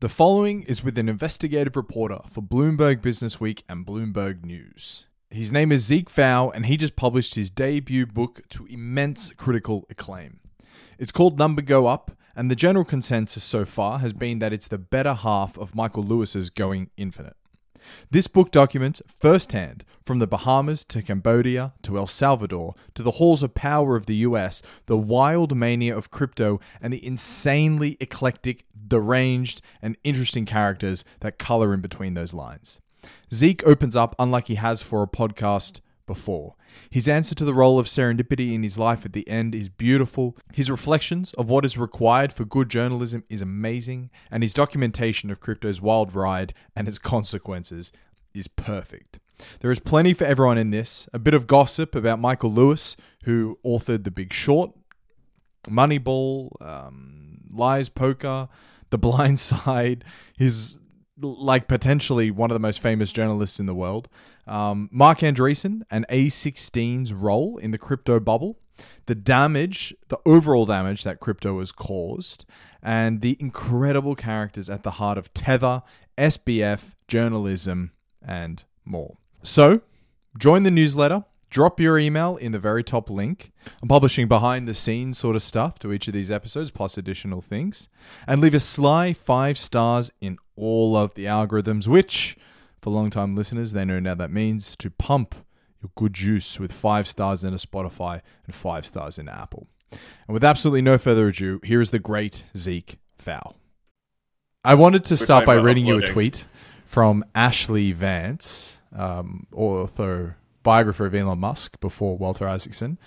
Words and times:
The 0.00 0.08
following 0.08 0.62
is 0.62 0.84
with 0.84 0.96
an 0.96 1.08
investigative 1.08 1.74
reporter 1.74 2.20
for 2.28 2.40
Bloomberg 2.40 2.98
Businessweek 3.00 3.64
and 3.68 3.84
Bloomberg 3.84 4.44
News. 4.44 5.06
His 5.28 5.50
name 5.50 5.72
is 5.72 5.84
Zeke 5.84 6.08
Faux, 6.08 6.54
and 6.54 6.66
he 6.66 6.76
just 6.76 6.94
published 6.94 7.34
his 7.34 7.50
debut 7.50 8.06
book 8.06 8.42
to 8.50 8.64
immense 8.66 9.30
critical 9.30 9.86
acclaim. 9.90 10.38
It's 11.00 11.10
called 11.10 11.36
Number 11.36 11.62
Go 11.62 11.88
Up, 11.88 12.12
and 12.36 12.48
the 12.48 12.54
general 12.54 12.84
consensus 12.84 13.42
so 13.42 13.64
far 13.64 13.98
has 13.98 14.12
been 14.12 14.38
that 14.38 14.52
it's 14.52 14.68
the 14.68 14.78
better 14.78 15.14
half 15.14 15.58
of 15.58 15.74
Michael 15.74 16.04
Lewis's 16.04 16.48
Going 16.48 16.90
Infinite. 16.96 17.34
This 18.10 18.26
book 18.26 18.50
documents 18.50 19.02
firsthand, 19.06 19.84
from 20.08 20.20
the 20.20 20.26
Bahamas 20.26 20.84
to 20.84 21.02
Cambodia 21.02 21.74
to 21.82 21.98
El 21.98 22.06
Salvador 22.06 22.74
to 22.94 23.02
the 23.02 23.10
halls 23.12 23.42
of 23.42 23.52
power 23.52 23.94
of 23.94 24.06
the 24.06 24.16
US, 24.16 24.62
the 24.86 24.96
wild 24.96 25.54
mania 25.54 25.94
of 25.94 26.10
crypto 26.10 26.60
and 26.80 26.94
the 26.94 27.06
insanely 27.06 27.98
eclectic, 28.00 28.64
deranged, 28.86 29.60
and 29.82 29.98
interesting 30.04 30.46
characters 30.46 31.04
that 31.20 31.38
color 31.38 31.74
in 31.74 31.82
between 31.82 32.14
those 32.14 32.32
lines. 32.32 32.80
Zeke 33.32 33.66
opens 33.66 33.94
up 33.94 34.14
unlike 34.18 34.46
he 34.46 34.54
has 34.54 34.80
for 34.80 35.02
a 35.02 35.06
podcast 35.06 35.80
before. 36.08 36.56
His 36.90 37.06
answer 37.06 37.36
to 37.36 37.44
the 37.44 37.54
role 37.54 37.78
of 37.78 37.86
serendipity 37.86 38.52
in 38.52 38.64
his 38.64 38.76
life 38.76 39.06
at 39.06 39.12
the 39.12 39.28
end 39.28 39.54
is 39.54 39.68
beautiful. 39.68 40.36
His 40.52 40.68
reflections 40.68 41.32
of 41.34 41.48
what 41.48 41.64
is 41.64 41.78
required 41.78 42.32
for 42.32 42.44
good 42.44 42.68
journalism 42.68 43.22
is 43.28 43.40
amazing, 43.40 44.10
and 44.28 44.42
his 44.42 44.52
documentation 44.52 45.30
of 45.30 45.38
crypto's 45.38 45.80
wild 45.80 46.12
ride 46.12 46.52
and 46.74 46.88
its 46.88 46.98
consequences 46.98 47.92
is 48.34 48.48
perfect. 48.48 49.20
There 49.60 49.70
is 49.70 49.78
plenty 49.78 50.14
for 50.14 50.24
everyone 50.24 50.58
in 50.58 50.70
this. 50.70 51.08
A 51.12 51.18
bit 51.20 51.34
of 51.34 51.46
gossip 51.46 51.94
about 51.94 52.18
Michael 52.18 52.52
Lewis, 52.52 52.96
who 53.22 53.58
authored 53.64 54.02
The 54.02 54.10
Big 54.10 54.32
Short, 54.32 54.72
Moneyball, 55.68 56.50
um, 56.60 57.42
Liar's 57.50 57.88
Poker, 57.88 58.48
The 58.90 58.98
Blind 58.98 59.38
Side, 59.50 60.04
He's 60.36 60.78
like 61.20 61.66
potentially 61.68 62.30
one 62.30 62.50
of 62.50 62.54
the 62.54 62.60
most 62.60 62.80
famous 62.80 63.12
journalists 63.12 63.58
in 63.58 63.66
the 63.66 63.74
world. 63.74 64.08
Um, 64.48 64.88
Marc 64.90 65.18
Andreessen 65.18 65.82
and 65.90 66.06
A16's 66.08 67.12
role 67.12 67.58
in 67.58 67.70
the 67.70 67.78
crypto 67.78 68.18
bubble, 68.18 68.58
the 69.06 69.14
damage, 69.14 69.94
the 70.08 70.18
overall 70.24 70.66
damage 70.66 71.04
that 71.04 71.20
crypto 71.20 71.58
has 71.58 71.72
caused, 71.72 72.44
and 72.82 73.20
the 73.20 73.36
incredible 73.38 74.14
characters 74.14 74.70
at 74.70 74.82
the 74.82 74.92
heart 74.92 75.18
of 75.18 75.32
Tether, 75.34 75.82
SBF, 76.16 76.94
journalism, 77.06 77.92
and 78.22 78.64
more. 78.84 79.18
So, 79.42 79.82
join 80.38 80.62
the 80.62 80.70
newsletter. 80.70 81.24
Drop 81.50 81.80
your 81.80 81.98
email 81.98 82.36
in 82.36 82.52
the 82.52 82.58
very 82.58 82.84
top 82.84 83.08
link. 83.08 83.52
I'm 83.80 83.88
publishing 83.88 84.28
behind 84.28 84.68
the 84.68 84.74
scenes 84.74 85.16
sort 85.16 85.34
of 85.34 85.42
stuff 85.42 85.78
to 85.78 85.92
each 85.92 86.06
of 86.06 86.12
these 86.12 86.30
episodes, 86.30 86.70
plus 86.70 86.98
additional 86.98 87.40
things. 87.40 87.88
And 88.26 88.40
leave 88.40 88.52
a 88.52 88.60
sly 88.60 89.14
five 89.14 89.56
stars 89.56 90.10
in 90.20 90.36
all 90.56 90.94
of 90.94 91.14
the 91.14 91.24
algorithms, 91.24 91.88
which, 91.88 92.36
for 92.80 92.90
long-time 92.90 93.34
listeners, 93.34 93.72
they 93.72 93.84
know 93.84 94.00
now 94.00 94.14
that 94.14 94.30
means 94.30 94.76
to 94.76 94.90
pump 94.90 95.34
your 95.82 95.90
good 95.94 96.14
juice 96.14 96.58
with 96.58 96.72
five 96.72 97.06
stars 97.06 97.44
in 97.44 97.52
a 97.52 97.56
Spotify 97.56 98.20
and 98.46 98.54
five 98.54 98.84
stars 98.86 99.18
in 99.18 99.28
Apple. 99.28 99.68
And 99.90 100.34
with 100.34 100.44
absolutely 100.44 100.82
no 100.82 100.98
further 100.98 101.28
ado, 101.28 101.60
here 101.62 101.80
is 101.80 101.90
the 101.90 101.98
great 101.98 102.44
Zeke 102.56 102.98
Faux. 103.16 103.56
I 104.64 104.74
wanted 104.74 105.04
to 105.04 105.16
start 105.16 105.46
by 105.46 105.54
reading 105.54 105.86
you 105.86 105.98
a 105.98 106.06
tweet 106.06 106.46
from 106.84 107.24
Ashlee 107.34 107.94
Vance, 107.94 108.78
um, 108.94 109.46
author 109.54 110.36
biographer 110.62 111.06
of 111.06 111.14
Elon 111.14 111.38
Musk 111.38 111.80
before 111.80 112.18
Walter 112.18 112.46
Isaacson, 112.46 112.98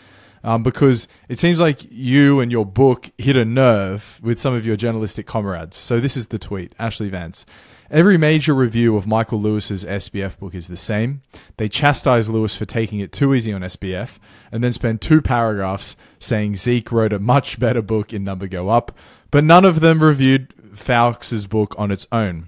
um, 0.44 0.64
because 0.64 1.08
it 1.30 1.38
seems 1.38 1.60
like 1.60 1.86
you 1.92 2.40
and 2.40 2.52
your 2.52 2.66
book 2.66 3.12
hit 3.18 3.38
a 3.38 3.46
nerve 3.46 4.20
with 4.24 4.40
some 4.40 4.54
of 4.56 4.66
your 4.66 4.76
journalistic 4.76 5.28
comrades. 5.28 5.78
So 5.78 6.00
this 6.00 6.18
is 6.18 6.28
the 6.28 6.40
tweet, 6.40 6.76
Ashlee 6.80 7.12
Vance. 7.12 7.46
Every 7.92 8.18
major 8.18 8.56
review 8.56 8.96
of 8.96 9.06
Michael 9.06 9.42
Lewis's 9.42 9.84
SBF 9.84 10.40
book 10.40 10.56
is 10.56 10.70
the 10.70 10.78
same. 10.78 11.24
They 11.58 11.68
chastise 11.68 12.30
Lewis 12.30 12.56
for 12.56 12.64
taking 12.64 13.02
it 13.02 13.12
too 13.12 13.34
easy 13.34 13.52
on 13.52 13.64
SBF, 13.64 14.18
and 14.50 14.64
then 14.64 14.72
spend 14.72 15.02
two 15.02 15.22
paragraphs 15.22 15.98
saying 16.18 16.56
Zeke 16.56 16.90
wrote 16.90 17.12
a 17.12 17.20
much 17.20 17.60
better 17.60 17.82
book 17.82 18.14
in 18.14 18.24
Number 18.24 18.48
Go 18.48 18.70
Up, 18.70 18.98
but 19.30 19.44
none 19.44 19.66
of 19.66 19.82
them 19.82 20.02
reviewed 20.02 20.54
Faux's 20.74 21.48
book 21.48 21.76
on 21.78 21.92
its 21.92 22.08
own. 22.14 22.48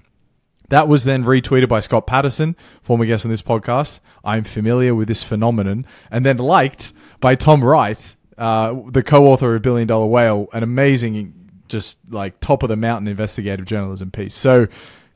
That 0.70 0.88
was 0.88 1.04
then 1.04 1.24
retweeted 1.24 1.68
by 1.68 1.80
Scott 1.80 2.06
Patterson, 2.06 2.56
former 2.80 3.04
guest 3.04 3.26
on 3.26 3.30
this 3.30 3.42
podcast. 3.42 4.00
I'm 4.24 4.44
familiar 4.44 4.94
with 4.94 5.08
this 5.08 5.22
phenomenon. 5.22 5.84
And 6.10 6.24
then 6.24 6.38
liked 6.38 6.94
by 7.20 7.34
Tom 7.34 7.62
Wright, 7.62 8.16
uh, 8.38 8.80
the 8.86 9.02
co 9.02 9.26
author 9.26 9.54
of 9.54 9.60
Billion 9.60 9.88
Dollar 9.88 10.06
Whale, 10.06 10.48
an 10.54 10.62
amazing, 10.62 11.50
just 11.68 11.98
like 12.08 12.40
top 12.40 12.62
of 12.62 12.70
the 12.70 12.76
mountain 12.76 13.08
investigative 13.08 13.66
journalism 13.66 14.10
piece. 14.10 14.32
So 14.32 14.68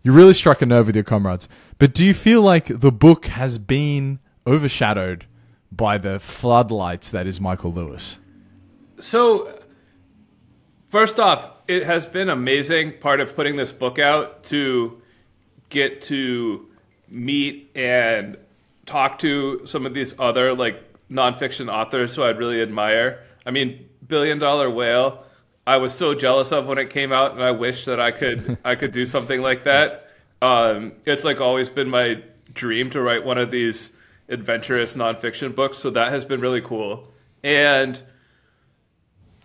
you 0.03 0.13
really 0.13 0.35
struck 0.35 0.63
a 0.63 0.67
nerve 0.67 0.87
with 0.87 0.95
your 0.95 1.05
comrades. 1.05 1.49
But 1.79 1.95
do 1.95 2.05
you 2.05 2.15
feel 2.15 2.43
like 2.43 2.67
the 2.67 2.93
book 2.93 3.27
has 3.27 3.59
been 3.59 4.21
overshadowed 4.47 5.27
by 5.71 5.99
the 5.99 6.19
floodlights 6.19 7.11
that 7.11 7.27
is 7.27 7.41
Michael 7.41 7.73
Lewis? 7.73 8.19
So, 9.01 9.59
first 10.89 11.21
off, 11.21 11.47
it 11.69 11.85
has 11.85 12.07
been 12.07 12.29
amazing 12.31 12.95
part 13.01 13.21
of 13.21 13.37
putting 13.37 13.57
this 13.57 13.73
book 13.73 13.99
out 13.99 14.45
to 14.45 15.01
get 15.69 16.03
to 16.03 16.67
meet 17.09 17.71
and 17.75 18.37
talk 18.87 19.19
to 19.21 19.67
some 19.67 19.87
of 19.87 19.95
these 19.95 20.15
other 20.19 20.55
like 20.55 20.83
nonfiction 21.11 21.73
authors 21.73 22.15
who 22.15 22.23
I'd 22.23 22.39
really 22.39 22.63
admire. 22.63 23.23
I 23.45 23.51
mean, 23.51 23.89
Billion 24.07 24.39
Dollar 24.39 24.71
Whale, 24.71 25.25
I 25.69 25.77
was 25.77 25.93
so 25.93 26.15
jealous 26.15 26.51
of 26.51 26.65
when 26.65 26.79
it 26.79 26.89
came 26.89 27.13
out, 27.13 27.33
and 27.33 27.45
I 27.45 27.51
wish 27.51 27.85
that 27.85 28.01
I 28.01 28.11
could 28.11 28.57
I 28.65 28.75
could 28.75 28.91
do 28.91 29.05
something 29.05 29.43
like 29.43 29.65
that. 29.65 30.09
Um, 30.41 30.95
it's 31.05 31.25
like 31.25 31.43
always 31.43 31.69
been 31.69 31.91
my 31.91 32.23
dream 32.55 32.89
to 32.93 33.03
write 33.03 33.23
one 33.23 33.37
of 33.37 33.51
these 33.51 33.91
adventurous 34.31 34.97
nonfiction 34.97 35.55
books, 35.55 35.77
so 35.77 35.91
that 35.91 36.11
has 36.11 36.25
been 36.25 36.41
really 36.41 36.63
cool. 36.63 37.13
And 37.45 38.01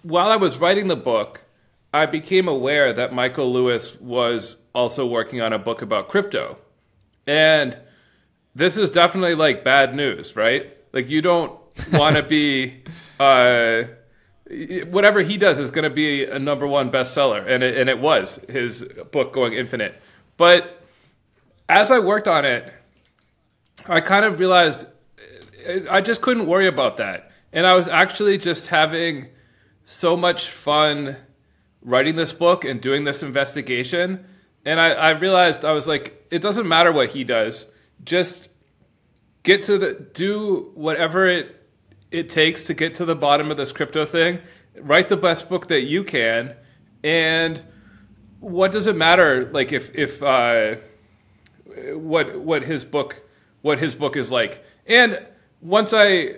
while 0.04 0.30
I 0.30 0.38
was 0.38 0.58
writing 0.60 0.88
the 0.88 0.96
book, 0.96 1.42
I 1.94 2.06
became 2.06 2.48
aware 2.48 2.94
that 2.94 3.12
Michael 3.12 3.52
Lewis 3.52 4.00
was 4.00 4.56
also 4.74 5.06
working 5.06 5.42
on 5.42 5.52
a 5.52 5.60
book 5.60 5.82
about 5.82 6.08
crypto. 6.08 6.58
And 7.28 7.78
this 8.56 8.78
is 8.78 8.92
definitely 8.92 9.36
like 9.36 9.66
bad 9.66 9.94
news, 9.94 10.38
right? 10.38 10.72
Like 10.94 11.10
you 11.10 11.22
don't 11.22 11.60
want 11.92 12.16
to 12.16 12.24
be 12.24 12.82
uh, 13.20 13.84
whatever 14.90 15.22
he 15.22 15.38
does 15.38 15.60
is 15.60 15.72
going 15.72 15.84
to 15.84 15.90
be 15.90 16.26
a 16.26 16.40
number 16.40 16.68
one 16.68 16.92
bestseller, 16.92 17.46
and 17.48 17.64
it, 17.64 17.78
and 17.78 17.90
it 17.90 18.00
was 18.00 18.40
his 18.50 18.86
book 19.12 19.34
going 19.34 19.54
infinite. 19.54 20.02
But 20.38 20.82
as 21.70 21.92
I 21.92 22.00
worked 22.00 22.28
on 22.28 22.46
it, 22.46 22.74
I 23.88 24.02
kind 24.02 24.26
of 24.26 24.40
realized 24.40 24.88
I 25.90 26.02
just 26.02 26.22
couldn't 26.22 26.48
worry 26.48 26.68
about 26.68 26.98
that, 26.98 27.32
and 27.52 27.66
I 27.66 27.76
was 27.76 27.88
actually 27.88 28.38
just 28.38 28.68
having 28.68 29.28
so 29.86 30.16
much 30.16 30.50
fun 30.50 31.18
writing 31.82 32.16
this 32.16 32.32
book 32.32 32.64
and 32.64 32.80
doing 32.80 33.04
this 33.04 33.24
investigation 33.24 34.26
and 34.66 34.80
I, 34.80 34.92
I 34.92 35.10
realized 35.12 35.66
I 35.66 35.74
was 35.74 35.88
like, 35.88 36.26
it 36.32 36.42
doesn't 36.42 36.68
matter 36.68 36.92
what 36.92 37.10
he 37.10 37.24
does. 37.24 37.68
Just 38.04 38.50
get 39.44 39.64
to 39.64 39.78
the 39.78 39.94
do 40.14 40.72
whatever 40.74 41.28
it 41.28 41.63
it 42.14 42.30
takes 42.30 42.66
to 42.66 42.74
get 42.74 42.94
to 42.96 43.06
the 43.06 43.16
bottom 43.16 43.52
of 43.52 43.58
this 43.58 43.72
crypto 43.72 44.06
thing. 44.06 44.40
Write 44.80 45.10
the 45.10 45.18
best 45.18 45.50
book 45.50 45.68
that 45.68 45.82
you 45.82 46.04
can, 46.04 46.56
and 47.04 47.62
what 48.40 48.72
does 48.72 48.88
it 48.88 48.96
matter? 48.96 49.50
Like 49.52 49.72
if 49.72 49.94
if 49.96 50.22
uh, 50.24 50.76
what 51.94 52.40
what 52.40 52.64
his 52.64 52.86
book 52.86 53.22
what 53.62 53.80
his 53.80 53.96
book 53.96 54.16
is 54.16 54.32
like. 54.32 54.64
And 54.88 55.26
once 55.62 55.94
I 55.94 56.38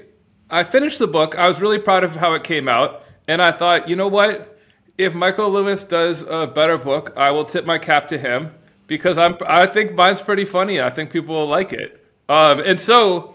I 0.49 0.63
finished 0.63 0.99
the 0.99 1.07
book, 1.07 1.37
I 1.37 1.47
was 1.47 1.61
really 1.61 1.79
proud 1.79 2.03
of 2.03 2.15
how 2.15 2.33
it 2.33 2.43
came 2.43 2.67
out, 2.67 3.03
and 3.27 3.41
I 3.41 3.51
thought, 3.51 3.87
you 3.89 3.95
know 3.95 4.07
what? 4.07 4.55
if 4.97 5.13
Michael 5.13 5.51
Lewis 5.51 5.83
does 5.83 6.21
a 6.23 6.47
better 6.47 6.77
book, 6.77 7.13
I 7.17 7.31
will 7.31 7.45
tip 7.45 7.65
my 7.65 7.77
cap 7.77 8.07
to 8.09 8.17
him 8.17 8.53
because 8.87 9.17
I'm 9.17 9.37
I 9.45 9.67
think 9.67 9.93
mine's 9.93 10.21
pretty 10.21 10.45
funny. 10.45 10.81
I 10.81 10.89
think 10.89 11.09
people 11.09 11.35
will 11.35 11.47
like 11.47 11.73
it. 11.73 12.01
Um, 12.29 12.59
and 12.59 12.79
so 12.79 13.34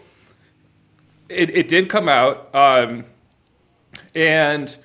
it, 1.31 1.50
it 1.50 1.69
did 1.69 1.88
come 1.88 2.09
out, 2.09 2.55
um, 2.55 3.05
and 4.15 4.77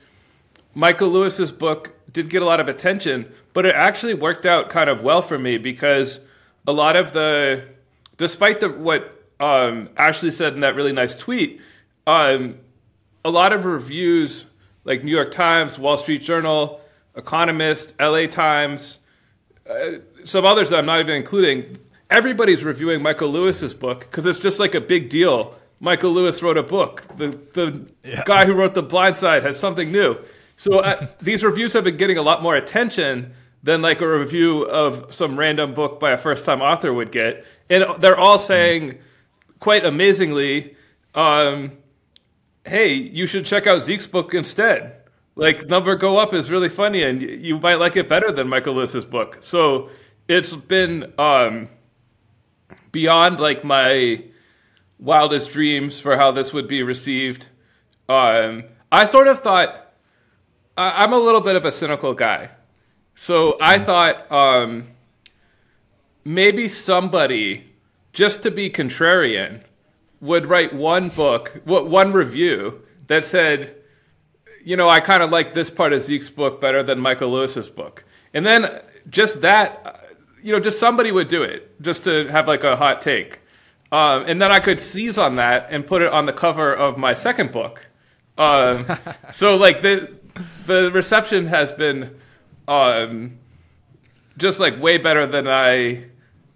Michael 0.73 1.09
Lewis's 1.09 1.51
book 1.51 1.91
did 2.11 2.29
get 2.29 2.41
a 2.41 2.45
lot 2.45 2.59
of 2.59 2.67
attention, 2.67 3.31
but 3.53 3.65
it 3.65 3.75
actually 3.75 4.13
worked 4.13 4.45
out 4.45 4.69
kind 4.69 4.89
of 4.89 5.03
well 5.03 5.21
for 5.21 5.37
me 5.37 5.57
because 5.57 6.19
a 6.67 6.71
lot 6.71 6.95
of 6.95 7.13
the, 7.13 7.67
despite 8.17 8.59
the 8.59 8.69
what 8.69 9.23
um, 9.39 9.89
Ashlee 9.95 10.31
said 10.31 10.53
in 10.53 10.61
that 10.61 10.75
really 10.75 10.93
nice 10.93 11.17
tweet, 11.17 11.59
um, 12.07 12.59
a 13.23 13.29
lot 13.29 13.51
of 13.51 13.65
reviews 13.65 14.45
like 14.83 15.03
New 15.03 15.11
York 15.11 15.31
Times, 15.31 15.79
Wall 15.79 15.97
Street 15.97 16.21
Journal, 16.21 16.79
Economist, 17.15 17.93
LA 17.99 18.27
Times, 18.27 18.99
uh, 19.69 19.93
some 20.23 20.45
others 20.45 20.69
that 20.69 20.79
I'm 20.79 20.85
not 20.85 20.99
even 20.99 21.15
including. 21.15 21.79
Everybody's 22.09 22.63
reviewing 22.63 23.01
Michael 23.01 23.29
Lewis's 23.29 23.73
book 23.73 24.01
because 24.01 24.25
it's 24.27 24.39
just 24.39 24.59
like 24.59 24.75
a 24.75 24.81
big 24.81 25.09
deal. 25.09 25.55
Michael 25.85 26.13
Lewis 26.13 26.41
wrote 26.41 26.57
a 26.57 26.63
book. 26.63 27.03
The 27.15 27.39
the 27.53 27.87
yeah. 28.03 28.23
guy 28.25 28.45
who 28.45 28.53
wrote 28.53 28.73
The 28.73 28.81
Blind 28.81 29.17
Side 29.17 29.43
has 29.43 29.59
something 29.59 29.91
new. 29.91 30.17
So 30.57 30.79
uh, 30.79 31.07
these 31.21 31.43
reviews 31.43 31.73
have 31.73 31.83
been 31.83 31.95
getting 31.95 32.17
a 32.17 32.23
lot 32.23 32.41
more 32.41 32.55
attention 32.55 33.33
than 33.61 33.83
like 33.83 34.01
a 34.01 34.07
review 34.07 34.63
of 34.63 35.13
some 35.13 35.37
random 35.37 35.75
book 35.75 35.99
by 35.99 36.09
a 36.09 36.17
first 36.17 36.43
time 36.43 36.63
author 36.63 36.91
would 36.91 37.11
get. 37.11 37.45
And 37.69 37.85
they're 37.99 38.17
all 38.17 38.39
saying 38.39 38.97
quite 39.59 39.85
amazingly, 39.85 40.75
um, 41.13 41.73
hey, 42.65 42.93
you 42.95 43.27
should 43.27 43.45
check 43.45 43.67
out 43.67 43.83
Zeke's 43.83 44.07
book 44.07 44.33
instead. 44.33 45.03
Like 45.35 45.67
Number 45.67 45.95
Go 45.95 46.17
Up 46.17 46.33
is 46.33 46.49
really 46.49 46.69
funny 46.69 47.03
and 47.03 47.21
you 47.21 47.59
might 47.59 47.75
like 47.75 47.95
it 47.95 48.09
better 48.09 48.31
than 48.31 48.47
Michael 48.47 48.73
Lewis's 48.73 49.05
book. 49.05 49.37
So 49.41 49.91
it's 50.27 50.53
been 50.53 51.13
um, 51.19 51.69
beyond 52.91 53.39
like 53.39 53.63
my 53.63 54.23
wildest 54.99 55.51
dreams 55.51 55.99
for 55.99 56.17
how 56.17 56.31
this 56.31 56.53
would 56.53 56.67
be 56.67 56.83
received. 56.83 57.47
Um, 58.07 58.65
I 58.91 59.05
sort 59.05 59.27
of 59.27 59.41
thought 59.41 59.93
I- 60.77 61.03
I'm 61.03 61.13
a 61.13 61.19
little 61.19 61.41
bit 61.41 61.55
of 61.55 61.65
a 61.65 61.71
cynical 61.71 62.13
guy. 62.13 62.49
So 63.15 63.57
I 63.61 63.79
thought 63.79 64.29
um, 64.31 64.87
maybe 66.23 66.67
somebody, 66.67 67.73
just 68.11 68.43
to 68.43 68.51
be 68.51 68.69
contrarian, 68.69 69.61
would 70.19 70.45
write 70.47 70.73
one 70.73 71.09
book, 71.09 71.61
one 71.65 72.11
review 72.11 72.81
that 73.07 73.23
said, 73.25 73.75
you 74.63 74.75
know, 74.75 74.89
I 74.89 74.99
kind 74.99 75.21
of 75.23 75.29
like 75.29 75.53
this 75.53 75.69
part 75.69 75.93
of 75.93 76.03
Zeke's 76.03 76.29
book 76.29 76.59
better 76.59 76.81
than 76.83 76.99
Michael 76.99 77.31
Lewis's 77.31 77.69
book. 77.69 78.03
And 78.33 78.45
then 78.45 78.81
just 79.09 79.41
that, 79.41 80.09
you 80.41 80.51
know, 80.51 80.59
just 80.59 80.79
somebody 80.79 81.11
would 81.11 81.27
do 81.27 81.43
it 81.43 81.79
just 81.81 82.03
to 82.05 82.27
have 82.27 82.47
like 82.47 82.63
a 82.63 82.75
hot 82.75 83.01
take. 83.01 83.39
Um, 83.95 84.25
and 84.27 84.41
then 84.41 84.51
I 84.51 84.59
could 84.59 84.81
seize 84.81 85.17
on 85.17 85.35
that 85.35 85.67
and 85.69 85.87
put 85.87 86.01
it 86.01 86.11
on 86.11 86.25
the 86.25 86.33
cover 86.33 86.73
of 86.73 86.97
my 86.97 87.13
second 87.13 87.53
book. 87.53 87.79
Um, 88.37 88.85
so 89.31 89.55
like 89.55 89.81
the 89.81 90.13
the 90.65 90.91
reception 90.91 91.47
has 91.47 91.71
been 91.71 92.19
um, 92.67 93.37
just 94.37 94.59
like 94.59 94.81
way 94.81 94.97
better 94.97 95.25
than 95.25 95.47
I 95.47 96.07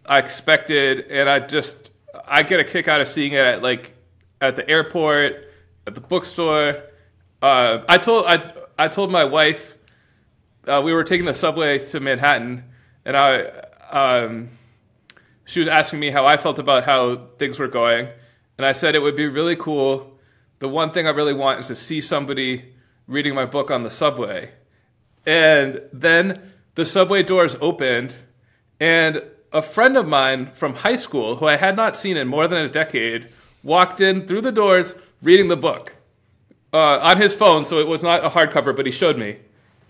I 0.06 0.20
expected, 0.20 1.06
and 1.10 1.30
I 1.30 1.40
just 1.40 1.92
I 2.28 2.44
get 2.44 2.60
a 2.60 2.66
kick 2.66 2.90
out 2.90 3.00
of 3.00 3.08
seeing 3.08 3.32
it 3.32 3.46
at 3.46 3.64
like 3.64 3.94
at 4.42 4.58
the 4.58 4.70
airport, 4.70 5.50
at 5.88 5.96
the 5.96 6.02
bookstore. 6.02 6.84
Uh, 7.42 7.86
I 7.88 8.00
told 8.00 8.26
I 8.26 8.52
I 8.78 8.90
told 8.90 9.14
my 9.14 9.24
wife 9.24 9.78
uh, 10.68 10.82
we 10.84 10.92
were 10.92 11.06
taking 11.06 11.26
the 11.26 11.34
subway 11.34 11.80
to 11.88 12.02
Manhattan, 12.02 12.66
and 13.06 13.16
I 13.16 13.44
um, 13.92 14.50
she 15.50 15.60
was 15.60 15.68
asking 15.68 16.00
me 16.00 16.12
how 16.12 16.26
I 16.26 16.38
felt 16.38 16.60
about 16.60 16.84
how 16.84 17.28
things 17.38 17.60
were 17.60 17.68
going, 17.68 18.08
and 18.58 18.66
I 18.66 18.72
said 18.72 18.96
it 18.96 19.00
would 19.00 19.16
be 19.16 19.28
really 19.28 19.56
cool. 19.56 20.18
The 20.60 20.70
one 20.70 20.92
thing 20.92 21.08
I 21.08 21.12
really 21.12 21.34
want 21.34 21.60
is 21.60 21.68
to 21.68 21.76
see 21.76 22.02
somebody 22.02 22.74
reading 23.08 23.34
my 23.36 23.46
book 23.46 23.72
on 23.72 23.84
the 23.84 23.90
subway 23.90 24.52
and 25.26 25.82
then 25.92 26.52
the 26.76 26.86
subway 26.86 27.24
doors 27.24 27.56
opened, 27.62 28.16
and 28.80 29.22
a 29.52 29.62
friend 29.62 29.98
of 29.98 30.08
mine 30.08 30.52
from 30.54 30.74
high 30.74 30.96
school, 30.96 31.36
who 31.36 31.46
I 31.46 31.56
had 31.56 31.76
not 31.76 31.96
seen 31.96 32.18
in 32.18 32.28
more 32.28 32.48
than 32.48 32.60
a 32.60 32.70
decade, 32.70 33.30
walked 33.64 34.02
in 34.02 34.26
through 34.28 34.42
the 34.42 34.52
doors 34.52 34.96
reading 35.22 35.48
the 35.48 35.58
book 35.58 35.96
uh, 36.74 37.00
on 37.00 37.22
his 37.22 37.34
phone. 37.34 37.66
So 37.66 37.80
it 37.80 37.88
was 37.88 38.02
not 38.02 38.26
a 38.26 38.30
hardcover, 38.30 38.76
but 38.76 38.86
he 38.86 38.92
showed 38.92 39.18
me. 39.18 39.38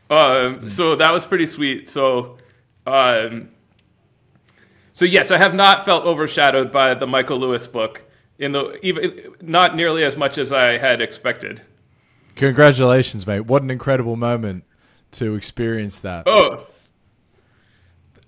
Um, 0.09 0.61
mm. 0.61 0.69
So 0.69 0.95
that 0.95 1.11
was 1.13 1.25
pretty 1.25 1.45
sweet. 1.45 1.89
So, 1.89 2.37
um, 2.87 3.49
so 4.99 5.05
yes, 5.05 5.31
I 5.31 5.37
have 5.37 5.55
not 5.55 5.85
felt 5.85 6.03
overshadowed 6.03 6.73
by 6.73 6.93
the 6.93 7.07
Michael 7.07 7.39
Lewis 7.39 7.67
book 7.67 8.01
in 8.37 8.51
the 8.51 8.77
even 8.85 9.33
not 9.39 9.73
nearly 9.73 10.03
as 10.03 10.17
much 10.17 10.37
as 10.37 10.51
I 10.51 10.77
had 10.77 10.99
expected. 10.99 11.61
Congratulations, 12.35 13.25
mate! 13.25 13.45
What 13.45 13.63
an 13.63 13.71
incredible 13.71 14.17
moment 14.17 14.65
to 15.11 15.35
experience 15.35 15.99
that. 15.99 16.23
Oh, 16.27 16.67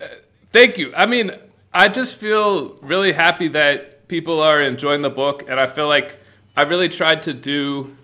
uh, 0.00 0.06
thank 0.50 0.78
you. 0.78 0.94
I 0.94 1.04
mean, 1.04 1.32
I 1.74 1.88
just 1.88 2.16
feel 2.16 2.74
really 2.76 3.12
happy 3.12 3.48
that 3.48 4.08
people 4.08 4.40
are 4.40 4.62
enjoying 4.62 5.02
the 5.02 5.10
book, 5.10 5.44
and 5.50 5.60
I 5.60 5.66
feel 5.66 5.88
like 5.88 6.20
I 6.56 6.62
really 6.62 6.88
tried 6.88 7.24
to 7.24 7.34
do 7.34 7.94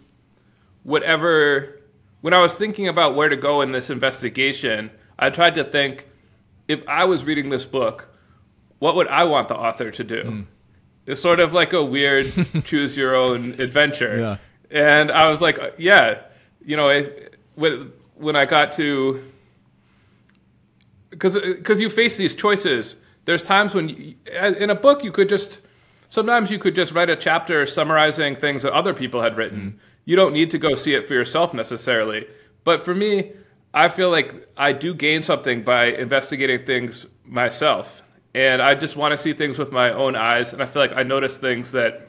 whatever. 0.82 1.80
When 2.20 2.34
I 2.34 2.40
was 2.40 2.52
thinking 2.52 2.86
about 2.86 3.14
where 3.14 3.30
to 3.30 3.36
go 3.36 3.62
in 3.62 3.72
this 3.72 3.88
investigation, 3.88 4.90
I 5.18 5.30
tried 5.30 5.54
to 5.54 5.64
think 5.64 6.06
if 6.66 6.86
I 6.86 7.04
was 7.04 7.24
reading 7.24 7.48
this 7.48 7.64
book, 7.64 8.07
what 8.78 8.94
would 8.96 9.08
I 9.08 9.24
want 9.24 9.48
the 9.48 9.56
author 9.56 9.90
to 9.90 10.04
do? 10.04 10.22
Mm. 10.22 10.46
It's 11.06 11.20
sort 11.20 11.40
of 11.40 11.52
like 11.52 11.72
a 11.72 11.84
weird 11.84 12.32
choose 12.64 12.96
your 12.96 13.14
own 13.14 13.60
adventure. 13.60 14.18
Yeah. 14.18 14.36
And 14.70 15.10
I 15.10 15.30
was 15.30 15.40
like, 15.40 15.58
yeah, 15.78 16.20
you 16.64 16.76
know, 16.76 17.06
with 17.56 17.92
when 18.14 18.36
I 18.36 18.44
got 18.44 18.72
to 18.72 19.24
because 21.10 21.38
because 21.40 21.80
you 21.80 21.90
face 21.90 22.16
these 22.16 22.34
choices. 22.34 22.96
There's 23.24 23.42
times 23.42 23.74
when 23.74 23.90
you, 23.90 24.14
in 24.32 24.70
a 24.70 24.74
book 24.74 25.04
you 25.04 25.12
could 25.12 25.28
just 25.28 25.60
sometimes 26.08 26.50
you 26.50 26.58
could 26.58 26.74
just 26.74 26.92
write 26.92 27.10
a 27.10 27.16
chapter 27.16 27.66
summarizing 27.66 28.36
things 28.36 28.62
that 28.62 28.72
other 28.72 28.94
people 28.94 29.22
had 29.22 29.36
written. 29.36 29.60
Mm. 29.60 29.78
You 30.04 30.16
don't 30.16 30.32
need 30.32 30.50
to 30.52 30.58
go 30.58 30.74
see 30.74 30.94
it 30.94 31.06
for 31.06 31.14
yourself 31.14 31.52
necessarily. 31.52 32.26
But 32.64 32.84
for 32.84 32.94
me, 32.94 33.32
I 33.74 33.88
feel 33.88 34.10
like 34.10 34.48
I 34.56 34.72
do 34.72 34.94
gain 34.94 35.22
something 35.22 35.62
by 35.62 35.86
investigating 35.86 36.64
things 36.64 37.06
myself. 37.24 38.02
And 38.38 38.62
I 38.62 38.76
just 38.76 38.94
want 38.94 39.10
to 39.10 39.18
see 39.18 39.32
things 39.32 39.58
with 39.58 39.72
my 39.72 39.92
own 39.92 40.14
eyes. 40.14 40.52
And 40.52 40.62
I 40.62 40.66
feel 40.66 40.80
like 40.80 40.92
I 40.94 41.02
notice 41.02 41.36
things 41.36 41.72
that 41.72 42.06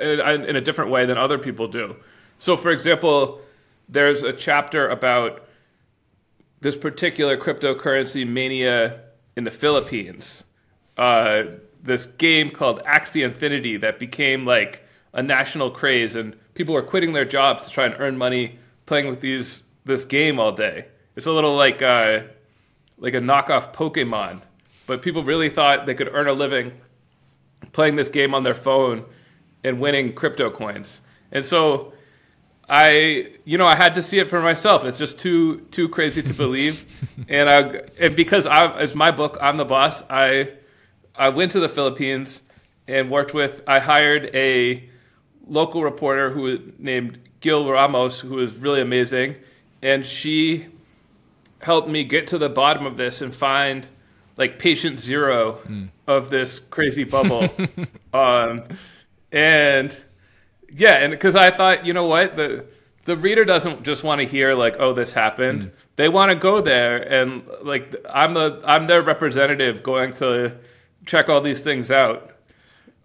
in 0.00 0.56
a 0.56 0.60
different 0.62 0.90
way 0.90 1.04
than 1.04 1.18
other 1.18 1.36
people 1.36 1.68
do. 1.68 1.96
So, 2.38 2.56
for 2.56 2.70
example, 2.70 3.42
there's 3.90 4.22
a 4.22 4.32
chapter 4.32 4.88
about 4.88 5.46
this 6.62 6.78
particular 6.78 7.36
cryptocurrency 7.36 8.26
mania 8.26 9.00
in 9.36 9.44
the 9.44 9.50
Philippines. 9.50 10.44
Uh, 10.96 11.42
this 11.82 12.06
game 12.06 12.48
called 12.48 12.82
Axie 12.84 13.22
Infinity 13.22 13.76
that 13.76 13.98
became 13.98 14.46
like 14.46 14.82
a 15.12 15.22
national 15.22 15.72
craze, 15.72 16.16
and 16.16 16.34
people 16.54 16.74
were 16.74 16.82
quitting 16.82 17.12
their 17.12 17.26
jobs 17.26 17.64
to 17.64 17.70
try 17.70 17.84
and 17.84 17.96
earn 17.98 18.16
money 18.16 18.58
playing 18.86 19.08
with 19.08 19.20
these 19.20 19.62
this 19.84 20.06
game 20.06 20.40
all 20.40 20.52
day. 20.52 20.86
It's 21.16 21.26
a 21.26 21.32
little 21.32 21.54
like 21.54 21.82
uh, 21.82 22.20
like 22.96 23.12
a 23.12 23.20
knockoff 23.20 23.74
Pokemon, 23.74 24.40
but 24.86 25.02
people 25.02 25.22
really 25.24 25.48
thought 25.48 25.86
they 25.86 25.94
could 25.94 26.08
earn 26.12 26.28
a 26.28 26.32
living 26.32 26.72
playing 27.72 27.96
this 27.96 28.08
game 28.08 28.34
on 28.34 28.42
their 28.42 28.54
phone 28.54 29.04
and 29.64 29.80
winning 29.80 30.14
crypto 30.14 30.50
coins. 30.50 31.00
And 31.32 31.44
so 31.44 31.92
I, 32.68 33.32
you 33.44 33.58
know, 33.58 33.66
I 33.66 33.76
had 33.76 33.94
to 33.94 34.02
see 34.02 34.18
it 34.18 34.28
for 34.28 34.40
myself. 34.40 34.84
It's 34.84 34.98
just 34.98 35.18
too 35.18 35.60
too 35.70 35.88
crazy 35.88 36.22
to 36.22 36.34
believe, 36.34 36.84
and 37.28 37.48
I, 37.48 37.82
and 37.98 38.16
because 38.16 38.46
I, 38.46 38.80
it's 38.80 38.94
my 38.94 39.10
book, 39.10 39.38
I'm 39.40 39.56
the 39.56 39.64
boss. 39.64 40.02
I, 40.10 40.52
I 41.14 41.28
went 41.28 41.52
to 41.52 41.60
the 41.60 41.68
Philippines 41.68 42.42
and 42.88 43.10
worked 43.10 43.34
with. 43.34 43.62
I 43.66 43.78
hired 43.78 44.34
a 44.34 44.88
local 45.46 45.84
reporter 45.84 46.30
who 46.30 46.72
named 46.78 47.18
Gil 47.40 47.70
Ramos, 47.70 48.20
who 48.20 48.34
was 48.34 48.56
really 48.56 48.80
amazing, 48.80 49.36
and 49.80 50.04
she 50.04 50.66
helped 51.60 51.88
me 51.88 52.02
get 52.02 52.26
to 52.28 52.38
the 52.38 52.48
bottom 52.48 52.84
of 52.84 52.96
this 52.96 53.20
and 53.20 53.34
find 53.34 53.88
like 54.36 54.58
patient 54.58 54.98
zero 54.98 55.60
mm. 55.66 55.88
of 56.06 56.30
this 56.30 56.58
crazy 56.58 57.04
bubble, 57.04 57.48
um, 58.14 58.64
and 59.32 59.96
yeah, 60.70 60.94
and 60.94 61.10
because 61.10 61.36
I 61.36 61.50
thought, 61.50 61.86
you 61.86 61.92
know 61.92 62.06
what, 62.06 62.36
the 62.36 62.66
the 63.04 63.16
reader 63.16 63.44
doesn't 63.44 63.82
just 63.84 64.04
want 64.04 64.20
to 64.20 64.26
hear 64.26 64.54
like, 64.54 64.76
oh, 64.78 64.92
this 64.92 65.12
happened. 65.12 65.62
Mm. 65.62 65.72
They 65.96 66.08
want 66.08 66.30
to 66.30 66.36
go 66.36 66.60
there, 66.60 66.96
and 66.96 67.46
like 67.62 67.94
I'm 68.08 68.34
the 68.34 68.60
I'm 68.64 68.86
their 68.86 69.02
representative 69.02 69.82
going 69.82 70.12
to 70.14 70.58
check 71.06 71.28
all 71.28 71.40
these 71.40 71.60
things 71.60 71.90
out. 71.90 72.32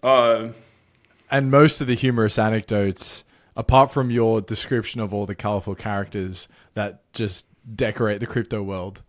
Uh, 0.03 0.49
and 1.29 1.49
most 1.49 1.79
of 1.79 1.87
the 1.87 1.95
humorous 1.95 2.37
anecdotes, 2.37 3.23
apart 3.55 3.91
from 3.91 4.11
your 4.11 4.41
description 4.41 4.99
of 4.99 5.13
all 5.13 5.25
the 5.25 5.35
colorful 5.35 5.75
characters 5.75 6.49
that 6.73 7.01
just 7.13 7.45
decorate 7.73 8.19
the 8.19 8.27
crypto 8.27 8.61
world, 8.61 9.01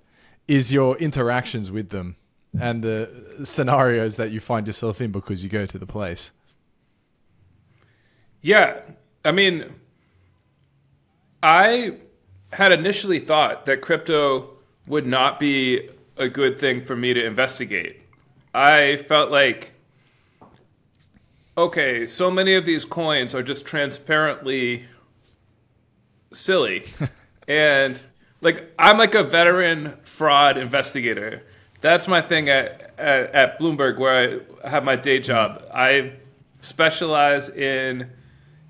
is 0.49 0.73
your 0.73 0.97
interactions 0.99 1.71
with 1.71 1.91
them 1.91 2.17
and 2.61 2.83
the 2.83 3.41
scenarios 3.45 4.17
that 4.17 4.31
you 4.31 4.41
find 4.41 4.67
yourself 4.67 5.01
in 5.01 5.11
because 5.11 5.43
you 5.43 5.49
go 5.49 5.65
to 5.67 5.79
the 5.79 5.87
place. 5.87 6.31
Yeah, 8.43 8.81
I 9.25 9.33
mean, 9.33 9.73
I 11.43 11.95
had 12.53 12.73
initially 12.73 13.21
thought 13.21 13.67
that 13.67 13.81
crypto 13.81 14.51
would 14.87 15.07
not 15.07 15.39
be 15.39 15.89
a 16.17 16.29
good 16.29 16.59
thing 16.59 16.85
for 16.85 16.97
me 16.97 17.15
to 17.15 17.25
investigate. 17.25 18.03
I 18.53 18.97
felt 19.09 19.31
like, 19.31 19.73
okay, 21.57 22.07
so 22.07 22.31
many 22.31 22.55
of 22.55 22.67
these 22.67 22.85
coins 22.85 23.35
are 23.35 23.43
just 23.43 23.65
transparently 23.65 24.85
silly. 26.33 26.85
and 27.49 28.01
like, 28.43 28.73
I'm 28.79 28.99
like 28.99 29.15
a 29.15 29.23
veteran 29.23 29.95
fraud 30.03 30.59
investigator. 30.59 31.45
That's 31.81 32.07
my 32.07 32.21
thing 32.21 32.49
at, 32.51 32.93
at, 32.99 33.35
at 33.35 33.59
Bloomberg, 33.59 33.99
where 33.99 34.43
I 34.63 34.69
have 34.69 34.85
my 34.85 34.97
day 34.97 35.21
job. 35.21 35.65
I 35.73 36.13
specialize 36.61 37.49
in 37.49 38.11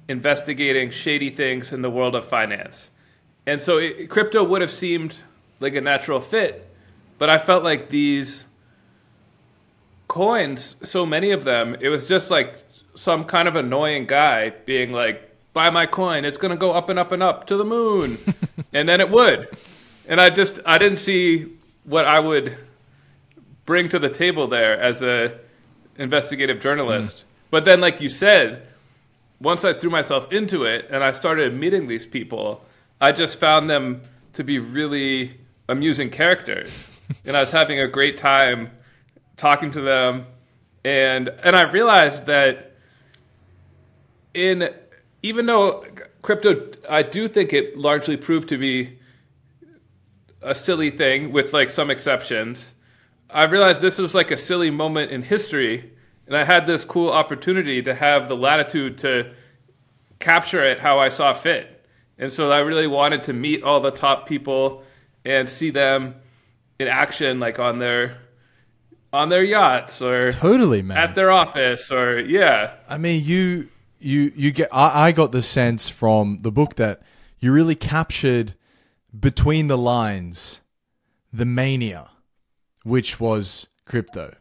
investigating 0.09 0.91
shady 0.91 1.31
things 1.31 1.73
in 1.73 1.83
the 1.83 1.91
world 1.91 2.15
of 2.15 2.27
finance. 2.27 2.91
And 3.47 3.61
so 3.61 3.79
it, 3.79 4.09
crypto 4.09 4.45
would 4.45 4.61
have 4.61 4.71
seemed 4.71 5.17
like 5.59 5.75
a 5.75 5.81
natural 5.81 6.21
fit. 6.21 6.69
But 7.19 7.31
I 7.31 7.39
felt 7.39 7.65
like 7.65 7.89
these 7.89 8.47
coins, 10.07 10.77
so 10.83 11.07
many 11.07 11.31
of 11.31 11.45
them, 11.45 11.77
it 11.81 11.89
was 11.89 12.07
just 12.07 12.31
like 12.31 12.59
some 12.95 13.25
kind 13.25 13.49
of 13.49 13.57
annoying 13.57 14.07
guy 14.07 14.51
being 14.51 14.93
like, 14.93 15.32
buy 15.53 15.71
my 15.71 15.87
coin, 15.87 16.25
it's 16.25 16.37
going 16.37 16.51
to 16.51 16.57
go 16.57 16.73
up 16.73 16.89
and 16.89 16.99
up 16.99 17.13
and 17.13 17.23
up 17.23 17.47
to 17.49 17.57
the 17.57 17.65
moon. 17.65 18.19
and 18.73 18.89
then 18.89 19.01
it 19.01 19.11
would. 19.11 19.49
And 20.09 20.21
I 20.21 20.31
just, 20.31 20.61
I 20.65 20.79
didn't 20.79 20.99
see 20.99 21.47
what 21.85 22.05
I 22.05 22.19
would 22.19 22.57
bring 23.67 23.89
to 23.91 23.99
the 23.99 24.09
table 24.09 24.49
there 24.49 24.81
as 24.81 25.03
a 25.03 25.39
investigative 25.97 26.61
journalist. 26.61 27.19
Mm. 27.19 27.25
But 27.51 27.65
then, 27.65 27.81
like 27.81 28.01
you 28.01 28.09
said, 28.09 28.67
once 29.41 29.65
I 29.65 29.73
threw 29.73 29.91
myself 29.91 30.33
into 30.33 30.65
it 30.65 30.89
and 30.91 31.05
I 31.05 31.13
started 31.13 31.55
meeting 31.55 31.87
these 31.87 32.07
people, 32.07 32.65
I 33.01 33.13
just 33.13 33.39
found 33.39 33.69
them 33.69 34.03
to 34.35 34.45
be 34.45 34.59
really 34.59 35.39
amusing 35.69 36.11
characters. 36.11 37.01
and 37.25 37.37
I 37.37 37.41
was 37.41 37.51
having 37.51 37.81
a 37.81 37.89
great 37.89 38.17
time 38.17 38.71
talking 39.37 39.71
to 39.73 39.81
them. 39.81 40.27
And 40.85 41.29
and 41.29 41.55
I 41.55 41.71
realized 41.71 42.27
that 42.27 42.73
in 44.35 44.73
even 45.23 45.47
though 45.47 45.85
crypto 46.23 46.73
I 46.89 47.03
do 47.03 47.29
think 47.29 47.53
it 47.53 47.79
largely 47.79 48.17
proved 48.17 48.49
to 48.51 48.59
be 48.59 48.99
a 50.43 50.55
silly 50.55 50.91
thing 50.91 51.33
with 51.33 51.53
like 51.53 51.71
some 51.71 51.91
exceptions. 51.91 52.75
I 53.31 53.45
realized 53.45 53.81
this 53.81 53.99
was 53.99 54.15
like 54.15 54.31
a 54.31 54.37
silly 54.37 54.71
moment 54.71 55.11
in 55.11 55.23
history 55.23 55.93
and 56.27 56.37
I 56.37 56.45
had 56.45 56.67
this 56.67 56.85
cool 56.85 57.11
opportunity 57.11 57.83
to 57.83 57.95
have 57.95 58.29
the 58.29 58.37
latitude 58.37 58.99
to 58.99 59.33
capture 60.19 60.63
it 60.63 60.81
how 60.81 60.99
I 60.99 61.09
saw 61.09 61.33
fit. 61.33 61.87
And 62.19 62.33
so 62.33 62.51
I 62.51 62.59
really 62.61 62.87
wanted 62.87 63.25
to 63.25 63.33
meet 63.33 63.63
all 63.63 63.81
the 63.81 63.91
top 63.91 64.29
people 64.29 64.85
and 65.25 65.49
see 65.49 65.71
them 65.71 66.17
in 66.79 66.89
action, 66.89 67.41
like 67.41 67.59
on 67.59 67.79
their 67.79 68.19
on 69.13 69.29
their 69.29 69.45
yachts 69.45 70.01
or 70.01 70.33
totally 70.33 70.81
man 70.81 70.97
at 70.97 71.15
their 71.15 71.31
office 71.31 71.91
or 71.91 72.19
yeah. 72.19 72.77
I 72.89 72.99
mean, 72.99 73.25
you 73.25 73.69
you 74.03 74.33
you 74.35 74.53
get. 74.53 74.69
I, 74.73 75.09
I 75.09 75.13
got 75.13 75.33
the 75.33 75.43
sense 75.43 75.89
from 75.89 76.39
the 76.43 76.53
book 76.53 76.77
that 76.77 77.03
you 77.39 77.53
really 77.53 77.75
captured 77.75 78.55
between 79.19 79.67
the 79.67 79.79
lines 79.79 80.61
the 81.33 81.45
mania, 81.47 82.11
which 82.85 83.19
was 83.19 83.69
crypto. 83.87 84.35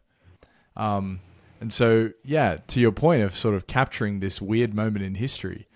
Um, 0.76 1.22
and 1.60 1.72
so, 1.72 2.12
yeah, 2.24 2.58
to 2.68 2.80
your 2.80 2.92
point 2.92 3.22
of 3.22 3.38
sort 3.38 3.56
of 3.56 3.68
capturing 3.68 4.20
this 4.20 4.42
weird 4.42 4.74
moment 4.74 5.06
in 5.06 5.16
history, 5.16 5.68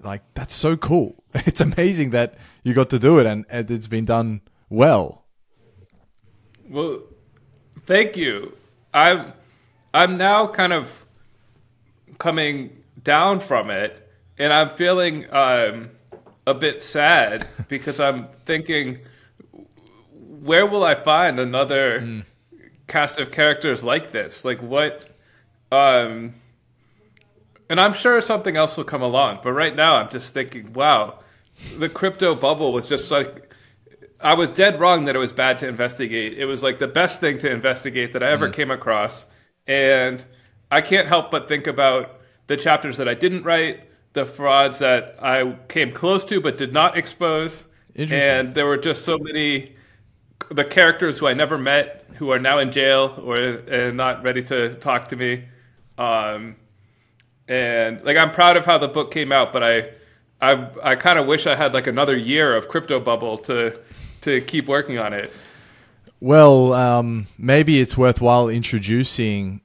like 0.00 0.22
that's 0.34 0.54
so 0.54 0.76
cool. 0.76 1.22
It's 1.46 1.62
amazing 1.62 2.10
that 2.10 2.34
you 2.62 2.74
got 2.74 2.90
to 2.90 2.98
do 2.98 3.18
it 3.18 3.24
and, 3.24 3.46
and 3.48 3.70
it's 3.70 3.88
been 3.88 4.04
done 4.04 4.42
well. 4.68 5.24
Well, 6.68 7.00
thank 7.86 8.16
you. 8.16 8.56
I'm 8.92 9.32
I'm 9.94 10.18
now 10.18 10.46
kind 10.46 10.72
of 10.74 11.06
coming 12.18 12.81
down 13.04 13.40
from 13.40 13.70
it, 13.70 14.08
and 14.38 14.52
I'm 14.52 14.70
feeling 14.70 15.26
um, 15.32 15.90
a 16.46 16.54
bit 16.54 16.82
sad 16.82 17.46
because 17.68 18.00
I'm 18.00 18.28
thinking, 18.44 19.00
where 20.16 20.66
will 20.66 20.84
I 20.84 20.94
find 20.94 21.38
another 21.38 22.00
mm. 22.00 22.24
cast 22.86 23.20
of 23.20 23.30
characters 23.30 23.84
like 23.84 24.12
this? 24.12 24.44
Like 24.44 24.60
what? 24.60 25.08
Um, 25.70 26.34
and 27.70 27.80
I'm 27.80 27.94
sure 27.94 28.20
something 28.20 28.56
else 28.56 28.76
will 28.76 28.84
come 28.84 29.02
along. 29.02 29.40
But 29.42 29.52
right 29.52 29.74
now, 29.74 29.96
I'm 29.96 30.10
just 30.10 30.34
thinking, 30.34 30.72
wow, 30.72 31.20
the 31.78 31.88
crypto 31.88 32.34
bubble 32.34 32.72
was 32.72 32.88
just 32.88 33.10
like. 33.10 33.48
I 34.24 34.34
was 34.34 34.52
dead 34.52 34.78
wrong 34.78 35.06
that 35.06 35.16
it 35.16 35.18
was 35.18 35.32
bad 35.32 35.58
to 35.58 35.68
investigate. 35.68 36.38
It 36.38 36.44
was 36.44 36.62
like 36.62 36.78
the 36.78 36.86
best 36.86 37.18
thing 37.18 37.38
to 37.38 37.50
investigate 37.50 38.12
that 38.12 38.22
I 38.22 38.30
ever 38.30 38.48
mm. 38.48 38.52
came 38.52 38.70
across. 38.70 39.26
And 39.66 40.24
I 40.70 40.80
can't 40.80 41.08
help 41.08 41.32
but 41.32 41.48
think 41.48 41.66
about 41.66 42.20
the 42.46 42.56
chapters 42.56 42.96
that 42.96 43.08
I 43.08 43.14
didn't 43.14 43.44
write, 43.44 43.88
the 44.12 44.26
frauds 44.26 44.78
that 44.78 45.16
I 45.20 45.56
came 45.68 45.92
close 45.92 46.24
to 46.26 46.40
but 46.40 46.58
did 46.58 46.72
not 46.72 46.96
expose. 46.96 47.64
And 47.94 48.54
there 48.54 48.66
were 48.66 48.78
just 48.78 49.04
so 49.04 49.18
many 49.18 49.76
the 50.50 50.64
characters 50.64 51.18
who 51.18 51.26
I 51.26 51.34
never 51.34 51.56
met 51.56 52.04
who 52.16 52.30
are 52.30 52.38
now 52.38 52.58
in 52.58 52.72
jail 52.72 53.22
or 53.24 53.92
not 53.92 54.22
ready 54.22 54.42
to 54.44 54.74
talk 54.74 55.08
to 55.08 55.16
me. 55.16 55.44
Um, 55.98 56.56
and 57.48 58.02
like 58.02 58.16
I'm 58.16 58.30
proud 58.30 58.56
of 58.56 58.64
how 58.64 58.78
the 58.78 58.88
book 58.88 59.12
came 59.12 59.32
out, 59.32 59.52
but 59.52 59.62
I 59.62 59.90
I 60.40 60.68
I 60.82 60.94
kind 60.96 61.18
of 61.18 61.26
wish 61.26 61.46
I 61.46 61.54
had 61.54 61.74
like 61.74 61.86
another 61.86 62.16
year 62.16 62.56
of 62.56 62.68
crypto 62.68 63.00
bubble 63.00 63.38
to 63.38 63.78
to 64.22 64.40
keep 64.40 64.68
working 64.68 64.98
on 64.98 65.12
it. 65.12 65.32
Well, 66.20 66.72
um, 66.72 67.26
maybe 67.36 67.80
it's 67.80 67.96
worthwhile 67.96 68.48
introducing 68.48 69.60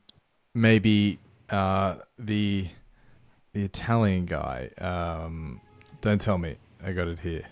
maybe 0.55 1.19
uh, 1.50 1.98
the 2.18 2.68
the 3.54 3.63
Italian 3.63 4.25
guy. 4.25 4.70
Um, 4.77 5.62
don't 6.01 6.22
tell 6.22 6.38
me, 6.38 6.58
I 6.84 6.92
got 6.92 7.08
it 7.08 7.20
here. 7.20 7.46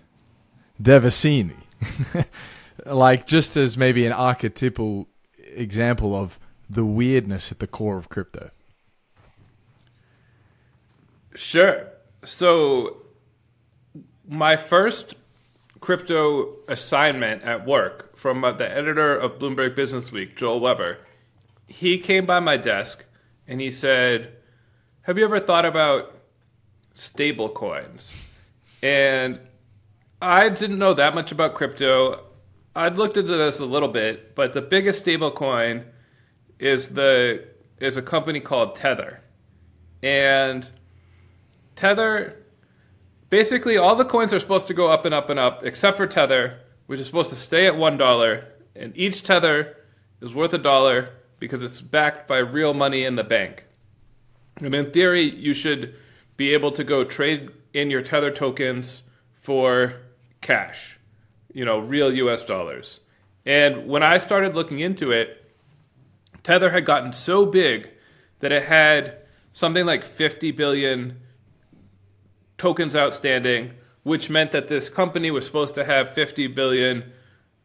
Devasini, 0.81 1.55
like 2.85 3.25
just 3.25 3.57
as 3.57 3.77
maybe 3.77 4.05
an 4.05 4.11
archetypal 4.11 5.07
example 5.53 6.15
of 6.15 6.39
the 6.69 6.85
weirdness 6.85 7.51
at 7.51 7.59
the 7.59 7.67
core 7.67 7.97
of 7.97 8.09
crypto. 8.09 8.51
Sure. 11.35 11.87
So, 12.23 12.97
my 14.27 14.57
first 14.57 15.15
crypto 15.79 16.55
assignment 16.67 17.43
at 17.43 17.65
work 17.65 18.17
from 18.17 18.43
uh, 18.43 18.51
the 18.51 18.69
editor 18.69 19.15
of 19.15 19.37
Bloomberg 19.37 19.75
Business 19.75 20.11
Week, 20.11 20.35
Joel 20.35 20.59
Weber, 20.59 20.97
he 21.67 21.97
came 21.97 22.25
by 22.25 22.39
my 22.39 22.57
desk 22.57 23.03
and 23.47 23.61
he 23.61 23.71
said, 23.71 24.33
"Have 25.01 25.17
you 25.17 25.23
ever 25.23 25.39
thought 25.39 25.65
about 25.65 26.15
stable 26.93 27.49
coins?" 27.49 28.13
And 28.81 29.39
I 30.21 30.49
didn't 30.49 30.79
know 30.79 30.93
that 30.93 31.15
much 31.15 31.31
about 31.31 31.55
crypto. 31.55 32.23
I'd 32.75 32.97
looked 32.97 33.17
into 33.17 33.35
this 33.35 33.59
a 33.59 33.65
little 33.65 33.89
bit, 33.89 34.35
but 34.35 34.53
the 34.53 34.61
biggest 34.61 34.99
stable 34.99 35.31
coin 35.31 35.85
is 36.59 36.87
the 36.89 37.45
is 37.79 37.97
a 37.97 38.01
company 38.01 38.39
called 38.39 38.75
Tether. 38.75 39.21
And 40.01 40.67
Tether 41.75 42.45
basically 43.29 43.77
all 43.77 43.95
the 43.95 44.05
coins 44.05 44.33
are 44.33 44.39
supposed 44.39 44.67
to 44.67 44.73
go 44.73 44.89
up 44.89 45.05
and 45.05 45.13
up 45.13 45.29
and 45.29 45.39
up 45.39 45.65
except 45.65 45.97
for 45.97 46.07
Tether, 46.07 46.59
which 46.87 46.99
is 46.99 47.05
supposed 47.05 47.29
to 47.31 47.35
stay 47.35 47.65
at 47.65 47.73
$1 47.73 48.43
and 48.75 48.95
each 48.95 49.23
Tether 49.23 49.77
is 50.21 50.33
worth 50.33 50.53
a 50.53 50.57
dollar 50.57 51.09
because 51.39 51.61
it's 51.61 51.81
backed 51.81 52.27
by 52.27 52.37
real 52.37 52.73
money 52.73 53.03
in 53.03 53.15
the 53.15 53.23
bank. 53.23 53.65
And 54.57 54.73
in 54.73 54.91
theory, 54.91 55.23
you 55.23 55.53
should 55.53 55.95
be 56.37 56.53
able 56.53 56.71
to 56.71 56.83
go 56.83 57.03
trade 57.03 57.49
in 57.73 57.89
your 57.89 58.01
Tether 58.01 58.31
tokens 58.31 59.01
for 59.41 59.95
cash, 60.41 60.97
you 61.53 61.65
know, 61.65 61.79
real 61.79 62.13
US 62.13 62.41
dollars. 62.41 62.99
And 63.45 63.87
when 63.87 64.03
I 64.03 64.17
started 64.17 64.55
looking 64.55 64.79
into 64.79 65.11
it, 65.11 65.51
Tether 66.43 66.69
had 66.69 66.85
gotten 66.85 67.13
so 67.13 67.45
big 67.45 67.89
that 68.39 68.51
it 68.51 68.63
had 68.63 69.17
something 69.53 69.85
like 69.85 70.03
50 70.03 70.51
billion 70.51 71.19
tokens 72.57 72.95
outstanding, 72.95 73.71
which 74.03 74.29
meant 74.29 74.51
that 74.51 74.67
this 74.67 74.89
company 74.89 75.31
was 75.31 75.45
supposed 75.45 75.75
to 75.75 75.85
have 75.85 76.13
50 76.13 76.47
billion 76.47 77.11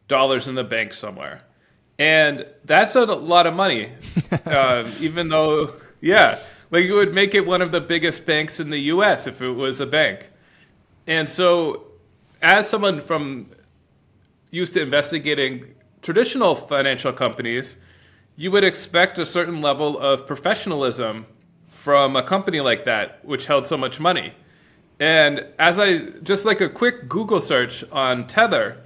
dollars 0.07 0.47
in 0.47 0.55
the 0.55 0.63
bank 0.63 0.93
somewhere 0.93 1.43
and 2.01 2.47
that's 2.65 2.95
a 2.95 3.05
lot 3.05 3.45
of 3.45 3.53
money. 3.53 3.91
uh, 4.47 4.89
even 4.99 5.29
though, 5.29 5.75
yeah, 6.01 6.39
like 6.71 6.85
it 6.85 6.93
would 6.93 7.13
make 7.13 7.35
it 7.35 7.45
one 7.45 7.61
of 7.61 7.71
the 7.71 7.79
biggest 7.79 8.25
banks 8.25 8.59
in 8.59 8.71
the 8.71 8.79
U.S. 8.95 9.27
if 9.27 9.39
it 9.39 9.51
was 9.51 9.79
a 9.79 9.85
bank. 9.85 10.25
And 11.05 11.29
so, 11.29 11.83
as 12.41 12.67
someone 12.67 13.01
from 13.01 13.51
used 14.49 14.73
to 14.73 14.81
investigating 14.81 15.75
traditional 16.01 16.55
financial 16.55 17.13
companies, 17.13 17.77
you 18.35 18.49
would 18.49 18.63
expect 18.63 19.19
a 19.19 19.25
certain 19.25 19.61
level 19.61 19.99
of 19.99 20.25
professionalism 20.25 21.27
from 21.67 22.15
a 22.15 22.23
company 22.23 22.61
like 22.61 22.83
that, 22.85 23.23
which 23.23 23.45
held 23.45 23.67
so 23.67 23.77
much 23.77 23.99
money. 23.99 24.33
And 24.99 25.45
as 25.59 25.77
I 25.77 25.99
just 26.23 26.45
like 26.45 26.61
a 26.61 26.69
quick 26.69 27.07
Google 27.07 27.39
search 27.39 27.83
on 27.91 28.25
Tether 28.25 28.81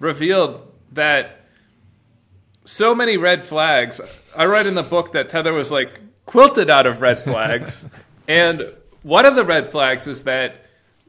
revealed 0.00 0.70
that 0.92 1.37
so 2.68 2.94
many 2.94 3.16
red 3.16 3.46
flags. 3.46 3.98
I 4.36 4.44
write 4.44 4.66
in 4.66 4.74
the 4.74 4.82
book 4.82 5.12
that 5.12 5.30
Tether 5.30 5.54
was 5.54 5.70
like 5.70 6.00
quilted 6.26 6.68
out 6.68 6.86
of 6.86 7.00
red 7.00 7.18
flags. 7.18 7.86
and 8.28 8.74
one 9.02 9.24
of 9.24 9.36
the 9.36 9.44
red 9.44 9.70
flags 9.70 10.06
is 10.06 10.24
that 10.24 10.66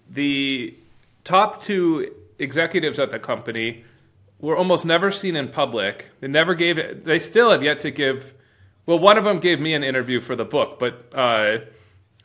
the 0.09 0.73
top 1.25 1.61
two 1.61 2.15
executives 2.39 2.97
at 2.97 3.11
the 3.11 3.19
company 3.19 3.83
were 4.39 4.55
almost 4.55 4.85
never 4.85 5.11
seen 5.11 5.35
in 5.35 5.49
public. 5.49 6.05
They 6.21 6.29
never 6.29 6.55
gave 6.55 6.77
it, 6.77 7.03
they 7.03 7.19
still 7.19 7.51
have 7.51 7.61
yet 7.61 7.81
to 7.81 7.91
give, 7.91 8.33
well, 8.85 8.97
one 8.97 9.17
of 9.17 9.25
them 9.25 9.41
gave 9.41 9.59
me 9.59 9.73
an 9.73 9.83
interview 9.83 10.21
for 10.21 10.37
the 10.37 10.45
book, 10.45 10.79
but 10.79 11.11
uh, 11.13 11.57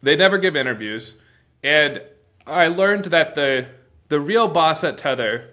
they 0.00 0.14
never 0.14 0.38
give 0.38 0.54
interviews. 0.54 1.16
And 1.64 2.00
I 2.46 2.68
learned 2.68 3.06
that 3.06 3.34
the, 3.34 3.66
the 4.08 4.20
real 4.20 4.46
boss 4.46 4.84
at 4.84 4.96
Tether 4.96 5.50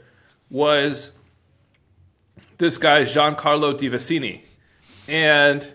was 0.52 1.14
this 2.62 2.78
guy 2.78 3.02
Giancarlo 3.02 3.74
Devasini, 3.74 4.46
and 5.08 5.74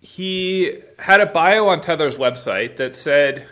he 0.00 0.80
had 0.98 1.20
a 1.20 1.26
bio 1.26 1.68
on 1.68 1.82
Tether's 1.82 2.16
website 2.16 2.76
that 2.78 2.96
said 2.96 3.46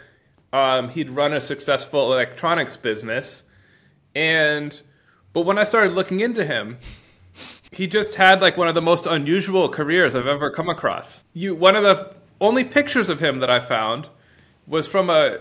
um, 0.50 0.88
he'd 0.88 1.10
run 1.10 1.34
a 1.34 1.40
successful 1.40 2.14
electronics 2.14 2.78
business, 2.78 3.42
and 4.14 4.80
but 5.34 5.42
when 5.42 5.58
I 5.58 5.64
started 5.64 5.92
looking 5.92 6.20
into 6.20 6.46
him, 6.46 6.78
he 7.72 7.86
just 7.86 8.14
had 8.14 8.40
like 8.40 8.56
one 8.56 8.68
of 8.68 8.74
the 8.74 8.82
most 8.82 9.04
unusual 9.04 9.68
careers 9.68 10.14
I've 10.14 10.26
ever 10.26 10.50
come 10.50 10.70
across. 10.70 11.22
You 11.34 11.54
one 11.54 11.76
of 11.76 11.82
the 11.82 12.16
only 12.40 12.64
pictures 12.64 13.10
of 13.10 13.20
him 13.20 13.40
that 13.40 13.50
I 13.50 13.60
found 13.60 14.08
was 14.66 14.86
from 14.86 15.10
a 15.10 15.40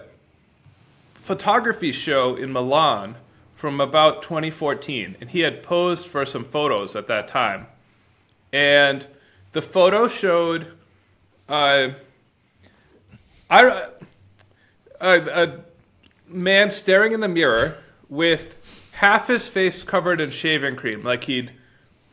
photography 1.16 1.94
show 1.94 2.36
in 2.36 2.52
Milan 2.52 3.16
from 3.64 3.80
about 3.80 4.22
2014, 4.22 5.16
and 5.22 5.30
he 5.30 5.40
had 5.40 5.64
posed 5.64 6.06
for 6.06 6.26
some 6.26 6.44
photos 6.44 6.98
at 6.98 7.08
that 7.08 7.30
time. 7.30 7.66
And 8.52 9.08
the 9.54 9.62
photo 9.62 10.10
showed 10.10 10.68
uh, 11.48 11.92
I, 13.50 13.88
a, 15.00 15.44
a 15.46 15.60
man 16.28 16.72
staring 16.72 17.14
in 17.14 17.22
the 17.22 17.30
mirror 17.30 17.78
with 18.10 18.90
half 18.92 19.30
his 19.30 19.48
face 19.48 19.82
covered 19.84 20.20
in 20.20 20.30
shaving 20.30 20.76
cream, 20.76 21.02
like 21.02 21.24
he'd 21.24 21.54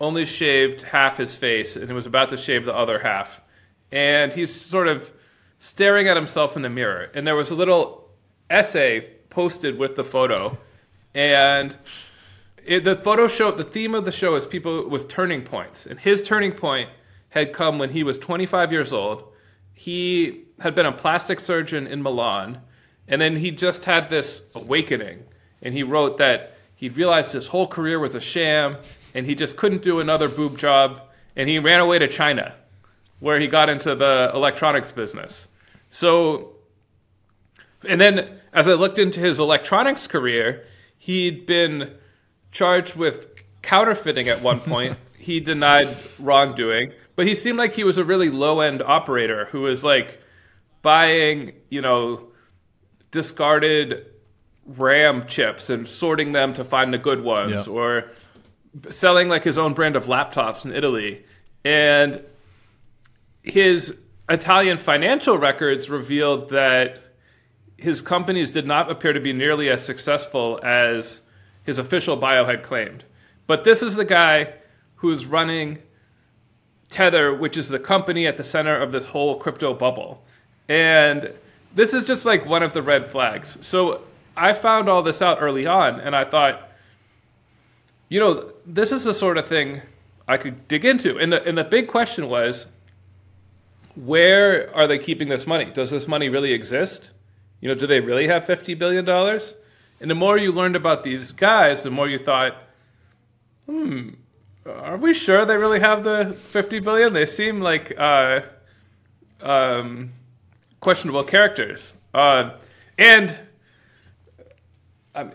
only 0.01 0.25
shaved 0.25 0.83
half 0.83 1.17
his 1.17 1.35
face 1.35 1.75
and 1.75 1.89
he 1.89 1.93
was 1.93 2.07
about 2.07 2.29
to 2.29 2.37
shave 2.37 2.65
the 2.65 2.77
other 2.77 3.01
half. 3.01 3.41
And 3.91 4.33
he's 4.33 4.55
sort 4.55 4.87
of 4.87 5.11
staring 5.59 6.07
at 6.07 6.17
himself 6.17 6.55
in 6.55 6.63
the 6.63 6.71
mirror. 6.71 7.11
And 7.13 7.27
there 7.27 7.35
was 7.35 7.51
a 7.51 7.57
little 7.57 8.09
essay 8.49 9.09
posted 9.31 9.77
with 9.79 9.97
the 9.97 10.05
photo. 10.05 10.57
And 11.15 11.77
it, 12.65 12.85
the 12.85 12.97
photo 12.97 13.27
show, 13.27 13.51
the 13.51 13.65
theme 13.65 13.95
of 13.95 14.05
the 14.05 14.13
show 14.13 14.35
is 14.37 14.47
people 14.47 14.89
was 14.89 15.05
turning 15.05 15.43
points. 15.43 15.87
And 15.87 15.99
his 15.99 16.23
turning 16.23 16.53
point 16.53 16.89
had 17.31 17.53
come 17.53 17.79
when 17.79 17.91
he 17.91 18.03
was 18.03 18.19
25 18.19 18.73
years 18.73 18.93
old. 18.93 19.25
He 19.73 20.45
had 20.61 20.75
been 20.75 20.87
a 20.87 20.93
plastic 20.93 21.41
surgeon 21.41 21.87
in 21.87 22.03
Milan. 22.03 22.61
And 23.09 23.21
then 23.21 23.37
he 23.37 23.51
just 23.51 23.85
had 23.85 24.09
this 24.09 24.43
awakening. 24.55 25.25
And 25.63 25.75
he 25.75 25.83
wrote 25.83 26.19
that 26.19 26.55
he 26.77 26.89
realized 26.89 27.33
his 27.33 27.49
whole 27.49 27.67
career 27.67 27.99
was 27.99 28.15
a 28.15 28.21
sham 28.21 28.77
and 29.15 29.27
he 29.27 29.35
just 29.35 29.57
couldn't 29.57 29.83
do 29.83 30.01
another 30.01 30.29
boob 30.29 30.59
job. 30.59 31.01
And 31.37 31.49
he 31.49 31.59
ran 31.59 31.81
away 31.81 31.99
to 31.99 32.09
China, 32.09 32.55
where 33.19 33.41
he 33.41 33.47
got 33.47 33.69
into 33.69 33.95
the 33.95 34.31
electronics 34.35 34.93
business. 34.93 35.49
So, 35.91 36.53
and 37.89 38.01
then 38.01 38.39
as 38.53 38.69
I 38.69 38.75
looked 38.75 38.99
into 38.99 39.21
his 39.21 39.39
electronics 39.39 40.07
career, 40.07 40.65
he'd 41.01 41.47
been 41.47 41.97
charged 42.53 42.95
with 42.95 43.27
counterfeiting 43.63 44.29
at 44.29 44.43
one 44.43 44.61
point. 44.61 44.97
he 45.19 45.41
denied 45.41 45.97
wrongdoing, 46.19 46.93
but 47.17 47.27
he 47.27 47.35
seemed 47.35 47.59
like 47.59 47.73
he 47.75 47.85
was 47.85 47.97
a 47.99 48.05
really 48.05 48.29
low 48.31 48.61
end 48.61 48.83
operator 48.83 49.47
who 49.47 49.63
was 49.63 49.83
like 49.83 50.21
buying, 50.83 51.53
you 51.71 51.81
know, 51.81 52.29
discarded 53.11 54.07
RAM 54.67 55.27
chips 55.27 55.69
and 55.71 55.89
sorting 55.89 56.33
them 56.33 56.55
to 56.55 56.65
find 56.65 56.93
the 56.95 56.99
good 56.99 57.23
ones 57.25 57.67
Yeah. 57.67 57.73
or 57.73 58.11
selling 58.91 59.29
like 59.29 59.43
his 59.43 59.59
own 59.59 59.73
brand 59.75 59.97
of 59.97 60.05
laptops 60.07 60.65
in 60.65 60.73
Italy. 60.73 61.25
And 61.65 62.23
his 63.43 63.99
Italian 64.29 64.79
financial 64.79 65.39
records 65.39 65.91
revealed 65.91 66.51
that 66.51 67.03
his 67.81 68.01
companies 68.01 68.51
did 68.51 68.67
not 68.67 68.91
appear 68.91 69.13
to 69.13 69.21
be 69.21 69.33
nearly 69.33 69.69
as 69.69 69.85
successful 69.85 70.61
as 70.63 71.23
his 71.65 71.79
official 71.79 72.17
bio 72.17 72.45
had 72.45 72.63
claimed. 72.63 73.05
But 73.47 73.65
this 73.65 73.83
is 73.83 73.97
the 73.97 74.05
guy 74.05 74.55
who's 74.97 75.27
running 75.27 75.79
Tether, 76.91 77.35
which 77.35 77.57
is 77.57 77.69
the 77.69 77.79
company 77.79 78.27
at 78.27 78.37
the 78.37 78.45
center 78.45 78.77
of 78.77 78.93
this 78.93 79.07
whole 79.07 79.39
crypto 79.39 79.73
bubble. 79.73 80.23
And 80.69 81.33
this 81.75 81.95
is 81.95 82.07
just 82.07 82.25
like 82.25 82.45
one 82.45 82.63
of 82.63 82.75
the 82.75 82.83
red 82.83 83.11
flags. 83.11 83.57
So 83.61 84.03
I 84.37 84.53
found 84.53 84.89
all 84.89 85.03
this 85.03 85.23
out 85.23 85.39
early 85.41 85.67
on, 85.67 86.01
and 86.01 86.15
I 86.15 86.25
thought, 86.25 86.69
you 88.09 88.19
know, 88.19 88.53
this 88.67 88.91
is 88.93 89.05
the 89.05 89.15
sort 89.15 89.39
of 89.39 89.47
thing 89.47 89.83
I 90.27 90.37
could 90.37 90.67
dig 90.69 90.85
into. 90.85 91.19
And 91.19 91.33
the, 91.33 91.43
and 91.45 91.57
the 91.57 91.65
big 91.65 91.87
question 91.89 92.29
was, 92.29 92.67
where 93.95 94.75
are 94.75 94.87
they 94.87 94.99
keeping 94.99 95.29
this 95.29 95.47
money? 95.47 95.67
Does 95.67 95.91
this 95.91 96.09
money 96.09 96.29
really 96.29 96.53
exist? 96.53 97.11
You 97.61 97.69
know, 97.69 97.75
do 97.75 97.87
they 97.87 98.01
really 98.01 98.27
have 98.29 98.45
$50 98.45 98.79
billion? 98.79 99.09
And 99.09 100.11
the 100.11 100.15
more 100.15 100.39
you 100.39 100.51
learned 100.51 100.77
about 100.77 101.05
these 101.05 101.33
guys, 101.33 101.83
the 101.83 101.91
more 101.91 102.09
you 102.09 102.19
thought, 102.19 102.57
hmm, 103.67 104.11
are 104.67 104.97
we 104.97 105.13
sure 105.13 105.45
they 105.45 105.57
really 105.57 105.81
have 105.81 106.05
the 106.05 106.37
50 106.39 106.81
billion? 106.81 107.13
They 107.13 107.27
seem 107.27 107.61
like 107.61 107.93
uh, 107.99 108.41
um, 109.43 110.13
questionable 110.81 111.25
characters. 111.25 111.93
Uh, 112.15 112.53
and 112.99 113.37
um, 115.15 115.33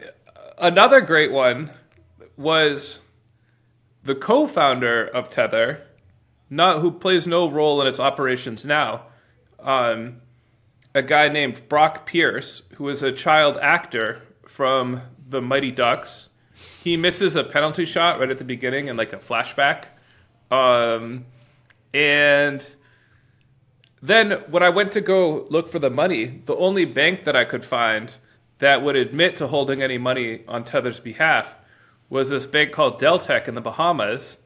another 0.57 1.01
great 1.01 1.31
one 1.31 1.71
was 2.38 2.99
the 4.03 4.15
co-founder 4.15 5.05
of 5.07 5.29
Tether, 5.29 5.81
not 6.49 6.79
who 6.79 6.91
plays 6.91 7.25
no 7.25 7.49
role 7.49 7.81
in 7.81 7.88
its 7.88 7.99
operations 7.99 8.65
now. 8.65 9.07
Um, 9.59 10.21
a 10.95 11.03
guy 11.03 11.27
named 11.27 11.67
Brock 11.67 12.05
Pierce, 12.05 12.62
who 12.75 12.88
is 12.88 13.03
a 13.03 13.12
child 13.12 13.58
actor 13.58 14.21
from 14.47 15.01
the 15.27 15.41
Mighty 15.41 15.69
Ducks. 15.69 16.29
He 16.81 16.95
misses 16.95 17.36
a 17.36 17.43
penalty 17.43 17.84
shot 17.84 18.17
right 18.17 18.31
at 18.31 18.38
the 18.38 18.45
beginning 18.45 18.88
in 18.88 18.95
like 18.95 19.12
a 19.12 19.17
flashback. 19.17 19.88
Um, 20.49 21.25
and 21.93 22.65
then 24.01 24.31
when 24.49 24.63
I 24.63 24.69
went 24.69 24.93
to 24.93 25.01
go 25.01 25.45
look 25.49 25.67
for 25.67 25.79
the 25.79 25.89
money, 25.89 26.41
the 26.45 26.55
only 26.55 26.86
bank 26.86 27.25
that 27.25 27.36
I 27.36 27.43
could 27.43 27.65
find 27.65 28.13
that 28.60 28.81
would 28.81 28.95
admit 28.95 29.36
to 29.38 29.47
holding 29.47 29.84
any 29.84 29.97
money 29.97 30.45
on 30.47 30.63
Tether's 30.63 31.01
behalf 31.01 31.55
was 32.10 32.29
this 32.29 32.45
bank 32.45 32.71
called 32.71 33.01
Deltec 33.01 33.49
in 33.49 33.55
the 33.55 33.62
Bahamas. 33.62 34.38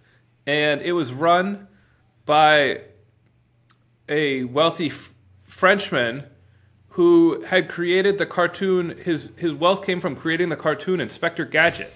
And 0.48 0.82
it 0.82 0.94
was 0.94 1.14
run 1.14 1.68
by 2.26 2.82
a 4.08 4.46
wealthy 4.46 4.92
Frenchman 5.44 6.24
who 6.90 7.42
had 7.44 7.70
created 7.70 8.18
the 8.18 8.26
cartoon. 8.26 8.98
His, 9.04 9.32
his 9.38 9.54
wealth 9.54 9.86
came 9.86 10.02
from 10.02 10.16
creating 10.16 10.50
the 10.50 10.56
cartoon 10.56 11.00
Inspector 11.00 11.44
Gadget. 11.46 11.94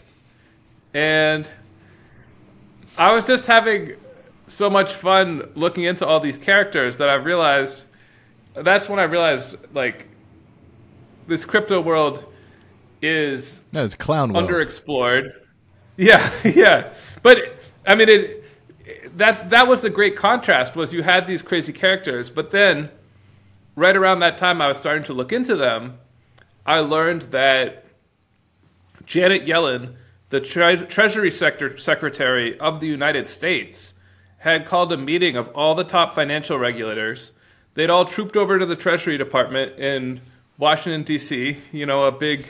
And 0.93 1.47
I 2.97 3.13
was 3.13 3.25
just 3.25 3.47
having 3.47 3.93
so 4.47 4.69
much 4.69 4.93
fun 4.93 5.49
looking 5.55 5.83
into 5.85 6.05
all 6.05 6.19
these 6.19 6.37
characters 6.37 6.97
that 6.97 7.09
I 7.09 7.15
realized 7.15 7.83
that's 8.53 8.87
when 8.87 8.99
I 8.99 9.03
realized 9.03 9.55
like 9.73 10.07
this 11.25 11.43
crypto 11.43 11.81
world 11.81 12.25
is 13.01 13.61
No, 13.71 13.83
it's 13.83 13.95
clown 13.95 14.31
world. 14.33 14.49
underexplored. 14.49 15.33
Yeah, 15.95 16.31
yeah. 16.43 16.93
But 17.21 17.57
I 17.85 17.93
mean 17.95 18.09
it 18.09 18.43
that's 19.15 19.41
that 19.43 19.67
was 19.67 19.81
the 19.81 19.89
great 19.91 20.15
contrast 20.15 20.75
was 20.75 20.91
you 20.93 21.03
had 21.03 21.27
these 21.27 21.41
crazy 21.43 21.71
characters, 21.71 22.29
but 22.31 22.49
then 22.51 22.89
right 23.75 23.95
around 23.95 24.19
that 24.19 24.37
time 24.37 24.61
I 24.61 24.67
was 24.67 24.77
starting 24.77 25.03
to 25.05 25.13
look 25.13 25.31
into 25.31 25.55
them, 25.55 25.99
I 26.65 26.79
learned 26.79 27.23
that 27.23 27.85
Janet 29.05 29.45
Yellen, 29.45 29.95
the 30.29 30.39
tre- 30.39 30.85
Treasury 30.85 31.31
Sector 31.31 31.77
Secretary 31.77 32.57
of 32.59 32.79
the 32.79 32.87
United 32.87 33.27
States, 33.27 33.93
had 34.39 34.65
called 34.65 34.91
a 34.91 34.97
meeting 34.97 35.35
of 35.35 35.49
all 35.49 35.75
the 35.75 35.83
top 35.83 36.13
financial 36.13 36.57
regulators. 36.57 37.31
They'd 37.75 37.89
all 37.89 38.05
trooped 38.05 38.37
over 38.37 38.59
to 38.59 38.65
the 38.65 38.75
Treasury 38.75 39.17
Department 39.17 39.79
in 39.79 40.21
Washington, 40.57 41.03
D.C., 41.03 41.57
you 41.71 41.85
know, 41.85 42.03
a 42.03 42.11
big 42.11 42.45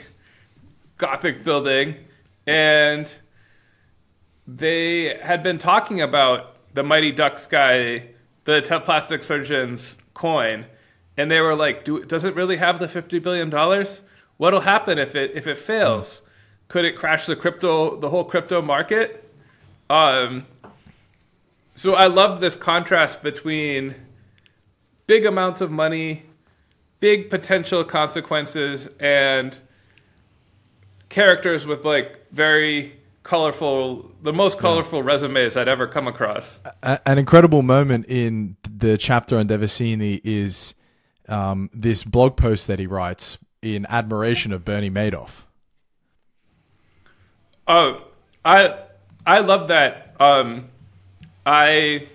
Gothic 0.96 1.42
building, 1.42 1.96
and 2.46 3.10
they 4.46 5.16
had 5.16 5.42
been 5.42 5.58
talking 5.58 6.00
about 6.00 6.56
the 6.74 6.82
Mighty 6.82 7.10
Ducks 7.10 7.46
guy, 7.46 8.10
the 8.44 8.62
plastic 8.84 9.22
surgeon's 9.22 9.96
coin, 10.12 10.66
and 11.16 11.30
they 11.30 11.40
were 11.40 11.54
like, 11.54 11.84
Do, 11.84 12.04
"Does 12.04 12.24
it 12.24 12.34
really 12.34 12.56
have 12.56 12.78
the 12.78 12.88
fifty 12.88 13.18
billion 13.18 13.50
dollars? 13.50 14.02
What'll 14.36 14.60
happen 14.60 14.98
if 14.98 15.14
it 15.14 15.32
if 15.34 15.46
it 15.46 15.58
fails? 15.58 16.22
Could 16.68 16.84
it 16.84 16.96
crash 16.96 17.26
the 17.26 17.36
crypto 17.36 17.98
the 17.98 18.10
whole 18.10 18.24
crypto 18.24 18.62
market?" 18.62 19.20
Um, 19.90 20.46
so 21.74 21.94
I 21.94 22.06
love 22.06 22.40
this 22.40 22.56
contrast 22.56 23.22
between 23.22 23.94
big 25.06 25.26
amounts 25.26 25.60
of 25.60 25.70
money, 25.70 26.24
big 27.00 27.30
potential 27.30 27.84
consequences, 27.84 28.88
and 28.98 29.58
characters 31.08 31.66
with 31.66 31.84
like 31.84 32.26
very 32.32 32.94
colorful, 33.22 34.10
the 34.22 34.32
most 34.32 34.58
colorful 34.58 35.02
resumes 35.02 35.56
I'd 35.56 35.68
ever 35.68 35.86
come 35.86 36.06
across. 36.06 36.60
A- 36.82 37.00
an 37.06 37.18
incredible 37.18 37.62
moment 37.62 38.06
in 38.06 38.56
the 38.68 38.98
chapter 38.98 39.38
on 39.38 39.48
Devasini 39.48 40.20
is 40.24 40.74
um, 41.28 41.70
this 41.72 42.04
blog 42.04 42.36
post 42.36 42.66
that 42.66 42.78
he 42.78 42.86
writes 42.86 43.38
in 43.62 43.86
admiration 43.88 44.52
of 44.52 44.64
Bernie 44.64 44.90
Madoff. 44.90 45.42
Oh, 47.66 48.02
I 48.44 48.78
I 49.26 49.40
love 49.40 49.68
that. 49.68 50.14
Um, 50.20 50.68
I 51.46 52.08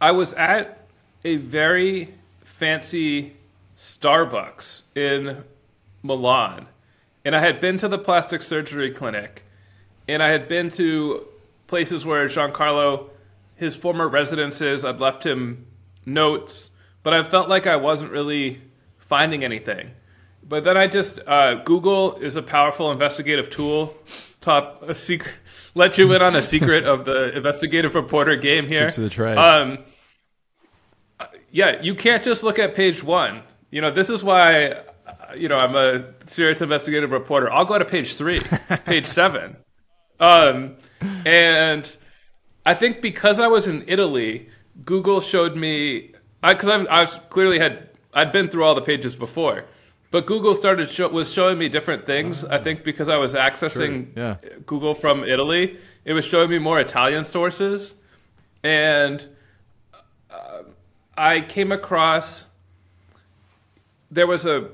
I 0.00 0.10
was 0.10 0.32
at 0.34 0.86
a 1.24 1.36
very 1.36 2.14
fancy 2.42 3.36
Starbucks 3.76 4.82
in 4.94 5.44
Milan, 6.02 6.66
and 7.24 7.36
I 7.36 7.40
had 7.40 7.60
been 7.60 7.78
to 7.78 7.88
the 7.88 7.98
plastic 7.98 8.42
surgery 8.42 8.90
clinic, 8.90 9.44
and 10.08 10.22
I 10.22 10.28
had 10.28 10.48
been 10.48 10.70
to 10.72 11.26
places 11.66 12.04
where 12.04 12.26
Giancarlo, 12.26 13.10
his 13.54 13.76
former 13.76 14.08
residences, 14.08 14.84
I'd 14.84 15.00
left 15.00 15.24
him 15.24 15.66
notes, 16.04 16.69
but 17.02 17.14
I 17.14 17.22
felt 17.22 17.48
like 17.48 17.66
I 17.66 17.76
wasn't 17.76 18.12
really 18.12 18.60
finding 18.98 19.44
anything. 19.44 19.90
But 20.42 20.64
then 20.64 20.76
I 20.76 20.86
just 20.86 21.20
uh, 21.26 21.54
Google 21.62 22.16
is 22.16 22.36
a 22.36 22.42
powerful 22.42 22.90
investigative 22.90 23.50
tool. 23.50 23.96
Top 24.40 24.82
a 24.82 24.94
secret, 24.94 25.34
let 25.74 25.98
you 25.98 26.12
in 26.14 26.22
on 26.22 26.34
a 26.34 26.42
secret 26.42 26.84
of 26.84 27.04
the 27.04 27.36
investigative 27.36 27.94
reporter 27.94 28.36
game 28.36 28.66
here. 28.66 28.80
Tricks 28.80 28.98
of 28.98 29.04
the 29.04 29.10
trade. 29.10 29.36
Um, 29.36 29.78
yeah, 31.50 31.82
you 31.82 31.94
can't 31.94 32.22
just 32.22 32.42
look 32.42 32.58
at 32.58 32.74
page 32.74 33.02
one. 33.02 33.42
You 33.70 33.80
know, 33.80 33.90
this 33.90 34.10
is 34.10 34.22
why, 34.22 34.82
you 35.36 35.48
know, 35.48 35.56
I'm 35.56 35.76
a 35.76 36.04
serious 36.26 36.60
investigative 36.60 37.10
reporter. 37.10 37.50
I'll 37.50 37.64
go 37.64 37.78
to 37.78 37.84
page 37.84 38.14
three, 38.14 38.40
page 38.84 39.06
seven. 39.06 39.56
Um, 40.18 40.76
and 41.24 41.90
I 42.64 42.74
think 42.74 43.00
because 43.00 43.38
I 43.38 43.46
was 43.46 43.66
in 43.66 43.84
Italy, 43.86 44.48
Google 44.84 45.20
showed 45.20 45.56
me, 45.56 46.09
because 46.42 46.68
I, 46.68 46.82
I, 46.84 47.00
was 47.00 47.16
clearly 47.28 47.58
had, 47.58 47.88
I'd 48.14 48.32
been 48.32 48.48
through 48.48 48.64
all 48.64 48.74
the 48.74 48.82
pages 48.82 49.14
before. 49.14 49.64
But 50.10 50.26
Google 50.26 50.54
started 50.54 50.90
show, 50.90 51.08
was 51.08 51.32
showing 51.32 51.58
me 51.58 51.68
different 51.68 52.04
things. 52.04 52.44
I 52.44 52.58
think 52.58 52.82
because 52.82 53.08
I 53.08 53.16
was 53.16 53.34
accessing 53.34 54.08
yeah. 54.16 54.36
Google 54.66 54.94
from 54.94 55.22
Italy, 55.22 55.78
it 56.04 56.12
was 56.12 56.24
showing 56.24 56.50
me 56.50 56.58
more 56.58 56.80
Italian 56.80 57.24
sources, 57.24 57.94
and 58.64 59.26
uh, 60.30 60.62
I 61.16 61.42
came 61.42 61.70
across 61.70 62.46
there 64.10 64.26
was 64.26 64.44
a 64.44 64.68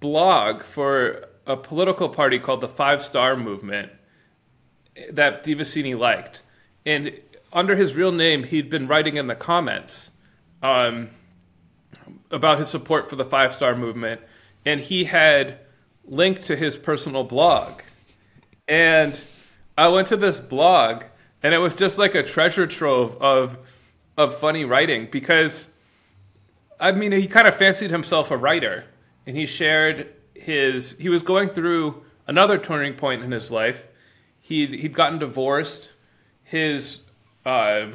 blog 0.00 0.62
for 0.62 1.26
a 1.46 1.56
political 1.56 2.08
party 2.08 2.38
called 2.38 2.62
the 2.62 2.68
Five 2.68 3.04
Star 3.04 3.36
Movement 3.36 3.92
that 5.10 5.44
Devasini 5.44 5.98
liked, 5.98 6.40
and 6.86 7.12
under 7.52 7.76
his 7.76 7.94
real 7.94 8.12
name, 8.12 8.44
he'd 8.44 8.70
been 8.70 8.86
writing 8.86 9.16
in 9.16 9.26
the 9.26 9.34
comments. 9.34 10.09
Um, 10.62 11.10
about 12.30 12.58
his 12.58 12.68
support 12.68 13.08
for 13.08 13.16
the 13.16 13.24
Five 13.24 13.54
Star 13.54 13.74
Movement, 13.74 14.20
and 14.64 14.80
he 14.80 15.04
had 15.04 15.58
linked 16.04 16.44
to 16.44 16.56
his 16.56 16.76
personal 16.76 17.24
blog. 17.24 17.82
And 18.68 19.18
I 19.76 19.88
went 19.88 20.08
to 20.08 20.16
this 20.16 20.38
blog, 20.38 21.04
and 21.42 21.54
it 21.54 21.58
was 21.58 21.74
just 21.74 21.98
like 21.98 22.14
a 22.14 22.22
treasure 22.22 22.66
trove 22.66 23.20
of 23.20 23.66
of 24.16 24.36
funny 24.38 24.64
writing 24.64 25.08
because 25.10 25.66
I 26.78 26.92
mean 26.92 27.12
he 27.12 27.26
kind 27.26 27.48
of 27.48 27.54
fancied 27.54 27.90
himself 27.90 28.30
a 28.30 28.36
writer, 28.36 28.84
and 29.26 29.36
he 29.36 29.46
shared 29.46 30.12
his 30.34 30.96
he 30.98 31.08
was 31.08 31.22
going 31.22 31.48
through 31.48 32.02
another 32.26 32.58
turning 32.58 32.94
point 32.94 33.22
in 33.22 33.32
his 33.32 33.50
life. 33.50 33.86
He'd 34.40 34.74
he'd 34.74 34.94
gotten 34.94 35.18
divorced. 35.18 35.90
His 36.44 36.98
uh, 37.46 37.86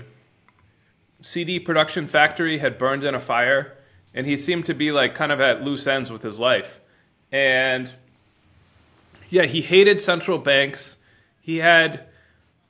CD 1.26 1.60
production 1.60 2.06
factory 2.06 2.60
had 2.60 2.78
burned 2.78 3.04
in 3.04 3.16
a 3.16 3.20
fire, 3.20 3.76
and 4.14 4.28
he 4.28 4.38
seemed 4.38 4.64
to 4.68 4.76
be 4.76 4.92
like 4.92 5.16
kind 5.16 5.32
of 5.32 5.42
at 5.42 5.64
loose 5.64 5.88
ends 5.88 6.12
with 6.12 6.22
his 6.22 6.38
life. 6.38 6.80
And 7.32 7.92
yeah, 9.32 9.46
he 9.46 9.64
hated 9.64 10.00
central 10.00 10.38
banks. 10.38 10.98
He 11.42 11.58
had 11.58 12.06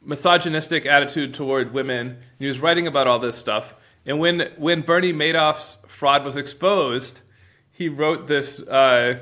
misogynistic 0.02 0.86
attitude 0.86 1.34
toward 1.34 1.74
women. 1.74 2.20
He 2.40 2.48
was 2.48 2.62
writing 2.62 2.88
about 2.88 3.08
all 3.08 3.20
this 3.20 3.36
stuff. 3.36 3.74
And 4.06 4.20
when 4.20 4.50
when 4.56 4.84
Bernie 4.84 5.12
Madoff's 5.12 5.78
fraud 5.86 6.24
was 6.24 6.38
exposed, 6.38 7.20
he 7.74 7.90
wrote 7.90 8.28
this 8.28 8.62
uh, 8.62 9.20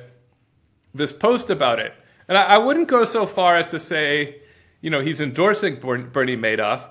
this 0.94 1.12
post 1.12 1.50
about 1.50 1.80
it. 1.80 1.92
And 2.28 2.38
I, 2.38 2.44
I 2.44 2.58
wouldn't 2.60 2.88
go 2.88 3.04
so 3.04 3.26
far 3.26 3.58
as 3.58 3.70
to 3.70 3.80
say, 3.80 4.42
you 4.80 4.92
know, 4.92 5.02
he's 5.02 5.20
endorsing 5.20 5.78
Bernie 5.78 6.38
Madoff, 6.38 6.90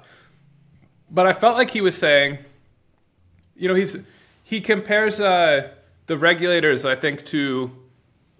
but 1.12 1.26
I 1.26 1.34
felt 1.34 1.56
like 1.56 1.70
he 1.70 1.82
was 1.82 1.96
saying, 1.96 2.38
you 3.54 3.68
know, 3.68 3.74
he's 3.74 3.96
he 4.42 4.60
compares 4.60 5.20
uh, 5.20 5.70
the 6.06 6.16
regulators, 6.16 6.84
I 6.84 6.96
think, 6.96 7.24
to 7.26 7.70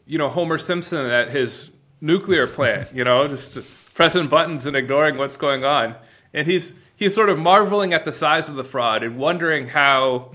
you 0.07 0.19
know 0.19 0.29
Homer 0.29 0.59
Simpson 0.59 1.07
at 1.07 1.31
his 1.31 1.71
nuclear 2.01 2.47
plant. 2.47 2.95
You 2.95 3.05
know, 3.05 3.29
just 3.29 3.59
pressing 3.95 4.29
buttons 4.29 4.67
and 4.67 4.75
ignoring 4.75 5.19
what's 5.19 5.37
going 5.37 5.65
on, 5.65 5.95
and 6.33 6.47
he's 6.47 6.73
he's 6.97 7.15
sort 7.15 7.29
of 7.29 7.39
marveling 7.39 7.93
at 7.93 8.05
the 8.05 8.13
size 8.13 8.49
of 8.49 8.55
the 8.55 8.65
fraud 8.65 9.03
and 9.03 9.19
wondering 9.19 9.69
how 9.69 10.33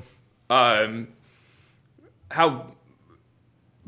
um, 0.50 1.08
how 2.30 2.72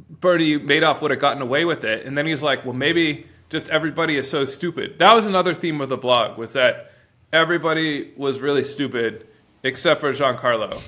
Bernie 0.09 0.57
Madoff 0.57 1.01
would 1.01 1.11
have 1.11 1.19
gotten 1.19 1.41
away 1.41 1.65
with 1.65 1.83
it. 1.83 2.05
And 2.05 2.17
then 2.17 2.25
he's 2.25 2.41
like, 2.41 2.65
well, 2.65 2.73
maybe 2.73 3.27
just 3.49 3.69
everybody 3.69 4.17
is 4.17 4.29
so 4.29 4.45
stupid. 4.45 4.99
That 4.99 5.13
was 5.13 5.25
another 5.25 5.53
theme 5.53 5.81
of 5.81 5.89
the 5.89 5.97
blog 5.97 6.37
was 6.37 6.53
that 6.53 6.88
everybody 7.31 8.11
was 8.15 8.39
really 8.39 8.63
stupid 8.63 9.27
except 9.63 10.01
for 10.01 10.11
Giancarlo 10.11 10.81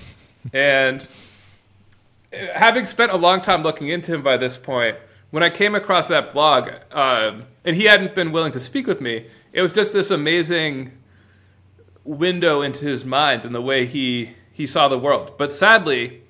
and 0.54 1.06
having 2.32 2.86
spent 2.86 3.12
a 3.12 3.18
long 3.18 3.42
time 3.42 3.64
looking 3.64 3.90
into 3.90 4.14
him 4.14 4.24
by 4.24 4.38
this 4.38 4.58
point, 4.58 4.98
when 5.32 5.44
I 5.44 5.50
came 5.50 5.76
across 5.76 6.08
that 6.08 6.34
blog, 6.34 6.70
um, 6.92 7.46
and 7.64 7.76
he 7.76 7.86
hadn't 7.86 8.16
been 8.16 8.32
willing 8.32 8.52
to 8.54 8.60
speak 8.60 8.88
with 8.88 9.02
me, 9.02 9.28
it 9.54 9.62
was 9.62 9.74
just 9.74 9.94
this 9.94 10.12
amazing 10.12 10.92
window 12.04 12.62
into 12.62 12.86
his 12.86 13.06
mind 13.06 13.46
and 13.46 13.54
the 13.54 13.62
way 13.62 13.86
he 13.86 14.32
he 14.54 14.66
saw 14.66 14.88
the 14.88 14.98
world. 14.98 15.38
But 15.38 15.52
sadly, 15.52 16.22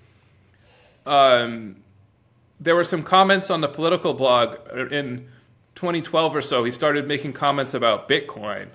um, 1.06 1.78
there 2.60 2.76
were 2.76 2.84
some 2.84 3.04
comments 3.04 3.50
on 3.50 3.62
the 3.62 3.67
political 3.67 4.13
blog 4.13 4.58
in 4.91 5.28
2012 5.76 6.36
or 6.36 6.41
so. 6.41 6.63
He 6.63 6.71
started 6.71 7.08
making 7.08 7.34
comments 7.34 7.74
about 7.74 8.08
Bitcoin, 8.08 8.67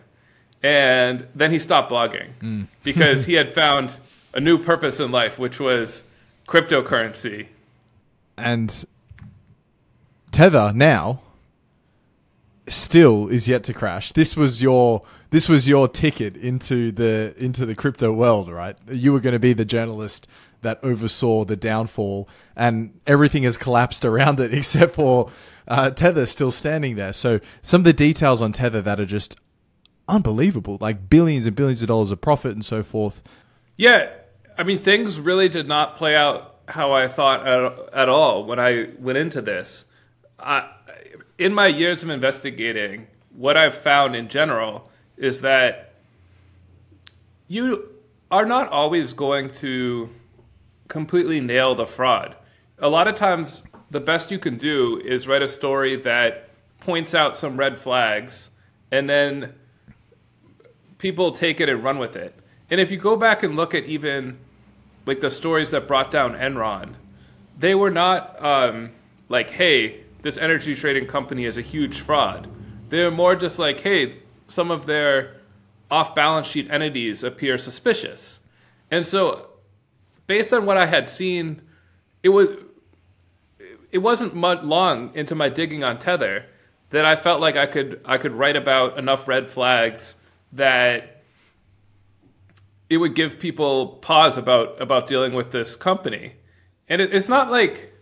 and 0.66 1.28
then 1.32 1.52
he 1.52 1.60
stopped 1.60 1.92
blogging 1.92 2.28
mm. 2.42 2.66
because 2.82 3.24
he 3.24 3.34
had 3.34 3.54
found 3.54 3.94
a 4.34 4.40
new 4.40 4.58
purpose 4.58 4.98
in 4.98 5.12
life, 5.12 5.38
which 5.38 5.60
was 5.60 6.02
cryptocurrency. 6.48 7.46
And 8.36 8.84
Tether 10.32 10.72
now 10.74 11.20
still 12.66 13.28
is 13.28 13.46
yet 13.46 13.62
to 13.64 13.72
crash. 13.72 14.10
This 14.10 14.36
was 14.36 14.60
your 14.60 15.02
this 15.30 15.48
was 15.48 15.68
your 15.68 15.86
ticket 15.86 16.36
into 16.36 16.90
the 16.90 17.32
into 17.38 17.64
the 17.64 17.76
crypto 17.76 18.12
world, 18.12 18.50
right? 18.50 18.76
You 18.90 19.12
were 19.12 19.20
going 19.20 19.34
to 19.34 19.38
be 19.38 19.52
the 19.52 19.64
journalist 19.64 20.26
that 20.62 20.82
oversaw 20.82 21.44
the 21.44 21.54
downfall, 21.54 22.28
and 22.56 22.98
everything 23.06 23.44
has 23.44 23.56
collapsed 23.56 24.04
around 24.04 24.40
it 24.40 24.52
except 24.60 24.96
for 24.96 25.30
uh, 25.68 25.90
Tether 25.90 26.26
still 26.26 26.50
standing 26.50 26.96
there. 26.96 27.12
So 27.12 27.38
some 27.62 27.82
of 27.82 27.84
the 27.84 27.92
details 27.92 28.42
on 28.42 28.52
Tether 28.52 28.82
that 28.82 28.98
are 28.98 29.06
just 29.06 29.36
unbelievable, 30.08 30.78
like 30.80 31.08
billions 31.08 31.46
and 31.46 31.56
billions 31.56 31.82
of 31.82 31.88
dollars 31.88 32.10
of 32.10 32.20
profit 32.20 32.52
and 32.52 32.64
so 32.64 32.82
forth. 32.82 33.22
Yeah, 33.76 34.10
I 34.56 34.62
mean, 34.62 34.78
things 34.78 35.20
really 35.20 35.48
did 35.48 35.68
not 35.68 35.96
play 35.96 36.14
out 36.14 36.56
how 36.68 36.92
I 36.92 37.08
thought 37.08 37.46
at, 37.46 37.94
at 37.94 38.08
all 38.08 38.44
when 38.44 38.58
I 38.58 38.88
went 38.98 39.18
into 39.18 39.40
this. 39.40 39.84
I, 40.38 40.68
in 41.38 41.54
my 41.54 41.66
years 41.66 42.02
of 42.02 42.10
investigating, 42.10 43.06
what 43.34 43.56
I've 43.56 43.74
found 43.74 44.16
in 44.16 44.28
general 44.28 44.90
is 45.16 45.40
that 45.42 45.94
you 47.48 47.88
are 48.30 48.46
not 48.46 48.68
always 48.68 49.12
going 49.12 49.52
to 49.54 50.08
completely 50.88 51.40
nail 51.40 51.74
the 51.74 51.86
fraud. 51.86 52.36
A 52.78 52.88
lot 52.88 53.08
of 53.08 53.14
times, 53.14 53.62
the 53.90 54.00
best 54.00 54.30
you 54.30 54.38
can 54.38 54.56
do 54.56 55.00
is 55.04 55.28
write 55.28 55.42
a 55.42 55.48
story 55.48 55.96
that 55.96 56.50
points 56.80 57.14
out 57.14 57.38
some 57.38 57.56
red 57.56 57.78
flags, 57.78 58.50
and 58.90 59.08
then 59.08 59.54
people 60.98 61.32
take 61.32 61.60
it 61.60 61.68
and 61.68 61.82
run 61.82 61.98
with 61.98 62.16
it. 62.16 62.34
And 62.70 62.80
if 62.80 62.90
you 62.90 62.96
go 62.96 63.16
back 63.16 63.42
and 63.42 63.56
look 63.56 63.74
at 63.74 63.84
even 63.84 64.38
like 65.04 65.20
the 65.20 65.30
stories 65.30 65.70
that 65.70 65.86
brought 65.86 66.10
down 66.10 66.34
Enron, 66.34 66.94
they 67.58 67.74
were 67.74 67.90
not 67.90 68.42
um, 68.44 68.90
like, 69.28 69.50
hey, 69.50 70.00
this 70.22 70.36
energy 70.36 70.74
trading 70.74 71.06
company 71.06 71.44
is 71.44 71.56
a 71.56 71.62
huge 71.62 72.00
fraud. 72.00 72.48
They 72.88 73.04
were 73.04 73.10
more 73.10 73.36
just 73.36 73.58
like, 73.58 73.80
hey, 73.80 74.18
some 74.48 74.70
of 74.70 74.86
their 74.86 75.36
off 75.90 76.14
balance 76.14 76.46
sheet 76.46 76.68
entities 76.70 77.22
appear 77.22 77.58
suspicious. 77.58 78.40
And 78.90 79.06
so, 79.06 79.48
based 80.26 80.52
on 80.52 80.66
what 80.66 80.76
I 80.76 80.86
had 80.86 81.08
seen, 81.08 81.62
it 82.22 82.30
was 82.30 82.48
it 83.92 83.98
wasn't 83.98 84.34
much 84.34 84.62
long 84.62 85.14
into 85.14 85.34
my 85.34 85.48
digging 85.48 85.84
on 85.84 85.98
Tether 85.98 86.46
that 86.90 87.04
I 87.04 87.16
felt 87.16 87.40
like 87.40 87.56
I 87.56 87.66
could 87.66 88.00
I 88.04 88.18
could 88.18 88.32
write 88.32 88.56
about 88.56 88.98
enough 88.98 89.28
red 89.28 89.48
flags 89.48 90.15
that 90.52 91.22
it 92.88 92.98
would 92.98 93.14
give 93.14 93.38
people 93.38 93.88
pause 93.88 94.38
about 94.38 94.80
about 94.80 95.06
dealing 95.06 95.32
with 95.32 95.50
this 95.50 95.76
company. 95.76 96.34
And 96.88 97.00
it, 97.02 97.14
it's 97.14 97.28
not 97.28 97.50
like 97.50 97.92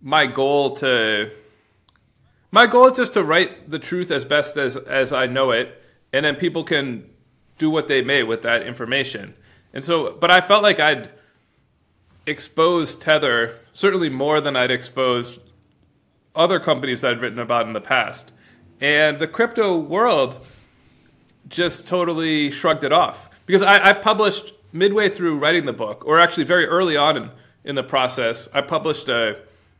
my 0.00 0.26
goal 0.26 0.76
to 0.76 1.30
my 2.50 2.66
goal 2.66 2.86
is 2.86 2.96
just 2.96 3.14
to 3.14 3.24
write 3.24 3.70
the 3.70 3.78
truth 3.78 4.10
as 4.10 4.24
best 4.24 4.56
as 4.56 4.76
as 4.76 5.12
I 5.12 5.26
know 5.26 5.50
it 5.50 5.82
and 6.12 6.24
then 6.24 6.36
people 6.36 6.62
can 6.62 7.10
do 7.58 7.68
what 7.68 7.88
they 7.88 8.02
may 8.02 8.22
with 8.22 8.42
that 8.42 8.62
information. 8.62 9.34
And 9.72 9.84
so, 9.84 10.12
but 10.12 10.30
I 10.30 10.40
felt 10.40 10.62
like 10.62 10.78
I'd 10.78 11.10
exposed 12.26 13.00
Tether 13.00 13.58
certainly 13.72 14.08
more 14.08 14.40
than 14.40 14.56
I'd 14.56 14.70
exposed 14.70 15.40
other 16.34 16.60
companies 16.60 17.00
that 17.00 17.12
I'd 17.12 17.20
written 17.20 17.40
about 17.40 17.66
in 17.66 17.72
the 17.72 17.80
past. 17.80 18.30
And 18.80 19.18
the 19.18 19.26
crypto 19.26 19.76
world 19.76 20.44
just 21.48 21.86
totally 21.86 22.50
shrugged 22.50 22.84
it 22.84 22.92
off. 22.92 23.30
Because 23.46 23.62
I, 23.62 23.90
I 23.90 23.92
published 23.92 24.52
midway 24.72 25.08
through 25.08 25.38
writing 25.38 25.66
the 25.66 25.72
book, 25.72 26.04
or 26.06 26.18
actually 26.18 26.44
very 26.44 26.66
early 26.66 26.96
on 26.96 27.16
in, 27.16 27.30
in 27.64 27.74
the 27.74 27.82
process, 27.82 28.48
I 28.52 28.60
published 28.60 29.08
a 29.08 29.38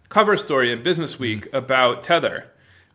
cover 0.09 0.37
story 0.37 0.71
in 0.71 0.83
Business 0.83 1.19
Week 1.19 1.53
about 1.53 2.05
Tether, 2.05 2.51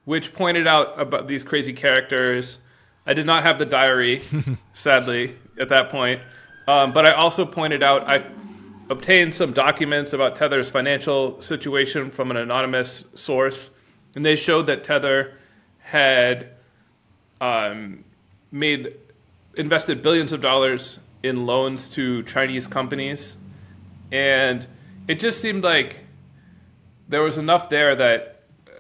which 0.06 0.34
pointed 0.34 0.68
out 0.68 1.00
about 1.00 1.28
these 1.28 1.44
crazy 1.44 1.74
characters. 1.74 2.60
I 3.06 3.14
did 3.14 3.26
not 3.26 3.44
have 3.44 3.60
the 3.60 3.66
diary, 3.66 4.22
sadly, 4.74 5.36
at 5.60 5.70
that 5.70 5.90
point. 5.90 6.22
Um, 6.68 6.94
but 6.94 7.06
I 7.06 7.12
also 7.12 7.46
pointed 7.46 7.84
out 7.84 8.08
I 8.08 8.24
obtained 8.90 9.36
some 9.36 9.54
documents 9.54 10.14
about 10.14 10.36
Tether's 10.36 10.70
financial 10.70 11.42
situation 11.42 12.10
from 12.10 12.32
an 12.32 12.38
anonymous 12.38 13.04
source, 13.16 13.72
and 14.16 14.26
they 14.26 14.36
showed 14.36 14.68
that 14.68 14.84
Tether 14.84 15.34
had 15.80 16.52
um, 17.42 18.04
made 18.52 18.94
invested 19.56 20.02
billions 20.02 20.32
of 20.32 20.42
dollars 20.42 21.00
in 21.24 21.46
loans 21.46 21.90
to 21.90 22.24
Chinese 22.24 22.68
companies, 22.68 23.38
and 24.12 24.66
it 25.08 25.20
just 25.20 25.42
seemed 25.42 25.64
like 25.64 26.02
there 27.08 27.22
was 27.22 27.38
enough 27.38 27.70
there 27.70 27.96
that 27.96 28.44
uh, 28.68 28.72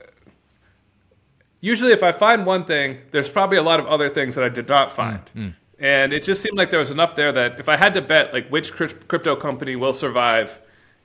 usually 1.59 1.91
if 1.91 2.03
I 2.03 2.11
find 2.11 2.45
one 2.45 2.65
thing, 2.65 2.99
there's 3.11 3.29
probably 3.29 3.57
a 3.57 3.63
lot 3.63 3.79
of 3.79 3.87
other 3.87 4.09
things 4.09 4.35
that 4.35 4.43
I 4.43 4.49
did 4.49 4.69
not 4.69 4.95
find. 4.95 5.21
Mm, 5.35 5.41
mm. 5.41 5.55
And 5.79 6.13
it 6.13 6.23
just 6.23 6.41
seemed 6.41 6.57
like 6.57 6.71
there 6.71 6.79
was 6.79 6.91
enough 6.91 7.15
there 7.15 7.31
that 7.31 7.59
if 7.59 7.69
I 7.69 7.77
had 7.77 7.93
to 7.93 8.01
bet 8.01 8.33
like 8.33 8.49
which 8.49 8.73
crypto 8.73 9.35
company 9.35 9.75
will 9.75 9.93
survive, 9.93 10.59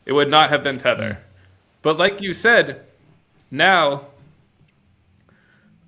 it 0.05 0.13
would 0.13 0.29
not 0.29 0.51
have 0.51 0.63
been 0.63 0.79
Tether. 0.79 1.11
Mm. 1.11 1.19
But 1.83 1.97
like 1.97 2.21
you 2.21 2.35
said, 2.35 2.85
now 3.51 4.09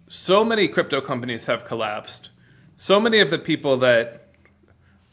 so 0.08 0.44
many 0.44 0.68
crypto 0.68 1.00
companies 1.00 1.46
have 1.46 1.64
collapsed. 1.64 2.30
So 2.76 3.00
many 3.00 3.20
of 3.20 3.30
the 3.30 3.38
people 3.38 3.78
that 3.78 4.28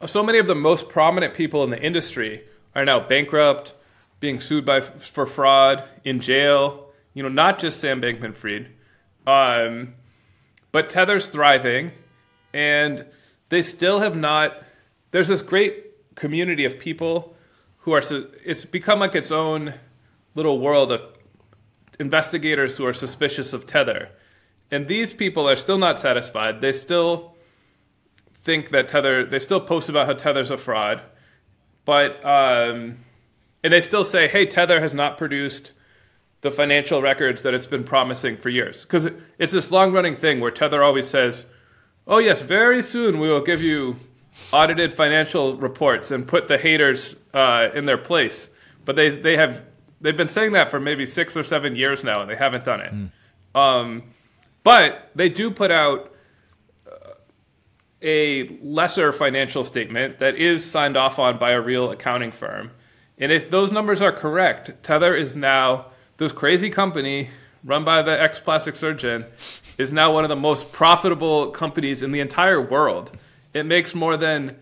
so 0.06 0.22
many 0.22 0.38
of 0.38 0.48
the 0.48 0.56
most 0.56 0.90
prominent 0.90 1.34
people 1.34 1.64
in 1.64 1.70
the 1.70 1.82
industry 1.82 2.44
are 2.76 2.84
now 2.84 3.00
bankrupt, 3.00 3.74
being 4.20 4.42
sued 4.42 4.66
by 4.66 4.82
for 4.82 5.26
fraud, 5.26 5.84
in 6.04 6.20
jail. 6.20 6.90
You 7.14 7.24
know, 7.24 7.30
not 7.30 7.60
just 7.60 7.80
Sam 7.80 8.02
Bankman-Fried, 8.02 8.68
um, 9.28 9.94
but 10.72 10.90
Tether's 10.90 11.30
thriving, 11.30 11.92
and 12.54 13.06
they 13.50 13.62
still 13.62 14.00
have 14.00 14.16
not. 14.16 14.62
There's 15.12 15.28
this 15.30 15.42
great 15.42 16.16
community 16.16 16.66
of 16.66 16.80
people 16.80 17.36
who 17.80 17.94
are. 17.94 18.02
It's 18.44 18.66
become 18.66 19.00
like 19.00 19.16
its 19.16 19.32
own 19.32 19.76
little 20.36 20.60
world 20.60 20.92
of 20.92 21.02
investigators 22.00 22.76
who 22.76 22.86
are 22.86 22.94
suspicious 22.94 23.54
of 23.54 23.66
Tether, 23.66 24.10
and 24.70 24.88
these 24.88 25.14
people 25.14 25.48
are 25.48 25.56
still 25.56 25.78
not 25.78 26.00
satisfied. 26.00 26.60
They 26.60 26.74
still 26.74 27.33
think 28.44 28.70
that 28.72 28.88
Tether. 28.88 29.26
They 29.26 29.40
still 29.40 29.62
post 29.62 29.90
about 29.90 30.08
how 30.08 30.14
Tether's 30.14 30.52
a 30.52 30.58
fraud, 30.58 31.02
but 31.86 32.24
um, 32.26 33.00
and 33.64 33.74
they 33.74 33.82
still 33.82 34.04
say, 34.04 34.28
"Hey, 34.28 34.46
Tether 34.46 34.80
has 34.80 34.94
not 34.94 35.18
produced." 35.18 35.74
the 36.42 36.52
financial 36.52 37.02
records 37.02 37.42
that 37.44 37.54
it's 37.54 37.66
been 37.66 37.86
promising 37.86 38.36
for 38.36 38.50
years. 38.50 38.84
Because 38.84 39.08
it's 39.40 39.54
this 39.54 39.72
long 39.72 39.94
running 39.94 40.18
thing 40.18 40.42
where 40.42 40.52
Tether 40.52 40.84
always 40.84 41.08
says, 41.08 41.46
Oh, 42.06 42.18
yes, 42.18 42.42
very 42.42 42.84
soon 42.84 43.20
we 43.20 43.30
will 43.30 43.42
give 43.42 43.62
you 43.62 43.96
audited 44.52 44.94
financial 44.94 45.56
reports 45.56 46.12
and 46.12 46.28
put 46.28 46.50
the 46.50 46.58
haters 46.58 47.16
uh, 47.34 47.70
in 47.74 47.86
their 47.86 47.98
place. 47.98 48.50
But 48.84 48.98
they, 48.98 49.10
they 49.10 49.38
have 49.38 49.64
they've 50.02 50.18
been 50.18 50.28
saying 50.28 50.52
that 50.52 50.70
for 50.70 50.82
maybe 50.82 51.06
six 51.06 51.38
or 51.38 51.44
seven 51.44 51.78
years 51.78 52.04
now, 52.04 52.22
and 52.22 52.30
they 52.30 52.36
haven't 52.36 52.66
done 52.66 52.82
it. 52.82 52.94
Mm. 52.94 53.60
Um, 53.60 54.04
but 54.64 55.12
they 55.16 55.30
do 55.30 55.50
put 55.50 55.72
out 55.72 56.13
a 58.04 58.58
lesser 58.62 59.12
financial 59.12 59.64
statement 59.64 60.20
that 60.20 60.36
is 60.36 60.64
signed 60.64 60.98
off 60.98 61.18
on 61.18 61.38
by 61.38 61.52
a 61.52 61.62
real 61.62 61.92
accounting 61.92 62.32
firm. 62.32 62.72
And 63.18 63.32
if 63.32 63.50
those 63.50 63.72
numbers 63.72 64.02
are 64.02 64.12
correct, 64.12 64.84
Tether 64.84 65.16
is 65.16 65.36
now 65.36 65.88
this 66.18 66.32
crazy 66.32 66.70
company 66.70 67.30
run 67.64 67.84
by 67.84 68.02
the 68.02 68.22
ex 68.22 68.40
plastic 68.40 68.76
surgeon 68.76 69.26
is 69.78 69.92
now 69.92 70.14
one 70.14 70.24
of 70.24 70.30
the 70.30 70.36
most 70.36 70.72
profitable 70.72 71.50
companies 71.52 72.02
in 72.02 72.12
the 72.12 72.20
entire 72.20 72.62
world. 72.62 73.12
It 73.54 73.66
makes 73.66 73.96
more 73.96 74.18
than 74.18 74.58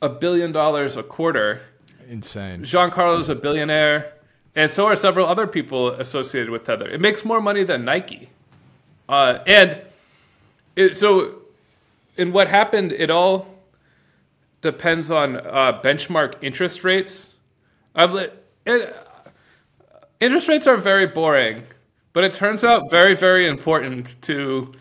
a 0.00 0.08
billion 0.08 0.52
dollars 0.52 0.96
a 0.96 1.02
quarter. 1.02 1.62
Insane. 2.08 2.62
Giancarlo's 2.62 3.28
a 3.28 3.34
billionaire, 3.34 4.12
and 4.54 4.70
so 4.70 4.86
are 4.86 4.96
several 4.96 5.26
other 5.26 5.46
people 5.46 5.90
associated 5.90 6.50
with 6.50 6.64
Tether. 6.64 6.88
It 6.88 7.00
makes 7.00 7.24
more 7.24 7.40
money 7.40 7.62
than 7.62 7.84
Nike. 7.84 8.30
Uh, 9.08 9.38
and 9.46 9.80
it, 10.74 10.98
so, 10.98 11.41
in 12.16 12.32
what 12.32 12.48
happened, 12.48 12.92
it 12.92 13.10
all 13.10 13.46
depends 14.60 15.10
on 15.10 15.36
uh, 15.36 15.80
benchmark 15.82 16.34
interest 16.42 16.84
rates. 16.84 17.28
I've 17.94 18.14
it, 18.66 18.96
interest 20.20 20.48
rates 20.48 20.66
are 20.66 20.76
very 20.76 21.06
boring 21.06 21.64
but 22.12 22.24
it 22.24 22.32
turns 22.32 22.62
out 22.62 22.90
very, 22.90 23.14
very 23.14 23.46
important 23.46 24.20
to 24.22 24.72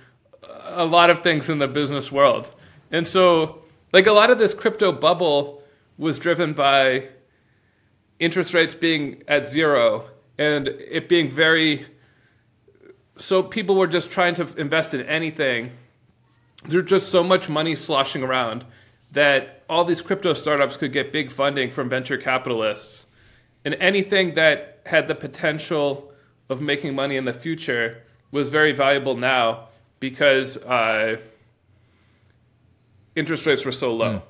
a 0.66 0.86
lot 0.86 1.10
of 1.10 1.24
things 1.24 1.50
in 1.50 1.60
the 1.60 1.68
business 1.68 2.12
world. 2.12 2.52
And 2.92 3.08
so, 3.08 3.64
like 3.94 4.08
a 4.08 4.12
lot 4.12 4.30
of 4.30 4.38
this 4.38 4.54
crypto 4.54 4.92
bubble 4.92 5.64
was 5.98 6.20
driven 6.20 6.54
by 6.54 7.08
interest 8.20 8.54
rates 8.54 8.76
being 8.76 9.24
at 9.28 9.48
zero 9.48 10.10
and 10.38 10.68
it 10.68 11.10
being 11.10 11.30
very 11.30 11.86
so 13.18 13.44
people 13.44 13.76
were 13.76 13.88
just 13.88 14.10
trying 14.10 14.34
to 14.36 14.48
invest 14.58 14.94
in 14.94 15.02
anything. 15.02 15.72
There's 16.66 16.86
just 16.86 17.10
so 17.10 17.24
much 17.24 17.50
money 17.50 17.76
sloshing 17.76 18.24
around 18.24 18.66
that 19.12 19.64
all 19.70 19.84
these 19.84 20.02
crypto 20.02 20.34
startups 20.34 20.78
could 20.78 20.92
get 20.92 21.12
big 21.12 21.32
funding 21.32 21.72
from 21.72 21.90
venture 21.90 22.18
capitalists. 22.18 23.06
And 23.66 23.76
anything 23.76 24.36
that 24.36 24.82
had 24.86 25.08
the 25.08 25.16
potential 25.16 26.12
of 26.50 26.62
making 26.62 26.96
money 26.96 27.18
in 27.18 27.26
the 27.26 27.34
future 27.34 28.04
was 28.32 28.50
very 28.50 28.72
valuable 28.72 29.16
now 29.16 29.68
because 30.00 30.58
uh, 30.58 31.18
interest 33.16 33.46
rates 33.46 33.66
were 33.66 33.72
so 33.72 33.94
low. 33.94 34.16
Mm. 34.16 34.22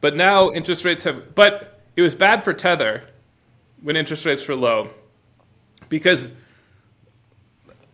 But 0.00 0.16
now 0.16 0.50
interest 0.50 0.84
rates 0.84 1.04
have, 1.04 1.34
but 1.34 1.80
it 1.96 2.02
was 2.02 2.14
bad 2.14 2.42
for 2.42 2.54
Tether 2.54 3.04
when 3.82 3.96
interest 3.96 4.24
rates 4.24 4.46
were 4.48 4.56
low 4.56 4.90
because 5.88 6.30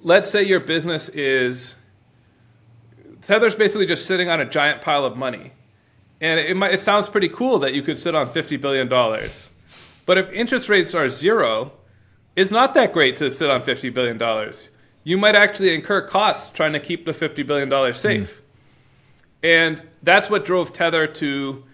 let's 0.00 0.30
say 0.30 0.42
your 0.44 0.60
business 0.60 1.08
is 1.08 1.74
Tether's 3.26 3.56
basically 3.56 3.86
just 3.86 4.06
sitting 4.06 4.28
on 4.28 4.40
a 4.40 4.44
giant 4.44 4.82
pile 4.82 5.04
of 5.04 5.16
money. 5.16 5.50
And 6.20 6.38
it, 6.38 6.56
might, 6.56 6.72
it 6.72 6.80
sounds 6.80 7.08
pretty 7.08 7.28
cool 7.28 7.58
that 7.58 7.74
you 7.74 7.82
could 7.82 7.98
sit 7.98 8.14
on 8.14 8.30
$50 8.30 8.60
billion. 8.60 8.88
But 10.06 10.18
if 10.18 10.32
interest 10.32 10.68
rates 10.68 10.94
are 10.94 11.08
zero, 11.08 11.72
it's 12.36 12.52
not 12.52 12.74
that 12.74 12.92
great 12.92 13.16
to 13.16 13.28
sit 13.32 13.50
on 13.50 13.62
$50 13.62 13.92
billion. 13.92 14.54
You 15.02 15.18
might 15.18 15.34
actually 15.34 15.74
incur 15.74 16.02
costs 16.02 16.50
trying 16.50 16.72
to 16.74 16.80
keep 16.80 17.04
the 17.04 17.12
$50 17.12 17.44
billion 17.44 17.94
safe. 17.94 18.40
Mm. 18.40 18.42
And 19.42 19.82
that's 20.04 20.30
what 20.30 20.44
drove 20.44 20.72
Tether 20.72 21.08
to 21.08 21.64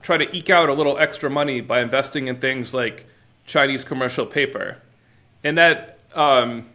try 0.00 0.16
to 0.16 0.34
eke 0.34 0.48
out 0.48 0.70
a 0.70 0.72
little 0.72 0.96
extra 0.96 1.28
money 1.28 1.60
by 1.60 1.82
investing 1.82 2.28
in 2.28 2.36
things 2.36 2.72
like 2.72 3.06
Chinese 3.44 3.84
commercial 3.84 4.24
paper. 4.24 4.78
And 5.44 5.58
that 5.58 5.98
um, 6.14 6.71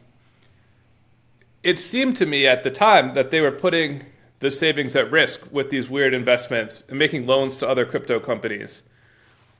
it 1.63 1.80
seemed 1.80 2.17
to 2.17 2.26
me 2.26 2.46
at 2.46 2.63
the 2.63 2.72
time 2.72 3.13
that 3.13 3.32
they 3.32 3.41
were 3.41 3.52
putting 3.52 4.06
the 4.39 4.52
savings 4.52 4.96
at 4.96 5.12
risk 5.12 5.41
with 5.52 5.70
these 5.70 5.89
weird 5.89 6.13
investments 6.13 6.84
and 6.89 7.00
making 7.00 7.26
loans 7.26 7.58
to 7.58 7.67
other 7.67 7.86
crypto 7.86 8.20
companies. 8.20 8.84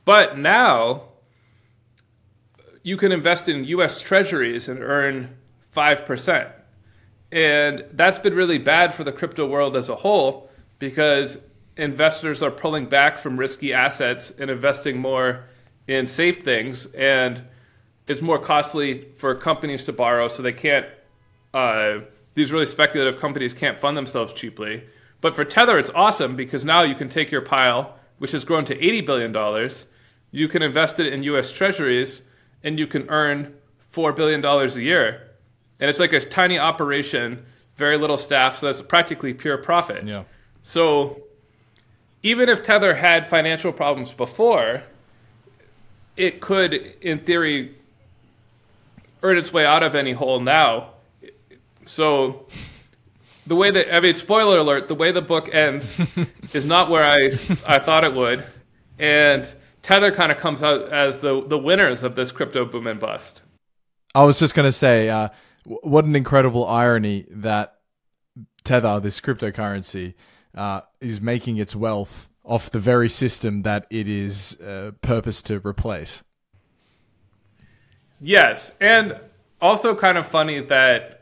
But 0.06 0.38
now 0.38 1.04
you 2.84 2.96
can 2.96 3.12
invest 3.12 3.50
in 3.50 3.66
US 3.66 4.02
treasuries 4.02 4.70
and 4.70 4.82
earn 4.82 5.36
5%. 5.76 6.52
And 7.32 7.86
that's 7.92 8.20
been 8.20 8.34
really 8.34 8.60
bad 8.60 8.94
for 8.94 9.04
the 9.04 9.12
crypto 9.12 9.46
world 9.46 9.76
as 9.76 9.90
a 9.90 9.96
whole 9.96 10.50
because 10.80 11.38
investors 11.76 12.42
are 12.42 12.52
pulling 12.52 12.86
back 12.86 13.18
from 13.18 13.38
risky 13.38 13.74
assets 13.74 14.32
and 14.40 14.50
investing 14.50 14.98
more 14.98 15.46
in 15.88 16.08
safe 16.08 16.44
things. 16.44 16.86
And 16.88 17.44
it's 18.08 18.22
more 18.22 18.40
costly 18.40 19.10
for 19.18 19.36
companies 19.36 19.84
to 19.86 19.94
borrow, 19.94 20.28
so 20.28 20.42
they 20.42 20.54
can't, 20.54 20.86
uh, 21.58 22.02
these 22.36 22.52
really 22.52 22.67
speculative 22.67 23.20
companies 23.20 23.54
can't 23.54 23.80
fund 23.80 23.98
themselves 23.98 24.32
cheaply. 24.32 24.84
But 25.22 25.36
for 25.36 25.43
Tether, 25.43 25.80
it's 25.80 25.89
awesome 25.96 26.36
because 26.36 26.63
now 26.63 26.84
you 26.84 26.93
can 26.93 27.10
take 27.10 27.32
your 27.32 27.41
pile, 27.41 27.96
which 28.20 28.32
has 28.32 28.43
grown 28.43 28.65
to 28.65 28.76
$80 28.76 29.06
billion, 29.06 29.70
you 30.32 30.48
can 30.48 30.62
invest 30.62 31.00
it 31.00 31.12
in 31.12 31.24
US 31.24 31.52
treasuries 31.52 32.22
and 32.63 32.78
you 32.78 32.86
can 32.86 33.10
earn 33.10 33.56
$4 33.93 34.15
billion 34.15 34.46
a 34.46 34.67
year. 34.80 35.32
And 35.80 35.89
it's 35.89 36.00
like 36.00 36.13
a 36.13 36.20
tiny 36.20 36.60
operation, 36.60 37.46
very 37.76 37.98
little 37.98 38.17
staff, 38.17 38.58
so 38.58 38.67
that's 38.67 38.82
practically 38.82 39.34
pure 39.34 39.58
profit. 39.58 40.06
Yeah. 40.06 40.24
So 40.63 41.24
even 42.22 42.50
if 42.50 42.62
Tether 42.62 42.96
had 42.96 43.30
financial 43.30 43.72
problems 43.72 44.13
before, 44.13 44.84
it 46.15 46.39
could, 46.39 46.74
in 47.02 47.20
theory, 47.20 47.76
earn 49.24 49.38
its 49.38 49.54
way 49.54 49.65
out 49.65 49.82
of 49.82 49.96
any 49.96 50.13
hole 50.13 50.39
now. 50.39 50.91
So 51.88 52.45
the 53.47 53.56
way 53.56 53.71
that 53.71 53.93
I 53.93 54.00
mean, 54.00 54.13
spoiler 54.13 54.60
alert, 54.60 54.88
the 54.88 54.95
way 54.95 55.12
the 55.12 55.21
book 55.21 55.54
ends 55.54 56.00
is 56.54 56.65
not 56.65 56.89
where 56.89 57.04
I 57.04 57.28
I 57.67 57.80
thought 57.80 58.04
it 58.04 58.13
would, 58.13 58.43
and 59.00 59.47
Tether 59.82 60.12
kind 60.12 60.32
of 60.32 60.38
comes 60.38 60.62
out 60.62 60.91
as 60.91 61.19
the 61.19 61.41
the 61.45 61.58
winners 61.58 62.04
of 62.04 62.15
this 62.15 62.32
crypto 62.32 62.65
boom 62.65 62.88
and 62.88 63.00
bust. 63.00 63.41
I 64.13 64.23
was 64.23 64.39
just 64.39 64.56
going 64.56 64.67
to 64.67 64.71
say, 64.71 65.10
uh, 65.10 65.30
what 65.63 66.06
an 66.06 66.15
incredible 66.15 66.65
irony 66.65 67.26
that 67.30 67.78
Tether, 68.63 69.00
this 69.00 69.21
cryptocurrency, 69.21 70.15
uh, 70.56 70.82
is 71.00 71.21
making 71.21 71.58
its 71.58 71.76
wealth 71.76 72.30
off 72.43 72.71
the 72.71 72.80
very 72.80 73.10
system 73.10 73.62
that 73.63 73.86
it 73.89 74.08
is 74.08 74.60
uh, 74.62 74.91
purposed 75.02 75.45
to 75.47 75.60
replace. 75.60 76.23
Yes, 78.19 78.71
and 78.82 79.19
also 79.62 79.95
kind 79.95 80.17
of 80.17 80.26
funny 80.26 80.62
that 80.62 81.17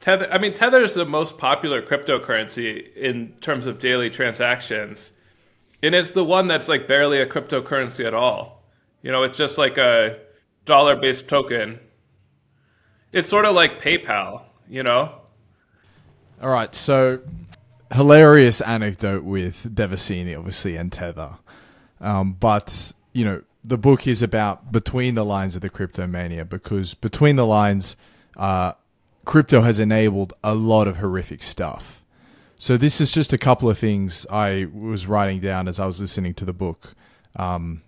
Tether. 0.00 0.28
I 0.30 0.38
mean, 0.38 0.54
Tether 0.54 0.82
is 0.82 0.94
the 0.94 1.04
most 1.04 1.38
popular 1.38 1.82
cryptocurrency 1.82 2.94
in 2.96 3.32
terms 3.40 3.66
of 3.66 3.80
daily 3.80 4.10
transactions, 4.10 5.12
and 5.82 5.94
it's 5.94 6.12
the 6.12 6.24
one 6.24 6.46
that's 6.46 6.68
like 6.68 6.86
barely 6.86 7.18
a 7.20 7.26
cryptocurrency 7.26 8.06
at 8.06 8.14
all. 8.14 8.62
You 9.02 9.12
know, 9.12 9.22
it's 9.22 9.36
just 9.36 9.58
like 9.58 9.78
a 9.78 10.18
dollar-based 10.64 11.28
token. 11.28 11.80
It's 13.12 13.28
sort 13.28 13.44
of 13.46 13.54
like 13.54 13.80
PayPal, 13.80 14.42
you 14.68 14.82
know. 14.82 15.14
All 16.42 16.50
right, 16.50 16.74
so 16.74 17.20
hilarious 17.92 18.60
anecdote 18.60 19.24
with 19.24 19.74
Devasini, 19.74 20.36
obviously, 20.38 20.76
and 20.76 20.92
Tether. 20.92 21.38
Um, 22.00 22.34
but, 22.34 22.92
you 23.12 23.24
know, 23.24 23.42
the 23.64 23.78
book 23.78 24.06
is 24.06 24.22
about 24.22 24.70
between 24.70 25.14
the 25.14 25.24
lines 25.24 25.56
of 25.56 25.62
the 25.62 25.70
cryptomania 25.70 26.48
because 26.48 26.94
between 26.94 27.36
the 27.36 27.46
lines, 27.46 27.96
uh, 28.36 28.72
crypto 29.28 29.60
has 29.60 29.78
enabled 29.78 30.32
a 30.42 30.54
lot 30.54 30.88
of 30.88 30.96
horrific 30.96 31.42
stuff. 31.42 32.02
So 32.56 32.78
this 32.78 32.98
is 32.98 33.12
just 33.12 33.34
a 33.34 33.36
couple 33.36 33.68
of 33.68 33.78
things 33.78 34.26
I 34.30 34.68
was 34.72 35.06
writing 35.06 35.38
down 35.38 35.68
as 35.68 35.78
I 35.78 35.84
was 35.84 36.00
listening 36.00 36.32
to 36.32 36.46
the 36.46 36.54
book. 36.54 36.94
Um, 37.36 37.82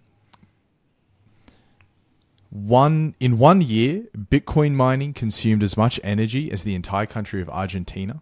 one 2.50 3.14
in 3.20 3.38
one 3.38 3.62
year, 3.62 4.05
Bitcoin 4.14 4.72
mining 4.72 5.14
consumed 5.14 5.62
as 5.62 5.79
much 5.79 5.98
energy 6.05 6.53
as 6.53 6.62
the 6.62 6.74
entire 6.74 7.07
country 7.07 7.40
of 7.40 7.48
Argentina. 7.48 8.20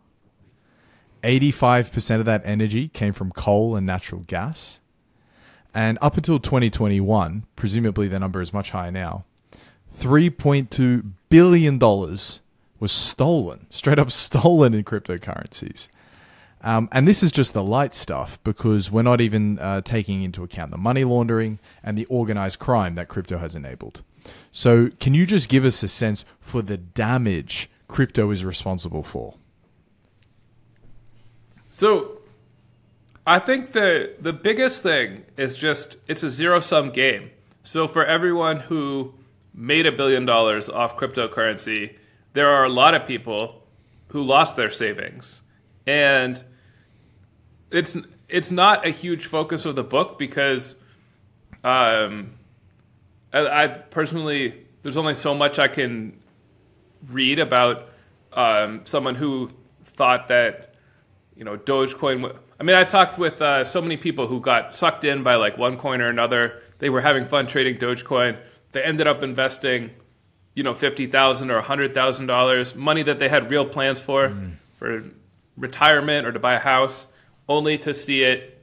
85% 1.24 2.20
of 2.20 2.24
that 2.24 2.42
energy 2.44 2.86
came 2.86 3.12
from 3.12 3.32
coal 3.32 3.74
and 3.74 3.84
natural 3.84 4.22
gas. 4.28 4.78
And 5.74 5.98
up 6.00 6.16
until 6.16 6.38
2021, 6.38 7.46
presumably 7.56 8.06
the 8.06 8.20
number 8.20 8.40
is 8.40 8.52
much 8.52 8.70
higher 8.70 8.92
now, 8.92 9.24
$3.2 9.98 11.10
billion 11.28 11.78
was 12.80 12.92
stolen, 12.92 13.66
straight 13.70 13.98
up 13.98 14.10
stolen 14.12 14.74
in 14.74 14.84
cryptocurrencies. 14.84 15.88
Um, 16.60 16.88
and 16.90 17.06
this 17.06 17.22
is 17.22 17.30
just 17.30 17.52
the 17.52 17.62
light 17.62 17.94
stuff 17.94 18.38
because 18.42 18.90
we're 18.90 19.02
not 19.02 19.20
even 19.20 19.60
uh, 19.60 19.80
taking 19.80 20.22
into 20.22 20.42
account 20.42 20.72
the 20.72 20.76
money 20.76 21.04
laundering 21.04 21.60
and 21.84 21.96
the 21.96 22.04
organized 22.06 22.58
crime 22.58 22.96
that 22.96 23.06
crypto 23.06 23.38
has 23.38 23.54
enabled. 23.54 24.02
So, 24.50 24.90
can 24.98 25.14
you 25.14 25.24
just 25.24 25.48
give 25.48 25.64
us 25.64 25.82
a 25.82 25.88
sense 25.88 26.24
for 26.40 26.60
the 26.60 26.76
damage 26.76 27.70
crypto 27.86 28.30
is 28.30 28.44
responsible 28.44 29.02
for? 29.02 29.34
So 31.78 32.18
I 33.24 33.38
think 33.38 33.70
the 33.70 34.14
the 34.20 34.32
biggest 34.32 34.82
thing 34.82 35.24
is 35.36 35.54
just 35.54 35.96
it's 36.08 36.24
a 36.24 36.30
zero 36.30 36.58
sum 36.58 36.90
game. 36.90 37.30
So 37.62 37.86
for 37.86 38.04
everyone 38.04 38.58
who 38.58 39.14
made 39.54 39.86
a 39.86 39.92
billion 39.92 40.26
dollars 40.26 40.68
off 40.68 40.96
cryptocurrency, 40.96 41.94
there 42.38 42.50
are 42.50 42.64
a 42.64 42.68
lot 42.68 42.94
of 42.94 43.04
people 43.04 43.60
who 44.10 44.22
lost 44.22 44.54
their 44.54 44.70
savings. 44.70 45.40
And 45.88 46.40
it's 47.72 47.96
it's 48.28 48.52
not 48.52 48.86
a 48.86 48.90
huge 48.90 49.26
focus 49.26 49.64
of 49.64 49.74
the 49.74 49.82
book 49.82 50.20
because 50.20 50.76
um, 51.64 52.34
I, 53.32 53.64
I 53.64 53.66
personally 53.66 54.54
there's 54.82 54.96
only 54.96 55.14
so 55.14 55.34
much 55.34 55.58
I 55.58 55.66
can 55.66 56.16
read 57.08 57.40
about 57.40 57.88
um, 58.32 58.82
someone 58.84 59.16
who 59.16 59.50
thought 59.84 60.28
that 60.28 60.76
you 61.34 61.44
know, 61.44 61.56
Dogecoin. 61.56 62.36
I 62.60 62.62
mean, 62.62 62.76
I 62.76 62.84
talked 62.84 63.18
with 63.18 63.42
uh, 63.42 63.64
so 63.64 63.82
many 63.82 63.96
people 63.96 64.28
who 64.28 64.40
got 64.40 64.76
sucked 64.76 65.04
in 65.04 65.24
by 65.24 65.34
like 65.34 65.58
one 65.58 65.76
coin 65.76 66.00
or 66.00 66.06
another. 66.06 66.62
They 66.78 66.88
were 66.88 67.00
having 67.00 67.24
fun 67.24 67.48
trading 67.48 67.78
Dogecoin. 67.78 68.38
They 68.70 68.82
ended 68.82 69.08
up 69.08 69.24
investing, 69.24 69.90
you 70.58 70.64
know, 70.64 70.74
fifty 70.74 71.06
thousand 71.06 71.52
or 71.52 71.60
hundred 71.60 71.94
thousand 71.94 72.26
dollars, 72.26 72.74
money 72.74 73.04
that 73.04 73.20
they 73.20 73.28
had 73.28 73.48
real 73.48 73.64
plans 73.64 74.00
for, 74.00 74.30
mm. 74.30 74.54
for 74.76 75.04
retirement 75.56 76.26
or 76.26 76.32
to 76.32 76.40
buy 76.40 76.54
a 76.54 76.58
house, 76.58 77.06
only 77.48 77.78
to 77.78 77.94
see 77.94 78.24
it 78.24 78.60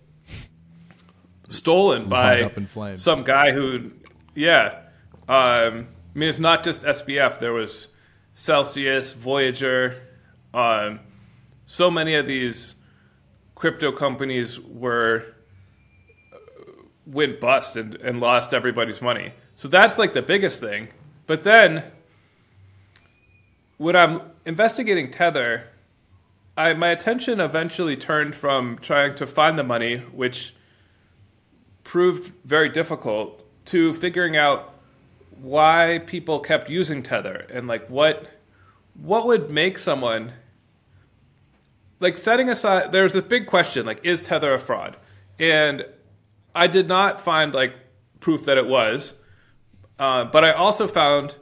stolen 1.47 2.09
by 2.09 2.51
some 2.97 3.23
guy 3.23 3.53
who, 3.53 3.91
yeah. 4.33 4.81
Um, 5.29 5.87
I 6.13 6.19
mean, 6.19 6.27
it's 6.27 6.37
not 6.37 6.65
just 6.65 6.81
SBF. 6.81 7.39
There 7.39 7.53
was 7.53 7.87
Celsius, 8.33 9.13
Voyager. 9.13 10.01
Um, 10.53 10.99
so 11.65 11.89
many 11.89 12.15
of 12.15 12.27
these 12.27 12.75
crypto 13.55 13.93
companies 13.93 14.59
were 14.59 15.27
uh, 16.33 16.37
went 17.05 17.39
bust 17.39 17.77
and, 17.77 17.95
and 17.95 18.19
lost 18.19 18.53
everybody's 18.53 19.01
money. 19.01 19.31
So 19.55 19.69
that's 19.69 19.97
like 19.97 20.13
the 20.13 20.21
biggest 20.21 20.59
thing. 20.59 20.89
But 21.27 21.43
then 21.43 21.83
when 23.77 23.95
I'm 23.95 24.21
investigating 24.45 25.11
Tether, 25.11 25.69
I, 26.57 26.73
my 26.73 26.89
attention 26.89 27.39
eventually 27.39 27.97
turned 27.97 28.35
from 28.35 28.77
trying 28.79 29.15
to 29.15 29.27
find 29.27 29.57
the 29.57 29.63
money, 29.63 29.97
which 29.97 30.53
proved 31.83 32.33
very 32.45 32.69
difficult, 32.69 33.41
to 33.65 33.93
figuring 33.93 34.37
out 34.37 34.73
why 35.41 36.01
people 36.05 36.39
kept 36.39 36.69
using 36.69 37.03
Tether 37.03 37.45
and 37.51 37.67
like 37.67 37.87
what 37.89 38.27
what 38.93 39.27
would 39.27 39.49
make 39.49 39.77
someone 39.77 40.31
like 41.99 42.17
setting 42.17 42.49
aside 42.49 42.91
there's 42.91 43.13
this 43.13 43.25
big 43.25 43.45
question 43.45 43.85
like 43.85 44.05
is 44.05 44.23
tether 44.23 44.53
a 44.53 44.59
fraud? 44.59 44.95
And 45.37 45.85
i 46.53 46.67
did 46.67 46.87
not 46.87 47.19
find 47.19 47.53
like 47.53 47.73
proof 48.21 48.45
that 48.45 48.57
it 48.57 48.65
was 48.65 49.13
uh, 49.99 50.23
but 50.25 50.43
i 50.43 50.51
also 50.51 50.87
found 50.87 51.35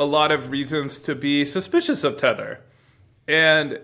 a 0.00 0.04
lot 0.04 0.32
of 0.32 0.50
reasons 0.50 0.98
to 0.98 1.14
be 1.14 1.44
suspicious 1.44 2.04
of 2.04 2.16
tether. 2.16 2.60
And 3.28 3.80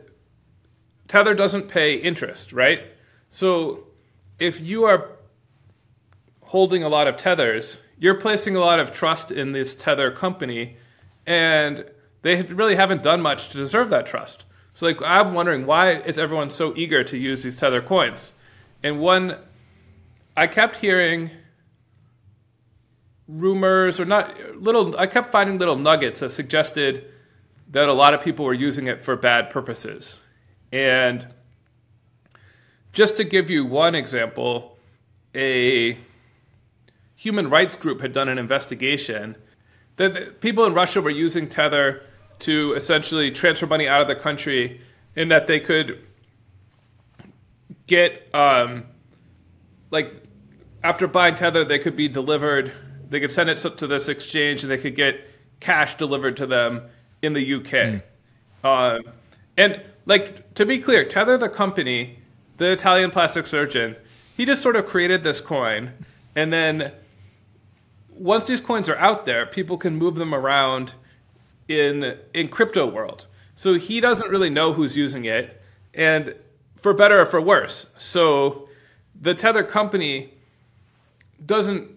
tether 1.08 1.34
doesn't 1.34 1.68
pay 1.68 1.94
interest 1.94 2.52
right? 2.54 2.80
So 3.28 3.84
if 4.38 4.58
you 4.58 4.84
are 4.84 5.10
holding 6.40 6.82
a 6.82 6.88
lot 6.88 7.06
of 7.06 7.18
tethers 7.18 7.76
you're 7.98 8.14
placing 8.14 8.56
a 8.56 8.60
lot 8.60 8.80
of 8.80 8.92
trust 8.92 9.30
in 9.30 9.52
this 9.52 9.74
tether 9.74 10.10
company 10.10 10.78
and 11.26 11.84
they 12.22 12.40
really 12.42 12.76
haven't 12.76 13.02
done 13.02 13.20
much 13.20 13.50
to 13.50 13.58
deserve 13.58 13.90
that 13.90 14.06
trust. 14.06 14.44
So 14.72 14.86
like 14.86 15.02
I'm 15.02 15.34
wondering 15.34 15.66
why 15.66 15.96
is 15.96 16.18
everyone 16.18 16.50
so 16.50 16.72
eager 16.76 17.04
to 17.04 17.18
use 17.18 17.42
these 17.42 17.58
tether 17.58 17.82
coins? 17.82 18.32
And 18.82 19.00
one 19.00 19.36
I 20.34 20.46
kept 20.46 20.78
hearing 20.78 21.30
rumors 23.28 23.98
or 23.98 24.04
not 24.04 24.38
little 24.56 24.96
I 24.96 25.06
kept 25.06 25.32
finding 25.32 25.58
little 25.58 25.76
nuggets 25.76 26.20
that 26.20 26.30
suggested 26.30 27.10
that 27.70 27.88
a 27.88 27.92
lot 27.92 28.14
of 28.14 28.22
people 28.22 28.44
were 28.44 28.54
using 28.54 28.86
it 28.86 29.02
for 29.02 29.16
bad 29.16 29.50
purposes. 29.50 30.18
And 30.72 31.26
just 32.92 33.16
to 33.16 33.24
give 33.24 33.50
you 33.50 33.64
one 33.64 33.94
example, 33.94 34.78
a 35.34 35.98
human 37.16 37.50
rights 37.50 37.74
group 37.74 38.00
had 38.00 38.12
done 38.12 38.28
an 38.28 38.38
investigation 38.38 39.36
that 39.96 40.40
people 40.40 40.64
in 40.64 40.74
Russia 40.74 41.00
were 41.00 41.10
using 41.10 41.48
Tether 41.48 42.02
to 42.40 42.74
essentially 42.74 43.30
transfer 43.30 43.66
money 43.66 43.88
out 43.88 44.02
of 44.02 44.08
the 44.08 44.14
country 44.14 44.80
in 45.14 45.28
that 45.28 45.46
they 45.46 45.58
could 45.58 46.04
get 47.86 48.28
um, 48.34 48.84
like 49.90 50.12
after 50.82 51.06
buying 51.06 51.34
tether 51.34 51.64
they 51.64 51.78
could 51.78 51.96
be 51.96 52.08
delivered 52.08 52.72
they 53.08 53.20
could 53.20 53.30
send 53.30 53.48
it 53.48 53.56
to 53.56 53.86
this 53.86 54.08
exchange 54.08 54.62
and 54.62 54.70
they 54.70 54.78
could 54.78 54.96
get 54.96 55.20
cash 55.60 55.96
delivered 55.96 56.36
to 56.36 56.46
them 56.46 56.82
in 57.22 57.32
the 57.32 57.54
uk 57.54 57.64
mm. 57.64 58.02
um, 58.64 59.02
and 59.56 59.82
like 60.04 60.54
to 60.54 60.66
be 60.66 60.78
clear 60.78 61.04
tether 61.04 61.36
the 61.36 61.48
company 61.48 62.18
the 62.58 62.70
italian 62.70 63.10
plastic 63.10 63.46
surgeon 63.46 63.96
he 64.36 64.44
just 64.44 64.62
sort 64.62 64.76
of 64.76 64.86
created 64.86 65.22
this 65.22 65.40
coin 65.40 65.92
and 66.34 66.52
then 66.52 66.92
once 68.10 68.46
these 68.46 68.60
coins 68.60 68.88
are 68.88 68.98
out 68.98 69.24
there 69.24 69.46
people 69.46 69.76
can 69.78 69.96
move 69.96 70.16
them 70.16 70.34
around 70.34 70.92
in 71.68 72.18
in 72.34 72.48
crypto 72.48 72.86
world. 72.86 73.26
So 73.54 73.74
he 73.74 74.00
doesn't 74.00 74.30
really 74.30 74.50
know 74.50 74.72
who's 74.72 74.96
using 74.96 75.24
it, 75.24 75.60
and 75.94 76.34
for 76.76 76.92
better 76.92 77.20
or 77.20 77.26
for 77.26 77.40
worse. 77.40 77.90
So 77.96 78.68
the 79.20 79.34
Tether 79.34 79.64
company 79.64 80.34
doesn't. 81.44 81.90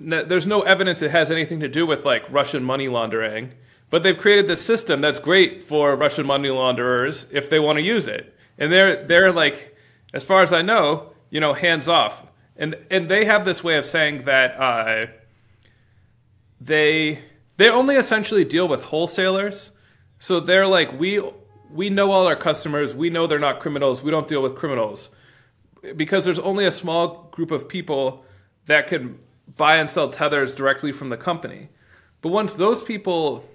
There's 0.00 0.46
no 0.46 0.62
evidence 0.62 1.02
it 1.02 1.10
has 1.10 1.30
anything 1.30 1.60
to 1.60 1.68
do 1.68 1.86
with 1.86 2.06
like 2.06 2.24
Russian 2.30 2.64
money 2.64 2.88
laundering, 2.88 3.52
but 3.90 4.02
they've 4.02 4.16
created 4.16 4.48
this 4.48 4.64
system 4.64 5.02
that's 5.02 5.18
great 5.18 5.62
for 5.62 5.94
Russian 5.94 6.26
money 6.26 6.48
launderers 6.48 7.26
if 7.30 7.50
they 7.50 7.60
want 7.60 7.78
to 7.78 7.84
use 7.84 8.08
it, 8.08 8.34
and 8.58 8.72
they're 8.72 9.04
they're 9.04 9.30
like, 9.30 9.76
as 10.14 10.24
far 10.24 10.42
as 10.42 10.52
I 10.52 10.62
know, 10.62 11.12
you 11.28 11.38
know, 11.38 11.52
hands 11.52 11.86
off, 11.86 12.22
and 12.56 12.76
and 12.90 13.10
they 13.10 13.26
have 13.26 13.44
this 13.44 13.62
way 13.62 13.76
of 13.76 13.84
saying 13.84 14.24
that 14.24 14.58
uh, 14.58 15.06
they 16.60 17.22
they 17.58 17.68
only 17.68 17.96
essentially 17.96 18.44
deal 18.44 18.66
with 18.66 18.84
wholesalers, 18.84 19.70
so 20.18 20.40
they're 20.40 20.66
like 20.66 20.98
we 20.98 21.22
we 21.70 21.90
know 21.90 22.10
all 22.10 22.26
our 22.26 22.36
customers, 22.36 22.94
we 22.94 23.10
know 23.10 23.26
they're 23.26 23.38
not 23.38 23.60
criminals, 23.60 24.02
we 24.02 24.10
don't 24.10 24.28
deal 24.28 24.42
with 24.42 24.56
criminals. 24.56 25.10
Because 25.96 26.24
there's 26.24 26.38
only 26.38 26.64
a 26.64 26.72
small 26.72 27.28
group 27.30 27.50
of 27.50 27.68
people 27.68 28.24
that 28.66 28.86
can 28.86 29.18
buy 29.56 29.76
and 29.76 29.88
sell 29.88 30.10
tethers 30.10 30.54
directly 30.54 30.92
from 30.92 31.08
the 31.08 31.16
company. 31.16 31.68
But 32.22 32.30
once 32.30 32.54
those 32.54 32.82
people 32.82 33.48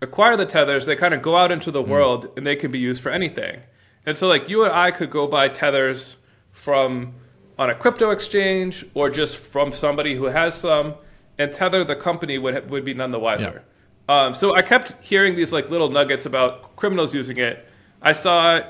acquire 0.00 0.36
the 0.36 0.46
tethers, 0.46 0.86
they 0.86 0.96
kind 0.96 1.14
of 1.14 1.22
go 1.22 1.36
out 1.36 1.52
into 1.52 1.70
the 1.70 1.82
mm. 1.82 1.88
world 1.88 2.30
and 2.36 2.46
they 2.46 2.56
can 2.56 2.70
be 2.70 2.78
used 2.78 3.02
for 3.02 3.10
anything. 3.10 3.60
And 4.06 4.16
so, 4.16 4.28
like, 4.28 4.48
you 4.48 4.64
and 4.64 4.72
I 4.72 4.90
could 4.90 5.10
go 5.10 5.26
buy 5.26 5.48
tethers 5.48 6.16
from 6.52 7.14
on 7.58 7.70
a 7.70 7.74
crypto 7.74 8.10
exchange 8.10 8.84
or 8.94 9.08
just 9.10 9.36
from 9.36 9.72
somebody 9.72 10.14
who 10.16 10.24
has 10.24 10.54
some, 10.54 10.94
and 11.38 11.52
Tether, 11.52 11.84
the 11.84 11.96
company, 11.96 12.36
would, 12.36 12.68
would 12.70 12.84
be 12.84 12.94
none 12.94 13.12
the 13.12 13.18
wiser. 13.18 13.62
Yeah. 14.08 14.26
Um, 14.26 14.34
so 14.34 14.54
I 14.54 14.62
kept 14.62 15.02
hearing 15.02 15.34
these 15.34 15.52
like 15.52 15.70
little 15.70 15.88
nuggets 15.88 16.26
about 16.26 16.76
criminals 16.76 17.14
using 17.14 17.38
it. 17.38 17.66
I 18.02 18.12
saw 18.12 18.60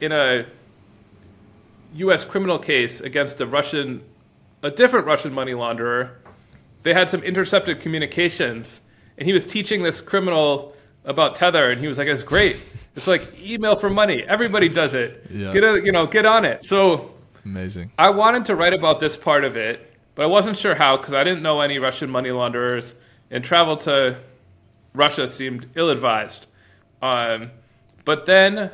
in 0.00 0.12
a 0.12 0.46
U.S. 1.94 2.24
criminal 2.24 2.58
case 2.58 3.00
against 3.00 3.40
a 3.40 3.46
Russian, 3.46 4.02
a 4.62 4.70
different 4.70 5.06
Russian 5.06 5.32
money 5.32 5.52
launderer. 5.52 6.10
They 6.82 6.94
had 6.94 7.08
some 7.08 7.22
intercepted 7.22 7.80
communications, 7.80 8.80
and 9.18 9.26
he 9.26 9.32
was 9.32 9.46
teaching 9.46 9.82
this 9.82 10.00
criminal 10.00 10.74
about 11.04 11.34
Tether, 11.34 11.70
and 11.70 11.80
he 11.80 11.88
was 11.88 11.98
like, 11.98 12.08
"It's 12.08 12.22
great. 12.22 12.56
It's 12.94 13.06
like 13.06 13.40
email 13.40 13.74
for 13.74 13.88
money. 13.88 14.22
Everybody 14.22 14.68
does 14.68 14.92
it. 14.92 15.24
Yeah. 15.30 15.54
Get 15.54 15.64
a, 15.64 15.82
you 15.82 15.92
know, 15.92 16.06
get 16.06 16.26
on 16.26 16.44
it." 16.44 16.62
So 16.62 17.14
amazing. 17.42 17.90
I 17.98 18.10
wanted 18.10 18.44
to 18.46 18.54
write 18.54 18.74
about 18.74 19.00
this 19.00 19.16
part 19.16 19.44
of 19.44 19.56
it, 19.56 19.94
but 20.14 20.24
I 20.24 20.26
wasn't 20.26 20.58
sure 20.58 20.74
how 20.74 20.98
because 20.98 21.14
I 21.14 21.24
didn't 21.24 21.42
know 21.42 21.62
any 21.62 21.78
Russian 21.78 22.10
money 22.10 22.30
launderers, 22.32 22.94
and 23.30 23.42
travel 23.42 23.78
to 23.78 24.18
Russia 24.92 25.26
seemed 25.26 25.70
ill-advised. 25.74 26.44
Um, 27.00 27.50
but 28.04 28.26
then 28.26 28.70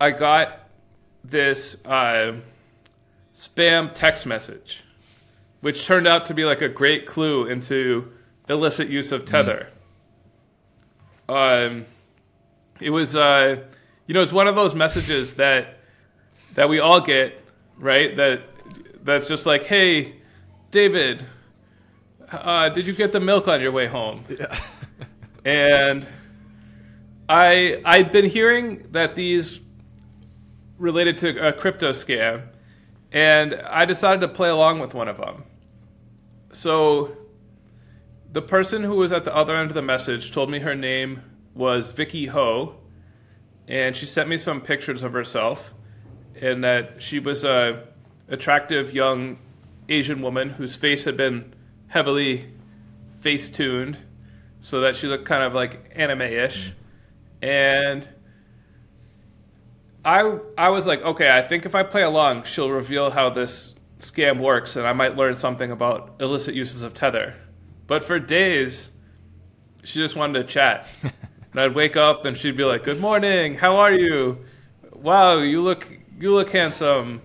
I 0.00 0.10
got 0.10 0.68
this 1.24 1.76
uh, 1.84 2.34
spam 3.34 3.92
text 3.94 4.26
message, 4.26 4.83
which 5.64 5.86
turned 5.86 6.06
out 6.06 6.26
to 6.26 6.34
be 6.34 6.44
like 6.44 6.60
a 6.60 6.68
great 6.68 7.06
clue 7.06 7.46
into 7.46 8.12
illicit 8.50 8.90
use 8.90 9.12
of 9.12 9.24
Tether. 9.24 9.70
Mm. 11.26 11.68
Um, 11.68 11.86
it 12.82 12.90
was, 12.90 13.16
uh, 13.16 13.62
you 14.06 14.12
know, 14.12 14.20
it's 14.20 14.30
one 14.30 14.46
of 14.46 14.56
those 14.56 14.74
messages 14.74 15.36
that 15.36 15.78
that 16.52 16.68
we 16.68 16.80
all 16.80 17.00
get, 17.00 17.42
right? 17.78 18.14
That 18.14 18.42
that's 19.02 19.26
just 19.26 19.46
like, 19.46 19.62
hey, 19.62 20.16
David, 20.70 21.24
uh, 22.30 22.68
did 22.68 22.86
you 22.86 22.92
get 22.92 23.12
the 23.12 23.20
milk 23.20 23.48
on 23.48 23.62
your 23.62 23.72
way 23.72 23.86
home? 23.86 24.22
Yeah. 24.28 24.54
and 25.46 26.06
I 27.26 27.80
I've 27.86 28.12
been 28.12 28.28
hearing 28.28 28.88
that 28.90 29.14
these 29.14 29.60
related 30.76 31.16
to 31.18 31.48
a 31.48 31.54
crypto 31.54 31.92
scam, 31.92 32.48
and 33.12 33.54
I 33.54 33.86
decided 33.86 34.20
to 34.20 34.28
play 34.28 34.50
along 34.50 34.80
with 34.80 34.92
one 34.92 35.08
of 35.08 35.16
them. 35.16 35.44
So, 36.54 37.16
the 38.30 38.40
person 38.40 38.84
who 38.84 38.94
was 38.94 39.10
at 39.10 39.24
the 39.24 39.34
other 39.34 39.56
end 39.56 39.70
of 39.70 39.74
the 39.74 39.82
message 39.82 40.30
told 40.30 40.48
me 40.48 40.60
her 40.60 40.76
name 40.76 41.20
was 41.52 41.90
Vicky 41.90 42.26
Ho, 42.26 42.76
and 43.66 43.96
she 43.96 44.06
sent 44.06 44.28
me 44.28 44.38
some 44.38 44.60
pictures 44.60 45.02
of 45.02 45.12
herself, 45.14 45.74
and 46.40 46.62
that 46.62 47.02
she 47.02 47.18
was 47.18 47.42
a 47.42 47.88
attractive 48.28 48.94
young 48.94 49.38
Asian 49.88 50.22
woman 50.22 50.50
whose 50.50 50.76
face 50.76 51.02
had 51.02 51.16
been 51.16 51.52
heavily 51.88 52.52
face 53.20 53.50
tuned, 53.50 53.98
so 54.60 54.80
that 54.80 54.94
she 54.94 55.08
looked 55.08 55.24
kind 55.24 55.42
of 55.42 55.54
like 55.54 55.90
anime-ish, 55.96 56.72
and 57.42 58.08
I 60.04 60.38
I 60.56 60.68
was 60.68 60.86
like, 60.86 61.02
okay, 61.02 61.36
I 61.36 61.42
think 61.42 61.66
if 61.66 61.74
I 61.74 61.82
play 61.82 62.02
along, 62.02 62.44
she'll 62.44 62.70
reveal 62.70 63.10
how 63.10 63.28
this 63.30 63.73
scam 64.00 64.40
works, 64.40 64.76
and 64.76 64.86
I 64.86 64.92
might 64.92 65.16
learn 65.16 65.36
something 65.36 65.70
about 65.70 66.16
illicit 66.20 66.54
uses 66.54 66.82
of 66.82 66.94
tether. 66.94 67.34
But 67.86 68.04
for 68.04 68.18
days, 68.18 68.90
she 69.82 69.98
just 69.98 70.16
wanted 70.16 70.46
to 70.46 70.52
chat. 70.52 70.88
and 71.02 71.60
I'd 71.60 71.74
wake 71.74 71.96
up 71.96 72.24
and 72.24 72.36
she'd 72.36 72.56
be 72.56 72.64
like, 72.64 72.84
"Good 72.84 73.00
morning, 73.00 73.56
how 73.56 73.76
are 73.76 73.92
you? 73.92 74.44
Wow, 74.92 75.38
you 75.38 75.62
look 75.62 75.86
you 76.18 76.32
look 76.34 76.50
handsome." 76.50 77.20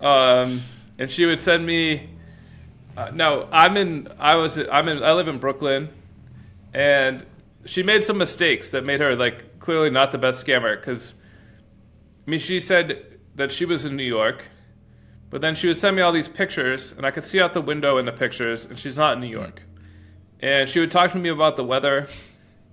Um, 0.00 0.62
and 0.98 1.10
she 1.10 1.26
would 1.26 1.40
send 1.40 1.66
me. 1.66 2.10
Uh, 2.96 3.10
no, 3.12 3.48
I'm 3.52 3.76
in. 3.76 4.08
I 4.18 4.36
was. 4.36 4.58
I'm 4.58 4.88
in. 4.88 5.02
I 5.02 5.12
live 5.12 5.28
in 5.28 5.38
Brooklyn, 5.38 5.90
and 6.72 7.26
she 7.64 7.82
made 7.82 8.04
some 8.04 8.18
mistakes 8.18 8.70
that 8.70 8.84
made 8.84 9.00
her 9.00 9.16
like 9.16 9.58
clearly 9.58 9.90
not 9.90 10.12
the 10.12 10.18
best 10.18 10.46
scammer 10.46 10.78
because 10.78 11.14
I 12.26 12.30
mean, 12.30 12.40
she 12.40 12.58
said 12.58 13.18
that 13.36 13.52
she 13.52 13.64
was 13.64 13.84
in 13.84 13.94
New 13.96 14.04
York, 14.04 14.44
but 15.30 15.40
then 15.40 15.54
she 15.54 15.66
would 15.66 15.76
send 15.76 15.96
me 15.96 16.02
all 16.02 16.12
these 16.12 16.28
pictures, 16.28 16.92
and 16.92 17.04
I 17.04 17.10
could 17.10 17.24
see 17.24 17.40
out 17.40 17.54
the 17.54 17.60
window 17.60 17.98
in 17.98 18.06
the 18.06 18.12
pictures, 18.12 18.64
and 18.64 18.78
she's 18.78 18.96
not 18.96 19.14
in 19.14 19.20
New 19.20 19.28
York. 19.28 19.62
And 20.40 20.68
she 20.68 20.80
would 20.80 20.90
talk 20.90 21.12
to 21.12 21.18
me 21.18 21.28
about 21.28 21.56
the 21.56 21.64
weather, 21.64 22.08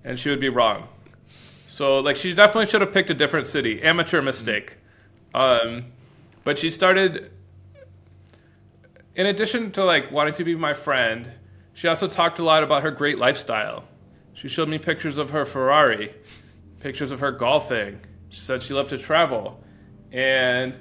and 0.03 0.19
she 0.19 0.29
would 0.29 0.39
be 0.39 0.49
wrong. 0.49 0.87
So, 1.67 1.99
like, 1.99 2.15
she 2.15 2.33
definitely 2.33 2.67
should 2.67 2.81
have 2.81 2.93
picked 2.93 3.09
a 3.09 3.13
different 3.13 3.47
city. 3.47 3.81
Amateur 3.81 4.21
mistake. 4.21 4.77
Um, 5.33 5.85
but 6.43 6.59
she 6.59 6.69
started, 6.69 7.31
in 9.15 9.25
addition 9.25 9.71
to 9.71 9.83
like 9.83 10.11
wanting 10.11 10.35
to 10.35 10.43
be 10.43 10.55
my 10.55 10.73
friend, 10.73 11.31
she 11.73 11.87
also 11.87 12.07
talked 12.07 12.37
a 12.37 12.43
lot 12.43 12.63
about 12.63 12.83
her 12.83 12.91
great 12.91 13.17
lifestyle. 13.17 13.85
She 14.33 14.47
showed 14.47 14.69
me 14.69 14.77
pictures 14.77 15.17
of 15.17 15.31
her 15.31 15.45
Ferrari, 15.45 16.13
pictures 16.79 17.09
of 17.11 17.19
her 17.21 17.31
golfing 17.31 17.99
she 18.33 18.39
said 18.39 18.63
she 18.63 18.73
loved 18.73 18.89
to 18.89 18.97
travel. 18.97 19.63
And 20.11 20.75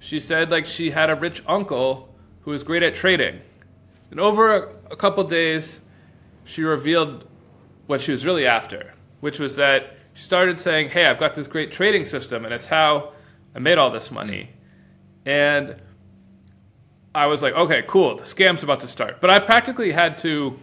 she 0.00 0.18
said 0.18 0.50
like 0.50 0.66
she 0.66 0.90
had 0.90 1.10
a 1.10 1.14
rich 1.14 1.42
uncle 1.46 2.12
who 2.40 2.50
was 2.50 2.62
great 2.64 2.82
at 2.82 2.94
trading. 2.94 3.40
And 4.10 4.18
over 4.18 4.74
a, 4.90 4.96
couple 4.96 5.22
days, 5.22 5.80
she 6.44 6.62
revealed 6.62 7.28
what 7.86 8.00
she 8.00 8.10
was 8.10 8.26
really 8.26 8.46
after, 8.46 8.92
which 9.20 9.38
was 9.38 9.54
that 9.56 9.96
she 10.14 10.24
started 10.24 10.58
saying, 10.58 10.88
Hey, 10.88 11.06
I've 11.06 11.18
got 11.18 11.36
this 11.36 11.46
great 11.46 11.70
trading 11.70 12.04
system, 12.04 12.44
and 12.44 12.52
it's 12.52 12.66
how 12.66 13.12
I 13.54 13.60
made 13.60 13.78
all 13.78 13.90
this 13.90 14.10
money. 14.10 14.50
And 15.24 15.76
I 17.14 17.26
was 17.26 17.42
like, 17.42 17.54
okay, 17.54 17.84
cool, 17.86 18.16
the 18.16 18.24
scam's 18.24 18.62
about 18.62 18.80
to 18.80 18.88
start. 18.88 19.20
But 19.20 19.30
I 19.30 19.38
practically 19.38 19.92
had 19.92 20.18
to 20.18 20.58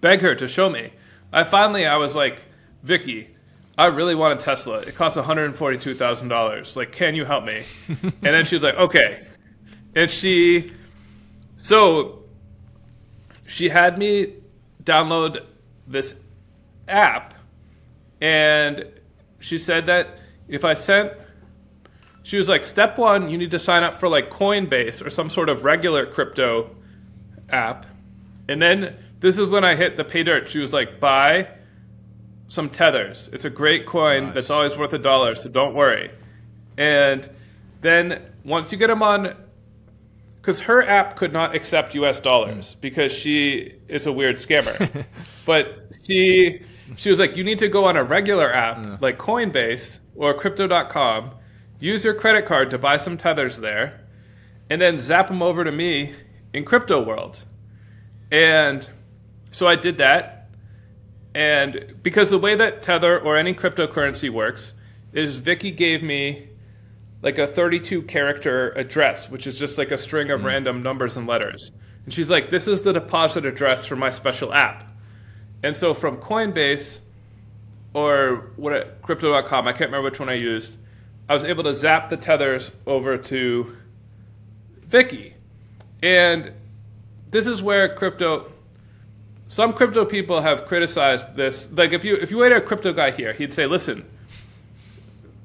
beg 0.00 0.20
her 0.20 0.34
to 0.34 0.46
show 0.46 0.68
me. 0.68 0.92
I 1.32 1.44
finally, 1.44 1.86
I 1.86 1.96
was 1.96 2.14
like, 2.14 2.42
Vicky, 2.82 3.31
I 3.76 3.86
really 3.86 4.14
want 4.14 4.38
a 4.38 4.42
Tesla. 4.42 4.78
It 4.80 4.94
costs 4.94 5.16
one 5.16 5.24
hundred 5.24 5.46
and 5.46 5.56
forty-two 5.56 5.94
thousand 5.94 6.28
dollars. 6.28 6.76
Like, 6.76 6.92
can 6.92 7.14
you 7.14 7.24
help 7.24 7.44
me? 7.44 7.64
and 7.88 8.12
then 8.22 8.44
she 8.44 8.54
was 8.54 8.62
like, 8.62 8.74
okay. 8.74 9.26
And 9.94 10.10
she, 10.10 10.72
so 11.56 12.24
she 13.46 13.68
had 13.68 13.98
me 13.98 14.34
download 14.82 15.44
this 15.86 16.14
app, 16.88 17.34
and 18.20 18.86
she 19.38 19.58
said 19.58 19.86
that 19.86 20.18
if 20.48 20.64
I 20.64 20.74
sent, 20.74 21.12
she 22.22 22.36
was 22.36 22.48
like, 22.48 22.64
step 22.64 22.98
one, 22.98 23.30
you 23.30 23.38
need 23.38 23.50
to 23.50 23.58
sign 23.58 23.82
up 23.82 23.98
for 23.98 24.08
like 24.08 24.30
Coinbase 24.30 25.04
or 25.04 25.10
some 25.10 25.30
sort 25.30 25.48
of 25.48 25.64
regular 25.64 26.06
crypto 26.06 26.74
app, 27.48 27.86
and 28.48 28.60
then 28.60 28.96
this 29.20 29.38
is 29.38 29.48
when 29.48 29.64
I 29.64 29.76
hit 29.76 29.96
the 29.96 30.04
pay 30.04 30.24
dirt. 30.24 30.48
She 30.48 30.58
was 30.58 30.72
like, 30.74 31.00
buy 31.00 31.48
some 32.52 32.68
tethers. 32.68 33.30
It's 33.32 33.46
a 33.46 33.50
great 33.50 33.86
coin 33.86 34.26
nice. 34.26 34.34
that's 34.34 34.50
always 34.50 34.76
worth 34.76 34.92
a 34.92 34.98
dollar, 34.98 35.34
so 35.34 35.48
don't 35.48 35.74
worry. 35.74 36.10
And 36.76 37.28
then 37.80 38.20
once 38.44 38.70
you 38.70 38.76
get 38.76 38.88
them 38.88 39.02
on, 39.02 39.34
because 40.36 40.60
her 40.60 40.82
app 40.82 41.16
could 41.16 41.32
not 41.32 41.54
accept 41.54 41.94
U.S. 41.94 42.20
dollars 42.20 42.74
mm. 42.74 42.80
because 42.82 43.10
she 43.10 43.78
is 43.88 44.06
a 44.06 44.12
weird 44.12 44.36
scammer. 44.36 45.06
but 45.46 45.88
she 46.02 46.62
she 46.98 47.08
was 47.08 47.18
like, 47.18 47.38
you 47.38 47.44
need 47.44 47.58
to 47.60 47.68
go 47.68 47.86
on 47.86 47.96
a 47.96 48.04
regular 48.04 48.52
app 48.52 48.76
yeah. 48.76 48.98
like 49.00 49.16
Coinbase 49.16 50.00
or 50.14 50.34
Crypto.com, 50.34 51.30
use 51.80 52.04
your 52.04 52.12
credit 52.12 52.44
card 52.44 52.68
to 52.68 52.76
buy 52.76 52.98
some 52.98 53.16
tethers 53.16 53.56
there, 53.56 54.04
and 54.68 54.78
then 54.78 54.98
zap 54.98 55.28
them 55.28 55.40
over 55.40 55.64
to 55.64 55.72
me 55.72 56.14
in 56.52 56.66
crypto 56.66 57.02
world. 57.02 57.38
And 58.30 58.86
so 59.52 59.66
I 59.66 59.76
did 59.76 59.96
that 59.98 60.41
and 61.34 61.94
because 62.02 62.30
the 62.30 62.38
way 62.38 62.54
that 62.54 62.82
Tether 62.82 63.18
or 63.20 63.36
any 63.36 63.54
cryptocurrency 63.54 64.30
works 64.30 64.74
is 65.12 65.36
Vicky 65.36 65.70
gave 65.70 66.02
me 66.02 66.48
like 67.22 67.38
a 67.38 67.46
32 67.46 68.02
character 68.02 68.70
address, 68.72 69.30
which 69.30 69.46
is 69.46 69.58
just 69.58 69.78
like 69.78 69.90
a 69.90 69.98
string 69.98 70.30
of 70.30 70.40
hmm. 70.40 70.46
random 70.46 70.82
numbers 70.82 71.16
and 71.16 71.26
letters. 71.26 71.70
And 72.04 72.12
she's 72.12 72.28
like, 72.28 72.50
"This 72.50 72.66
is 72.66 72.82
the 72.82 72.92
deposit 72.92 73.46
address 73.46 73.86
for 73.86 73.96
my 73.96 74.10
special 74.10 74.52
app." 74.52 74.84
And 75.62 75.76
so 75.76 75.94
from 75.94 76.16
Coinbase 76.16 76.98
or 77.94 78.50
what 78.56 79.00
crypto.com, 79.02 79.68
I 79.68 79.72
can't 79.72 79.90
remember 79.90 80.10
which 80.10 80.18
one 80.18 80.28
I 80.28 80.34
used. 80.34 80.74
I 81.28 81.34
was 81.34 81.44
able 81.44 81.62
to 81.64 81.74
zap 81.74 82.10
the 82.10 82.16
tethers 82.16 82.72
over 82.86 83.16
to 83.16 83.76
Vicky. 84.82 85.34
And 86.02 86.52
this 87.28 87.46
is 87.46 87.62
where 87.62 87.94
crypto 87.94 88.50
some 89.52 89.74
crypto 89.74 90.06
people 90.06 90.40
have 90.40 90.64
criticized 90.64 91.36
this. 91.36 91.68
Like 91.70 91.92
if 91.92 92.06
you 92.06 92.16
if 92.16 92.30
you 92.30 92.38
wait 92.38 92.52
a 92.52 92.60
crypto 92.62 92.94
guy 92.94 93.10
here, 93.10 93.34
he'd 93.34 93.52
say, 93.52 93.66
"Listen, 93.66 94.06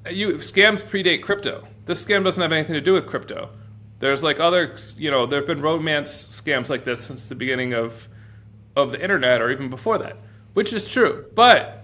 you 0.10 0.36
scams 0.36 0.82
predate 0.82 1.22
crypto. 1.22 1.68
This 1.88 2.06
scam 2.06 2.24
doesn't 2.24 2.42
have 2.42 2.54
anything 2.54 2.76
to 2.76 2.80
do 2.80 2.94
with 2.94 3.06
crypto. 3.06 3.50
There's 4.00 4.24
like 4.24 4.40
other, 4.40 4.78
you 4.98 5.12
know, 5.12 5.26
there've 5.26 5.46
been 5.46 5.62
romance 5.62 6.10
scams 6.10 6.70
like 6.70 6.86
this 6.86 7.04
since 7.04 7.28
the 7.28 7.36
beginning 7.36 7.74
of 7.74 8.08
of 8.78 8.94
the 8.94 9.02
internet 9.04 9.42
or 9.42 9.52
even 9.52 9.70
before 9.70 9.98
that, 9.98 10.16
which 10.54 10.72
is 10.72 10.90
true. 10.90 11.26
But 11.36 11.84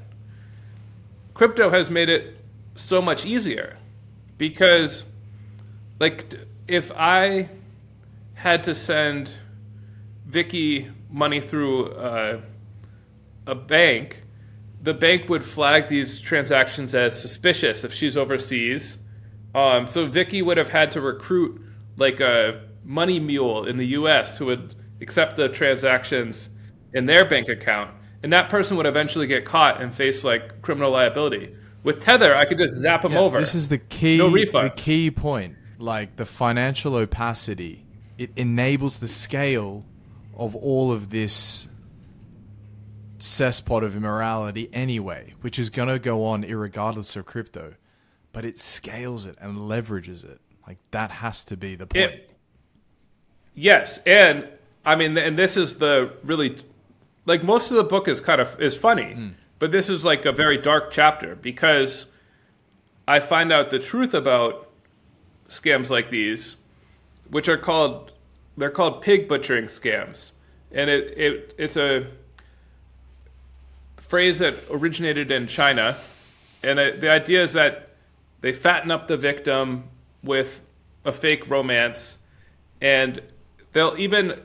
crypto 1.33 1.71
has 1.71 1.91
made 1.91 2.07
it 2.07 2.37
so 2.75 3.01
much 3.01 3.25
easier 3.25 3.75
because 4.37 5.03
like 5.99 6.33
if 6.69 6.89
I 6.95 7.49
had 8.35 8.63
to 8.63 8.73
send 8.73 9.29
Vicky 10.25 10.89
money 11.13 11.39
through 11.39 11.91
uh, 11.91 12.41
a 13.47 13.55
bank, 13.55 14.23
the 14.81 14.93
bank 14.93 15.29
would 15.29 15.45
flag 15.45 15.87
these 15.87 16.19
transactions 16.19 16.93
as 16.93 17.19
suspicious 17.19 17.85
if 17.85 17.93
she's 17.93 18.17
overseas. 18.17 18.97
Um, 19.55 19.87
so 19.87 20.07
Vicky 20.07 20.41
would 20.41 20.57
have 20.57 20.69
had 20.69 20.91
to 20.91 21.01
recruit 21.01 21.61
like 21.95 22.19
a 22.19 22.63
money 22.83 23.19
mule 23.19 23.65
in 23.65 23.77
the 23.77 23.87
U.S. 23.89 24.37
who 24.37 24.47
would 24.47 24.75
accept 24.99 25.35
the 25.35 25.47
transactions 25.47 26.49
in 26.93 27.05
their 27.05 27.23
bank 27.23 27.47
account, 27.47 27.91
and 28.23 28.33
that 28.33 28.49
person 28.49 28.75
would 28.77 28.87
eventually 28.87 29.27
get 29.27 29.45
caught 29.45 29.81
and 29.81 29.93
face 29.93 30.23
like 30.23 30.61
criminal 30.61 30.91
liability. 30.91 31.55
With 31.83 32.01
Tether, 32.01 32.35
I 32.35 32.45
could 32.45 32.57
just 32.57 32.75
zap 32.75 33.03
them 33.03 33.13
Yeah, 33.13 33.19
over. 33.19 33.39
This 33.39 33.55
is 33.55 33.67
the 33.67 33.77
key. 33.77 34.17
No 34.17 34.29
the 34.31 34.73
key 34.75 35.11
point. 35.11 35.57
Like 35.77 36.15
the 36.15 36.25
financial 36.25 36.95
opacity, 36.95 37.85
it 38.17 38.31
enables 38.37 38.99
the 38.99 39.07
scale 39.07 39.83
of 40.35 40.55
all 40.55 40.91
of 40.91 41.09
this 41.09 41.67
cesspot 43.19 43.83
of 43.83 43.95
immorality 43.95 44.69
anyway, 44.73 45.33
which 45.41 45.57
is 45.57 45.69
going 45.69 45.87
to 45.87 45.99
go 45.99 46.25
on 46.25 46.43
irregardless 46.43 47.15
of 47.15 47.25
crypto. 47.25 47.75
But 48.31 48.45
it 48.45 48.59
scales 48.59 49.25
it 49.25 49.37
and 49.39 49.57
leverages 49.57 50.25
it. 50.25 50.41
Like 50.67 50.79
that 50.91 51.11
has 51.11 51.45
to 51.45 51.57
be 51.57 51.75
the 51.75 51.85
point. 51.85 52.11
It- 52.11 52.31
yes, 53.53 53.99
and 54.05 54.47
I 54.85 54.95
mean, 54.95 55.17
and 55.17 55.37
this 55.37 55.55
is 55.55 55.77
the 55.77 56.13
really 56.23 56.57
like 57.25 57.43
most 57.43 57.71
of 57.71 57.77
the 57.77 57.83
book 57.83 58.07
is 58.07 58.19
kind 58.19 58.41
of 58.41 58.59
is 58.59 58.75
funny, 58.75 59.13
hmm. 59.13 59.29
but 59.59 59.71
this 59.71 59.89
is 59.89 60.03
like 60.03 60.25
a 60.25 60.31
very 60.31 60.57
dark 60.57 60.91
chapter 60.91 61.35
because 61.35 62.07
I 63.07 63.19
find 63.19 63.51
out 63.51 63.69
the 63.69 63.79
truth 63.79 64.13
about 64.13 64.69
scams 65.49 65.89
like 65.89 66.09
these, 66.09 66.55
which 67.29 67.47
are 67.47 67.57
called 67.57 68.12
they're 68.57 68.69
called 68.69 69.01
pig 69.01 69.27
butchering 69.27 69.65
scams, 69.65 70.31
and 70.71 70.89
it, 70.89 71.17
it 71.17 71.55
it's 71.57 71.77
a 71.77 72.07
phrase 73.97 74.39
that 74.39 74.55
originated 74.69 75.31
in 75.31 75.47
China, 75.47 75.97
and 76.61 76.79
it, 76.79 77.01
the 77.01 77.09
idea 77.09 77.43
is 77.43 77.53
that 77.53 77.89
they 78.41 78.53
fatten 78.53 78.91
up 78.91 79.07
the 79.07 79.17
victim 79.17 79.85
with 80.23 80.61
a 81.05 81.11
fake 81.11 81.49
romance, 81.49 82.17
and 82.81 83.21
they'll 83.73 83.95
even 83.97 84.39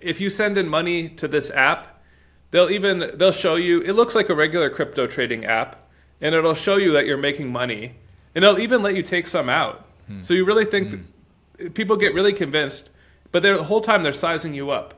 if 0.00 0.20
you 0.20 0.30
send 0.30 0.58
in 0.58 0.68
money 0.68 1.08
to 1.08 1.28
this 1.28 1.50
app, 1.50 2.02
they'll 2.50 2.70
even 2.70 3.12
they'll 3.14 3.32
show 3.32 3.54
you 3.56 3.80
it 3.82 3.92
looks 3.92 4.14
like 4.14 4.28
a 4.28 4.34
regular 4.34 4.70
crypto 4.70 5.06
trading 5.06 5.44
app, 5.44 5.88
and 6.20 6.34
it'll 6.34 6.54
show 6.54 6.76
you 6.76 6.92
that 6.92 7.06
you're 7.06 7.16
making 7.16 7.50
money, 7.50 7.94
and 8.34 8.44
they'll 8.44 8.58
even 8.58 8.82
let 8.82 8.94
you 8.94 9.02
take 9.02 9.26
some 9.26 9.48
out. 9.48 9.86
Hmm. 10.06 10.22
So 10.22 10.34
you 10.34 10.44
really 10.44 10.64
think 10.64 11.04
hmm. 11.58 11.68
people 11.68 11.96
get 11.96 12.14
really 12.14 12.32
convinced, 12.32 12.90
but 13.34 13.42
they're, 13.42 13.56
the 13.56 13.64
whole 13.64 13.80
time 13.80 14.04
they're 14.04 14.12
sizing 14.12 14.54
you 14.54 14.70
up 14.70 14.94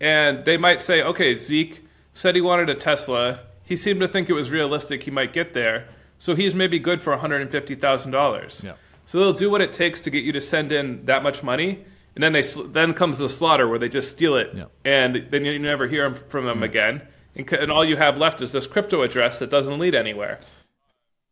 and 0.00 0.44
they 0.44 0.56
might 0.56 0.80
say, 0.80 1.02
okay, 1.02 1.34
Zeke 1.34 1.84
said 2.12 2.36
he 2.36 2.40
wanted 2.40 2.70
a 2.70 2.74
Tesla. 2.76 3.40
He 3.64 3.76
seemed 3.76 3.98
to 4.00 4.06
think 4.06 4.30
it 4.30 4.32
was 4.34 4.50
realistic 4.50 5.02
he 5.02 5.10
might 5.10 5.32
get 5.32 5.54
there, 5.54 5.88
so 6.18 6.36
he's 6.36 6.54
maybe 6.54 6.78
good 6.78 7.02
for 7.02 7.10
one 7.10 7.18
hundred 7.18 7.42
and 7.42 7.50
fifty 7.50 7.74
thousand 7.74 8.12
dollars. 8.12 8.62
Yeah. 8.64 8.74
So 9.06 9.18
they'll 9.18 9.32
do 9.32 9.50
what 9.50 9.60
it 9.60 9.72
takes 9.72 10.00
to 10.02 10.10
get 10.10 10.22
you 10.22 10.32
to 10.32 10.40
send 10.40 10.70
in 10.70 11.04
that 11.06 11.22
much 11.22 11.42
money, 11.42 11.84
and 12.14 12.22
then 12.22 12.32
they 12.32 12.42
then 12.78 12.94
comes 12.94 13.18
the 13.18 13.28
slaughter 13.28 13.66
where 13.68 13.78
they 13.78 13.88
just 13.88 14.10
steal 14.10 14.36
it, 14.36 14.50
Yeah. 14.54 14.66
and 14.84 15.26
then 15.30 15.44
you 15.44 15.58
never 15.58 15.88
hear 15.88 16.14
from 16.14 16.44
them 16.46 16.62
again, 16.62 17.02
and, 17.34 17.52
and 17.52 17.72
all 17.72 17.84
you 17.84 17.96
have 17.96 18.18
left 18.18 18.40
is 18.40 18.52
this 18.52 18.66
crypto 18.66 19.02
address 19.02 19.38
that 19.40 19.50
doesn't 19.50 19.78
lead 19.80 19.94
anywhere. 19.94 20.38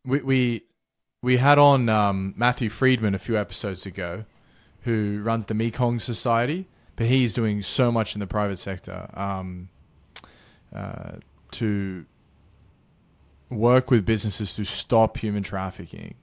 we 0.05 0.21
we 0.23 0.63
we 1.23 1.37
had 1.37 1.59
on 1.59 1.89
um, 1.89 2.35
Matthew 2.37 2.69
Friedman 2.69 3.15
a 3.15 3.19
few 3.19 3.37
episodes 3.39 3.87
ago, 3.87 4.25
who 4.83 5.21
runs 5.23 5.47
the 5.47 5.55
Mekong 5.55 5.99
Society, 5.99 6.69
but 6.97 7.07
he's 7.07 7.35
doing 7.35 7.63
so 7.63 7.91
much 7.91 8.15
in 8.15 8.21
the 8.21 8.27
private 8.27 8.59
sector 8.59 9.09
um, 9.15 9.69
uh, 10.75 11.13
to 11.53 12.05
work 13.49 13.91
with 13.91 14.05
businesses 14.05 14.55
to 14.55 14.65
stop 14.65 15.19
human 15.19 15.43
trafficking 15.43 16.15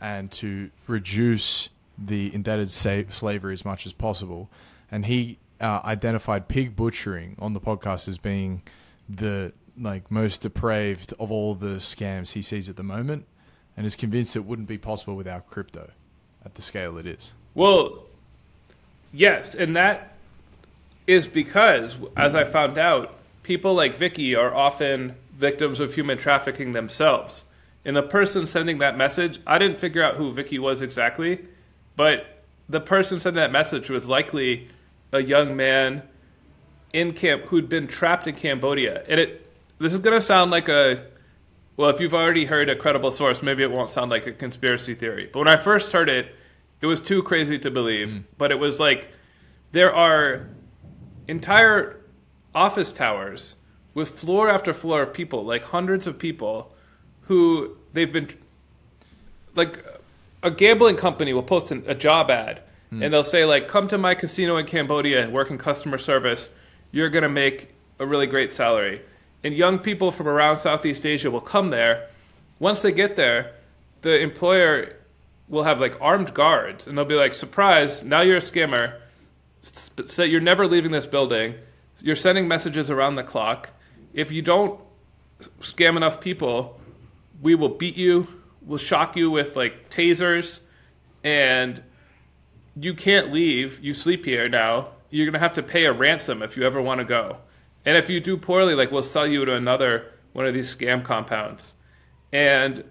and 0.00 0.30
to 0.30 0.70
reduce 0.86 1.70
the 1.96 2.34
indebted 2.34 2.70
sa- 2.70 3.02
slavery 3.10 3.52
as 3.52 3.64
much 3.64 3.86
as 3.86 3.92
possible. 3.92 4.50
And 4.90 5.06
he 5.06 5.38
uh, 5.60 5.80
identified 5.84 6.48
pig 6.48 6.76
butchering 6.76 7.36
on 7.38 7.52
the 7.52 7.60
podcast 7.60 8.06
as 8.08 8.18
being 8.18 8.62
the 9.08 9.52
like 9.80 10.10
most 10.10 10.42
depraved 10.42 11.12
of 11.18 11.32
all 11.32 11.54
the 11.54 11.76
scams 11.76 12.32
he 12.32 12.42
sees 12.42 12.68
at 12.68 12.76
the 12.76 12.82
moment, 12.82 13.26
and 13.76 13.86
is 13.86 13.96
convinced 13.96 14.36
it 14.36 14.44
wouldn't 14.44 14.68
be 14.68 14.78
possible 14.78 15.16
without 15.16 15.48
crypto 15.48 15.90
at 16.44 16.54
the 16.54 16.62
scale 16.62 16.96
it 16.98 17.06
is. 17.06 17.32
Well, 17.54 18.04
yes, 19.12 19.54
and 19.54 19.76
that 19.76 20.16
is 21.06 21.28
because, 21.28 21.96
as 22.16 22.34
I 22.34 22.44
found 22.44 22.78
out, 22.78 23.14
people 23.42 23.74
like 23.74 23.96
Vicky 23.96 24.34
are 24.34 24.54
often 24.54 25.14
victims 25.36 25.80
of 25.80 25.94
human 25.94 26.18
trafficking 26.18 26.72
themselves. 26.72 27.44
And 27.84 27.94
the 27.96 28.02
person 28.02 28.46
sending 28.46 28.78
that 28.78 28.96
message, 28.96 29.40
I 29.46 29.58
didn't 29.58 29.78
figure 29.78 30.02
out 30.02 30.16
who 30.16 30.32
Vicky 30.32 30.58
was 30.58 30.80
exactly, 30.80 31.44
but 31.96 32.42
the 32.68 32.80
person 32.80 33.20
sending 33.20 33.40
that 33.40 33.52
message 33.52 33.90
was 33.90 34.08
likely 34.08 34.68
a 35.12 35.22
young 35.22 35.54
man 35.56 36.02
in 36.92 37.12
camp 37.12 37.44
who'd 37.44 37.68
been 37.68 37.86
trapped 37.86 38.26
in 38.26 38.34
Cambodia. 38.34 39.04
And 39.08 39.20
it 39.20 39.40
this 39.78 39.92
is 39.92 39.98
going 39.98 40.18
to 40.18 40.24
sound 40.24 40.50
like 40.50 40.68
a 40.68 41.04
well, 41.76 41.90
if 41.90 42.00
you've 42.00 42.14
already 42.14 42.44
heard 42.44 42.70
a 42.70 42.76
credible 42.76 43.10
source, 43.10 43.42
maybe 43.42 43.64
it 43.64 43.70
won't 43.70 43.90
sound 43.90 44.10
like 44.10 44.26
a 44.28 44.32
conspiracy 44.32 44.94
theory. 44.94 45.28
But 45.30 45.40
when 45.40 45.48
I 45.48 45.56
first 45.56 45.92
heard 45.92 46.08
it, 46.08 46.34
it 46.84 46.86
was 46.86 47.00
too 47.00 47.22
crazy 47.22 47.58
to 47.58 47.70
believe. 47.70 48.10
Mm. 48.10 48.24
But 48.36 48.52
it 48.52 48.58
was 48.58 48.78
like 48.78 49.08
there 49.72 49.94
are 49.94 50.50
entire 51.26 51.98
office 52.54 52.92
towers 52.92 53.56
with 53.94 54.10
floor 54.10 54.50
after 54.50 54.74
floor 54.74 55.00
of 55.00 55.14
people, 55.14 55.46
like 55.46 55.62
hundreds 55.62 56.06
of 56.06 56.18
people, 56.18 56.74
who 57.22 57.74
they've 57.94 58.12
been 58.12 58.28
like 59.54 59.82
a 60.42 60.50
gambling 60.50 60.96
company 60.96 61.32
will 61.32 61.42
post 61.42 61.70
an, 61.70 61.82
a 61.86 61.94
job 61.94 62.30
ad 62.30 62.60
mm. 62.92 63.02
and 63.02 63.14
they'll 63.14 63.24
say 63.24 63.46
like 63.46 63.66
come 63.66 63.88
to 63.88 63.96
my 63.96 64.14
casino 64.14 64.58
in 64.58 64.66
cambodia 64.66 65.22
and 65.22 65.32
work 65.32 65.50
in 65.50 65.56
customer 65.56 65.96
service. 65.96 66.50
You're 66.92 67.08
going 67.08 67.22
to 67.22 67.30
make 67.30 67.70
a 67.98 68.04
really 68.06 68.26
great 68.26 68.52
salary. 68.52 69.00
And 69.42 69.54
young 69.54 69.78
people 69.78 70.12
from 70.12 70.28
around 70.28 70.58
southeast 70.58 71.06
asia 71.06 71.30
will 71.30 71.40
come 71.40 71.70
there. 71.70 72.08
Once 72.58 72.82
they 72.82 72.92
get 72.92 73.16
there 73.16 73.54
the 74.02 74.20
employer 74.20 74.96
will 75.48 75.64
have 75.64 75.80
like 75.80 75.96
armed 76.00 76.32
guards 76.34 76.86
and 76.86 76.96
they'll 76.96 77.04
be 77.04 77.14
like 77.14 77.34
surprise 77.34 78.02
now 78.02 78.20
you're 78.20 78.38
a 78.38 78.40
scammer. 78.40 78.98
So 79.62 80.22
you're 80.22 80.40
never 80.40 80.66
leaving 80.66 80.90
this 80.90 81.06
building. 81.06 81.54
You're 82.00 82.16
sending 82.16 82.48
messages 82.48 82.90
around 82.90 83.16
the 83.16 83.22
clock. 83.22 83.70
If 84.12 84.30
you 84.30 84.42
don't 84.42 84.80
scam 85.60 85.96
enough 85.96 86.20
people 86.20 86.80
we 87.40 87.54
will 87.54 87.68
beat 87.68 87.96
you. 87.96 88.26
We'll 88.62 88.78
shock 88.78 89.16
you 89.16 89.30
with 89.30 89.54
like 89.54 89.90
tasers. 89.90 90.60
And 91.22 91.82
you 92.74 92.94
can't 92.94 93.32
leave. 93.32 93.80
You 93.80 93.94
sleep 93.94 94.24
here 94.24 94.48
now. 94.48 94.88
You're 95.10 95.26
going 95.26 95.34
to 95.34 95.38
have 95.38 95.52
to 95.54 95.62
pay 95.62 95.84
a 95.84 95.92
ransom 95.92 96.42
if 96.42 96.56
you 96.56 96.64
ever 96.64 96.82
want 96.82 96.98
to 96.98 97.04
go. 97.04 97.38
And 97.84 97.96
if 97.96 98.08
you 98.08 98.18
do 98.18 98.36
poorly 98.36 98.74
like 98.74 98.90
we'll 98.90 99.02
sell 99.02 99.26
you 99.26 99.44
to 99.44 99.54
another 99.54 100.10
one 100.32 100.46
of 100.46 100.54
these 100.54 100.74
scam 100.74 101.04
compounds. 101.04 101.74
And 102.32 102.84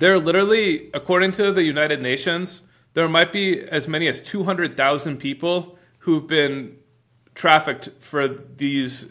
there 0.00 0.12
are 0.14 0.18
literally 0.18 0.90
according 0.94 1.30
to 1.32 1.52
the 1.52 1.62
united 1.62 2.00
nations 2.02 2.62
there 2.94 3.08
might 3.08 3.32
be 3.32 3.60
as 3.78 3.86
many 3.86 4.08
as 4.08 4.20
200000 4.20 5.16
people 5.18 5.78
who've 6.00 6.26
been 6.26 6.76
trafficked 7.34 7.88
for 8.00 8.26
these 8.28 9.06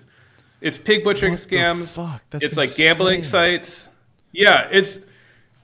it's 0.62 0.78
pig 0.78 1.04
butchering 1.04 1.34
What 1.34 1.42
scams 1.48 1.88
fuck? 1.88 2.22
That's 2.32 2.44
it's 2.44 2.58
like 2.58 2.76
gambling 2.76 3.24
sites 3.24 3.88
yeah 4.32 4.68
it's 4.72 5.00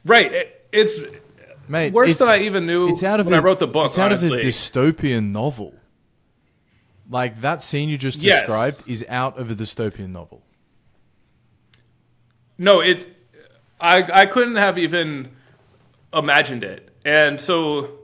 right 0.06 0.32
it, 0.32 0.68
it's 0.72 1.00
Mate, 1.68 1.94
worse 1.94 2.10
it's- 2.12 2.20
than 2.20 2.30
I 2.40 2.44
even 2.46 2.68
knew 2.68 2.90
It's 2.90 3.02
out 3.04 3.20
of 3.20 3.26
when 3.26 3.34
a, 3.34 3.38
I 3.38 3.42
wrote 3.42 3.58
the 3.58 3.66
book. 3.68 3.88
It's 3.88 3.98
out 3.98 4.12
honestly. 4.12 4.38
of 4.38 4.44
a 4.46 4.48
dystopian 4.48 5.32
novel. 5.32 5.74
Like 7.10 7.42
that 7.42 7.60
scene 7.60 7.90
you 7.90 7.98
just 7.98 8.22
Yes. 8.22 8.42
described 8.42 8.84
is 8.88 9.04
out 9.10 9.40
of 9.40 9.50
a 9.50 9.56
dystopian 9.56 10.10
novel. 10.12 10.44
No, 12.60 12.82
it. 12.82 13.14
I 13.80 14.22
I 14.22 14.26
couldn't 14.26 14.56
have 14.56 14.78
even 14.78 15.32
imagined 16.14 16.64
it, 16.64 16.90
and 17.04 17.40
so 17.40 18.00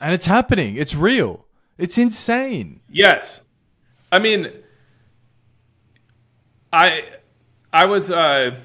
And 0.00 0.12
it's 0.12 0.26
happening. 0.26 0.76
It's 0.76 0.94
real. 0.94 1.46
It's 1.78 1.98
insane. 1.98 2.80
yes, 2.90 3.40
I 4.10 4.18
mean, 4.18 4.50
I 6.72 7.04
I 7.72 7.84
was 7.86 8.10
uh, 8.10 8.56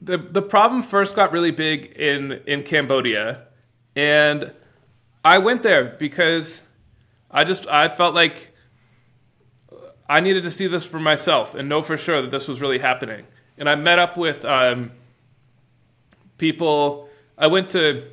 the 0.00 0.18
the 0.18 0.42
problem 0.42 0.82
first 0.82 1.14
got 1.14 1.32
really 1.32 1.50
big 1.50 1.86
in 1.96 2.40
in 2.46 2.62
Cambodia, 2.62 3.46
and 3.94 4.52
I 5.24 5.38
went 5.38 5.62
there 5.62 5.96
because 5.98 6.62
I 7.30 7.44
just 7.44 7.68
I 7.68 7.88
felt 7.88 8.14
like 8.14 8.54
I 10.08 10.20
needed 10.20 10.42
to 10.44 10.50
see 10.50 10.66
this 10.66 10.84
for 10.84 10.98
myself 10.98 11.54
and 11.54 11.68
know 11.68 11.82
for 11.82 11.96
sure 11.96 12.22
that 12.22 12.30
this 12.30 12.48
was 12.48 12.60
really 12.60 12.78
happening. 12.78 13.26
And 13.60 13.68
I 13.68 13.76
met 13.76 13.98
up 13.98 14.16
with 14.16 14.44
um, 14.44 14.90
people. 16.38 17.08
I 17.38 17.46
went 17.46 17.68
to 17.70 18.08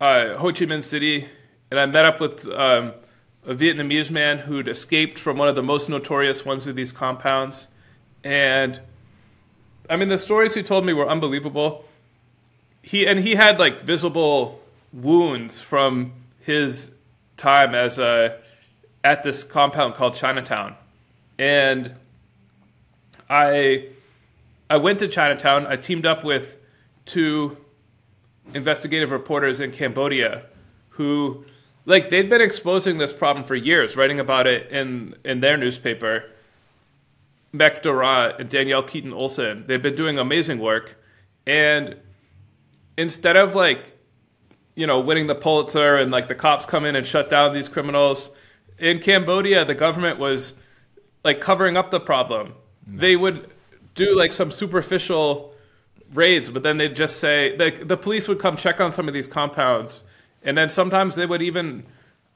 uh, 0.00 0.36
Ho 0.36 0.52
Chi 0.52 0.66
Minh 0.66 0.84
City 0.84 1.26
and 1.70 1.80
I 1.80 1.86
met 1.86 2.04
up 2.04 2.20
with 2.20 2.46
um, 2.50 2.92
a 3.46 3.54
Vietnamese 3.54 4.10
man 4.10 4.38
who'd 4.38 4.68
escaped 4.68 5.18
from 5.18 5.38
one 5.38 5.48
of 5.48 5.54
the 5.54 5.62
most 5.62 5.88
notorious 5.88 6.44
ones 6.44 6.66
of 6.66 6.76
these 6.76 6.92
compounds. 6.92 7.68
And 8.22 8.80
I 9.88 9.96
mean, 9.96 10.08
the 10.08 10.18
stories 10.18 10.54
he 10.54 10.62
told 10.62 10.84
me 10.84 10.92
were 10.92 11.08
unbelievable. 11.08 11.86
He 12.82 13.06
and 13.06 13.20
he 13.20 13.34
had 13.34 13.58
like 13.58 13.80
visible 13.80 14.60
wounds 14.92 15.62
from 15.62 16.12
his 16.40 16.90
time 17.38 17.74
as 17.74 17.98
a 17.98 18.38
at 19.02 19.22
this 19.22 19.42
compound 19.42 19.94
called 19.94 20.14
Chinatown, 20.14 20.76
and 21.38 21.94
I 23.28 23.88
I 24.74 24.76
went 24.76 24.98
to 24.98 25.06
Chinatown. 25.06 25.68
I 25.68 25.76
teamed 25.76 26.04
up 26.04 26.24
with 26.24 26.56
two 27.06 27.56
investigative 28.54 29.12
reporters 29.12 29.60
in 29.60 29.70
Cambodia 29.70 30.46
who 30.88 31.44
like 31.86 32.10
they'd 32.10 32.28
been 32.28 32.40
exposing 32.40 32.98
this 32.98 33.12
problem 33.12 33.44
for 33.46 33.54
years, 33.54 33.96
writing 33.96 34.18
about 34.18 34.48
it 34.48 34.72
in 34.72 35.14
in 35.24 35.38
their 35.38 35.56
newspaper. 35.56 36.24
Mech 37.52 37.84
Dara 37.84 38.34
and 38.36 38.48
Danielle 38.48 38.82
Keeton 38.82 39.12
Olsen. 39.12 39.62
They've 39.68 39.80
been 39.80 39.94
doing 39.94 40.18
amazing 40.18 40.58
work. 40.58 41.00
And 41.46 41.94
instead 42.98 43.36
of 43.36 43.54
like, 43.54 43.96
you 44.74 44.88
know, 44.88 44.98
winning 44.98 45.28
the 45.28 45.36
Pulitzer 45.36 45.94
and 45.94 46.10
like 46.10 46.26
the 46.26 46.34
cops 46.34 46.66
come 46.66 46.84
in 46.84 46.96
and 46.96 47.06
shut 47.06 47.30
down 47.30 47.54
these 47.54 47.68
criminals, 47.68 48.28
in 48.80 48.98
Cambodia, 48.98 49.64
the 49.64 49.76
government 49.76 50.18
was 50.18 50.54
like 51.22 51.40
covering 51.40 51.76
up 51.76 51.92
the 51.92 52.00
problem. 52.00 52.54
They 52.88 53.14
would 53.14 53.53
do 53.94 54.16
like 54.16 54.32
some 54.32 54.50
superficial 54.50 55.54
raids, 56.12 56.50
but 56.50 56.62
then 56.62 56.78
they'd 56.78 56.96
just 56.96 57.18
say, 57.18 57.56
like, 57.56 57.88
the 57.88 57.96
police 57.96 58.28
would 58.28 58.38
come 58.38 58.56
check 58.56 58.80
on 58.80 58.92
some 58.92 59.08
of 59.08 59.14
these 59.14 59.26
compounds. 59.26 60.04
And 60.42 60.56
then 60.56 60.68
sometimes 60.68 61.14
they 61.14 61.26
would 61.26 61.42
even 61.42 61.84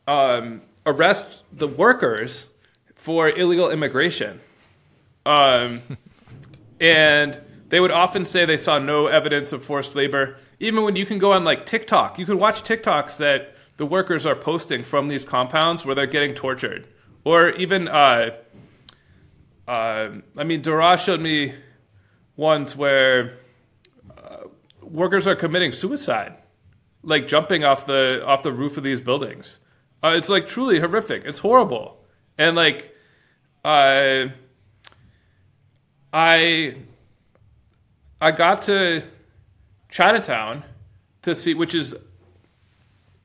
um, 0.07 0.63
arrest 0.87 1.27
the 1.53 1.69
workers 1.69 2.47
for 2.95 3.29
illegal 3.29 3.71
immigration. 3.71 4.41
Um, 5.27 5.83
and 6.81 7.39
they 7.69 7.81
would 7.81 7.91
often 7.91 8.25
say 8.25 8.45
they 8.45 8.57
saw 8.57 8.79
no 8.79 9.07
evidence 9.07 9.53
of 9.53 9.65
forced 9.65 9.95
labor. 9.95 10.37
Even 10.61 10.85
when 10.85 10.97
you 10.97 11.07
can 11.07 11.19
go 11.19 11.33
on 11.33 11.45
like 11.45 11.67
TikTok, 11.67 12.19
you 12.19 12.27
can 12.27 12.39
watch 12.39 12.63
TikToks 12.63 13.19
that 13.19 13.55
the 13.77 13.87
workers 13.87 14.27
are 14.27 14.35
posting 14.35 14.83
from 14.83 15.09
these 15.09 15.25
compounds 15.25 15.85
where 15.85 15.95
they're 15.95 16.07
getting 16.07 16.35
tortured. 16.35 16.89
Or 17.25 17.51
even, 17.51 17.89
uh, 17.89 18.31
uh, 19.69 20.11
I 20.37 20.45
mean, 20.45 20.63
Dara 20.63 20.97
showed 20.97 21.21
me 21.21 21.55
ones 22.37 22.75
where 22.75 23.39
uh, 24.17 24.45
workers 24.81 25.27
are 25.27 25.37
committing 25.37 25.73
suicide, 25.73 26.35
like 27.03 27.27
jumping 27.27 27.65
off 27.65 27.85
the 27.85 28.25
off 28.25 28.43
the 28.43 28.53
roof 28.53 28.79
of 28.79 28.83
these 28.83 29.03
buildings. 29.03 29.59
Uh, 30.03 30.15
it's 30.17 30.31
like 30.31 30.47
truly 30.47 30.81
horrific. 30.81 31.25
It's 31.27 31.39
horrible, 31.39 32.03
and 32.39 32.57
like, 32.57 32.95
uh, 33.63 34.29
I 36.15 36.77
I 38.23 38.31
got 38.31 38.63
to 38.63 39.05
Chinatown 39.91 40.65
to 41.23 41.35
see, 41.35 41.53
which 41.53 41.75
is 41.75 41.95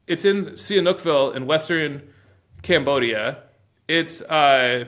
it's 0.07 0.25
in 0.25 0.47
Sihanoukville 0.47 1.35
in 1.35 1.45
western 1.45 2.01
Cambodia. 2.63 3.43
It's 3.87 4.21
uh, 4.23 4.85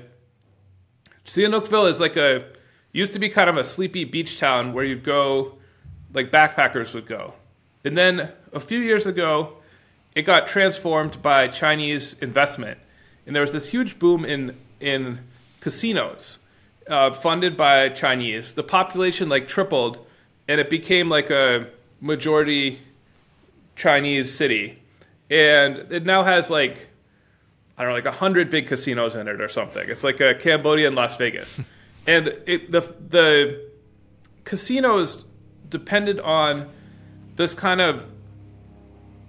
Sihanoukville 1.26 1.90
is 1.90 2.00
like 2.00 2.16
a 2.16 2.46
used 2.92 3.14
to 3.14 3.20
be 3.20 3.30
kind 3.30 3.50
of 3.50 3.58
a 3.58 3.64
sleepy 3.64 4.06
beach 4.06 4.40
town 4.40 4.74
where 4.74 4.86
you'd 4.86 5.04
go, 5.04 5.58
like 6.14 6.32
backpackers 6.32 6.94
would 6.94 7.08
go, 7.08 7.34
and 7.84 7.98
then 7.98 8.32
a 8.54 8.60
few 8.60 8.80
years 8.80 9.06
ago, 9.06 9.58
it 10.16 10.22
got 10.22 10.48
transformed 10.48 11.22
by 11.22 11.48
Chinese 11.48 12.16
investment, 12.22 12.80
and 13.26 13.36
there 13.36 13.42
was 13.42 13.52
this 13.52 13.70
huge 13.70 14.00
boom 14.00 14.24
in 14.24 14.56
in 14.80 15.20
casinos 15.60 16.38
uh, 16.88 17.12
funded 17.12 17.58
by 17.58 17.90
Chinese. 17.90 18.54
The 18.54 18.64
population 18.64 19.30
like 19.30 19.48
tripled, 19.48 20.06
and 20.48 20.62
it 20.62 20.70
became 20.70 21.10
like 21.10 21.30
a 21.30 21.68
majority 22.00 22.82
Chinese 23.76 24.34
city, 24.34 24.80
and 25.30 25.92
it 25.92 26.06
now 26.06 26.24
has 26.24 26.50
like 26.50 26.88
I 27.78 27.84
don't 27.84 27.92
know, 27.92 27.96
like 27.96 28.06
a 28.06 28.12
hundred 28.12 28.50
big 28.50 28.68
casinos 28.68 29.16
in 29.16 29.28
it 29.28 29.42
or 29.42 29.50
something. 29.50 29.90
It's 29.90 30.04
like 30.04 30.22
a 30.22 30.34
Cambodian 30.36 30.96
Las 30.96 31.18
Vegas, 31.18 31.60
and 32.08 32.28
it, 32.46 32.72
the 32.72 32.82
the 33.10 33.70
casinos 34.46 35.26
depended 35.70 36.20
on 36.20 36.70
this 37.36 37.54
kind 37.54 37.82
of 37.82 38.08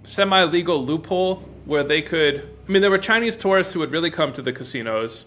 semi-legal 0.05 0.85
loophole 0.85 1.43
where 1.65 1.83
they 1.83 2.01
could. 2.01 2.49
I 2.67 2.71
mean, 2.71 2.81
there 2.81 2.91
were 2.91 2.97
Chinese 2.97 3.35
tourists 3.35 3.73
who 3.73 3.79
would 3.79 3.91
really 3.91 4.11
come 4.11 4.31
to 4.33 4.41
the 4.41 4.53
casinos, 4.53 5.25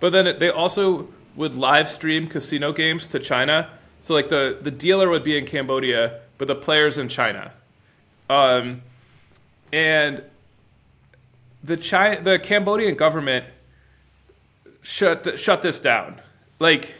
but 0.00 0.10
then 0.10 0.26
it, 0.26 0.38
they 0.38 0.50
also 0.50 1.08
would 1.36 1.54
live 1.54 1.88
stream 1.88 2.28
casino 2.28 2.72
games 2.72 3.06
to 3.06 3.18
China. 3.18 3.70
So 4.02 4.12
like 4.12 4.28
the 4.28 4.58
the 4.60 4.70
dealer 4.70 5.08
would 5.08 5.24
be 5.24 5.38
in 5.38 5.46
Cambodia, 5.46 6.20
but 6.36 6.48
the 6.48 6.54
players 6.54 6.98
in 6.98 7.08
China, 7.08 7.52
um, 8.28 8.82
and 9.72 10.22
the 11.62 11.76
China, 11.76 12.20
the 12.22 12.38
Cambodian 12.38 12.94
government 12.94 13.46
shut 14.82 15.38
shut 15.38 15.62
this 15.62 15.78
down. 15.78 16.20
Like, 16.58 16.94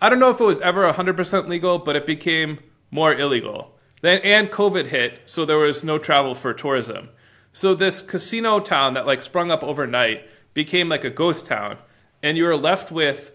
I 0.00 0.08
don't 0.08 0.18
know 0.18 0.30
if 0.30 0.40
it 0.40 0.44
was 0.44 0.60
ever 0.60 0.90
hundred 0.92 1.16
percent 1.16 1.48
legal, 1.48 1.78
but 1.78 1.96
it 1.96 2.06
became 2.06 2.60
more 2.90 3.14
illegal. 3.14 3.74
Then 4.02 4.20
and 4.22 4.50
COVID 4.50 4.86
hit, 4.86 5.20
so 5.26 5.44
there 5.44 5.58
was 5.58 5.84
no 5.84 5.98
travel 5.98 6.34
for 6.34 6.54
tourism. 6.54 7.10
So 7.52 7.74
this 7.74 8.00
casino 8.00 8.60
town 8.60 8.94
that 8.94 9.06
like 9.06 9.22
sprung 9.22 9.50
up 9.50 9.62
overnight 9.62 10.28
became 10.54 10.88
like 10.88 11.04
a 11.04 11.10
ghost 11.10 11.46
town, 11.46 11.78
and 12.22 12.36
you 12.36 12.44
were 12.44 12.56
left 12.56 12.90
with 12.90 13.32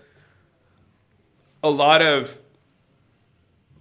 a 1.64 1.70
lot 1.70 2.02
of 2.02 2.40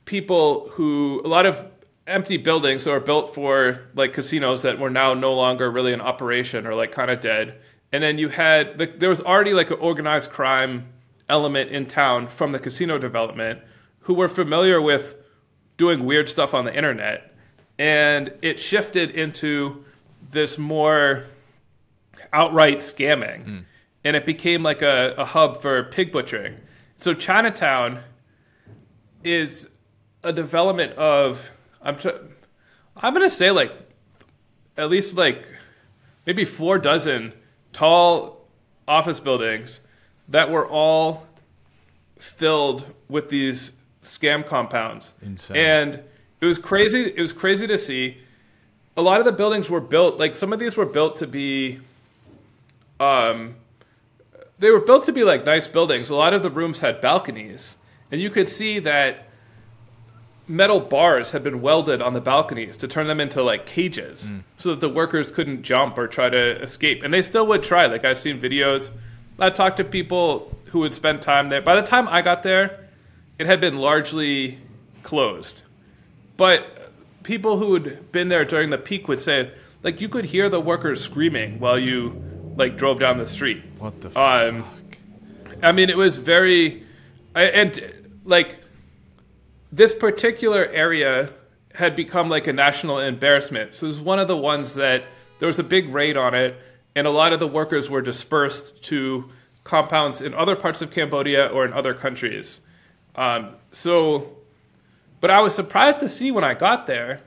people 0.04 0.68
who 0.72 1.22
a 1.24 1.28
lot 1.28 1.46
of 1.46 1.73
empty 2.06 2.36
buildings 2.36 2.84
that 2.84 2.90
were 2.90 3.00
built 3.00 3.34
for 3.34 3.80
like 3.94 4.12
casinos 4.12 4.62
that 4.62 4.78
were 4.78 4.90
now 4.90 5.14
no 5.14 5.32
longer 5.32 5.70
really 5.70 5.92
in 5.92 6.00
operation 6.00 6.66
or 6.66 6.74
like 6.74 6.92
kind 6.92 7.10
of 7.10 7.20
dead. 7.20 7.60
And 7.92 8.02
then 8.02 8.18
you 8.18 8.28
had 8.28 8.78
the, 8.78 8.86
there 8.86 9.08
was 9.08 9.20
already 9.20 9.54
like 9.54 9.70
an 9.70 9.78
organized 9.78 10.30
crime 10.30 10.88
element 11.28 11.70
in 11.70 11.86
town 11.86 12.28
from 12.28 12.52
the 12.52 12.58
casino 12.58 12.98
development 12.98 13.60
who 14.00 14.14
were 14.14 14.28
familiar 14.28 14.80
with 14.80 15.16
doing 15.76 16.04
weird 16.04 16.28
stuff 16.28 16.52
on 16.52 16.64
the 16.64 16.74
internet. 16.74 17.34
And 17.78 18.32
it 18.42 18.58
shifted 18.58 19.10
into 19.10 19.84
this 20.30 20.58
more 20.58 21.24
outright 22.32 22.78
scamming. 22.78 23.44
Hmm. 23.44 23.58
And 24.04 24.16
it 24.16 24.26
became 24.26 24.62
like 24.62 24.82
a, 24.82 25.14
a 25.16 25.24
hub 25.24 25.62
for 25.62 25.84
pig 25.84 26.12
butchering. 26.12 26.56
So 26.98 27.14
Chinatown 27.14 28.02
is 29.24 29.68
a 30.22 30.32
development 30.32 30.92
of 30.92 31.50
I'm 31.84 31.98
tr- 31.98 32.08
I'm 32.96 33.12
gonna 33.12 33.30
say 33.30 33.50
like 33.50 33.72
at 34.76 34.90
least 34.90 35.16
like 35.16 35.44
maybe 36.26 36.44
four 36.44 36.78
dozen 36.78 37.32
tall 37.72 38.40
office 38.88 39.20
buildings 39.20 39.80
that 40.28 40.50
were 40.50 40.66
all 40.66 41.26
filled 42.18 42.84
with 43.08 43.28
these 43.28 43.72
scam 44.02 44.46
compounds. 44.46 45.12
Insane. 45.22 45.56
And 45.56 46.00
it 46.40 46.46
was 46.46 46.58
crazy. 46.58 47.12
It 47.14 47.20
was 47.20 47.32
crazy 47.32 47.66
to 47.66 47.78
see. 47.78 48.18
A 48.96 49.02
lot 49.02 49.18
of 49.18 49.26
the 49.26 49.32
buildings 49.32 49.68
were 49.68 49.80
built 49.80 50.18
like 50.18 50.34
some 50.36 50.52
of 50.52 50.58
these 50.58 50.76
were 50.76 50.86
built 50.86 51.16
to 51.16 51.26
be 51.26 51.80
um 53.00 53.56
they 54.58 54.70
were 54.70 54.80
built 54.80 55.04
to 55.04 55.12
be 55.12 55.24
like 55.24 55.44
nice 55.44 55.68
buildings. 55.68 56.10
A 56.10 56.14
lot 56.14 56.32
of 56.32 56.42
the 56.42 56.50
rooms 56.50 56.78
had 56.78 57.00
balconies, 57.00 57.76
and 58.10 58.20
you 58.20 58.30
could 58.30 58.48
see 58.48 58.78
that 58.80 59.28
metal 60.46 60.80
bars 60.80 61.30
had 61.30 61.42
been 61.42 61.60
welded 61.62 62.02
on 62.02 62.12
the 62.12 62.20
balconies 62.20 62.76
to 62.78 62.88
turn 62.88 63.06
them 63.06 63.20
into 63.20 63.42
like 63.42 63.64
cages 63.66 64.30
so 64.58 64.70
that 64.70 64.80
the 64.80 64.88
workers 64.88 65.30
couldn't 65.30 65.62
jump 65.62 65.96
or 65.96 66.06
try 66.06 66.28
to 66.28 66.62
escape. 66.62 67.02
And 67.02 67.12
they 67.14 67.22
still 67.22 67.46
would 67.46 67.62
try. 67.62 67.86
Like 67.86 68.04
I've 68.04 68.18
seen 68.18 68.40
videos. 68.40 68.90
I 69.38 69.50
talked 69.50 69.78
to 69.78 69.84
people 69.84 70.56
who 70.66 70.80
would 70.80 70.92
spend 70.94 71.22
time 71.22 71.48
there. 71.48 71.62
By 71.62 71.80
the 71.80 71.86
time 71.86 72.06
I 72.08 72.20
got 72.22 72.42
there, 72.42 72.88
it 73.38 73.46
had 73.46 73.60
been 73.60 73.76
largely 73.76 74.58
closed. 75.02 75.62
But 76.36 76.90
people 77.22 77.56
who 77.58 77.74
had 77.74 78.12
been 78.12 78.28
there 78.28 78.44
during 78.44 78.70
the 78.70 78.78
peak 78.78 79.08
would 79.08 79.20
say 79.20 79.50
like 79.82 80.00
you 80.00 80.08
could 80.08 80.26
hear 80.26 80.48
the 80.48 80.60
workers 80.60 81.02
screaming 81.02 81.58
while 81.58 81.80
you 81.80 82.22
like 82.56 82.76
drove 82.76 83.00
down 83.00 83.18
the 83.18 83.26
street. 83.26 83.62
What 83.78 84.00
the 84.02 84.08
Um, 84.18 84.62
fuck? 84.64 84.98
I 85.62 85.72
mean, 85.72 85.88
it 85.88 85.96
was 85.96 86.18
very, 86.18 86.84
I- 87.34 87.44
and 87.44 87.92
like 88.24 88.56
this 89.74 89.92
particular 89.92 90.66
area 90.66 91.30
had 91.74 91.96
become 91.96 92.28
like 92.28 92.46
a 92.46 92.52
national 92.52 93.00
embarrassment. 93.00 93.74
So 93.74 93.86
it 93.86 93.88
was 93.88 94.00
one 94.00 94.20
of 94.20 94.28
the 94.28 94.36
ones 94.36 94.74
that 94.74 95.04
there 95.40 95.48
was 95.48 95.58
a 95.58 95.64
big 95.64 95.92
raid 95.92 96.16
on 96.16 96.32
it, 96.32 96.56
and 96.94 97.08
a 97.08 97.10
lot 97.10 97.32
of 97.32 97.40
the 97.40 97.48
workers 97.48 97.90
were 97.90 98.00
dispersed 98.00 98.80
to 98.84 99.28
compounds 99.64 100.20
in 100.20 100.32
other 100.32 100.54
parts 100.54 100.80
of 100.80 100.92
Cambodia 100.92 101.48
or 101.48 101.64
in 101.64 101.72
other 101.72 101.92
countries. 101.92 102.60
Um, 103.16 103.56
so, 103.72 104.36
but 105.20 105.30
I 105.30 105.40
was 105.40 105.54
surprised 105.54 105.98
to 106.00 106.08
see 106.08 106.30
when 106.30 106.44
I 106.44 106.54
got 106.54 106.86
there 106.86 107.20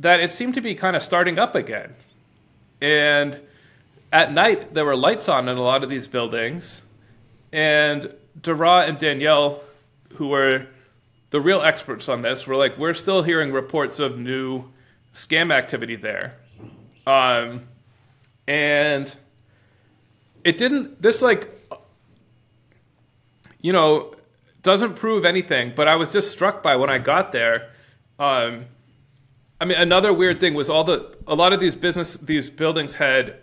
that 0.00 0.20
it 0.20 0.30
seemed 0.30 0.54
to 0.54 0.60
be 0.60 0.74
kind 0.74 0.94
of 0.94 1.02
starting 1.02 1.38
up 1.38 1.54
again. 1.54 1.94
And 2.82 3.40
at 4.12 4.34
night, 4.34 4.74
there 4.74 4.84
were 4.84 4.96
lights 4.96 5.28
on 5.28 5.48
in 5.48 5.56
a 5.56 5.62
lot 5.62 5.82
of 5.82 5.88
these 5.88 6.06
buildings. 6.06 6.82
And 7.50 8.12
Dara 8.42 8.80
and 8.80 8.98
Danielle, 8.98 9.62
who 10.14 10.28
were 10.28 10.66
the 11.32 11.40
real 11.40 11.62
experts 11.62 12.08
on 12.10 12.20
this, 12.20 12.46
were 12.46 12.56
like, 12.56 12.76
we're 12.78 12.94
still 12.94 13.22
hearing 13.22 13.52
reports 13.52 13.98
of 13.98 14.18
new 14.18 14.64
scam 15.14 15.52
activity 15.52 15.96
there. 15.96 16.36
Um, 17.06 17.68
and 18.46 19.14
it 20.44 20.58
didn't, 20.58 21.00
this 21.00 21.22
like, 21.22 21.50
you 23.62 23.72
know, 23.72 24.14
doesn't 24.62 24.94
prove 24.94 25.24
anything, 25.24 25.72
but 25.74 25.88
I 25.88 25.96
was 25.96 26.12
just 26.12 26.30
struck 26.30 26.62
by 26.62 26.76
when 26.76 26.90
I 26.90 26.98
got 26.98 27.32
there. 27.32 27.70
Um, 28.18 28.66
I 29.58 29.64
mean, 29.64 29.78
another 29.78 30.12
weird 30.12 30.38
thing 30.38 30.52
was 30.52 30.68
all 30.68 30.84
the, 30.84 31.16
a 31.26 31.34
lot 31.34 31.54
of 31.54 31.60
these 31.60 31.76
business, 31.76 32.14
these 32.18 32.50
buildings 32.50 32.96
had 32.96 33.38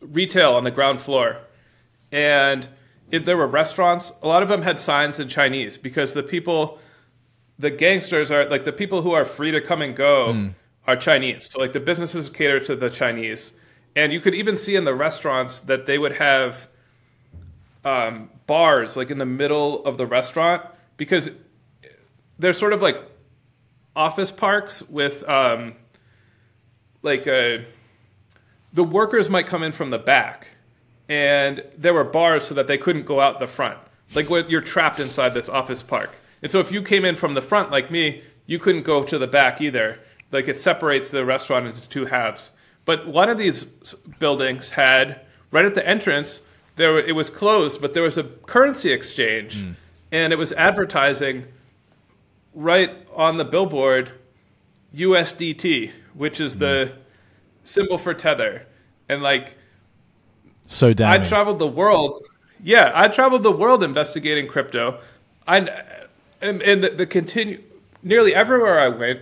retail 0.00 0.52
on 0.52 0.62
the 0.62 0.70
ground 0.70 1.00
floor. 1.00 1.38
And 2.12 2.68
if 3.10 3.24
there 3.24 3.36
were 3.36 3.46
restaurants, 3.46 4.12
a 4.22 4.28
lot 4.28 4.42
of 4.42 4.48
them 4.48 4.62
had 4.62 4.78
signs 4.78 5.20
in 5.20 5.28
Chinese 5.28 5.78
because 5.78 6.14
the 6.14 6.22
people, 6.22 6.78
the 7.58 7.70
gangsters 7.70 8.30
are 8.30 8.46
like 8.46 8.64
the 8.64 8.72
people 8.72 9.02
who 9.02 9.12
are 9.12 9.24
free 9.24 9.50
to 9.50 9.60
come 9.60 9.82
and 9.82 9.94
go 9.94 10.30
are 10.86 10.96
Chinese. 10.96 11.50
So 11.50 11.60
like 11.60 11.72
the 11.72 11.80
businesses 11.80 12.30
cater 12.30 12.60
to 12.60 12.76
the 12.76 12.90
Chinese. 12.90 13.52
And 13.96 14.12
you 14.12 14.20
could 14.20 14.34
even 14.34 14.56
see 14.56 14.76
in 14.76 14.84
the 14.84 14.94
restaurants 14.94 15.60
that 15.60 15.86
they 15.86 15.98
would 15.98 16.16
have 16.16 16.68
um, 17.84 18.30
bars 18.46 18.96
like 18.96 19.10
in 19.10 19.18
the 19.18 19.26
middle 19.26 19.84
of 19.84 19.98
the 19.98 20.06
restaurant 20.06 20.64
because 20.96 21.30
they're 22.38 22.52
sort 22.52 22.72
of 22.72 22.82
like 22.82 23.00
office 23.94 24.30
parks 24.30 24.82
with 24.82 25.28
um, 25.30 25.74
like 27.02 27.26
a 27.26 27.66
the 28.72 28.84
workers 28.84 29.28
might 29.28 29.46
come 29.46 29.62
in 29.62 29.70
from 29.70 29.90
the 29.90 29.98
back 29.98 30.48
and 31.08 31.62
there 31.76 31.94
were 31.94 32.04
bars 32.04 32.46
so 32.46 32.54
that 32.54 32.66
they 32.66 32.78
couldn't 32.78 33.04
go 33.04 33.20
out 33.20 33.38
the 33.38 33.46
front. 33.46 33.78
Like 34.14 34.28
you're 34.30 34.60
trapped 34.60 35.00
inside 35.00 35.34
this 35.34 35.48
office 35.48 35.82
park. 35.82 36.10
And 36.42 36.50
so 36.50 36.60
if 36.60 36.70
you 36.70 36.82
came 36.82 37.04
in 37.04 37.16
from 37.16 37.34
the 37.34 37.42
front 37.42 37.70
like 37.70 37.90
me 37.90 38.22
you 38.46 38.58
couldn't 38.58 38.82
go 38.82 39.02
to 39.04 39.18
the 39.18 39.26
back 39.26 39.60
either. 39.60 40.00
Like 40.30 40.48
it 40.48 40.56
separates 40.56 41.10
the 41.10 41.24
restaurant 41.24 41.66
into 41.66 41.88
two 41.88 42.06
halves. 42.06 42.50
But 42.84 43.06
one 43.06 43.28
of 43.28 43.38
these 43.38 43.64
buildings 44.18 44.72
had 44.72 45.20
right 45.50 45.64
at 45.64 45.74
the 45.74 45.86
entrance 45.86 46.40
there 46.76 46.98
it 46.98 47.14
was 47.14 47.30
closed 47.30 47.80
but 47.80 47.94
there 47.94 48.02
was 48.02 48.18
a 48.18 48.24
currency 48.24 48.92
exchange. 48.92 49.60
Hmm. 49.60 49.72
And 50.12 50.32
it 50.32 50.36
was 50.36 50.52
advertising 50.52 51.46
right 52.54 53.06
on 53.14 53.36
the 53.36 53.44
billboard 53.44 54.12
USDT 54.94 55.92
which 56.14 56.40
is 56.40 56.54
hmm. 56.54 56.60
the 56.60 56.92
symbol 57.62 57.98
for 57.98 58.14
tether. 58.14 58.66
And 59.08 59.22
like 59.22 59.56
So 60.66 60.92
damn. 60.92 61.10
I 61.10 61.24
traveled 61.24 61.58
the 61.58 61.66
world. 61.66 62.22
Yeah, 62.62 62.92
I 62.94 63.08
traveled 63.08 63.42
the 63.42 63.52
world 63.52 63.82
investigating 63.82 64.46
crypto. 64.48 65.00
I 65.46 65.58
and, 66.40 66.62
and 66.62 66.84
the 66.84 67.06
continue 67.06 67.62
nearly 68.02 68.34
everywhere 68.34 68.78
I 68.78 68.88
went, 68.88 69.20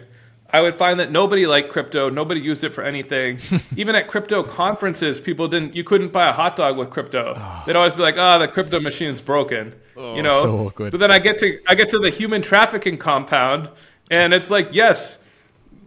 I 0.51 0.61
would 0.61 0.75
find 0.75 1.01
that 1.01 1.11
nobody 1.11 1.47
liked 1.47 1.71
crypto. 1.71 2.11
Nobody 2.11 2.41
used 2.41 2.63
it 2.63 2.75
for 2.75 2.85
anything. 2.85 3.39
Even 3.77 3.95
at 3.95 4.09
crypto 4.09 4.43
conferences, 4.43 5.19
people 5.19 5.49
didn't. 5.49 5.75
You 5.75 5.83
couldn't 5.83 6.13
buy 6.13 6.29
a 6.29 6.33
hot 6.33 6.57
dog 6.57 6.77
with 6.77 6.91
crypto. 6.91 7.35
They'd 7.67 7.77
always 7.77 7.95
be 7.95 8.03
like, 8.03 8.19
"Ah, 8.19 8.39
the 8.39 8.49
crypto 8.49 8.79
machine's 8.79 9.21
broken." 9.21 9.75
you 9.97 10.23
know. 10.23 10.43
so 10.43 10.67
awkward. 10.67 10.91
But 10.91 11.01
then 11.01 11.11
I 11.11 11.19
get 11.19 11.39
to 11.39 11.59
I 11.67 11.75
get 11.75 11.89
to 11.91 11.99
the 11.99 12.11
human 12.11 12.43
trafficking 12.43 12.99
compound, 12.99 13.69
and 14.11 14.35
it's 14.35 14.51
like, 14.51 14.69
yes, 14.73 15.19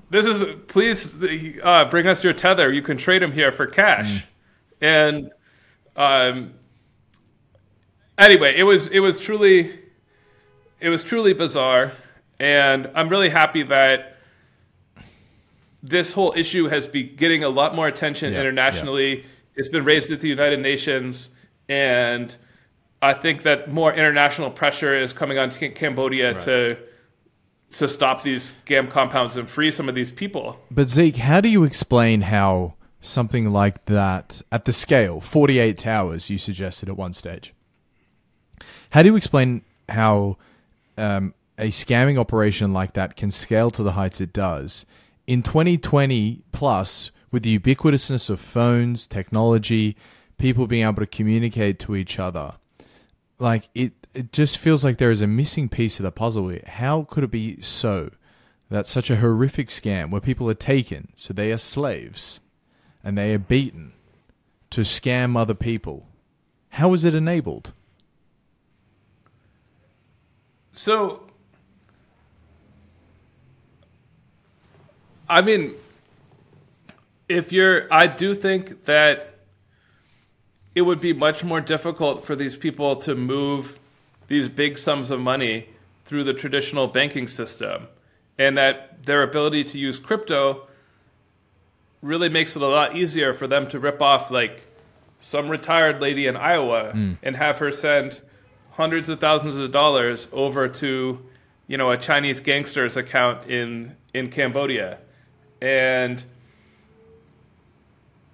this 0.09 0.25
is 0.25 0.43
please 0.67 1.09
uh, 1.63 1.85
bring 1.85 2.07
us 2.07 2.23
your 2.23 2.33
tether. 2.33 2.71
You 2.71 2.81
can 2.81 2.97
trade 2.97 3.21
them 3.21 3.31
here 3.31 3.51
for 3.51 3.67
cash, 3.67 4.23
and 4.81 5.31
um, 5.95 6.53
anyway, 8.17 8.55
it 8.57 8.63
was 8.63 8.87
it 8.87 8.99
was 8.99 9.19
truly 9.19 9.79
it 10.79 10.89
was 10.89 11.03
truly 11.03 11.33
bizarre, 11.33 11.91
and 12.39 12.89
I'm 12.95 13.09
really 13.09 13.29
happy 13.29 13.63
that 13.63 14.17
this 15.81 16.11
whole 16.11 16.33
issue 16.35 16.67
has 16.67 16.87
been 16.87 17.15
getting 17.15 17.43
a 17.43 17.49
lot 17.49 17.75
more 17.75 17.87
attention 17.87 18.33
Yeah, 18.33 18.39
internationally. 18.39 19.25
It's 19.55 19.69
been 19.69 19.85
raised 19.85 20.11
at 20.11 20.19
the 20.19 20.27
United 20.27 20.59
Nations, 20.59 21.29
and 21.69 22.35
I 23.01 23.13
think 23.13 23.43
that 23.43 23.71
more 23.71 23.93
international 23.93 24.49
pressure 24.51 24.97
is 24.97 25.13
coming 25.13 25.37
on 25.37 25.49
to 25.51 25.69
Cambodia 25.69 26.33
to 26.41 26.77
to 27.73 27.87
stop 27.87 28.23
these 28.23 28.53
scam 28.65 28.89
compounds 28.89 29.35
and 29.35 29.49
free 29.49 29.69
some 29.69 29.89
of 29.89 29.95
these 29.95 30.11
people. 30.11 30.59
But 30.71 30.89
Zeke, 30.89 31.17
how 31.17 31.41
do 31.41 31.49
you 31.49 31.65
explain 31.65 32.21
how 32.21 32.74
something 33.05 33.51
like 33.51 33.85
that 33.85 34.41
at 34.51 34.65
the 34.65 34.73
scale, 34.73 35.19
48 35.19 35.77
towers, 35.77 36.29
you 36.29 36.37
suggested 36.37 36.89
at 36.89 36.97
one 36.97 37.13
stage? 37.13 37.53
How 38.91 39.03
do 39.03 39.09
you 39.09 39.15
explain 39.15 39.61
how 39.89 40.37
um, 40.97 41.33
a 41.57 41.69
scamming 41.69 42.17
operation 42.17 42.73
like 42.73 42.93
that 42.93 43.15
can 43.15 43.31
scale 43.31 43.71
to 43.71 43.83
the 43.83 43.93
heights 43.93 44.21
it 44.21 44.33
does 44.33 44.85
in 45.27 45.43
2020 45.43 46.41
plus 46.51 47.11
with 47.31 47.43
the 47.43 47.59
ubiquitousness 47.59 48.29
of 48.29 48.39
phones, 48.39 49.07
technology, 49.07 49.95
people 50.37 50.67
being 50.67 50.83
able 50.83 51.01
to 51.01 51.07
communicate 51.07 51.79
to 51.79 51.95
each 51.95 52.19
other? 52.19 52.53
Like 53.39 53.69
it, 53.75 53.93
it 54.13 54.31
just 54.31 54.57
feels 54.57 54.83
like 54.83 54.97
there 54.97 55.11
is 55.11 55.21
a 55.21 55.27
missing 55.27 55.67
piece 55.67 55.99
of 55.99 56.03
the 56.03 56.11
puzzle 56.11 56.47
here. 56.49 56.63
How 56.65 57.03
could 57.03 57.23
it 57.23 57.31
be 57.31 57.59
so 57.61 58.11
that 58.69 58.87
such 58.87 59.09
a 59.09 59.17
horrific 59.17 59.67
scam 59.67 60.09
where 60.09 60.21
people 60.21 60.49
are 60.49 60.55
taken, 60.55 61.09
so 61.15 61.33
they 61.33 61.51
are 61.51 61.57
slaves, 61.57 62.39
and 63.05 63.15
they 63.15 63.33
are 63.35 63.39
beaten 63.39 63.93
to 64.71 64.81
scam 64.81 65.37
other 65.37 65.53
people? 65.53 66.07
How 66.69 66.93
is 66.93 67.05
it 67.05 67.13
enabled? 67.13 67.71
So, 70.73 71.21
I 75.29 75.41
mean, 75.41 75.75
if 77.29 77.53
you're, 77.53 77.87
I 77.93 78.07
do 78.07 78.35
think 78.35 78.85
that 78.85 79.35
it 80.73 80.81
would 80.81 80.99
be 80.99 81.13
much 81.13 81.43
more 81.43 81.61
difficult 81.61 82.25
for 82.25 82.35
these 82.35 82.57
people 82.57 82.97
to 82.97 83.15
move 83.15 83.79
these 84.27 84.49
big 84.49 84.77
sums 84.77 85.11
of 85.11 85.19
money 85.21 85.69
through 86.03 86.23
the 86.23 86.33
traditional 86.33 86.87
banking 86.87 87.27
system, 87.27 87.87
and 88.37 88.57
that 88.57 89.05
their 89.05 89.23
ability 89.23 89.63
to 89.63 89.77
use 89.77 89.97
crypto 89.97 90.67
really 92.05 92.29
makes 92.29 92.55
it 92.55 92.61
a 92.61 92.67
lot 92.67 92.95
easier 92.95 93.33
for 93.33 93.47
them 93.47 93.67
to 93.67 93.79
rip 93.79 94.01
off 94.01 94.29
like 94.29 94.63
some 95.19 95.49
retired 95.49 95.99
lady 95.99 96.27
in 96.27 96.37
Iowa 96.37 96.91
hmm. 96.91 97.13
and 97.23 97.35
have 97.35 97.57
her 97.57 97.71
send 97.71 98.21
hundreds 98.71 99.09
of 99.09 99.19
thousands 99.19 99.55
of 99.55 99.71
dollars 99.71 100.27
over 100.31 100.67
to 100.67 101.25
you 101.67 101.77
know 101.77 101.89
a 101.89 101.97
Chinese 101.97 102.39
gangster's 102.41 102.95
account 102.95 103.49
in 103.49 103.95
in 104.13 104.29
Cambodia. 104.29 104.99
And 105.61 106.23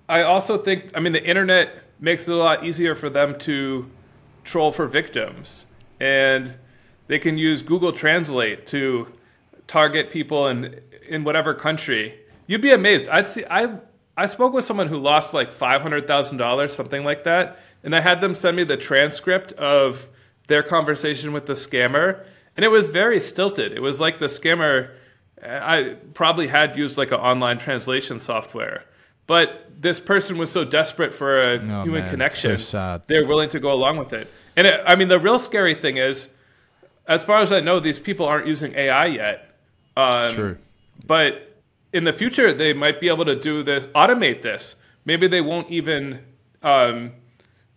I 0.10 0.24
also 0.24 0.58
think 0.58 0.92
I 0.94 1.00
mean 1.00 1.14
the 1.14 1.24
internet 1.24 1.70
makes 2.00 2.28
it 2.28 2.34
a 2.34 2.38
lot 2.38 2.66
easier 2.66 2.96
for 2.96 3.10
them 3.10 3.40
to 3.40 3.90
troll 4.44 4.72
for 4.72 4.88
victims. 4.88 5.66
And 6.00 6.56
they 7.08 7.20
can 7.20 7.38
use 7.38 7.62
Google 7.62 7.94
Translate 7.94 8.66
to 8.68 9.08
target 9.68 10.10
people 10.10 10.48
in 10.48 10.82
in 11.08 11.24
whatever 11.24 11.54
country. 11.54 12.18
You'd 12.52 12.60
be 12.60 12.74
amazed. 12.74 13.08
I'd 13.08 13.28
see 13.28 13.46
I 13.50 13.78
I 14.18 14.26
spoke 14.26 14.52
with 14.52 14.66
someone 14.66 14.90
who 14.90 14.98
lost 14.98 15.34
like 15.34 15.54
five 15.54 15.82
hundred 15.82 16.06
thousand 16.06 16.36
dollars, 16.36 16.74
something 16.74 17.06
like 17.06 17.24
that, 17.24 17.60
and 17.82 17.96
I 17.96 18.02
had 18.02 18.20
them 18.20 18.36
send 18.36 18.58
me 18.58 18.66
the 18.66 18.76
transcript 18.76 19.54
of 19.54 20.06
their 20.48 20.62
conversation 20.62 21.32
with 21.32 21.46
the 21.46 21.54
scammer, 21.54 22.26
and 22.58 22.66
it 22.66 22.68
was 22.68 22.90
very 22.90 23.22
stilted. 23.22 23.72
It 23.72 23.80
was 23.80 24.02
like 24.02 24.20
the 24.20 24.26
scammer. 24.26 24.90
I 25.42 25.96
probably 26.14 26.48
had 26.48 26.76
used 26.76 26.98
like 26.98 27.12
an 27.12 27.20
online 27.20 27.58
translation 27.58 28.20
software, 28.20 28.84
but 29.28 29.72
this 29.80 30.02
person 30.02 30.38
was 30.38 30.52
so 30.52 30.66
desperate 30.66 31.14
for 31.14 31.40
a 31.40 31.54
Oh, 31.54 31.84
human 31.84 32.02
man, 32.02 32.10
connection, 32.10 32.58
so 32.58 33.02
they're 33.08 33.26
willing 33.26 33.48
to 33.52 33.62
go 33.62 33.72
along 33.72 33.96
with 33.96 34.12
it. 34.12 34.28
And 34.58 34.68
it, 34.68 34.82
I 34.86 34.98
mean, 34.98 35.08
the 35.08 35.20
real 35.22 35.40
scary 35.40 35.74
thing 35.74 35.96
is, 35.96 36.28
as 37.08 37.24
far 37.24 37.38
as 37.38 37.54
I 37.54 37.62
know, 37.62 37.80
these 37.80 37.98
people 37.98 38.26
aren't 38.26 38.46
using 38.46 38.76
AI 38.76 39.06
yet. 39.06 39.56
Um, 39.96 40.32
True. 40.32 40.58
But 41.08 41.51
in 41.94 42.04
the 42.04 42.14
future, 42.14 42.54
they 42.54 42.74
might 42.74 43.00
be 43.00 43.10
able 43.10 43.26
to 43.26 43.36
do 43.36 43.64
this, 43.64 43.88
automate 43.88 44.42
this. 44.42 44.76
Maybe 45.06 45.28
they 45.28 45.42
won't 45.42 45.70
even 45.70 46.20
um, 46.64 47.14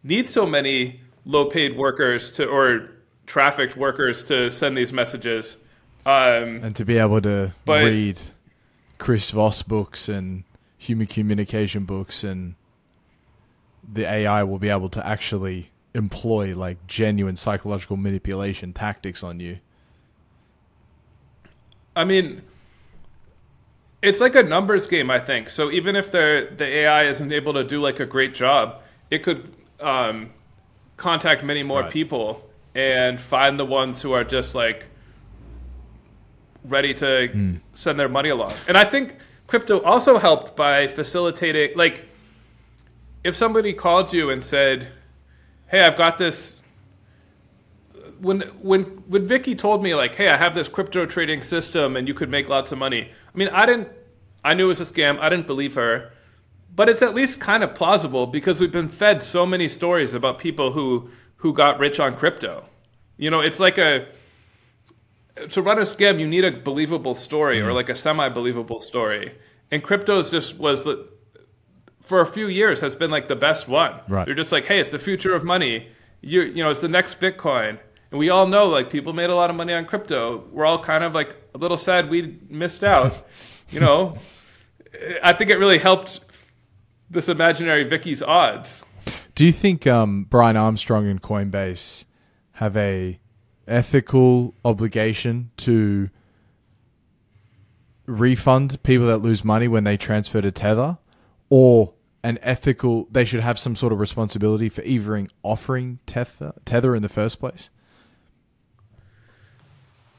need 0.02 0.28
so 0.28 0.46
many 0.46 1.00
low-paid 1.24 1.76
workers 1.76 2.30
to 2.32 2.46
or 2.46 2.90
trafficked 3.26 3.76
workers 3.76 4.22
to 4.24 4.50
send 4.50 4.76
these 4.76 4.92
messages. 4.92 5.56
Um, 6.06 6.62
and 6.62 6.76
to 6.76 6.84
be 6.84 6.98
able 6.98 7.20
to 7.22 7.52
But- 7.64 7.84
read 7.84 8.20
Chris 8.98 9.30
Voss 9.30 9.62
books 9.62 10.08
and 10.08 10.44
human 10.76 11.06
communication 11.06 11.84
books 11.84 12.22
and 12.24 12.54
the 13.90 14.06
AI 14.06 14.42
will 14.44 14.58
be 14.58 14.68
able 14.68 14.90
to 14.90 15.06
actually 15.06 15.70
employ 15.94 16.54
like 16.54 16.86
genuine 16.86 17.36
psychological 17.36 17.96
manipulation 17.96 18.72
tactics 18.72 19.22
on 19.22 19.40
you. 19.40 19.58
I 21.96 22.04
mean, 22.04 22.42
it's 24.04 24.20
like 24.20 24.34
a 24.36 24.42
numbers 24.42 24.86
game, 24.86 25.10
I 25.10 25.18
think. 25.18 25.48
So 25.50 25.70
even 25.70 25.96
if 25.96 26.12
the 26.12 26.48
the 26.56 26.64
AI 26.66 27.04
isn't 27.04 27.32
able 27.32 27.54
to 27.54 27.64
do 27.64 27.80
like 27.80 28.00
a 28.00 28.06
great 28.06 28.34
job, 28.34 28.82
it 29.10 29.22
could 29.22 29.52
um, 29.80 30.30
contact 30.96 31.42
many 31.42 31.62
more 31.62 31.80
Right. 31.82 31.90
people 31.90 32.48
and 32.74 33.18
find 33.20 33.58
the 33.58 33.64
ones 33.64 34.02
who 34.02 34.12
are 34.12 34.24
just 34.24 34.54
like 34.54 34.86
ready 36.64 36.94
to 36.94 37.58
send 37.74 37.98
their 38.00 38.08
money 38.08 38.30
along. 38.30 38.52
And 38.68 38.76
I 38.76 38.84
think 38.84 39.16
crypto 39.46 39.80
also 39.82 40.18
helped 40.18 40.56
by 40.56 40.86
facilitating 40.88 41.76
like 41.76 42.06
if 43.22 43.34
somebody 43.36 43.72
called 43.72 44.12
you 44.12 44.30
and 44.30 44.42
said, 44.44 44.88
"Hey, 45.68 45.80
I've 45.82 45.96
got 45.96 46.18
this 46.18 46.62
when 48.20 48.40
when 48.60 48.84
when 49.08 49.26
Vicky 49.26 49.54
told 49.54 49.82
me 49.82 49.94
like, 49.94 50.14
"Hey, 50.14 50.28
I 50.28 50.36
have 50.36 50.54
this 50.54 50.68
crypto 50.68 51.06
trading 51.06 51.42
system 51.42 51.96
and 51.96 52.08
you 52.08 52.14
could 52.14 52.30
make 52.30 52.48
lots 52.48 52.72
of 52.72 52.78
money." 52.78 53.10
I 53.34 53.38
mean, 53.38 53.48
I 53.48 53.66
didn't 53.66 53.88
I 54.44 54.54
knew 54.54 54.66
it 54.66 54.78
was 54.78 54.80
a 54.80 54.84
scam. 54.84 55.18
I 55.18 55.28
didn't 55.28 55.46
believe 55.46 55.74
her. 55.74 56.12
But 56.76 56.88
it's 56.88 57.02
at 57.02 57.14
least 57.14 57.40
kind 57.40 57.62
of 57.62 57.74
plausible 57.74 58.26
because 58.26 58.60
we've 58.60 58.72
been 58.72 58.88
fed 58.88 59.22
so 59.22 59.46
many 59.46 59.68
stories 59.68 60.12
about 60.12 60.38
people 60.38 60.72
who 60.72 61.08
who 61.36 61.52
got 61.52 61.78
rich 61.78 61.98
on 62.00 62.16
crypto. 62.16 62.64
You 63.16 63.30
know, 63.30 63.40
it's 63.40 63.60
like 63.60 63.78
a 63.78 64.06
to 65.50 65.62
run 65.62 65.78
a 65.78 65.82
scam, 65.82 66.20
you 66.20 66.28
need 66.28 66.44
a 66.44 66.52
believable 66.52 67.14
story 67.14 67.60
or 67.60 67.66
mm-hmm. 67.66 67.74
like 67.74 67.88
a 67.88 67.94
semi-believable 67.94 68.78
story. 68.78 69.36
And 69.70 69.82
crypto's 69.82 70.30
just 70.30 70.58
was 70.58 70.84
the 70.84 71.08
for 72.00 72.20
a 72.20 72.26
few 72.26 72.48
years 72.48 72.80
has 72.80 72.94
been 72.94 73.10
like 73.10 73.28
the 73.28 73.36
best 73.36 73.66
one. 73.66 73.98
Right. 74.08 74.26
They're 74.26 74.34
just 74.34 74.52
like, 74.52 74.66
hey, 74.66 74.78
it's 74.78 74.90
the 74.90 74.98
future 74.98 75.34
of 75.34 75.44
money. 75.44 75.88
You 76.20 76.42
you 76.42 76.62
know, 76.62 76.70
it's 76.70 76.80
the 76.80 76.88
next 76.88 77.20
Bitcoin. 77.20 77.78
And 78.14 78.20
we 78.20 78.30
all 78.30 78.46
know 78.46 78.66
like 78.66 78.90
people 78.90 79.12
made 79.12 79.28
a 79.28 79.34
lot 79.34 79.50
of 79.50 79.56
money 79.56 79.72
on 79.72 79.86
crypto. 79.86 80.44
We're 80.52 80.66
all 80.66 80.78
kind 80.78 81.02
of 81.02 81.16
like 81.16 81.34
a 81.52 81.58
little 81.58 81.76
sad 81.76 82.08
we 82.08 82.38
missed 82.48 82.84
out. 82.84 83.12
you 83.70 83.80
know, 83.80 84.18
I 85.20 85.32
think 85.32 85.50
it 85.50 85.56
really 85.56 85.78
helped 85.78 86.20
this 87.10 87.28
imaginary 87.28 87.82
Vicky's 87.82 88.22
odds. 88.22 88.84
Do 89.34 89.44
you 89.44 89.50
think 89.50 89.88
um, 89.88 90.28
Brian 90.30 90.56
Armstrong 90.56 91.08
and 91.08 91.20
Coinbase 91.20 92.04
have 92.52 92.76
a 92.76 93.18
ethical 93.66 94.54
obligation 94.64 95.50
to 95.56 96.08
refund 98.06 98.80
people 98.84 99.08
that 99.08 99.18
lose 99.18 99.44
money 99.44 99.66
when 99.66 99.82
they 99.82 99.96
transfer 99.96 100.40
to 100.40 100.52
Tether, 100.52 100.98
or 101.50 101.94
an 102.22 102.38
ethical? 102.42 103.08
They 103.10 103.24
should 103.24 103.40
have 103.40 103.58
some 103.58 103.74
sort 103.74 103.92
of 103.92 103.98
responsibility 103.98 104.68
for 104.68 104.82
even 104.82 105.32
offering 105.42 105.98
Tether, 106.06 106.52
Tether 106.64 106.94
in 106.94 107.02
the 107.02 107.08
first 107.08 107.40
place. 107.40 107.70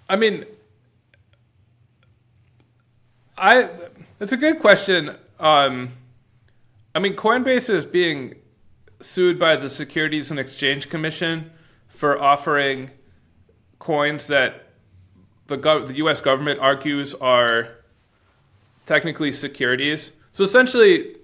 I 0.08 0.16
mean, 0.16 0.46
I 3.38 3.70
it's 4.20 4.32
a 4.32 4.38
good 4.38 4.60
question. 4.60 5.16
Um, 5.40 5.94
I 6.94 7.00
mean, 7.00 7.16
Coinbase 7.16 7.70
is 7.70 7.86
being 7.86 8.36
sued 9.02 9.40
by 9.40 9.56
the 9.56 9.70
Securities 9.70 10.32
and 10.32 10.40
Exchange 10.40 10.90
Commission 10.90 11.52
for 11.88 12.22
offering 12.22 12.92
coins 13.80 14.28
that 14.28 14.70
the 15.48 15.58
gov- 15.58 15.88
the 15.88 15.96
U.S. 15.98 16.22
government 16.22 16.60
argues 16.60 17.14
are 17.16 17.70
technically 18.86 19.32
securities. 19.32 20.12
So 20.32 20.44
essentially, 20.44 21.16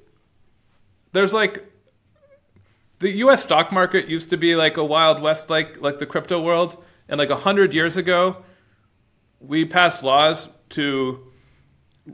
there's 1.11 1.33
like 1.33 1.65
the 2.99 3.11
U.S. 3.11 3.43
stock 3.43 3.71
market 3.71 4.07
used 4.07 4.29
to 4.31 4.37
be 4.37 4.55
like 4.55 4.77
a 4.77 4.83
wild 4.83 5.21
west, 5.21 5.49
like 5.49 5.79
like 5.81 5.99
the 5.99 6.05
crypto 6.05 6.41
world, 6.41 6.83
and 7.07 7.19
like 7.19 7.29
a 7.29 7.35
hundred 7.37 7.73
years 7.73 7.95
ago, 7.95 8.43
we 9.45 9.65
passed 9.65 10.03
laws 10.03 10.49
to 10.69 11.31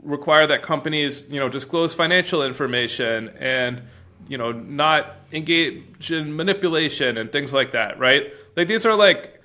require 0.02 0.46
that 0.46 0.62
companies, 0.62 1.24
you 1.28 1.40
know, 1.40 1.48
disclose 1.48 1.94
financial 1.94 2.42
information 2.42 3.28
and 3.38 3.82
you 4.26 4.36
know 4.36 4.52
not 4.52 5.16
engage 5.32 6.10
in 6.10 6.34
manipulation 6.34 7.18
and 7.18 7.30
things 7.32 7.52
like 7.52 7.72
that, 7.72 7.98
right? 7.98 8.32
Like 8.56 8.68
these 8.68 8.84
are 8.84 8.94
like 8.94 9.40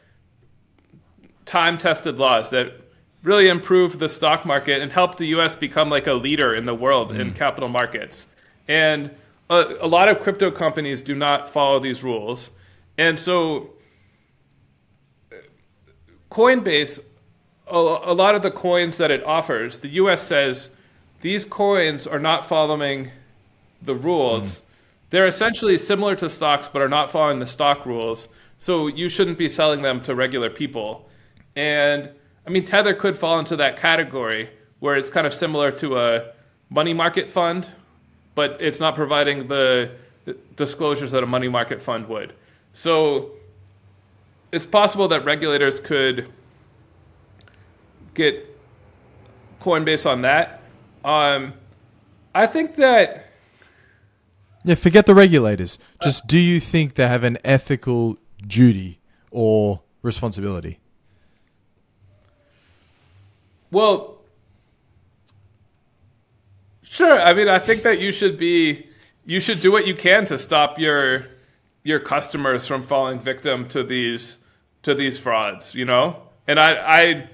time-tested 1.45 2.17
laws 2.17 2.49
that 2.51 2.73
really 3.21 3.47
improve 3.47 3.99
the 3.99 4.09
stock 4.09 4.45
market 4.45 4.81
and 4.81 4.91
help 4.91 5.17
the 5.17 5.27
U.S. 5.27 5.55
become 5.55 5.89
like 5.89 6.07
a 6.07 6.13
leader 6.13 6.53
in 6.53 6.65
the 6.65 6.75
world 6.75 7.11
in 7.11 7.31
mm. 7.31 7.36
capital 7.36 7.69
markets. 7.69 8.25
And 8.67 9.11
a, 9.49 9.75
a 9.81 9.88
lot 9.88 10.09
of 10.09 10.21
crypto 10.21 10.51
companies 10.51 11.01
do 11.01 11.15
not 11.15 11.49
follow 11.49 11.79
these 11.79 12.03
rules, 12.03 12.49
and 12.97 13.19
so 13.19 13.73
uh, 15.31 15.36
Coinbase, 16.31 16.99
a, 17.68 17.78
a 17.78 18.14
lot 18.14 18.36
of 18.36 18.41
the 18.41 18.51
coins 18.51 18.97
that 18.97 19.11
it 19.11 19.24
offers, 19.24 19.80
the 19.80 19.89
U.S. 19.89 20.22
says 20.24 20.70
these 21.22 21.45
coins 21.45 22.05
are 22.05 22.20
not 22.20 22.45
following 22.45 23.11
the 23.82 23.95
rules. 23.95 24.59
Hmm. 24.59 24.66
They're 25.09 25.28
essentially 25.28 25.78
similar 25.78 26.16
to 26.18 26.30
stocks, 26.30 26.70
but 26.72 26.82
are 26.82 26.89
not 26.89 27.11
following 27.11 27.39
the 27.39 27.45
stock 27.45 27.86
rules. 27.86 28.30
So 28.59 28.88
you 28.88 29.09
shouldn't 29.09 29.38
be 29.38 29.49
selling 29.49 29.82
them 29.82 30.01
to 30.01 30.16
regular 30.16 30.49
people. 30.49 31.07
And 31.55 32.09
I 32.47 32.49
mean, 32.49 32.66
Tether 32.66 32.93
could 32.93 33.18
fall 33.18 33.39
into 33.39 33.55
that 33.57 33.78
category 33.78 34.49
where 34.80 34.95
it's 34.95 35.09
kind 35.09 35.28
of 35.28 35.34
similar 35.34 35.72
to 35.72 35.97
a 35.97 36.32
money 36.70 36.93
market 36.93 37.30
fund, 37.30 37.66
but 38.36 38.61
it's 38.61 38.80
not 38.80 38.95
providing 38.95 39.47
the 39.47 39.91
disclosures 40.55 41.11
that 41.11 41.24
a 41.24 41.28
money 41.28 41.47
market 41.47 41.82
fund 41.82 42.07
would. 42.07 42.34
So 42.74 43.32
it's 44.51 44.66
possible 44.66 45.07
that 45.09 45.24
regulators 45.26 45.80
could 45.80 46.32
get 48.14 48.49
Coinbase 49.61 50.09
on 50.09 50.22
that. 50.22 50.61
Um, 51.03 51.53
I 52.36 52.47
think 52.47 52.76
that 52.76 53.32
Yeah, 54.64 54.76
forget 54.76 55.05
the 55.05 55.16
regulators. 55.16 55.78
Just 56.01 56.28
do 56.28 56.38
you 56.38 56.59
think 56.59 56.95
they 56.95 57.07
have 57.07 57.24
an 57.24 57.38
ethical 57.43 58.18
duty 58.45 58.99
or 59.32 59.82
responsibility? 60.01 60.80
Well, 63.72 64.20
sure. 66.84 67.20
I 67.20 67.34
mean, 67.34 67.47
I 67.47 67.59
think 67.59 67.84
that 67.84 67.99
you 67.99 68.11
should 68.11 68.38
be 68.38 68.88
you 69.26 69.39
should 69.39 69.61
do 69.61 69.72
what 69.72 69.88
you 69.88 69.95
can 69.95 70.26
to 70.26 70.38
stop 70.38 70.78
your 70.78 71.28
your 71.84 71.99
customers 71.99 72.68
from 72.68 72.84
falling 72.84 73.20
victim 73.20 73.68
to 73.70 73.84
these 73.84 74.38
to 74.84 74.93
these 74.93 75.18
frauds. 75.18 75.74
You 75.74 75.86
know, 75.86 76.22
and 76.47 76.59
I 76.59 76.76
I 76.76 77.30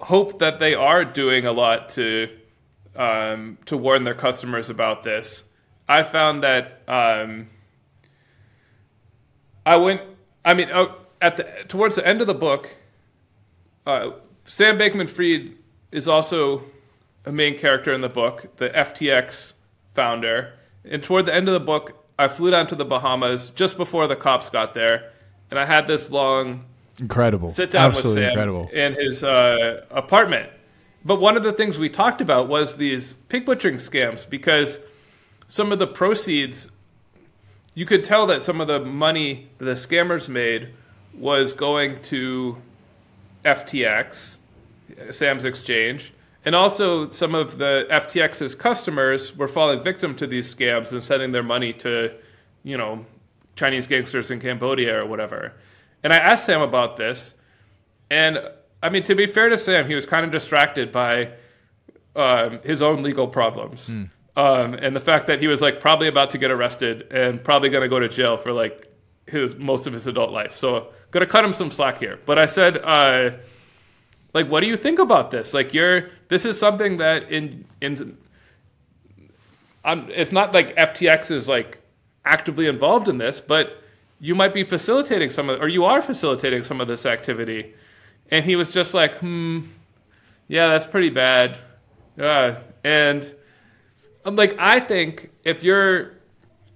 hope 0.00 0.38
that 0.38 0.58
they 0.58 0.74
are 0.74 1.04
doing 1.04 1.46
a 1.46 1.52
lot 1.52 1.88
to 1.90 2.28
um, 2.94 3.58
to 3.66 3.76
warn 3.76 4.04
their 4.04 4.14
customers 4.14 4.70
about 4.70 5.02
this. 5.02 5.42
I 5.88 6.02
found 6.02 6.42
that 6.42 6.82
um, 6.88 7.48
I 9.64 9.76
went. 9.76 10.00
I 10.44 10.54
mean, 10.54 10.70
oh, 10.72 10.96
at 11.20 11.36
the 11.36 11.44
towards 11.68 11.96
the 11.96 12.06
end 12.06 12.20
of 12.20 12.26
the 12.26 12.34
book, 12.34 12.74
uh, 13.86 14.10
Sam 14.44 14.78
Bankman-Fried 14.78 15.56
is 15.92 16.08
also 16.08 16.62
a 17.24 17.32
main 17.32 17.58
character 17.58 17.92
in 17.92 18.00
the 18.00 18.08
book, 18.08 18.56
the 18.58 18.68
FTX 18.70 19.52
founder. 19.94 20.54
And 20.84 21.02
toward 21.02 21.26
the 21.26 21.34
end 21.34 21.48
of 21.48 21.54
the 21.54 21.60
book, 21.60 22.04
I 22.18 22.28
flew 22.28 22.50
down 22.50 22.68
to 22.68 22.76
the 22.76 22.84
Bahamas 22.84 23.50
just 23.50 23.76
before 23.76 24.06
the 24.06 24.14
cops 24.16 24.48
got 24.48 24.74
there, 24.74 25.12
and 25.50 25.58
I 25.58 25.64
had 25.64 25.86
this 25.86 26.10
long 26.10 26.64
Incredible. 27.00 27.50
sit 27.50 27.70
down 27.70 27.90
Absolutely 27.90 28.22
with 28.22 28.24
Sam 28.24 28.30
incredible. 28.30 28.68
in 28.72 28.94
his 28.94 29.22
uh, 29.22 29.84
apartment. 29.90 30.50
But 31.04 31.20
one 31.20 31.36
of 31.36 31.42
the 31.42 31.52
things 31.52 31.78
we 31.78 31.88
talked 31.88 32.20
about 32.20 32.48
was 32.48 32.76
these 32.76 33.14
pig 33.28 33.44
butchering 33.44 33.76
scams 33.76 34.28
because 34.28 34.80
some 35.46 35.70
of 35.70 35.78
the 35.78 35.86
proceeds, 35.86 36.68
you 37.74 37.86
could 37.86 38.02
tell 38.02 38.26
that 38.26 38.42
some 38.42 38.60
of 38.60 38.66
the 38.66 38.80
money 38.80 39.48
that 39.58 39.64
the 39.66 39.72
scammers 39.72 40.28
made 40.28 40.70
was 41.14 41.52
going 41.52 42.02
to 42.02 42.56
FTX, 43.44 44.38
Sam's 45.10 45.44
exchange, 45.44 46.12
and 46.44 46.54
also 46.54 47.08
some 47.08 47.34
of 47.34 47.58
the 47.58 47.86
FTX's 47.90 48.54
customers 48.54 49.36
were 49.36 49.48
falling 49.48 49.82
victim 49.82 50.14
to 50.16 50.26
these 50.26 50.52
scams 50.52 50.92
and 50.92 51.02
sending 51.02 51.32
their 51.32 51.42
money 51.42 51.72
to, 51.72 52.12
you 52.64 52.76
know, 52.76 53.04
Chinese 53.56 53.86
gangsters 53.86 54.30
in 54.30 54.40
Cambodia 54.40 55.02
or 55.02 55.06
whatever. 55.06 55.52
And 56.06 56.12
I 56.12 56.18
asked 56.18 56.44
Sam 56.44 56.62
about 56.62 56.96
this, 56.96 57.34
and 58.10 58.38
I 58.80 58.90
mean, 58.90 59.02
to 59.02 59.16
be 59.16 59.26
fair 59.26 59.48
to 59.48 59.58
Sam, 59.58 59.88
he 59.88 59.96
was 59.96 60.06
kind 60.06 60.24
of 60.24 60.30
distracted 60.30 60.92
by 60.92 61.30
um, 62.14 62.60
his 62.62 62.80
own 62.80 63.02
legal 63.02 63.26
problems. 63.26 63.88
Hmm. 63.88 64.04
Um, 64.36 64.74
and 64.74 64.94
the 64.94 65.00
fact 65.00 65.26
that 65.26 65.40
he 65.40 65.48
was 65.48 65.60
like 65.60 65.80
probably 65.80 66.06
about 66.06 66.30
to 66.30 66.38
get 66.38 66.52
arrested 66.52 67.08
and 67.10 67.42
probably 67.42 67.70
going 67.70 67.82
to 67.82 67.88
go 67.88 67.98
to 67.98 68.08
jail 68.08 68.36
for 68.36 68.52
like 68.52 68.86
his 69.26 69.56
most 69.56 69.88
of 69.88 69.92
his 69.92 70.06
adult 70.06 70.30
life. 70.30 70.56
So 70.56 70.92
gonna 71.10 71.26
cut 71.26 71.44
him 71.44 71.52
some 71.52 71.72
slack 71.72 71.98
here. 71.98 72.20
But 72.24 72.38
I 72.38 72.46
said, 72.46 72.76
uh, 72.84 73.32
like, 74.32 74.48
what 74.48 74.60
do 74.60 74.68
you 74.68 74.76
think 74.76 75.00
about 75.00 75.32
this? 75.32 75.52
Like, 75.52 75.74
you're 75.74 76.10
this 76.28 76.44
is 76.44 76.56
something 76.56 76.98
that 76.98 77.32
in 77.32 77.64
in 77.80 78.16
um, 79.84 80.08
it's 80.14 80.30
not 80.30 80.54
like 80.54 80.76
FTX 80.76 81.32
is 81.32 81.48
like 81.48 81.78
actively 82.24 82.68
involved 82.68 83.08
in 83.08 83.18
this, 83.18 83.40
but 83.40 83.82
you 84.20 84.34
might 84.34 84.54
be 84.54 84.64
facilitating 84.64 85.30
some 85.30 85.50
of, 85.50 85.60
or 85.60 85.68
you 85.68 85.84
are 85.84 86.00
facilitating 86.00 86.62
some 86.62 86.80
of 86.80 86.88
this 86.88 87.06
activity. 87.06 87.74
And 88.30 88.44
he 88.44 88.56
was 88.56 88.72
just 88.72 88.94
like, 88.94 89.16
hmm, 89.18 89.62
yeah, 90.48 90.68
that's 90.68 90.86
pretty 90.86 91.10
bad. 91.10 91.58
Yeah, 92.16 92.60
and 92.82 93.34
I'm 94.24 94.36
like, 94.36 94.56
I 94.58 94.80
think 94.80 95.30
if 95.44 95.62
you're, 95.62 96.12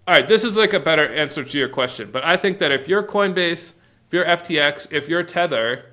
all 0.06 0.14
right, 0.14 0.28
this 0.28 0.44
is 0.44 0.56
like 0.56 0.74
a 0.74 0.80
better 0.80 1.12
answer 1.14 1.44
to 1.44 1.58
your 1.58 1.68
question, 1.68 2.10
but 2.12 2.24
I 2.24 2.36
think 2.36 2.58
that 2.58 2.72
if 2.72 2.86
you're 2.86 3.02
Coinbase, 3.02 3.72
if 4.06 4.12
you're 4.12 4.24
FTX, 4.24 4.92
if 4.92 5.08
you're 5.08 5.22
Tether, 5.22 5.86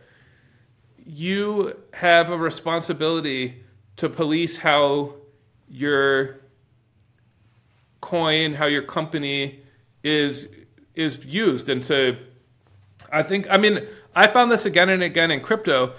you 1.05 1.77
have 1.93 2.31
a 2.31 2.37
responsibility 2.37 3.63
to 3.95 4.09
police 4.09 4.57
how 4.57 5.13
your 5.69 6.41
coin, 8.01 8.53
how 8.53 8.67
your 8.67 8.81
company 8.81 9.61
is 10.03 10.49
is 10.97 11.23
used, 11.25 11.69
and 11.69 11.83
to, 11.85 12.17
I 13.11 13.23
think, 13.23 13.47
I 13.49 13.57
mean, 13.57 13.85
I 14.15 14.27
found 14.27 14.51
this 14.51 14.65
again 14.65 14.89
and 14.89 15.03
again 15.03 15.31
in 15.31 15.41
crypto. 15.41 15.93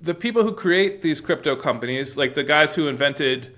The 0.00 0.14
people 0.14 0.42
who 0.42 0.52
create 0.52 1.02
these 1.02 1.20
crypto 1.20 1.56
companies, 1.56 2.16
like 2.16 2.34
the 2.34 2.42
guys 2.44 2.74
who 2.74 2.88
invented 2.88 3.54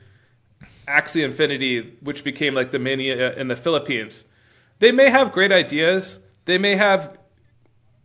Axie 0.87 1.25
Infinity, 1.25 1.97
which 2.01 2.25
became 2.25 2.55
like 2.55 2.71
the 2.71 2.79
mania 2.79 3.35
in 3.35 3.49
the 3.49 3.57
Philippines, 3.57 4.25
they 4.79 4.93
may 4.93 5.11
have 5.11 5.33
great 5.33 5.53
ideas. 5.53 6.19
They 6.45 6.59
may 6.59 6.77
have, 6.77 7.19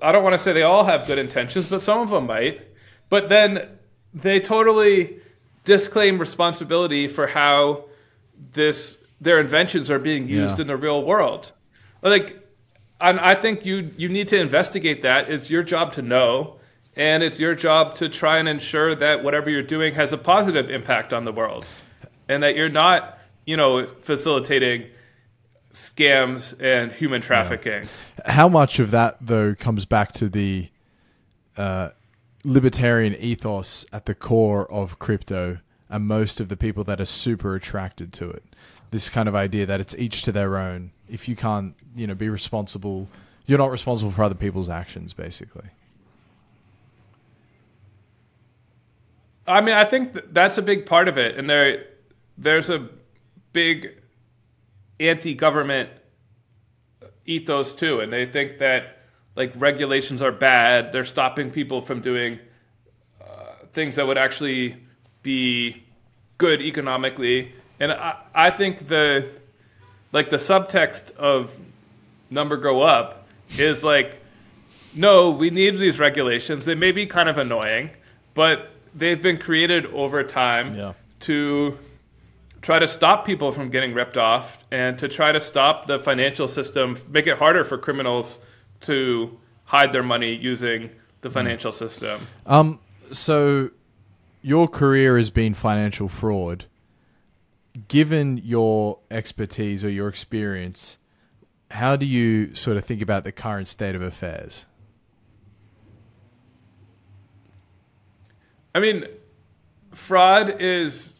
I 0.02 0.12
don't 0.12 0.24
want 0.24 0.34
to 0.34 0.40
say 0.40 0.52
they 0.54 0.64
all 0.64 0.84
have 0.84 1.08
good 1.08 1.18
intentions, 1.18 1.70
but 1.70 1.82
some 1.84 2.00
of 2.00 2.10
them 2.10 2.26
might. 2.26 2.62
But 3.10 3.30
then 3.30 3.68
they 4.14 4.40
totally 4.40 5.20
disclaim 5.64 6.20
responsibility 6.20 7.08
for 7.08 7.28
how 7.28 7.86
this 8.52 8.98
their 9.22 9.40
inventions 9.40 9.90
are 9.90 10.00
being 10.00 10.28
used 10.28 10.58
Yeah. 10.58 10.64
in 10.64 10.68
the 10.68 10.76
real 10.76 11.02
world. 11.04 11.54
Like, 12.02 12.43
and 13.02 13.20
I 13.20 13.36
think 13.36 13.66
you 13.66 13.92
you 13.98 14.10
need 14.10 14.28
to 14.30 14.40
investigate 14.40 15.02
that. 15.04 15.30
It's 15.30 15.50
your 15.50 15.64
job 15.64 15.94
to 15.94 16.02
know, 16.02 16.56
and 16.96 17.24
it's 17.24 17.40
your 17.40 17.56
job 17.56 17.96
to 17.96 18.10
try 18.10 18.38
and 18.38 18.48
ensure 18.48 18.96
that 18.96 19.24
whatever 19.24 19.50
you're 19.50 19.62
doing 19.62 19.96
has 19.96 20.14
a 20.14 20.18
positive 20.18 20.70
impact 20.70 21.12
on 21.12 21.26
the 21.26 21.32
world, 21.32 21.66
and 22.30 22.42
that 22.44 22.56
you're 22.56 22.70
not, 22.70 23.20
you 23.46 23.58
know, 23.58 23.88
facilitating 23.88 24.86
scams 25.74 26.56
and 26.62 26.92
human 26.92 27.22
trafficking. 27.22 27.88
How 28.26 28.48
much 28.48 28.80
of 28.80 28.92
that 28.92 29.18
though 29.20 29.56
comes 29.56 29.86
back 29.86 30.12
to 30.14 30.30
the 30.30 30.70
uh, 31.58 31.90
libertarian 32.46 33.16
ethos 33.16 33.86
at 33.92 34.06
the 34.06 34.16
core 34.16 34.72
of 34.72 35.00
crypto, 35.00 35.58
and 35.90 36.08
most 36.08 36.40
of 36.40 36.48
the 36.48 36.56
people 36.56 36.84
that 36.86 37.02
are 37.02 37.06
super 37.06 37.56
attracted 37.56 38.14
to 38.14 38.30
it? 38.30 38.44
This 38.92 39.10
kind 39.10 39.28
of 39.28 39.36
idea 39.36 39.66
that 39.66 39.82
it's 39.82 39.96
each 39.96 40.22
to 40.22 40.32
their 40.32 40.58
own. 40.58 40.92
If 41.10 41.28
you 41.28 41.36
can't, 41.36 41.76
you 41.96 42.08
know, 42.08 42.16
be 42.16 42.30
responsible, 42.30 43.08
you're 43.46 43.58
not 43.58 43.72
responsible 43.72 44.12
for 44.12 44.24
other 44.24 44.36
people's 44.36 44.70
actions, 44.70 45.14
basically. 45.14 45.70
I 49.46 49.62
mean, 49.62 49.76
I 49.76 49.84
think 49.84 50.14
th- 50.14 50.26
that's 50.32 50.58
a 50.58 50.62
big 50.62 50.86
part 50.86 51.08
of 51.08 51.18
it, 51.18 51.38
and 51.38 51.50
there, 51.50 51.86
there's 52.38 52.70
a 52.70 52.88
big 53.52 53.98
anti-government 55.00 55.90
ethos 57.26 57.74
too, 57.74 58.00
and 58.00 58.12
they 58.12 58.26
think 58.26 58.60
that 58.60 59.00
like 59.36 59.52
regulations 59.56 60.22
are 60.22 60.32
bad. 60.32 60.92
They're 60.92 61.06
stopping 61.06 61.52
people 61.52 61.82
from 61.82 62.02
doing 62.02 62.40
uh, 63.22 63.66
things 63.74 63.96
that 63.96 64.08
would 64.08 64.18
actually 64.18 64.78
be 65.24 65.84
good 66.38 66.62
economically, 66.62 67.54
and 67.80 67.92
I, 67.92 68.18
I 68.34 68.50
think 68.50 68.88
the 68.88 69.30
like 70.14 70.30
the 70.30 70.38
subtext 70.38 71.14
of 71.18 71.52
number 72.30 72.56
go 72.56 72.82
up 72.82 73.28
is 73.58 73.84
like 73.84 74.20
no, 74.96 75.32
we 75.32 75.50
need 75.50 75.78
these 75.80 76.00
regulations. 76.00 76.66
They 76.66 76.76
may 76.76 76.92
be 76.92 77.08
kind 77.08 77.28
of 77.28 77.38
annoying, 77.40 77.90
but 78.36 78.70
they've 78.94 79.22
been 79.22 79.40
created 79.40 79.88
over 79.88 80.24
time 80.24 80.76
Yeah. 80.76 80.94
to 81.22 81.80
try 82.62 82.78
to 82.80 82.88
stop 82.88 83.26
people 83.26 83.52
from 83.52 83.70
getting 83.72 83.94
ripped 83.96 84.18
off 84.18 84.64
and 84.72 84.98
to 85.00 85.08
try 85.08 85.32
to 85.32 85.42
stop 85.42 85.88
the 85.88 86.00
financial 86.00 86.48
system, 86.48 86.98
make 87.10 87.26
it 87.28 87.38
harder 87.40 87.64
for 87.64 87.78
criminals 87.78 88.38
to 88.82 89.38
hide 89.66 89.92
their 89.92 90.04
money 90.04 90.34
using 90.36 90.92
the 91.22 91.32
financial 91.32 91.72
system. 91.72 92.22
Um, 92.46 92.80
so 93.12 93.72
your 94.44 94.68
career 94.68 95.18
has 95.18 95.32
been 95.32 95.54
financial 95.56 96.08
fraud. 96.08 96.66
Given 97.88 98.38
your 98.38 99.00
expertise 99.10 99.84
or 99.84 99.90
your 99.90 100.08
experience, 100.08 100.98
how 101.72 101.96
do 101.96 102.06
you 102.06 102.54
sort 102.54 102.78
of 102.78 102.86
think 102.86 103.02
about 103.02 103.24
the 103.24 103.32
current 103.32 103.68
state 103.68 103.96
of 103.96 104.02
affairs? 104.02 104.66
I 108.76 108.80
mean, 108.80 109.06
fraud 109.94 110.62
is 110.62 111.14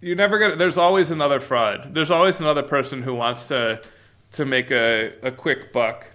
you're 0.00 0.16
never 0.16 0.38
gonna. 0.38 0.56
There's 0.56 0.78
always 0.78 1.10
another 1.10 1.40
fraud. 1.40 1.92
There's 1.92 2.10
always 2.10 2.40
another 2.40 2.62
person 2.62 3.02
who 3.02 3.14
wants 3.14 3.48
to 3.48 3.80
to 4.32 4.44
make 4.44 4.70
a, 4.70 5.12
a 5.22 5.32
quick 5.32 5.72
buck. 5.72 6.06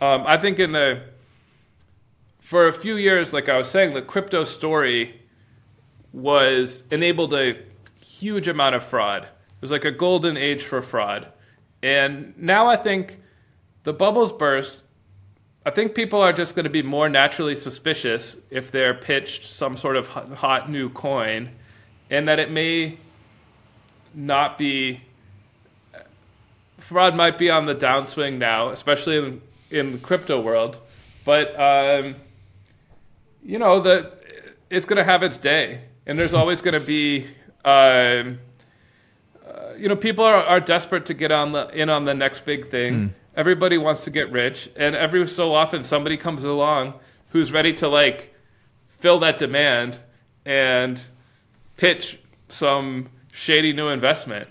Um, 0.00 0.24
I 0.26 0.36
think 0.36 0.58
in 0.58 0.72
the 0.72 1.02
for 2.40 2.68
a 2.68 2.72
few 2.72 2.96
years, 2.96 3.32
like 3.32 3.48
I 3.48 3.58
was 3.58 3.68
saying, 3.68 3.94
the 3.94 4.02
crypto 4.02 4.44
story 4.44 5.20
was 6.12 6.84
enabled 6.90 7.34
a 7.34 7.58
huge 8.18 8.48
amount 8.48 8.74
of 8.74 8.84
fraud. 8.84 9.24
It 9.24 9.62
was 9.62 9.70
like 9.70 9.84
a 9.84 9.90
golden 9.90 10.36
age 10.36 10.62
for 10.62 10.82
fraud, 10.82 11.28
and 11.82 12.34
now 12.36 12.66
I 12.66 12.76
think 12.76 13.20
the 13.84 13.92
bubbles 13.92 14.32
burst. 14.32 14.82
I 15.64 15.70
think 15.70 15.94
people 15.94 16.20
are 16.20 16.32
just 16.32 16.54
going 16.54 16.64
to 16.64 16.70
be 16.70 16.82
more 16.82 17.08
naturally 17.08 17.56
suspicious 17.56 18.36
if 18.50 18.70
they're 18.70 18.94
pitched 18.94 19.46
some 19.46 19.76
sort 19.76 19.96
of 19.96 20.08
hot, 20.08 20.70
new 20.70 20.90
coin, 20.90 21.50
and 22.10 22.28
that 22.28 22.38
it 22.38 22.50
may 22.50 22.98
not 24.14 24.58
be. 24.58 25.00
Fraud 26.78 27.16
might 27.16 27.36
be 27.36 27.50
on 27.50 27.66
the 27.66 27.74
downswing 27.74 28.38
now, 28.38 28.68
especially 28.68 29.18
in 29.18 29.42
in 29.70 29.92
the 29.92 29.98
crypto 29.98 30.40
world, 30.40 30.78
but 31.24 31.58
um, 31.58 32.16
you 33.44 33.58
know 33.58 33.80
the 33.80 34.12
it's 34.70 34.86
going 34.86 34.96
to 34.96 35.04
have 35.04 35.22
its 35.22 35.38
day, 35.38 35.80
and 36.06 36.18
there's 36.18 36.34
always 36.34 36.60
going 36.60 36.74
to 36.74 36.86
be. 36.86 37.26
Um, 37.66 38.38
uh, 39.44 39.74
you 39.76 39.88
know, 39.88 39.96
people 39.96 40.24
are, 40.24 40.36
are 40.36 40.60
desperate 40.60 41.04
to 41.06 41.14
get 41.14 41.32
on 41.32 41.50
the 41.50 41.68
in 41.70 41.90
on 41.90 42.04
the 42.04 42.14
next 42.14 42.44
big 42.46 42.70
thing. 42.70 43.12
Everybody 43.36 43.76
wants 43.76 44.04
to 44.04 44.10
get 44.10 44.30
rich, 44.30 44.70
and 44.76 44.94
every 44.94 45.26
so 45.26 45.52
often 45.52 45.82
somebody 45.84 46.16
comes 46.16 46.44
along 46.44 46.94
who's 47.30 47.52
ready 47.52 47.72
to 47.74 47.88
like 47.88 48.32
fill 49.00 49.18
that 49.18 49.38
demand 49.38 49.98
and 50.46 51.00
pitch 51.76 52.18
some 52.48 53.10
shady 53.32 53.72
new 53.72 53.88
investment. 53.88 54.48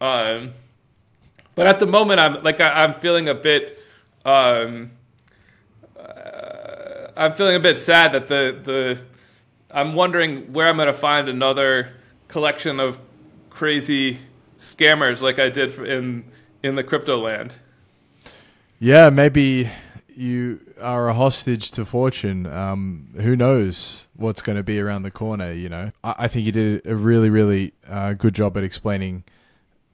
Um, 0.00 0.52
but 1.54 1.66
at 1.68 1.78
the 1.78 1.86
moment, 1.86 2.18
I'm 2.20 2.42
like 2.42 2.60
I, 2.60 2.84
I'm 2.84 2.94
feeling 2.94 3.28
a 3.28 3.34
bit. 3.34 3.78
Um, 4.24 4.90
uh, 5.96 7.08
I'm 7.16 7.32
feeling 7.34 7.54
a 7.54 7.60
bit 7.60 7.76
sad 7.76 8.12
that 8.12 8.26
the 8.26 8.60
the. 8.64 9.00
I'm 9.70 9.94
wondering 9.94 10.52
where 10.52 10.66
I'm 10.66 10.76
going 10.76 10.86
to 10.86 10.94
find 10.94 11.28
another 11.28 11.92
collection 12.28 12.78
of 12.78 12.98
crazy 13.50 14.20
scammers 14.58 15.20
like 15.20 15.38
I 15.38 15.48
did 15.48 15.78
in 15.78 16.24
in 16.62 16.74
the 16.74 16.84
crypto 16.84 17.18
land. 17.18 17.54
Yeah, 18.78 19.10
maybe 19.10 19.70
you 20.14 20.60
are 20.80 21.08
a 21.08 21.14
hostage 21.14 21.70
to 21.72 21.84
fortune. 21.84 22.46
Um, 22.46 23.08
who 23.20 23.36
knows 23.36 24.06
what's 24.14 24.42
going 24.42 24.56
to 24.56 24.62
be 24.62 24.80
around 24.80 25.02
the 25.02 25.10
corner? 25.10 25.52
You 25.52 25.68
know, 25.68 25.92
I, 26.04 26.14
I 26.18 26.28
think 26.28 26.46
you 26.46 26.52
did 26.52 26.86
a 26.86 26.94
really, 26.94 27.30
really 27.30 27.72
uh, 27.88 28.14
good 28.14 28.34
job 28.34 28.56
at 28.56 28.64
explaining 28.64 29.24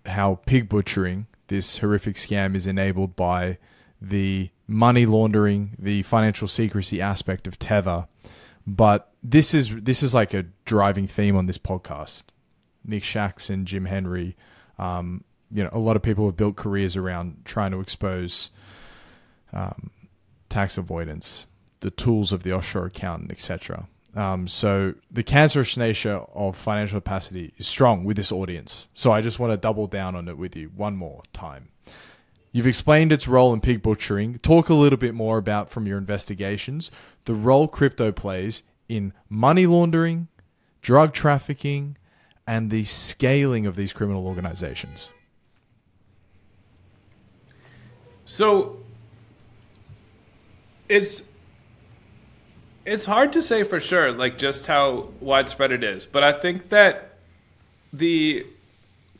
how 0.06 0.40
pig 0.46 0.68
butchering, 0.68 1.26
this 1.48 1.78
horrific 1.78 2.16
scam, 2.16 2.54
is 2.54 2.66
enabled 2.66 3.16
by 3.16 3.58
the 4.00 4.50
money 4.66 5.06
laundering, 5.06 5.76
the 5.78 6.02
financial 6.02 6.48
secrecy 6.48 7.00
aspect 7.00 7.46
of 7.46 7.58
Tether. 7.58 8.06
But 8.66 9.12
this 9.22 9.54
is 9.54 9.74
this 9.82 10.02
is 10.02 10.14
like 10.14 10.34
a 10.34 10.44
driving 10.64 11.06
theme 11.06 11.36
on 11.36 11.46
this 11.46 11.58
podcast. 11.58 12.24
Nick 12.84 13.02
Shaxson 13.02 13.50
and 13.50 13.66
Jim 13.66 13.86
Henry, 13.86 14.36
um, 14.78 15.24
you 15.50 15.62
know, 15.62 15.70
a 15.72 15.78
lot 15.78 15.96
of 15.96 16.02
people 16.02 16.26
have 16.26 16.36
built 16.36 16.56
careers 16.56 16.96
around 16.96 17.42
trying 17.44 17.70
to 17.70 17.80
expose 17.80 18.50
um, 19.52 19.90
tax 20.48 20.76
avoidance, 20.76 21.46
the 21.80 21.90
tools 21.90 22.32
of 22.32 22.42
the 22.42 22.52
offshore 22.52 22.86
accountant, 22.86 23.30
etc. 23.30 23.88
Um, 24.14 24.46
so 24.46 24.94
the 25.10 25.22
cancerous 25.22 25.76
nature 25.76 26.22
of 26.34 26.56
financial 26.56 26.98
opacity 26.98 27.52
is 27.56 27.66
strong 27.66 28.04
with 28.04 28.16
this 28.16 28.30
audience. 28.30 28.88
So 28.94 29.10
I 29.10 29.20
just 29.20 29.38
want 29.38 29.52
to 29.52 29.56
double 29.56 29.86
down 29.86 30.14
on 30.14 30.28
it 30.28 30.38
with 30.38 30.54
you 30.54 30.70
one 30.74 30.96
more 30.96 31.22
time. 31.32 31.70
You've 32.54 32.68
explained 32.68 33.10
its 33.10 33.26
role 33.26 33.52
in 33.52 33.60
pig 33.60 33.82
butchering. 33.82 34.38
Talk 34.38 34.68
a 34.68 34.74
little 34.74 34.96
bit 34.96 35.12
more 35.12 35.38
about 35.38 35.70
from 35.70 35.88
your 35.88 35.98
investigations 35.98 36.92
the 37.24 37.34
role 37.34 37.66
crypto 37.66 38.12
plays 38.12 38.62
in 38.88 39.12
money 39.28 39.66
laundering, 39.66 40.28
drug 40.80 41.12
trafficking, 41.12 41.96
and 42.46 42.70
the 42.70 42.84
scaling 42.84 43.66
of 43.66 43.74
these 43.74 43.92
criminal 43.92 44.28
organizations. 44.28 45.10
So 48.24 48.76
it's 50.88 51.22
it's 52.86 53.04
hard 53.04 53.32
to 53.32 53.42
say 53.42 53.64
for 53.64 53.80
sure, 53.80 54.12
like 54.12 54.38
just 54.38 54.68
how 54.68 55.08
widespread 55.18 55.72
it 55.72 55.82
is. 55.82 56.06
But 56.06 56.22
I 56.22 56.30
think 56.30 56.68
that 56.68 57.18
the 57.92 58.46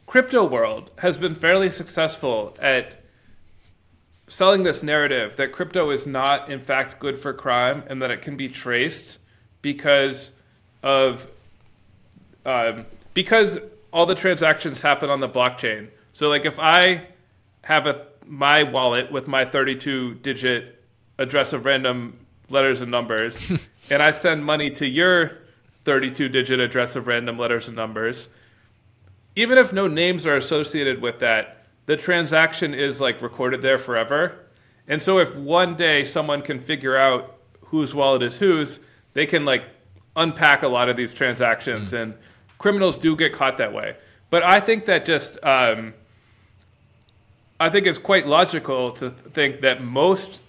crypto 0.07 0.45
world 0.45 0.93
has 0.99 1.19
been 1.19 1.35
fairly 1.35 1.71
successful 1.71 2.57
at 2.61 3.01
selling 4.29 4.63
this 4.63 4.83
narrative 4.83 5.37
that 5.37 5.53
crypto 5.53 5.91
is 5.91 6.07
not, 6.07 6.51
in 6.51 6.61
fact, 6.61 6.99
good 6.99 7.19
for 7.19 7.33
crime 7.33 7.83
and 7.87 8.01
that 8.03 8.11
it 8.11 8.23
can 8.23 8.37
be 8.37 8.49
traced 8.49 9.19
because 9.63 10.31
of 10.83 11.27
um, 12.47 12.87
because 13.15 13.59
all 13.93 14.07
the 14.07 14.15
transactions 14.15 14.81
happen 14.81 15.09
on 15.09 15.21
the 15.21 15.29
blockchain. 15.29 15.89
So, 16.13 16.29
like, 16.29 16.45
if 16.45 16.59
I 16.59 17.07
have 17.63 17.87
a 17.87 18.07
my 18.27 18.63
wallet 18.63 19.13
with 19.13 19.27
my 19.27 19.45
32 19.45 20.15
digit 20.17 20.83
address 21.19 21.53
of 21.53 21.65
random 21.65 22.19
letters 22.49 22.81
and 22.81 22.91
numbers, 22.91 23.39
and 23.91 24.03
I 24.03 24.13
send 24.13 24.45
money 24.45 24.71
to 24.73 24.87
your 24.87 25.39
32 25.85 26.29
digit 26.29 26.61
address 26.61 26.97
of 26.97 27.07
random 27.07 27.39
letters 27.39 27.69
and 27.69 27.77
numbers, 27.77 28.29
even 29.37 29.59
if 29.59 29.73
no 29.73 29.87
names 29.87 30.27
are 30.27 30.37
associated 30.37 31.01
with 31.01 31.21
that, 31.21 31.64
the 31.87 31.97
transaction 31.97 32.75
is 32.75 33.01
like 33.01 33.21
recorded 33.23 33.63
there 33.63 33.79
forever. 33.79 34.39
And 34.87 35.01
so 35.01 35.19
if 35.19 35.35
one 35.35 35.77
day 35.77 36.05
someone 36.05 36.43
can 36.43 36.61
figure 36.61 36.97
out 36.97 37.39
whose 37.67 37.95
wallet 37.95 38.23
is 38.23 38.39
whose, 38.39 38.81
they 39.15 39.27
can 39.27 39.45
like 39.45 39.65
unpack 40.17 40.63
a 40.63 40.69
lot 40.69 40.89
of 40.89 40.97
these 40.97 41.13
transactions 41.13 41.93
mm. 41.93 42.03
and 42.03 42.15
criminals 42.59 42.97
do 42.97 43.17
get 43.17 43.33
caught 43.33 43.59
that 43.59 43.73
way. 43.73 43.97
But 44.31 44.43
I 44.43 44.61
think 44.61 44.87
that 44.87 45.05
just 45.05 45.39
um, 45.43 45.95
I 47.61 47.71
think 47.71 47.87
it's 47.87 47.99
quite 47.99 48.27
logical 48.27 48.93
to 48.93 49.11
think 49.11 49.61
that 49.61 49.83
most 49.83 50.41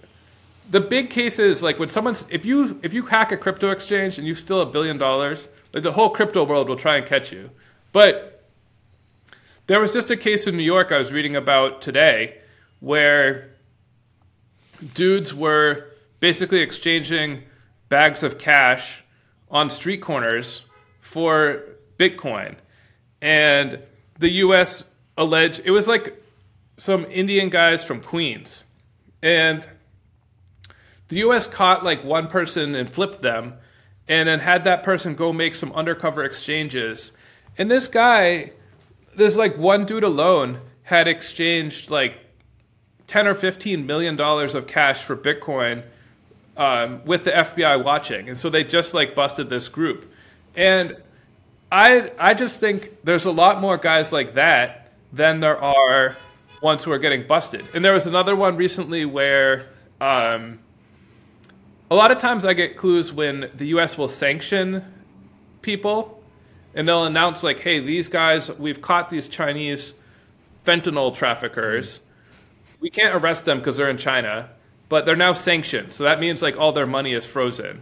the 0.72 0.82
big 0.82 1.10
cases 1.10 1.62
like 1.62 1.78
when 1.78 1.90
someone's 1.90 2.26
if 2.30 2.46
you 2.46 2.80
if 2.82 2.94
you 2.94 3.06
hack 3.06 3.32
a 3.32 3.38
crypto 3.38 3.72
exchange 3.72 4.18
and 4.18 4.28
you 4.28 4.34
steal 4.34 4.62
a 4.62 4.66
billion 4.66 4.98
dollars, 4.98 5.50
like 5.74 5.84
the 5.84 5.92
whole 5.92 6.10
crypto 6.10 6.44
world 6.44 6.68
will 6.68 6.78
try 6.78 6.98
and 6.98 7.06
catch 7.06 7.32
you. 7.32 7.52
But 7.92 8.35
there 9.68 9.80
was 9.80 9.93
just 9.93 10.11
a 10.11 10.18
case 10.18 10.45
in 10.45 10.55
New 10.57 10.63
York 10.63 10.91
I 10.91 10.99
was 10.99 11.11
reading 11.11 11.36
about 11.36 11.82
today 11.82 12.38
where 12.80 13.49
dudes 14.93 15.34
were 15.34 15.88
basically 16.20 16.59
exchanging 16.59 17.43
bags 17.89 18.22
of 18.22 18.38
cash 18.38 19.03
on 19.49 19.70
street 19.70 20.01
corners 20.01 20.61
for 21.01 21.63
Bitcoin. 21.97 22.55
And 23.22 23.80
the 24.20 24.30
US 24.30 24.84
alleged 25.18 25.61
it 25.66 25.72
was 25.72 25.88
like 25.88 26.22
some 26.78 27.05
Indian 27.05 27.49
guys 27.49 27.84
from 27.84 28.01
Queens. 28.01 28.66
And 29.24 29.68
the 31.07 31.18
US 31.18 31.47
caught 31.47 31.84
like 31.84 32.03
one 32.03 32.28
person 32.28 32.76
and 32.76 32.89
flipped 32.89 33.24
them 33.24 33.55
and 34.07 34.28
then 34.28 34.39
had 34.39 34.63
that 34.66 34.84
person 34.84 35.16
go 35.16 35.34
make 35.34 35.55
some 35.55 35.72
undercover 35.74 36.24
exchanges. 36.24 37.11
And 37.57 37.72
this 37.72 37.88
guy, 37.88 38.51
there's 39.16 39.38
like 39.38 39.57
one 39.57 39.86
dude 39.86 40.03
alone 40.03 40.61
had 40.84 41.07
exchanged 41.07 41.89
like 41.89 42.20
10 43.07 43.28
or 43.28 43.36
15 43.36 43.86
million 43.86 44.16
dollars 44.16 44.55
of 44.55 44.68
cash 44.68 45.03
for 45.03 45.16
Bitcoin 45.16 45.84
um, 46.57 47.03
with 47.05 47.24
the 47.24 47.32
FBI 47.32 47.84
watching. 47.84 48.30
And 48.30 48.38
so 48.38 48.49
they 48.49 48.63
just 48.63 48.93
like 48.93 49.16
busted 49.16 49.49
this 49.49 49.68
group. 49.68 50.11
And 50.55 50.97
I 51.72 52.11
I 52.18 52.34
just 52.34 52.59
think 52.59 53.03
there's 53.03 53.26
a 53.26 53.32
lot 53.32 53.59
more 53.59 53.78
guys 53.78 54.11
like 54.11 54.36
that 54.36 54.93
than 55.11 55.39
there 55.39 55.57
are 55.61 56.18
ones 56.61 56.84
who 56.84 56.91
are 56.91 56.99
getting 56.99 57.28
busted. 57.28 57.66
And 57.74 57.84
there 57.84 57.93
was 57.93 58.05
another 58.07 58.36
one 58.36 58.55
recently 58.55 59.05
where 59.05 59.68
um, 60.01 60.59
a 61.89 61.95
lot 61.95 62.11
of 62.11 62.18
times 62.18 62.45
I 62.45 62.53
get 62.53 62.78
clues 62.78 63.13
when 63.13 63.49
the 63.53 63.68
U.S. 63.68 63.97
will 63.97 64.07
sanction 64.07 64.84
people, 65.61 66.14
and 66.76 66.88
they'll 66.88 67.05
announce 67.05 67.41
like, 67.41 67.61
"Hey, 67.61 67.80
these 67.80 68.09
guys, 68.09 68.51
we've 68.51 68.82
caught 68.82 69.09
these 69.09 69.28
Chinese 69.28 69.95
fentanyl 70.65 71.15
traffickers. 71.15 72.01
We 72.80 72.89
can't 72.89 73.15
arrest 73.15 73.45
them 73.45 73.59
because 73.59 73.78
they're 73.78 73.89
in 73.89 73.97
China, 73.97 74.49
but 74.89 75.05
they're 75.05 75.15
now 75.15 75.34
sanctioned. 75.34 75.93
So 75.93 76.03
that 76.03 76.19
means 76.19 76.41
like 76.41 76.57
all 76.57 76.73
their 76.73 76.86
money 76.86 77.13
is 77.13 77.26
frozen, 77.26 77.82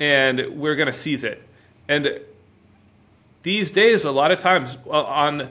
and 0.00 0.58
we're 0.58 0.74
going 0.74 0.88
to 0.88 0.92
seize 0.92 1.24
it." 1.24 1.42
And 1.88 2.20
these 3.44 3.70
days, 3.70 4.04
a 4.04 4.10
lot 4.10 4.32
of 4.32 4.40
times 4.40 4.76
uh, 4.86 5.02
on 5.04 5.50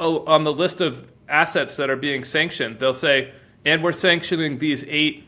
uh, 0.00 0.18
on 0.24 0.44
the 0.44 0.52
list 0.52 0.80
of 0.80 1.06
assets 1.28 1.76
that 1.76 1.88
are 1.88 1.96
being 1.96 2.24
sanctioned, 2.24 2.80
they'll 2.80 2.92
say, 2.92 3.32
"And 3.64 3.82
we're 3.82 3.92
sanctioning 3.92 4.58
these 4.58 4.84
eight 4.88 5.24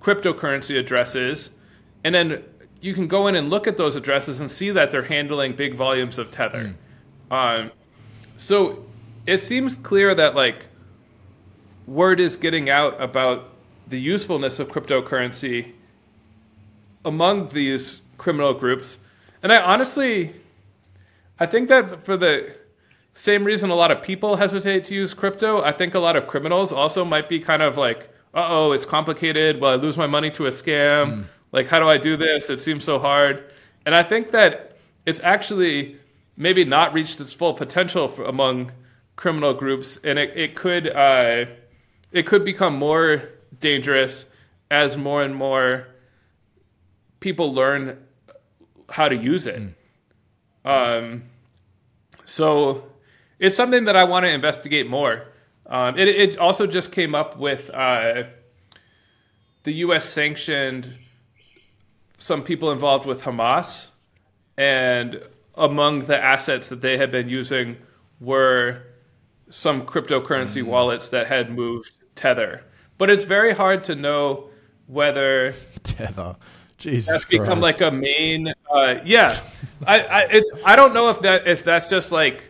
cryptocurrency 0.00 0.78
addresses," 0.78 1.50
and 2.02 2.14
then 2.14 2.42
you 2.80 2.94
can 2.94 3.06
go 3.06 3.26
in 3.26 3.36
and 3.36 3.50
look 3.50 3.66
at 3.66 3.76
those 3.76 3.96
addresses 3.96 4.40
and 4.40 4.50
see 4.50 4.70
that 4.70 4.90
they're 4.90 5.02
handling 5.02 5.54
big 5.54 5.74
volumes 5.74 6.18
of 6.18 6.30
tether. 6.30 6.74
Mm. 7.30 7.60
Um, 7.60 7.70
so 8.38 8.84
it 9.26 9.38
seems 9.38 9.74
clear 9.76 10.14
that 10.14 10.34
like 10.34 10.66
word 11.86 12.20
is 12.20 12.36
getting 12.36 12.70
out 12.70 13.00
about 13.00 13.50
the 13.86 14.00
usefulness 14.00 14.58
of 14.58 14.68
cryptocurrency 14.68 15.72
among 17.04 17.48
these 17.48 18.00
criminal 18.18 18.54
groups, 18.54 18.98
and 19.42 19.52
I 19.52 19.60
honestly 19.62 20.34
I 21.38 21.46
think 21.46 21.70
that 21.70 22.04
for 22.04 22.16
the 22.18 22.54
same 23.14 23.44
reason 23.44 23.70
a 23.70 23.74
lot 23.74 23.90
of 23.90 24.02
people 24.02 24.36
hesitate 24.36 24.84
to 24.86 24.94
use 24.94 25.14
crypto, 25.14 25.62
I 25.62 25.72
think 25.72 25.94
a 25.94 25.98
lot 25.98 26.16
of 26.16 26.26
criminals 26.26 26.70
also 26.70 27.04
might 27.04 27.28
be 27.28 27.40
kind 27.40 27.62
of 27.62 27.78
like, 27.78 28.10
uh 28.34 28.46
oh, 28.48 28.72
it's 28.72 28.84
complicated. 28.84 29.60
Will 29.60 29.68
I 29.68 29.74
lose 29.76 29.96
my 29.96 30.06
money 30.06 30.30
to 30.32 30.46
a 30.46 30.50
scam? 30.50 31.06
Mm. 31.06 31.24
Like, 31.52 31.68
how 31.68 31.80
do 31.80 31.88
I 31.88 31.98
do 31.98 32.16
this? 32.16 32.50
It 32.50 32.60
seems 32.60 32.84
so 32.84 32.98
hard. 32.98 33.52
And 33.84 33.94
I 33.94 34.02
think 34.02 34.30
that 34.32 34.78
it's 35.06 35.20
actually 35.20 35.96
maybe 36.36 36.64
not 36.64 36.92
reached 36.92 37.20
its 37.20 37.32
full 37.32 37.54
potential 37.54 38.08
for, 38.08 38.24
among 38.24 38.72
criminal 39.16 39.52
groups, 39.52 39.98
and 40.02 40.18
it, 40.18 40.36
it 40.36 40.54
could 40.54 40.88
uh, 40.88 41.44
it 42.12 42.26
could 42.26 42.44
become 42.44 42.76
more 42.76 43.28
dangerous 43.60 44.26
as 44.70 44.96
more 44.96 45.22
and 45.22 45.34
more 45.34 45.88
people 47.20 47.52
learn 47.52 47.98
how 48.88 49.08
to 49.08 49.16
use 49.16 49.46
it. 49.46 49.62
Mm. 50.64 50.98
Um, 50.98 51.22
so 52.24 52.84
it's 53.38 53.56
something 53.56 53.84
that 53.84 53.96
I 53.96 54.04
want 54.04 54.24
to 54.24 54.30
investigate 54.30 54.88
more. 54.88 55.26
Um, 55.66 55.98
it, 55.98 56.08
it, 56.08 56.38
also 56.38 56.66
just 56.66 56.90
came 56.90 57.14
up 57.14 57.36
with 57.36 57.70
uh, 57.70 58.24
the 59.62 59.72
U.S. 59.84 60.08
sanctioned 60.08 60.96
some 62.20 62.42
people 62.42 62.70
involved 62.70 63.06
with 63.06 63.22
Hamas, 63.22 63.88
and 64.56 65.22
among 65.54 66.00
the 66.00 66.22
assets 66.22 66.68
that 66.68 66.80
they 66.80 66.96
had 66.96 67.10
been 67.10 67.28
using 67.28 67.76
were 68.20 68.82
some 69.48 69.84
cryptocurrency 69.84 70.60
mm-hmm. 70.60 70.70
wallets 70.70 71.08
that 71.08 71.26
had 71.26 71.50
moved 71.50 71.90
Tether. 72.14 72.62
But 72.98 73.10
it's 73.10 73.24
very 73.24 73.52
hard 73.52 73.84
to 73.84 73.94
know 73.94 74.50
whether 74.86 75.54
Tether 75.82 76.36
Jesus 76.76 77.10
that's 77.10 77.24
Christ. 77.24 77.42
become 77.42 77.60
like 77.60 77.80
a 77.80 77.90
main. 77.90 78.52
Uh, 78.70 78.96
yeah, 79.04 79.40
I, 79.86 80.00
I, 80.00 80.20
it's 80.30 80.52
I 80.64 80.76
don't 80.76 80.92
know 80.92 81.08
if 81.08 81.20
that 81.22 81.46
if 81.46 81.64
that's 81.64 81.86
just 81.86 82.12
like 82.12 82.44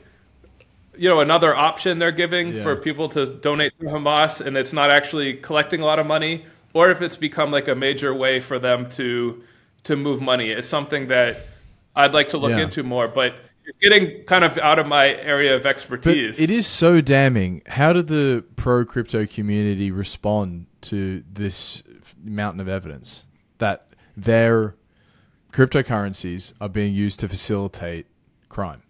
you 0.97 1.09
know 1.09 1.21
another 1.21 1.55
option 1.55 2.01
they're 2.01 2.13
giving 2.13 2.53
yeah. 2.53 2.63
for 2.65 2.75
people 2.77 3.09
to 3.11 3.27
donate 3.27 3.79
to 3.79 3.87
Hamas, 3.87 4.45
and 4.45 4.57
it's 4.57 4.73
not 4.73 4.91
actually 4.91 5.35
collecting 5.35 5.81
a 5.81 5.85
lot 5.85 6.01
of 6.01 6.07
money, 6.07 6.45
or 6.75 6.91
if 6.91 7.01
it's 7.01 7.17
become 7.17 7.53
like 7.53 7.69
a 7.69 7.75
major 7.77 8.13
way 8.13 8.41
for 8.41 8.59
them 8.59 8.91
to 8.93 9.43
to 9.85 9.97
move 9.97 10.21
money. 10.21 10.51
It's 10.51 10.69
something 10.69 11.09
that 11.09 11.47
I'd 11.95 12.13
like 12.13 12.31
to 12.31 12.39
look 12.39 12.51
yeah. 12.51 12.61
into 12.61 12.83
more, 12.83 13.09
but 13.09 13.35
it's 13.65 13.79
getting 13.79 14.25
kind 14.25 14.45
of 14.45 14.59
out 14.59 14.79
of 14.79 14.87
my 14.87 15.09
area 15.09 15.55
of 15.55 15.67
expertise. 15.67 16.37
But 16.37 16.43
it 16.43 16.51
is 16.51 16.67
so 16.67 17.01
damning. 17.01 17.63
How 17.67 17.93
did 17.93 18.07
the 18.07 18.45
pro 18.57 18.85
crypto 18.85 19.27
community 19.27 19.91
respond 19.91 20.67
to 20.83 21.23
this 21.31 21.83
mountain 22.23 22.61
of 22.61 22.69
evidence 22.69 23.25
that 23.59 23.87
their 24.17 24.75
cryptocurrencies 25.53 26.53
are 26.61 26.69
being 26.69 26.95
used 26.95 27.21
to 27.21 27.29
facilitate 27.29 28.07
crime. 28.49 28.83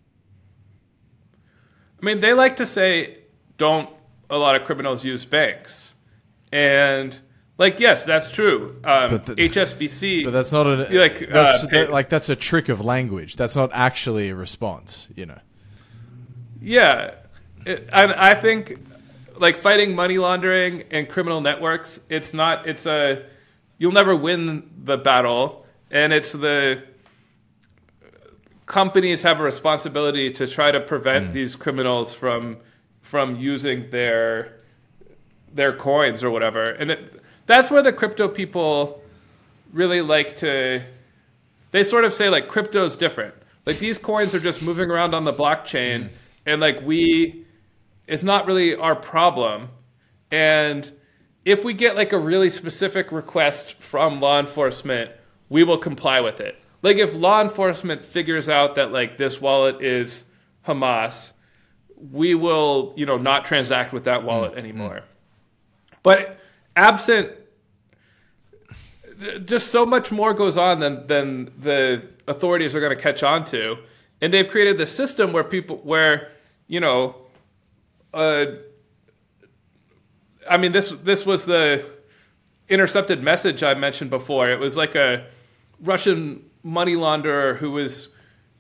I 2.01 2.05
mean, 2.05 2.21
they 2.21 2.33
like 2.33 2.57
to 2.57 2.67
say, 2.67 3.19
don't 3.59 3.91
a 4.29 4.37
lot 4.37 4.57
of 4.57 4.65
criminals 4.65 5.05
use 5.05 5.25
banks? 5.25 5.95
And, 6.53 7.19
like, 7.61 7.79
yes, 7.79 8.05
that's 8.05 8.31
true. 8.33 8.81
Um, 8.85 9.11
But 9.11 9.27
the- 9.27 9.35
HSBC. 9.35 10.25
But 10.25 10.31
that's 10.33 10.51
not 10.51 10.67
a 10.67 10.77
Like, 10.91 11.29
that's 11.31 11.65
uh, 11.65 11.67
that- 11.71 11.91
like 11.91 12.09
that's 12.09 12.31
a 12.31 12.35
trick 12.35 12.71
of 12.71 12.83
language. 12.83 13.37
That's 13.37 13.55
not 13.55 13.71
actually 13.75 14.31
a 14.31 14.35
response. 14.35 15.09
You 15.15 15.27
know. 15.27 15.39
Yeah, 16.61 17.13
it, 17.67 17.89
and 17.93 18.13
I 18.15 18.35
think 18.35 18.79
like 19.39 19.59
fighting 19.59 19.95
money 19.95 20.17
laundering 20.17 20.85
and 20.91 21.07
criminal 21.07 21.43
networks, 21.43 22.01
it's 22.09 22.33
not. 22.33 22.67
It's 22.67 22.87
a 22.87 23.25
you'll 23.77 23.93
never 23.93 24.17
win 24.17 24.71
the 24.83 24.97
battle, 24.97 25.67
and 25.91 26.15
it's 26.15 26.33
the 26.33 26.83
companies 28.65 29.23
have 29.23 29.39
a 29.39 29.43
responsibility 29.43 30.31
to 30.33 30.47
try 30.47 30.71
to 30.71 30.81
prevent 30.81 31.33
these 31.33 31.57
criminals 31.57 32.15
from 32.15 32.57
from 33.03 33.37
using 33.37 33.91
their 33.91 34.61
their 35.53 35.75
coins 35.77 36.23
or 36.25 36.31
whatever, 36.31 36.65
and 36.71 36.91
it, 36.93 37.21
that's 37.51 37.69
where 37.69 37.83
the 37.83 37.93
crypto 37.93 38.29
people 38.29 39.03
really 39.73 40.01
like 40.01 40.37
to 40.37 40.83
they 41.73 41.83
sort 41.83 42.05
of 42.05 42.13
say 42.13 42.29
like 42.29 42.49
crypto's 42.49 42.97
different. 42.97 43.35
Like 43.67 43.79
these 43.79 43.99
coins 43.99 44.35
are 44.35 44.41
just 44.41 44.63
moving 44.63 44.91
around 44.91 45.15
on 45.15 45.25
the 45.25 45.33
blockchain 45.33 46.11
and 46.47 46.61
like 46.61 46.81
we 46.83 47.45
it's 48.07 48.23
not 48.23 48.47
really 48.47 48.77
our 48.77 48.95
problem. 48.95 49.69
And 50.31 50.91
if 51.45 51.65
we 51.65 51.75
get 51.75 51.97
like 51.97 52.13
a 52.13 52.19
really 52.19 52.51
specific 52.51 53.11
request 53.11 53.75
from 53.81 54.21
law 54.21 54.39
enforcement, 54.39 55.11
we 55.49 55.65
will 55.65 55.79
comply 55.79 56.21
with 56.21 56.41
it. 56.41 56.57
Like 56.83 56.99
if 56.99 57.15
law 57.15 57.41
enforcement 57.41 58.05
figures 58.05 58.49
out 58.49 58.77
that 58.77 58.93
like 58.93 59.19
this 59.19 59.41
wallet 59.41 59.83
is 59.83 60.25
Hamas, 60.67 61.33
we 62.13 62.37
will, 62.37 62.95
you 62.97 63.07
know, 63.07 63.19
not 63.19 63.45
transact 63.45 63.93
with 63.93 64.05
that 64.05 64.23
wallet 64.23 64.53
mm, 64.53 64.57
mm. 64.57 64.59
anymore. 64.59 65.03
But 66.03 66.39
absent 66.77 67.33
just 69.45 69.71
so 69.71 69.85
much 69.85 70.11
more 70.11 70.35
goes 70.35 70.57
on 70.57 70.81
than 70.81 71.07
than 71.07 71.53
the 71.59 72.03
authorities 72.27 72.75
are 72.75 72.81
going 72.81 72.97
to 72.97 73.03
catch 73.03 73.23
on 73.23 73.45
to, 73.47 73.77
and 74.21 74.33
they've 74.33 74.49
created 74.49 74.79
this 74.79 74.95
system 74.95 75.33
where 75.33 75.45
people 75.45 75.77
where 75.79 76.33
you 76.69 76.81
know, 76.81 77.17
uh, 78.15 78.47
I 80.49 80.57
mean 80.57 80.73
this 80.73 80.91
this 80.91 81.27
was 81.27 81.45
the 81.45 81.85
intercepted 82.69 83.23
message 83.23 83.63
I 83.63 83.75
mentioned 83.75 84.11
before. 84.11 84.49
It 84.49 84.59
was 84.59 84.77
like 84.77 84.95
a 84.95 85.27
Russian 85.81 86.45
money 86.63 86.95
launderer 86.95 87.57
who 87.57 87.73
was 87.73 88.09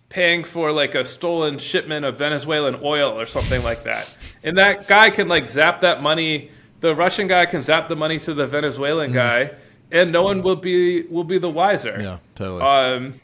paying 0.08 0.42
for 0.42 0.72
like 0.72 0.96
a 0.96 1.04
stolen 1.04 1.58
shipment 1.58 2.04
of 2.04 2.18
Venezuelan 2.18 2.80
oil 2.82 3.18
or 3.18 3.26
something 3.26 3.62
like 3.62 3.84
that. 3.84 4.14
And 4.42 4.58
that 4.58 4.88
guy 4.88 5.10
can 5.10 5.28
like 5.28 5.48
zap 5.48 5.82
that 5.82 6.02
money. 6.02 6.50
The 6.80 6.94
Russian 6.94 7.28
guy 7.28 7.46
can 7.46 7.62
zap 7.62 7.88
the 7.88 7.96
money 7.96 8.18
to 8.20 8.34
the 8.34 8.46
Venezuelan 8.46 9.12
guy, 9.12 9.52
and 9.92 10.12
no 10.12 10.22
one 10.22 10.42
will 10.42 10.56
be 10.56 11.02
will 11.02 11.24
be 11.24 11.38
the 11.38 11.50
wiser. 11.50 11.98
Yeah, 12.00 12.18
totally. 12.34 12.62
Um, 12.62 13.20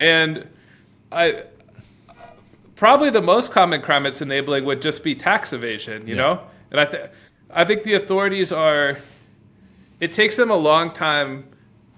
and 0.00 0.46
I 1.12 1.44
probably 2.76 3.10
the 3.10 3.22
most 3.22 3.52
common 3.52 3.80
crime 3.82 4.06
it's 4.06 4.20
enabling 4.20 4.64
would 4.64 4.82
just 4.82 5.02
be 5.04 5.14
tax 5.14 5.52
evasion. 5.52 6.06
You 6.06 6.16
Yeah. 6.16 6.22
know, 6.22 6.40
and 6.70 6.80
I 6.80 6.84
think 6.86 7.10
I 7.50 7.64
think 7.64 7.82
the 7.84 7.94
authorities 7.94 8.52
are. 8.52 8.98
It 10.00 10.12
takes 10.12 10.36
them 10.36 10.50
a 10.50 10.56
long 10.56 10.90
time 10.90 11.44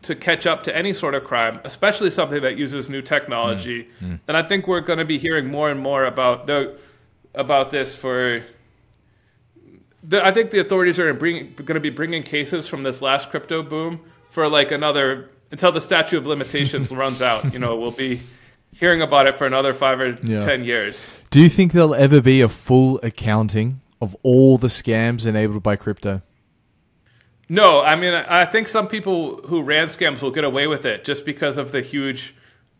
to 0.03 0.15
catch 0.15 0.47
up 0.47 0.63
to 0.65 0.77
any 0.77 0.93
sort 0.93 1.15
of 1.15 1.25
crime, 1.25 1.59
especially 1.65 2.11
something 2.11 2.43
that 2.43 2.57
uses 2.57 2.89
new 2.89 3.03
technology. 3.03 3.89
And 4.01 4.37
I 4.37 4.43
think 4.43 4.69
we're 4.69 4.81
going 4.81 4.99
to 5.01 5.05
be 5.05 5.19
hearing 5.19 5.47
more 5.51 5.71
and 5.71 5.81
more 5.81 6.05
about 6.05 6.47
the 6.47 6.79
about 7.35 7.71
this 7.71 7.95
for. 7.95 8.43
The, 10.09 10.25
I 10.25 10.31
think 10.31 10.51
the 10.51 10.61
authorities 10.61 10.99
are 10.99 11.13
going 11.13 11.55
to 11.57 11.81
be 11.81 11.91
bringing 11.91 12.23
cases 12.23 12.69
from 12.69 12.83
this 12.85 13.03
last 13.03 13.31
crypto 13.31 13.63
boom 13.63 14.01
for 14.31 14.49
like 14.49 14.71
another 14.71 15.31
until 15.51 15.73
the 15.73 15.81
statute 15.81 16.19
of 16.19 16.27
limitations 16.27 16.91
runs 16.93 17.21
out. 17.21 17.53
You 17.53 17.59
know, 17.59 17.77
we'll 17.77 17.91
be 17.91 18.21
hearing 18.73 19.03
about 19.03 19.27
it 19.27 19.37
for 19.37 19.47
another 19.47 19.75
five 19.75 20.01
or 20.01 20.15
Yeah. 20.23 20.45
ten 20.45 20.65
years. 20.65 21.09
Do 21.31 21.41
you 21.41 21.49
think 21.49 21.73
there'll 21.73 21.95
ever 21.95 22.21
be 22.21 22.41
a 22.41 22.49
full 22.49 23.01
accounting 23.03 23.81
of 24.01 24.15
all 24.23 24.59
the 24.59 24.69
scams 24.69 25.27
enabled 25.27 25.63
by 25.63 25.75
crypto? 25.77 26.23
No, 27.49 27.81
I 27.81 27.95
mean, 27.97 28.13
I 28.13 28.45
think 28.45 28.69
some 28.69 28.89
people 28.89 29.37
who 29.47 29.63
ran 29.63 29.87
scams 29.89 30.21
will 30.21 30.33
get 30.33 30.45
away 30.45 30.67
with 30.67 30.85
it 30.85 31.05
just 31.05 31.25
because 31.25 31.57
of 31.59 31.71
the 31.73 31.81
huge 31.81 32.35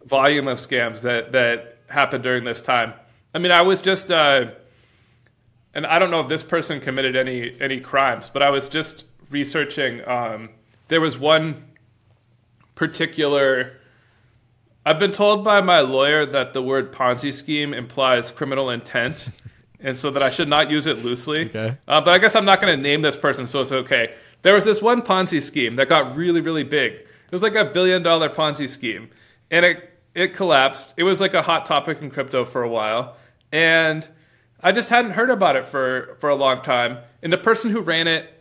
volume 0.05 0.49
of 0.49 0.59
scams 0.59 1.03
that 1.03 1.33
that 1.33 1.79
happened 1.89 2.25
during 2.25 2.45
this 2.45 2.61
time. 2.61 2.93
I 3.35 3.39
mean, 3.39 3.53
I 3.53 3.63
was 3.63 3.81
just, 3.81 4.11
uh, 4.11 4.51
and 5.77 5.87
I 5.87 5.99
don't 5.99 6.11
know 6.11 6.21
if 6.21 6.29
this 6.29 6.43
person 6.43 6.81
committed 6.81 7.15
any 7.15 7.55
any 7.61 7.81
crimes, 7.81 8.31
but 8.33 8.43
I 8.43 8.49
was 8.49 8.67
just 8.69 9.05
researching. 9.29 10.07
Um, 10.09 10.49
there 10.89 11.03
was 11.03 11.19
one 11.19 11.65
particular. 12.75 13.77
I've 14.87 14.99
been 14.99 15.13
told 15.13 15.45
by 15.45 15.61
my 15.61 15.81
lawyer 15.81 16.25
that 16.25 16.55
the 16.55 16.63
word 16.63 16.93
Ponzi 16.93 17.31
scheme 17.31 17.75
implies 17.75 18.31
criminal 18.31 18.71
intent, 18.71 19.29
and 19.79 19.99
so 19.99 20.11
that 20.13 20.23
I 20.23 20.31
should 20.31 20.49
not 20.49 20.71
use 20.71 20.87
it 20.87 21.05
loosely. 21.05 21.45
Okay. 21.51 21.77
Uh, 21.87 22.01
but 22.01 22.15
I 22.15 22.19
guess 22.19 22.35
I'm 22.35 22.47
not 22.47 22.63
going 22.63 22.75
to 22.75 22.83
name 22.83 23.03
this 23.03 23.17
person, 23.17 23.47
so 23.47 23.61
it's 23.61 23.73
okay. 23.73 24.15
There 24.41 24.55
was 24.55 24.65
this 24.65 24.81
one 24.81 25.03
Ponzi 25.03 25.43
scheme 25.43 25.77
that 25.77 25.91
got 25.91 26.17
really, 26.17 26.41
really 26.41 26.65
big. 26.65 26.93
It 26.95 27.33
was 27.33 27.43
like 27.43 27.55
a 27.55 27.67
billion 27.67 28.03
dollar 28.03 28.31
Ponzi 28.31 28.67
scheme, 28.67 29.11
and 29.51 29.67
it 29.67 29.91
it 30.15 30.33
collapsed. 30.33 30.95
It 30.97 31.03
was 31.03 31.21
like 31.21 31.35
a 31.35 31.43
hot 31.43 31.67
topic 31.67 32.01
in 32.01 32.11
crypto 32.11 32.47
for 32.47 32.63
a 32.63 32.69
while, 32.69 33.17
and 33.53 34.09
I 34.63 34.73
just 34.73 34.89
hadn't 34.89 35.13
heard 35.13 35.31
about 35.31 35.57
it 35.57 35.67
for 35.67 36.17
for 36.21 36.29
a 36.31 36.35
long 36.35 36.63
time. 36.63 36.99
And 37.23 37.33
the 37.33 37.39
person 37.39 37.71
who 37.71 37.81
ran 37.81 38.07
it 38.09 38.33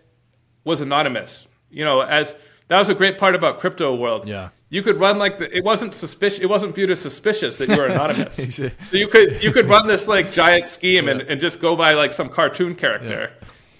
was 0.63 0.81
anonymous. 0.81 1.47
You 1.69 1.85
know, 1.85 2.01
as 2.01 2.35
that 2.67 2.79
was 2.79 2.89
a 2.89 2.95
great 2.95 3.17
part 3.17 3.35
about 3.35 3.59
crypto 3.59 3.95
world. 3.95 4.27
Yeah. 4.27 4.49
You 4.69 4.81
could 4.81 4.99
run 4.99 5.17
like 5.19 5.39
the, 5.39 5.55
it 5.55 5.63
wasn't 5.63 5.93
suspicious. 5.93 6.39
It 6.39 6.47
wasn't 6.47 6.73
viewed 6.73 6.89
as 6.89 6.99
suspicious 6.99 7.57
that 7.59 7.69
you 7.69 7.77
were 7.77 7.85
anonymous. 7.85 8.35
So 8.49 8.71
you 8.91 9.07
could 9.07 9.41
you 9.43 9.51
could 9.51 9.67
run 9.67 9.87
this 9.87 10.07
like 10.07 10.31
giant 10.31 10.67
scheme 10.67 11.07
and, 11.07 11.21
and 11.21 11.39
just 11.39 11.59
go 11.59 11.75
by 11.75 11.93
like 11.93 12.13
some 12.13 12.29
cartoon 12.29 12.75
character. 12.75 13.31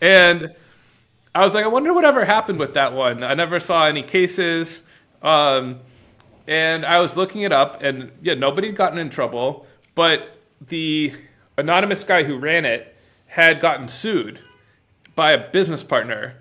And 0.01 0.53
I 1.33 1.43
was 1.43 1.53
like, 1.53 1.65
I 1.65 1.67
wonder 1.67 1.93
whatever 1.93 2.23
happened 2.23 2.59
with 2.59 2.75
that 2.75 2.93
one. 2.93 3.23
I 3.23 3.33
never 3.33 3.59
saw 3.59 3.87
any 3.87 4.03
cases. 4.03 4.81
Um, 5.21 5.79
and 6.47 6.85
I 6.85 6.99
was 6.99 7.17
looking 7.17 7.41
it 7.41 7.51
up, 7.51 7.81
and 7.81 8.11
yeah, 8.21 8.35
nobody 8.35 8.67
had 8.67 8.75
gotten 8.75 8.99
in 8.99 9.09
trouble, 9.09 9.65
but 9.95 10.37
the 10.61 11.13
anonymous 11.57 12.03
guy 12.03 12.23
who 12.23 12.37
ran 12.37 12.65
it 12.65 12.95
had 13.27 13.59
gotten 13.59 13.87
sued 13.87 14.39
by 15.15 15.31
a 15.31 15.49
business 15.51 15.83
partner, 15.83 16.35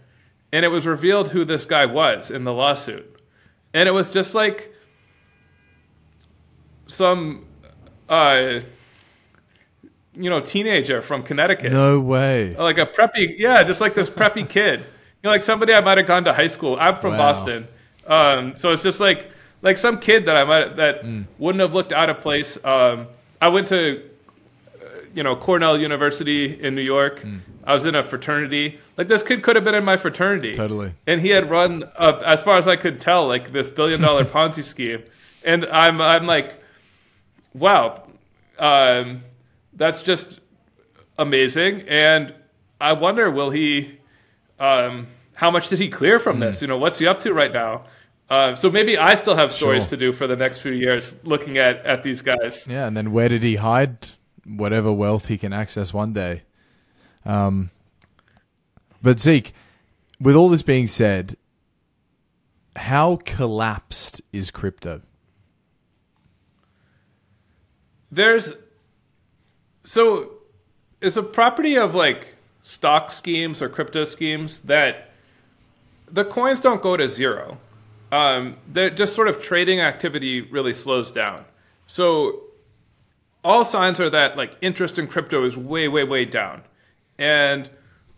and 0.52 0.64
it 0.64 0.68
was 0.68 0.86
revealed 0.86 1.30
who 1.30 1.44
this 1.44 1.64
guy 1.64 1.86
was 1.86 2.30
in 2.30 2.44
the 2.44 2.52
lawsuit. 2.52 3.20
And 3.72 3.88
it 3.88 3.92
was 3.92 4.10
just 4.10 4.34
like 4.34 4.72
some, 6.86 7.44
uh, 8.08 8.60
you 10.14 10.30
know, 10.30 10.40
teenager 10.40 11.02
from 11.02 11.22
Connecticut 11.22 11.72
No 11.72 12.00
way. 12.00 12.54
like 12.56 12.78
a 12.78 12.86
preppy 12.86 13.34
yeah 13.38 13.62
just 13.64 13.80
like 13.80 13.94
this 13.94 14.08
preppy 14.10 14.48
kid 14.56 14.80
you 14.80 14.86
know 15.24 15.30
like 15.30 15.42
somebody 15.42 15.72
i 15.74 15.80
might 15.80 15.98
have 15.98 16.06
gone 16.06 16.22
to 16.24 16.32
high 16.32 16.46
school 16.46 16.76
i'm 16.78 16.96
from 17.00 17.12
Wow. 17.12 17.32
boston 17.32 17.66
um, 18.06 18.56
so 18.56 18.70
it's 18.70 18.82
just 18.82 19.00
like 19.00 19.30
like 19.62 19.76
some 19.78 19.98
kid 19.98 20.26
that 20.26 20.36
i 20.36 20.44
might 20.44 20.76
that 20.76 21.02
Mm. 21.02 21.24
wouldn't 21.38 21.60
have 21.62 21.72
looked 21.74 21.92
out 21.92 22.10
of 22.10 22.20
place 22.20 22.56
um, 22.64 23.08
i 23.42 23.48
went 23.48 23.66
to 23.68 24.08
you 25.14 25.22
know 25.22 25.36
cornell 25.36 25.78
university 25.80 26.60
in 26.62 26.74
new 26.74 26.82
york 26.82 27.20
Mm. 27.22 27.40
i 27.64 27.72
was 27.74 27.84
in 27.84 27.94
a 27.94 28.02
fraternity 28.02 28.78
like 28.96 29.08
this 29.08 29.22
kid 29.22 29.42
could 29.42 29.56
have 29.56 29.64
been 29.64 29.74
in 29.74 29.84
my 29.84 29.96
fraternity 29.96 30.52
Totally. 30.52 30.92
and 31.06 31.20
he 31.20 31.28
had 31.30 31.48
run 31.48 31.84
uh, 31.96 32.20
as 32.26 32.42
far 32.42 32.58
as 32.58 32.66
i 32.68 32.76
could 32.76 33.00
tell 33.00 33.26
like 33.28 33.52
this 33.52 33.70
billion 33.70 34.00
dollar 34.00 34.24
ponzi 34.34 34.64
scheme 34.64 35.02
and 35.44 35.64
i'm 35.66 36.00
i'm 36.00 36.26
like 36.26 36.60
wow 37.54 38.02
um, 38.58 39.22
that's 39.72 40.02
just 40.04 40.38
amazing. 41.18 41.82
And 41.88 42.32
I 42.80 42.92
wonder, 42.92 43.28
will 43.30 43.50
he? 43.50 43.98
Um, 44.60 45.08
how 45.34 45.50
much 45.50 45.68
did 45.68 45.80
he 45.80 45.88
clear 45.88 46.20
from 46.20 46.38
this? 46.38 46.62
You 46.62 46.68
know, 46.68 46.78
what's 46.78 46.98
he 46.98 47.06
up 47.08 47.20
to 47.22 47.32
right 47.34 47.52
now? 47.52 47.84
Uh, 48.30 48.54
so 48.54 48.70
maybe 48.70 48.96
I 48.96 49.16
still 49.16 49.34
have 49.34 49.52
stories 49.52 49.84
Sure. 49.84 49.90
to 49.90 49.96
do 49.96 50.12
for 50.12 50.28
the 50.28 50.36
next 50.36 50.60
few 50.60 50.70
years, 50.72 51.12
looking 51.24 51.58
at 51.58 51.84
at 51.84 52.04
these 52.04 52.22
guys. 52.22 52.66
Yeah, 52.68 52.86
and 52.86 52.96
then 52.96 53.10
where 53.10 53.28
did 53.28 53.42
he 53.42 53.56
hide 53.56 54.06
whatever 54.46 54.92
wealth 54.92 55.26
he 55.26 55.38
can 55.38 55.52
access 55.52 55.92
one 55.92 56.12
day? 56.12 56.42
Um, 57.24 57.70
but 59.02 59.20
Zeke, 59.20 59.52
with 60.20 60.34
all 60.34 60.48
this 60.48 60.62
being 60.62 60.86
said, 60.86 61.36
how 62.76 63.16
collapsed 63.24 64.22
is 64.32 64.50
crypto? 64.50 65.02
There's 68.10 68.52
so 69.84 70.30
it's 71.00 71.16
a 71.16 71.22
property 71.22 71.76
of 71.76 71.94
like 71.94 72.28
stock 72.62 73.10
schemes 73.10 73.60
or 73.60 73.68
crypto 73.68 74.04
schemes 74.04 74.60
that 74.62 75.10
the 76.10 76.24
coins 76.24 76.60
don't 76.60 76.80
go 76.80 76.96
to 76.96 77.08
zero. 77.08 77.58
Um, 78.12 78.56
they're 78.68 78.90
just 78.90 79.14
sort 79.14 79.28
of 79.28 79.42
trading 79.42 79.80
activity 79.80 80.40
really 80.42 80.72
slows 80.72 81.10
down. 81.12 81.44
So 81.86 82.43
all 83.44 83.64
signs 83.64 84.00
are 84.00 84.10
that 84.10 84.36
like 84.36 84.56
interest 84.60 84.98
in 84.98 85.06
crypto 85.06 85.44
is 85.44 85.56
way, 85.56 85.86
way, 85.86 86.04
way 86.04 86.24
down, 86.24 86.62
and 87.18 87.70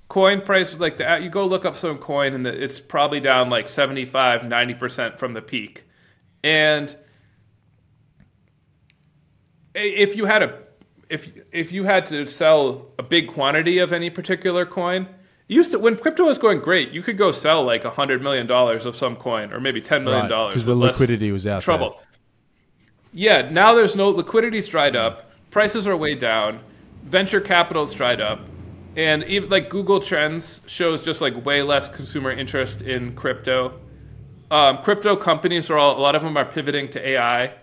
coin 0.08 0.40
prices 0.40 0.78
like 0.78 0.98
that. 0.98 1.12
Uh, 1.12 1.22
you 1.22 1.28
go 1.28 1.44
look 1.44 1.64
up 1.64 1.76
some 1.76 1.98
coin 1.98 2.32
and 2.32 2.46
it's 2.46 2.78
probably 2.78 3.20
down 3.20 3.50
like 3.50 3.68
75, 3.68 4.44
90 4.44 4.74
percent 4.74 5.18
from 5.18 5.34
the 5.34 5.42
peak, 5.42 5.84
and 6.44 6.96
if 9.74 10.16
you 10.16 10.24
had 10.26 10.42
a 10.42 10.58
if 11.08 11.28
if 11.52 11.72
you 11.72 11.84
had 11.84 12.06
to 12.06 12.26
sell 12.26 12.92
a 12.98 13.02
big 13.02 13.28
quantity 13.28 13.78
of 13.78 13.92
any 13.92 14.10
particular 14.10 14.64
coin, 14.64 15.08
used 15.48 15.70
to 15.72 15.78
when 15.78 15.96
crypto 15.96 16.24
was 16.24 16.38
going 16.38 16.60
great, 16.60 16.90
you 16.90 17.02
could 17.02 17.18
go 17.18 17.32
sell 17.32 17.62
like 17.64 17.84
a 17.84 17.90
hundred 17.90 18.22
million 18.22 18.46
dollars 18.46 18.86
of 18.86 18.96
some 18.96 19.16
coin, 19.16 19.52
or 19.52 19.60
maybe 19.60 19.80
ten 19.80 20.04
million 20.04 20.28
dollars 20.28 20.54
because 20.54 20.66
the 20.66 20.74
liquidity 20.74 21.32
was 21.32 21.46
out 21.46 21.62
trouble. 21.62 22.00
Yeah, 23.18 23.48
now 23.50 23.72
there's 23.72 23.96
no 23.96 24.10
liquidity's 24.10 24.68
dried 24.68 24.94
up, 24.94 25.30
prices 25.50 25.88
are 25.88 25.96
way 25.96 26.14
down, 26.14 26.60
venture 27.02 27.40
capital's 27.40 27.94
dried 27.94 28.20
up, 28.20 28.40
and 28.94 29.24
even 29.24 29.48
like 29.48 29.70
Google 29.70 30.00
Trends 30.00 30.60
shows 30.66 31.02
just 31.02 31.22
like 31.22 31.42
way 31.46 31.62
less 31.62 31.88
consumer 31.88 32.30
interest 32.30 32.82
in 32.82 33.14
crypto. 33.14 33.80
Um, 34.50 34.82
crypto 34.82 35.16
companies 35.16 35.70
are 35.70 35.78
all 35.78 35.96
a 35.96 35.98
lot 35.98 36.14
of 36.14 36.20
them 36.20 36.36
are 36.36 36.44
pivoting 36.44 36.90
to 36.90 37.08
AI. 37.08 37.54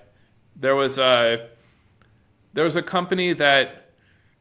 There 0.56 0.76
was 0.76 0.98
a 0.98 1.50
there 2.54 2.64
was 2.64 2.76
a 2.76 2.82
company 2.82 3.34
that 3.34 3.92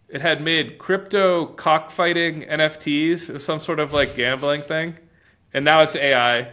it 0.08 0.22
had 0.22 0.40
made 0.40 0.78
crypto 0.78 1.44
cockfighting 1.44 2.44
NFTs, 2.44 3.38
some 3.42 3.60
sort 3.60 3.80
of 3.80 3.92
like 3.92 4.16
gambling 4.16 4.62
thing, 4.62 4.94
and 5.52 5.62
now 5.62 5.82
it's 5.82 5.94
AI. 5.94 6.52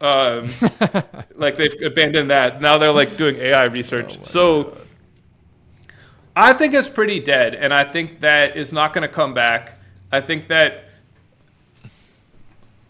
Um, 0.00 0.50
like 1.34 1.56
they've 1.56 1.74
abandoned 1.82 2.30
that. 2.30 2.60
Now 2.60 2.76
they're 2.78 2.92
like 2.92 3.16
doing 3.16 3.36
AI 3.36 3.64
research. 3.64 4.24
so 4.26 4.76
I 6.34 6.52
think 6.52 6.74
it's 6.74 6.88
pretty 6.88 7.20
dead, 7.20 7.54
and 7.54 7.72
I 7.72 7.84
think 7.84 8.20
that 8.20 8.56
is 8.56 8.72
not 8.72 8.92
going 8.92 9.08
to 9.08 9.14
come 9.14 9.32
back. 9.32 9.78
I 10.12 10.20
think 10.20 10.48
that 10.48 10.84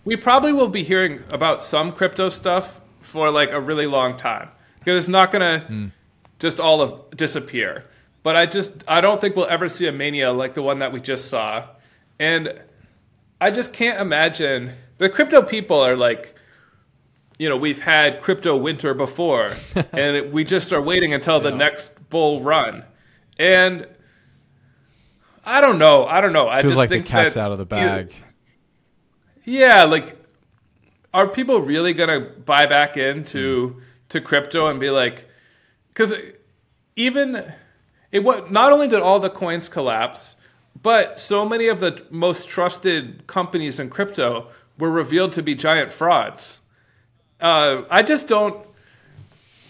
we 0.05 0.17
probably 0.17 0.53
will 0.53 0.69
be 0.69 0.83
hearing 0.83 1.21
about 1.31 1.63
some 1.65 1.93
crypto 1.93 2.29
stuff 2.29 2.81
for 3.01 3.31
like 3.31 3.51
a 3.51 3.61
really 3.61 3.87
long 3.87 4.17
time 4.17 4.49
because 4.79 4.99
it's 4.99 5.09
not 5.09 5.31
going 5.31 5.43
to 5.61 5.91
just 6.39 6.61
all 6.61 6.81
of 6.81 7.17
disappear. 7.17 7.85
But 8.23 8.37
I 8.37 8.47
just 8.47 8.73
I 8.89 9.01
don't 9.01 9.21
think 9.21 9.37
we'll 9.37 9.47
ever 9.47 9.69
see 9.69 9.87
a 9.87 9.93
mania 9.93 10.33
like 10.33 10.55
the 10.55 10.63
one 10.63 10.81
that 10.81 10.93
we 10.93 11.01
just 11.01 11.29
saw, 11.29 11.67
and 12.19 12.63
I 13.41 13.51
just 13.51 13.73
can't 13.73 14.01
imagine 14.01 14.73
the 14.99 15.09
crypto 15.09 15.43
people 15.43 15.79
are 15.79 15.97
like 15.97 16.36
you 17.39 17.49
know, 17.49 17.57
we've 17.57 17.81
had 17.81 18.21
crypto 18.23 18.57
winter 18.57 18.95
before, 18.95 19.53
and 19.93 20.17
it, 20.17 20.33
we 20.33 20.45
just 20.45 20.73
are 20.73 20.81
waiting 20.81 21.13
until 21.13 21.41
the 21.41 21.51
next 21.51 21.91
bull 22.09 22.43
run. 22.43 22.85
And 23.39 23.87
I 25.45 25.61
don't 25.61 25.79
know. 25.79 26.07
I 26.07 26.21
don't 26.21 26.33
know. 26.33 26.49
I 26.49 26.63
Feels 26.63 26.73
just 26.73 26.79
like 26.79 26.91
the 26.91 27.03
cat's 27.03 27.35
that 27.35 27.41
out 27.41 27.53
of 27.53 27.59
the 27.59 27.65
you- 27.65 27.69
bag. 27.69 28.15
yeah, 29.45 29.85
like, 29.85 30.17
are 31.13 31.29
people 31.29 31.61
really 31.61 31.93
gonna 31.93 32.21
buy 32.21 32.67
back 32.67 32.97
into 32.97 33.69
hmm. 33.69 33.81
to 34.11 34.21
crypto 34.21 34.67
and 34.67 34.81
be 34.81 34.91
like, 34.91 35.29
because 35.89 36.15
even 36.95 37.53
it 38.13 38.25
what 38.25 38.51
not 38.51 38.73
only 38.73 38.89
did 38.89 39.01
all 39.01 39.21
the 39.21 39.31
coins 39.31 39.69
collapse, 39.69 40.37
but 40.83 41.19
so 41.19 41.47
many 41.49 41.69
of 41.69 41.81
the 41.81 42.05
most 42.11 42.49
trusted 42.49 43.27
companies 43.27 43.79
in 43.79 43.91
crypto 43.91 44.49
were 44.79 44.91
revealed 44.91 45.33
to 45.33 45.43
be 45.43 45.55
giant 45.55 45.93
frauds. 45.93 46.61
Uh, 47.41 47.83
I 47.91 48.03
just 48.03 48.29
don't. 48.29 48.65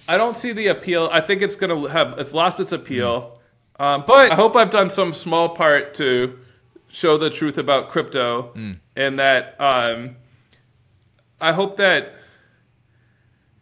I 0.09 0.17
don't 0.17 0.37
see 0.37 0.53
the 0.53 0.69
appeal. 0.69 1.09
I 1.13 1.21
think 1.21 1.43
it's 1.43 1.57
gonna 1.57 1.89
have 1.89 2.19
it's 2.19 2.33
lost 2.33 2.61
its 2.61 2.73
appeal. 2.73 3.41
Um, 3.79 4.05
but 4.07 4.31
I 4.31 4.35
hope 4.35 4.57
I've 4.57 4.71
done 4.71 4.89
some 4.89 5.13
small 5.13 5.51
part 5.51 5.95
to 5.95 6.39
show 6.89 7.19
the 7.19 7.29
truth 7.29 7.59
about 7.59 7.91
crypto, 7.91 8.53
and 8.95 9.19
that 9.19 9.57
um, 9.61 10.17
I 11.41 11.53
hope 11.53 11.77
that 11.79 12.15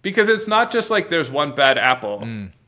because 0.02 0.28
it's 0.28 0.47
not 0.47 0.70
just 0.70 0.90
like 0.90 1.09
there's 1.09 1.31
one 1.31 1.55
bad 1.55 1.78
apple. 1.78 2.20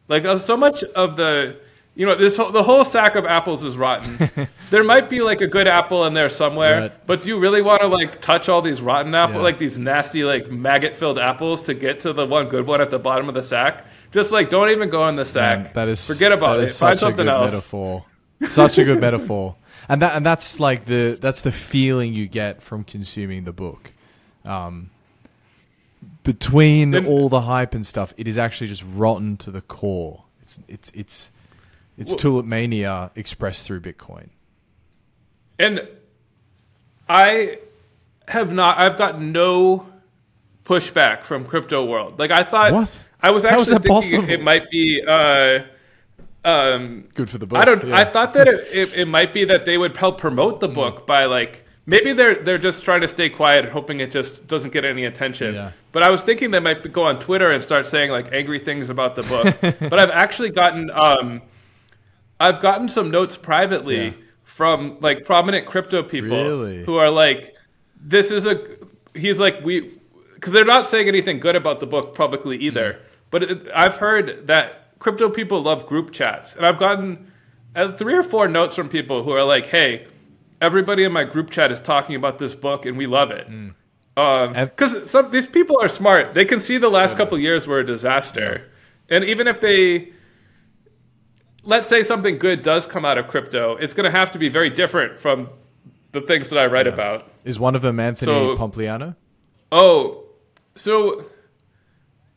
Like 0.08 0.24
uh, 0.24 0.38
so 0.38 0.56
much 0.56 0.82
of 0.84 1.16
the 1.16 1.56
you 1.97 2.05
know 2.06 2.14
this 2.14 2.36
whole, 2.36 2.52
the 2.52 2.62
whole 2.62 2.85
sack 2.85 3.16
of 3.16 3.24
apples 3.24 3.64
is 3.64 3.77
rotten. 3.77 4.31
there 4.70 4.85
might 4.85 5.09
be 5.10 5.20
like 5.23 5.40
a 5.40 5.47
good 5.47 5.66
apple 5.66 6.05
in 6.05 6.12
there 6.14 6.28
somewhere, 6.28 6.81
Right. 6.82 7.06
but 7.06 7.23
do 7.23 7.28
you 7.28 7.39
really 7.39 7.62
want 7.62 7.81
to 7.81 7.89
like 7.89 8.20
touch 8.20 8.48
all 8.48 8.60
these 8.62 8.81
rotten 8.82 9.14
apples, 9.14 9.36
Yeah. 9.39 9.43
like 9.43 9.59
these 9.59 9.78
nasty 9.78 10.23
like 10.23 10.51
maggot 10.51 10.94
filled 10.94 11.18
apples 11.18 11.62
to 11.62 11.74
get 11.74 12.01
to 12.01 12.12
the 12.12 12.27
one 12.27 12.48
good 12.48 12.66
one 12.66 12.81
at 12.82 12.90
the 12.90 12.98
bottom 12.98 13.28
of 13.28 13.35
the 13.35 13.43
sack? 13.43 13.86
Just 14.12 14.31
like 14.31 14.51
don't 14.51 14.68
even 14.70 14.90
go 14.90 15.09
in 15.09 15.16
the 15.16 15.24
sack. 15.24 15.59
Man, 15.64 15.70
that 15.74 15.89
is 15.89 16.06
forget 16.06 16.32
about 16.32 16.59
it. 16.60 16.68
Find 16.68 16.70
such 16.70 16.94
a 16.94 16.98
something 16.98 17.16
good 17.27 17.28
else. 17.28 17.52
metaphor. 17.52 18.05
Such 18.48 18.77
a 18.78 18.85
good 18.85 19.01
metaphor, 19.01 19.56
and 19.89 20.02
that 20.02 20.14
and 20.16 20.24
that's 20.27 20.60
like 20.60 20.85
the 20.85 21.16
that's 21.18 21.40
the 21.40 21.51
feeling 21.52 22.12
you 22.12 22.28
get 22.28 22.62
from 22.62 22.85
consuming 22.85 23.44
the 23.44 23.52
book. 23.52 23.93
Um, 24.44 24.90
between 26.23 26.90
Then- 26.90 27.06
all 27.06 27.28
the 27.28 27.43
hype 27.43 27.74
and 27.74 27.85
stuff, 27.86 28.12
it 28.16 28.28
is 28.28 28.36
actually 28.39 28.66
just 28.66 28.85
rotten 28.94 29.36
to 29.39 29.51
the 29.51 29.62
core. 29.62 30.24
It's 30.43 30.60
it's 30.68 30.93
it's 30.94 31.31
it's 31.98 32.10
Well- 32.10 32.18
tulip 32.18 32.47
mania 32.47 33.10
expressed 33.14 33.64
through 33.66 33.81
Bitcoin. 33.81 34.28
And 35.59 35.86
I 37.09 37.59
have 38.28 38.52
not. 38.52 38.78
I've 38.78 38.98
got 38.98 39.20
no 39.20 39.86
pushback 40.64 41.23
from 41.23 41.44
crypto 41.44 41.85
world. 41.85 42.18
Like 42.18 42.31
I 42.31 42.43
thought. 42.44 42.73
What? 42.73 43.09
I 43.23 43.31
was 43.31 43.44
actually 43.44 43.64
thinking 43.64 43.89
possible? 43.89 44.31
it 44.31 44.43
might 44.43 44.70
be. 44.70 45.02
Uh, 45.06 45.60
um, 46.44 47.09
Good 47.14 47.31
for 47.31 47.39
the 47.39 47.47
book. 47.47 47.59
I 47.59 47.64
don't. 47.64 47.86
yeah. 47.89 47.97
I 47.97 48.05
thought 48.05 48.35
that 48.35 48.47
it, 48.47 48.68
it, 48.73 48.94
it 48.98 49.05
might 49.09 49.32
be 49.32 49.44
that 49.47 49.64
they 49.64 49.78
would 49.78 49.97
help 49.97 50.18
promote 50.20 50.56
Mm. 50.56 50.60
the 50.60 50.68
book 50.68 51.06
by 51.06 51.24
like 51.24 51.64
maybe 51.86 52.12
they're 52.12 52.36
they're 52.43 52.59
just 52.59 52.82
trying 52.85 53.01
to 53.01 53.09
stay 53.09 53.28
quiet 53.31 53.64
and 53.64 53.73
hoping 53.73 54.01
it 54.01 54.10
just 54.12 54.47
doesn't 54.47 54.73
get 54.73 54.85
any 54.85 55.05
attention. 55.06 55.55
Yeah. 55.55 55.73
But 55.93 56.02
I 56.02 56.10
was 56.10 56.20
thinking 56.23 56.51
they 56.51 56.60
might 56.60 56.93
go 56.93 57.05
on 57.05 57.18
Twitter 57.18 57.51
and 57.51 57.62
start 57.62 57.86
saying 57.86 58.10
like 58.10 58.32
angry 58.32 58.59
things 58.59 58.90
about 58.90 59.16
the 59.16 59.23
book. 59.23 59.56
but 59.81 59.98
I've 59.98 60.10
actually 60.10 60.51
gotten 60.51 60.90
um, 60.90 61.40
I've 62.38 62.60
gotten 62.60 62.88
some 62.88 63.10
notes 63.10 63.36
privately 63.36 64.04
Yeah. 64.06 64.12
from 64.44 64.98
like 65.00 65.24
prominent 65.24 65.66
crypto 65.66 66.02
people 66.02 66.36
Really? 66.42 66.84
who 66.84 66.96
are 66.96 67.10
like, 67.10 67.54
this 68.00 68.30
is 68.30 68.46
a. 68.46 68.62
He's 69.14 69.40
like 69.40 69.64
we 69.64 69.98
because 70.34 70.52
they're 70.52 70.64
not 70.64 70.86
saying 70.86 71.08
anything 71.08 71.40
good 71.40 71.56
about 71.56 71.80
the 71.80 71.86
book 71.86 72.14
publicly 72.14 72.56
either. 72.58 72.92
Mm. 72.92 72.98
But 73.30 73.42
it, 73.42 73.68
I've 73.74 73.96
heard 73.96 74.46
that 74.46 74.98
crypto 74.98 75.28
people 75.30 75.62
love 75.62 75.86
group 75.86 76.12
chats, 76.12 76.54
and 76.54 76.64
I've 76.66 76.78
gotten 76.78 77.32
uh, 77.74 77.92
three 77.96 78.14
or 78.14 78.22
four 78.22 78.46
notes 78.48 78.76
from 78.76 78.88
people 78.88 79.22
who 79.24 79.30
are 79.32 79.42
like, 79.44 79.66
"Hey, 79.66 80.06
everybody 80.60 81.04
in 81.04 81.12
my 81.12 81.24
group 81.24 81.50
chat 81.50 81.72
is 81.72 81.80
talking 81.80 82.14
about 82.16 82.38
this 82.38 82.54
book, 82.54 82.84
and 82.86 82.96
we 82.98 83.06
love 83.06 83.30
it." 83.30 83.46
Because 84.14 85.10
some 85.10 85.30
these 85.30 85.46
people 85.46 85.78
are 85.82 85.88
smart; 85.88 86.34
they 86.34 86.44
can 86.44 86.60
see 86.60 86.76
the 86.78 86.88
last 86.90 87.16
couple 87.16 87.38
years 87.38 87.66
were 87.66 87.80
a 87.80 87.86
disaster, 87.86 88.70
and 89.08 89.24
even 89.24 89.46
if 89.48 89.60
they 89.60 90.12
let's 91.66 91.88
say 91.88 92.02
something 92.02 92.38
good 92.38 92.62
does 92.62 92.86
come 92.86 93.05
out 93.05 93.18
of 93.18 93.28
crypto, 93.28 93.76
it's 93.76 93.93
going 93.93 94.05
to 94.10 94.16
have 94.16 94.32
to 94.32 94.38
be 94.38 94.48
very 94.48 94.70
different 94.70 95.18
from 95.18 95.51
the 96.12 96.20
things 96.20 96.48
that 96.51 96.59
I 96.59 96.66
write 96.66 96.86
about. 96.86 97.28
Is 97.44 97.60
one 97.60 97.74
of 97.76 97.82
them 97.82 98.01
Anthony 98.01 98.32
So- 98.32 98.56
Pompliano? 98.56 99.16
Oh, 99.70 100.24
so 100.76 101.26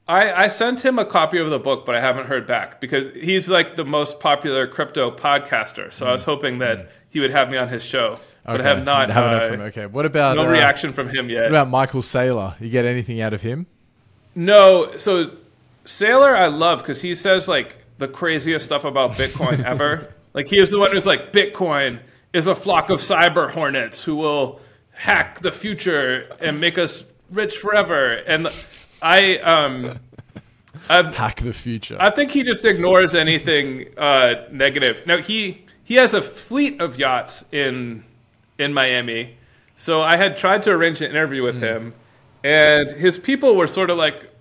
I 0.07 0.45
I 0.45 0.47
sent 0.47 0.84
him 0.84 0.97
a 0.97 1.06
copy 1.06 1.38
of 1.38 1.49
the 1.51 1.60
book, 1.60 1.85
but 1.85 1.95
I 1.95 1.99
haven't 2.01 2.26
heard 2.26 2.47
back 2.47 2.81
because 2.81 3.14
he's 3.15 3.47
like 3.47 3.76
the 3.76 3.85
most 3.85 4.19
popular 4.19 4.65
crypto 4.68 5.11
podcaster. 5.11 5.93
So 5.93 6.07
I 6.07 6.11
was 6.11 6.23
hoping 6.23 6.57
that 6.60 6.89
he 7.10 7.19
would 7.19 7.31
have 7.31 7.49
me 7.51 7.57
on 7.57 7.69
his 7.69 7.84
show, 7.84 8.18
but 8.45 8.61
I 8.61 8.64
have 8.64 8.84
not. 8.84 9.11
Haven't 9.11 9.34
heard 9.34 9.43
uh, 9.43 9.49
from- 9.49 9.61
okay. 9.61 9.85
What 9.85 10.06
about 10.07 10.38
no 10.38 10.45
uh, 10.47 10.49
reaction 10.49 10.91
from 10.91 11.10
him 11.10 11.30
yet. 11.30 11.43
What 11.43 11.49
about 11.51 11.69
Michael 11.69 12.01
Saylor? 12.01 12.60
You 12.60 12.69
get 12.69 12.85
anything 12.85 13.22
out 13.22 13.34
of 13.34 13.43
him? 13.43 13.68
No, 14.34 14.97
so 14.97 15.30
Saylor 15.85 16.35
I 16.35 16.47
love 16.47 16.80
because 16.80 17.01
he 17.01 17.14
says 17.14 17.47
like 17.47 17.77
the 17.99 18.07
craziest 18.07 18.65
stuff 18.65 18.84
about 18.84 19.11
Bitcoin 19.11 19.63
ever. 19.65 20.15
Like 20.34 20.47
he 20.47 20.57
is 20.57 20.71
the 20.71 20.80
one 20.80 20.91
who's 20.91 21.05
like 21.05 21.31
Bitcoin 21.31 21.99
is 22.34 22.47
a 22.47 22.55
flock 22.55 22.89
of 22.89 22.99
cyber 22.99 23.51
hornets 23.51 24.03
who 24.03 24.15
will 24.15 24.59
hack 24.91 25.41
the 25.41 25.51
future 25.51 26.27
and 26.41 26.59
make 26.59 26.77
us 26.77 27.03
rich 27.30 27.57
forever. 27.57 28.05
And 28.05 28.47
I 29.01 29.38
um 29.38 29.99
I, 30.89 31.03
Hack 31.11 31.41
the 31.41 31.53
future. 31.53 31.97
I 31.99 32.09
think 32.09 32.31
he 32.31 32.43
just 32.43 32.65
ignores 32.65 33.13
anything 33.13 33.88
uh, 33.97 34.45
negative. 34.51 35.05
Now 35.05 35.17
he 35.17 35.65
he 35.84 35.95
has 35.95 36.13
a 36.13 36.21
fleet 36.21 36.81
of 36.81 36.97
yachts 36.97 37.43
in 37.51 38.03
in 38.57 38.73
Miami, 38.73 39.38
so 39.77 40.01
I 40.01 40.15
had 40.15 40.38
tried 40.38 40.63
to 40.63 40.71
arrange 40.71 41.01
an 41.01 41.11
interview 41.11 41.43
with 41.43 41.61
him, 41.61 41.93
and 42.43 42.91
his 42.91 43.17
people 43.17 43.55
were 43.55 43.67
sort 43.67 43.89
of 43.89 43.97
like, 43.97 44.34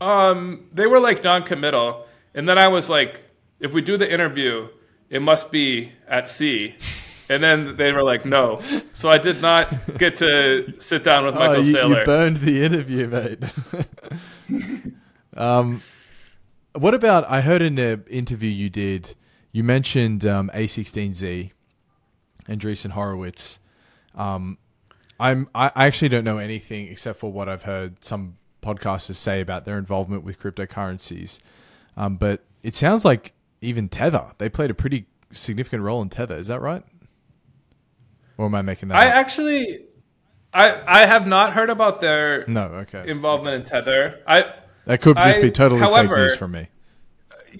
um, 0.00 0.64
they 0.72 0.86
were 0.86 1.00
like 1.00 1.24
non-committal, 1.24 2.06
and 2.34 2.48
then 2.48 2.58
I 2.58 2.68
was 2.68 2.88
like, 2.88 3.22
if 3.60 3.72
we 3.72 3.80
do 3.80 3.96
the 3.96 4.10
interview, 4.10 4.68
it 5.10 5.22
must 5.22 5.50
be 5.50 5.92
at 6.08 6.28
sea, 6.28 6.74
And 7.28 7.42
then 7.42 7.76
they 7.76 7.92
were 7.92 8.02
like, 8.02 8.26
no. 8.26 8.60
So 8.92 9.10
I 9.10 9.18
did 9.18 9.40
not 9.40 9.68
get 9.98 10.18
to 10.18 10.78
sit 10.80 11.04
down 11.04 11.24
with 11.24 11.34
Michael 11.34 11.56
oh, 11.56 11.60
you, 11.60 11.74
Saylor. 11.74 11.98
you 12.00 12.04
burned 12.04 12.36
the 12.38 12.64
interview, 12.64 13.08
mate. 13.08 14.94
um, 15.36 15.82
what 16.74 16.92
about? 16.92 17.24
I 17.30 17.40
heard 17.40 17.62
in 17.62 17.76
the 17.76 18.02
interview 18.10 18.50
you 18.50 18.68
did, 18.68 19.14
you 19.52 19.64
mentioned 19.64 20.26
um, 20.26 20.50
A16Z, 20.52 21.52
Andreessen 22.46 22.90
Horowitz. 22.90 23.58
Um, 24.14 24.58
I'm 25.18 25.48
I 25.54 25.70
I 25.74 25.86
actually 25.86 26.08
don't 26.08 26.24
know 26.24 26.38
anything 26.38 26.88
except 26.88 27.20
for 27.20 27.32
what 27.32 27.48
I've 27.48 27.62
heard 27.62 28.04
some 28.04 28.36
podcasters 28.62 29.14
say 29.14 29.40
about 29.40 29.64
their 29.64 29.78
involvement 29.78 30.24
with 30.24 30.38
cryptocurrencies. 30.40 31.40
Um, 31.96 32.16
but 32.16 32.44
it 32.62 32.74
sounds 32.74 33.04
like 33.04 33.32
even 33.60 33.88
Tether, 33.88 34.32
they 34.38 34.48
played 34.48 34.70
a 34.70 34.74
pretty 34.74 35.06
significant 35.32 35.82
role 35.82 36.02
in 36.02 36.08
Tether. 36.08 36.36
Is 36.36 36.48
that 36.48 36.60
right? 36.60 36.82
Or 38.36 38.46
am 38.46 38.54
I 38.54 38.62
making 38.62 38.88
that 38.88 38.98
I 38.98 39.08
up? 39.08 39.14
actually, 39.14 39.84
I 40.52 40.82
I 41.02 41.06
have 41.06 41.26
not 41.26 41.52
heard 41.52 41.70
about 41.70 42.00
their 42.00 42.44
no, 42.48 42.64
okay. 42.86 43.08
involvement 43.08 43.54
in 43.62 43.64
Tether. 43.68 44.20
I 44.26 44.52
That 44.86 45.00
could 45.00 45.16
just 45.16 45.38
I- 45.38 45.42
be 45.42 45.50
totally 45.50 45.80
however- 45.80 46.16
fake 46.16 46.22
news 46.30 46.36
from 46.36 46.50
me. 46.52 46.68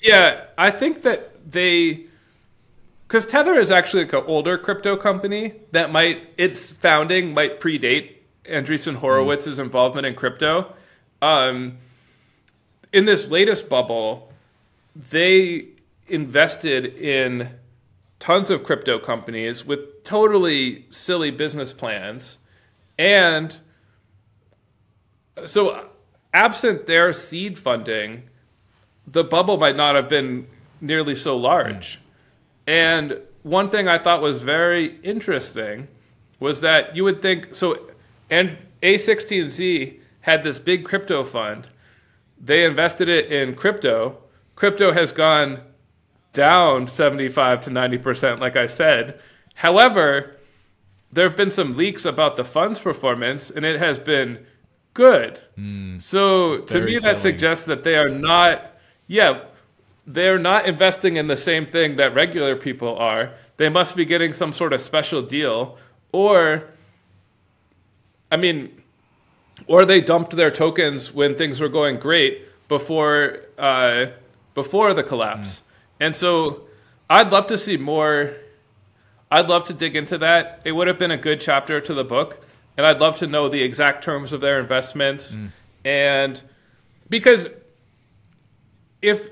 yeah, 0.02 0.44
I 0.58 0.70
think 0.70 1.02
that 1.02 1.50
they 1.50 2.06
because 3.06 3.26
Tether 3.26 3.54
is 3.54 3.70
actually 3.70 4.04
like 4.04 4.14
an 4.14 4.24
older 4.26 4.58
crypto 4.58 4.96
company 4.96 5.52
that 5.70 5.92
might 5.92 6.28
its 6.36 6.72
founding 6.72 7.32
might 7.34 7.60
predate 7.60 8.16
Andreessen 8.46 8.96
Horowitz's 9.00 9.58
involvement 9.60 10.06
in 10.06 10.14
crypto. 10.16 10.74
Um, 11.22 11.78
in 12.94 13.06
this 13.06 13.26
latest 13.26 13.68
bubble, 13.68 14.32
they 14.94 15.66
invested 16.06 16.86
in 16.96 17.50
tons 18.20 18.50
of 18.50 18.62
crypto 18.62 19.00
companies 19.00 19.64
with 19.64 20.04
totally 20.04 20.86
silly 20.90 21.32
business 21.32 21.72
plans, 21.72 22.38
and 22.96 23.58
so 25.44 25.88
absent 26.32 26.86
their 26.86 27.12
seed 27.12 27.58
funding, 27.58 28.22
the 29.08 29.24
bubble 29.24 29.56
might 29.56 29.76
not 29.76 29.96
have 29.96 30.08
been 30.08 30.46
nearly 30.80 31.16
so 31.16 31.36
large. 31.36 32.00
And 32.64 33.18
one 33.42 33.70
thing 33.70 33.88
I 33.88 33.98
thought 33.98 34.22
was 34.22 34.38
very 34.38 35.00
interesting 35.02 35.88
was 36.38 36.60
that 36.60 36.94
you 36.94 37.02
would 37.02 37.20
think 37.20 37.56
so 37.56 37.90
and 38.30 38.56
A16Z 38.82 39.98
had 40.20 40.44
this 40.44 40.60
big 40.60 40.84
crypto 40.84 41.24
fund. 41.24 41.68
They 42.40 42.64
invested 42.64 43.08
it 43.08 43.30
in 43.32 43.54
crypto. 43.54 44.18
Crypto 44.56 44.92
has 44.92 45.12
gone 45.12 45.60
down 46.32 46.88
75 46.88 47.62
to 47.62 47.70
90% 47.70 48.40
like 48.40 48.56
I 48.56 48.66
said. 48.66 49.20
However, 49.54 50.36
there 51.12 51.28
have 51.28 51.36
been 51.36 51.50
some 51.50 51.76
leaks 51.76 52.04
about 52.04 52.36
the 52.36 52.44
fund's 52.44 52.80
performance 52.80 53.50
and 53.50 53.64
it 53.64 53.78
has 53.78 53.98
been 53.98 54.44
good. 54.94 55.40
Hmm. 55.56 55.98
So 55.98 56.58
to 56.58 56.80
me, 56.80 56.98
telling. 56.98 57.00
that 57.02 57.18
suggests 57.18 57.64
that 57.66 57.84
they 57.84 57.96
are 57.96 58.08
not, 58.08 58.72
yeah, 59.06 59.44
they're 60.06 60.38
not 60.38 60.66
investing 60.66 61.16
in 61.16 61.26
the 61.26 61.36
same 61.36 61.66
thing 61.66 61.96
that 61.96 62.14
regular 62.14 62.56
people 62.56 62.96
are. 62.96 63.34
They 63.56 63.68
must 63.68 63.96
be 63.96 64.04
getting 64.04 64.32
some 64.32 64.52
sort 64.52 64.72
of 64.72 64.80
special 64.80 65.22
deal, 65.22 65.78
or, 66.12 66.64
I 68.30 68.36
mean, 68.36 68.82
or 69.66 69.84
they 69.84 70.00
dumped 70.00 70.36
their 70.36 70.50
tokens 70.50 71.12
when 71.12 71.34
things 71.34 71.60
were 71.60 71.68
going 71.68 71.98
great 71.98 72.42
before 72.68 73.40
uh, 73.58 74.06
before 74.54 74.94
the 74.94 75.02
collapse. 75.02 75.62
And 76.00 76.14
so, 76.14 76.62
I'd 77.08 77.30
love 77.30 77.46
to 77.48 77.58
see 77.58 77.76
more. 77.76 78.34
I'd 79.30 79.48
love 79.48 79.64
to 79.66 79.72
dig 79.72 79.96
into 79.96 80.18
that. 80.18 80.60
It 80.64 80.72
would 80.72 80.86
have 80.88 80.98
been 80.98 81.10
a 81.10 81.16
good 81.16 81.40
chapter 81.40 81.80
to 81.80 81.94
the 81.94 82.04
book, 82.04 82.44
and 82.76 82.86
I'd 82.86 83.00
love 83.00 83.18
to 83.18 83.26
know 83.26 83.48
the 83.48 83.62
exact 83.62 84.04
terms 84.04 84.32
of 84.32 84.40
their 84.40 84.58
investments, 84.60 85.36
and 85.84 86.40
because 87.08 87.48
if 89.02 89.28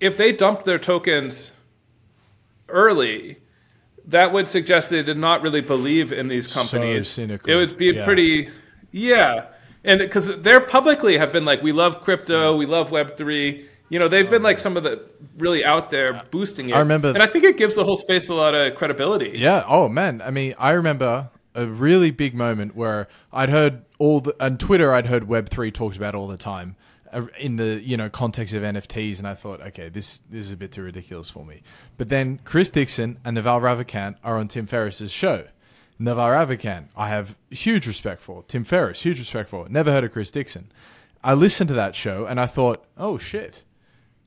if 0.00 0.16
they 0.16 0.32
dumped 0.32 0.64
their 0.64 0.78
tokens 0.78 1.52
early, 2.68 3.38
that 4.06 4.32
would 4.32 4.48
suggest 4.48 4.90
they 4.90 5.02
did 5.02 5.16
not 5.18 5.42
really 5.42 5.60
believe 5.60 6.12
in 6.12 6.28
these 6.28 6.46
companies. 6.48 7.08
cynical. 7.08 7.50
It 7.50 7.54
would 7.56 7.76
be 7.78 7.86
Yeah. 7.92 8.04
pretty, 8.04 8.50
yeah, 8.92 9.46
and 9.84 9.98
because 9.98 10.28
they're 10.42 10.60
publicly 10.60 11.16
have 11.18 11.32
been 11.32 11.44
like, 11.44 11.62
we 11.62 11.72
love 11.72 12.02
crypto, 12.04 12.54
we 12.54 12.66
love 12.66 12.90
Web 12.92 13.16
three. 13.16 13.68
You 13.88 13.98
know, 13.98 14.08
they've 14.08 14.30
been 14.30 14.42
like 14.42 14.58
some 14.58 14.76
of 14.76 14.84
the 14.84 15.02
really 15.36 15.64
out 15.64 15.90
there 15.90 16.22
boosting 16.30 16.70
it. 16.70 16.74
I 16.74 16.78
remember- 16.78 17.08
and 17.08 17.22
I 17.22 17.26
think 17.26 17.44
it 17.44 17.56
gives 17.58 17.74
the 17.74 17.84
whole 17.84 17.96
space 17.96 18.28
a 18.30 18.34
lot 18.34 18.54
of 18.54 18.74
credibility. 18.74 19.32
Yeah. 19.34 19.64
Oh 19.68 19.88
man. 19.88 20.22
I 20.22 20.30
mean, 20.30 20.54
I 20.58 20.70
remember 20.70 21.28
a 21.54 21.66
really 21.66 22.10
big 22.10 22.34
moment 22.34 22.74
where 22.74 23.08
I'd 23.32 23.50
heard 23.50 23.84
all 23.98 24.20
the 24.20 24.34
on 24.42 24.56
Twitter. 24.56 24.94
I'd 24.94 25.06
heard 25.08 25.28
Web 25.28 25.50
three 25.50 25.70
talked 25.70 25.96
about 25.98 26.14
all 26.14 26.26
the 26.26 26.38
time 26.38 26.76
uh, 27.12 27.26
in 27.38 27.56
the 27.56 27.82
you 27.84 27.98
know 27.98 28.08
context 28.08 28.54
of 28.54 28.62
NFTs, 28.62 29.18
and 29.18 29.28
I 29.28 29.34
thought, 29.34 29.60
okay, 29.60 29.90
this 29.90 30.22
this 30.30 30.46
is 30.46 30.52
a 30.52 30.56
bit 30.56 30.72
too 30.72 30.82
ridiculous 30.82 31.28
for 31.28 31.44
me. 31.44 31.62
But 31.98 32.08
then 32.08 32.40
Chris 32.44 32.70
Dixon 32.70 33.18
and 33.26 33.34
Naval 33.34 33.60
Ravikant 33.60 34.16
are 34.24 34.38
on 34.38 34.48
Tim 34.48 34.66
Ferriss's 34.66 35.12
show. 35.12 35.48
Naval 35.98 36.28
Ravikant, 36.28 36.88
I 36.96 37.08
have 37.08 37.36
huge 37.50 37.86
respect 37.86 38.22
for. 38.22 38.44
Tim 38.48 38.64
Ferriss, 38.64 39.02
huge 39.02 39.18
respect 39.18 39.50
for. 39.50 39.68
Never 39.68 39.92
heard 39.92 40.04
of 40.04 40.12
Chris 40.12 40.30
Dixon. 40.30 40.70
I 41.22 41.34
listened 41.34 41.68
to 41.68 41.74
that 41.74 41.94
show 41.94 42.26
and 42.26 42.40
I 42.40 42.46
thought, 42.46 42.84
oh 42.96 43.18
shit 43.18 43.62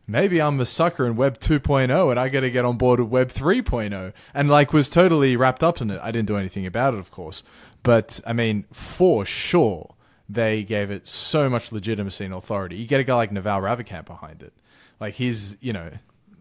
maybe 0.08 0.42
I'm 0.42 0.60
a 0.60 0.66
sucker 0.66 1.06
in 1.06 1.16
Web 1.16 1.40
2.0 1.40 2.12
and 2.12 2.20
I 2.20 2.30
got 2.30 2.42
to 2.42 2.52
get 2.52 2.66
on 2.66 2.78
board 2.78 3.00
with 3.00 3.10
Web 3.10 3.32
3.0 3.32 4.14
and 4.34 4.50
like 4.50 4.74
was 4.74 4.90
totally 4.90 5.36
wrapped 5.36 5.64
up 5.64 5.82
in 5.82 5.92
it. 5.92 6.00
I 6.02 6.12
didn't 6.12 6.28
do 6.28 6.38
anything 6.38 6.66
about 6.66 6.94
it, 6.94 7.00
of 7.00 7.12
course, 7.12 7.44
but 7.84 8.20
I 8.26 8.34
mean, 8.34 8.66
for 8.72 9.26
sure, 9.26 9.96
they 10.28 10.64
gave 10.64 10.92
it 10.92 11.08
so 11.08 11.50
much 11.50 11.72
legitimacy 11.72 12.26
and 12.26 12.34
authority. 12.34 12.78
You 12.78 12.88
get 12.88 13.00
a 13.00 13.04
guy 13.04 13.16
like 13.16 13.32
Naval 13.32 13.62
Ravikant 13.62 14.06
behind 14.06 14.42
it, 14.42 14.54
like 15.00 15.16
he's 15.16 15.58
you 15.62 15.74
know 15.74 15.92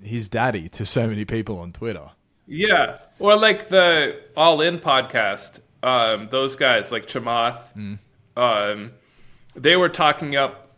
he's 0.02 0.28
daddy 0.28 0.68
to 0.70 0.86
so 0.86 1.06
many 1.06 1.24
people 1.24 1.58
on 1.58 1.72
Twitter. 1.72 2.10
Yeah, 2.46 2.98
or 3.18 3.36
like 3.36 3.68
the 3.68 4.20
All 4.36 4.60
In 4.60 4.78
podcast. 4.78 5.60
Um, 5.82 6.28
those 6.30 6.56
guys 6.56 6.90
like 6.90 7.06
Chamath, 7.06 7.58
Mm. 7.76 7.98
um, 8.36 8.92
they 9.54 9.76
were 9.76 9.88
talking 9.90 10.34
up 10.36 10.70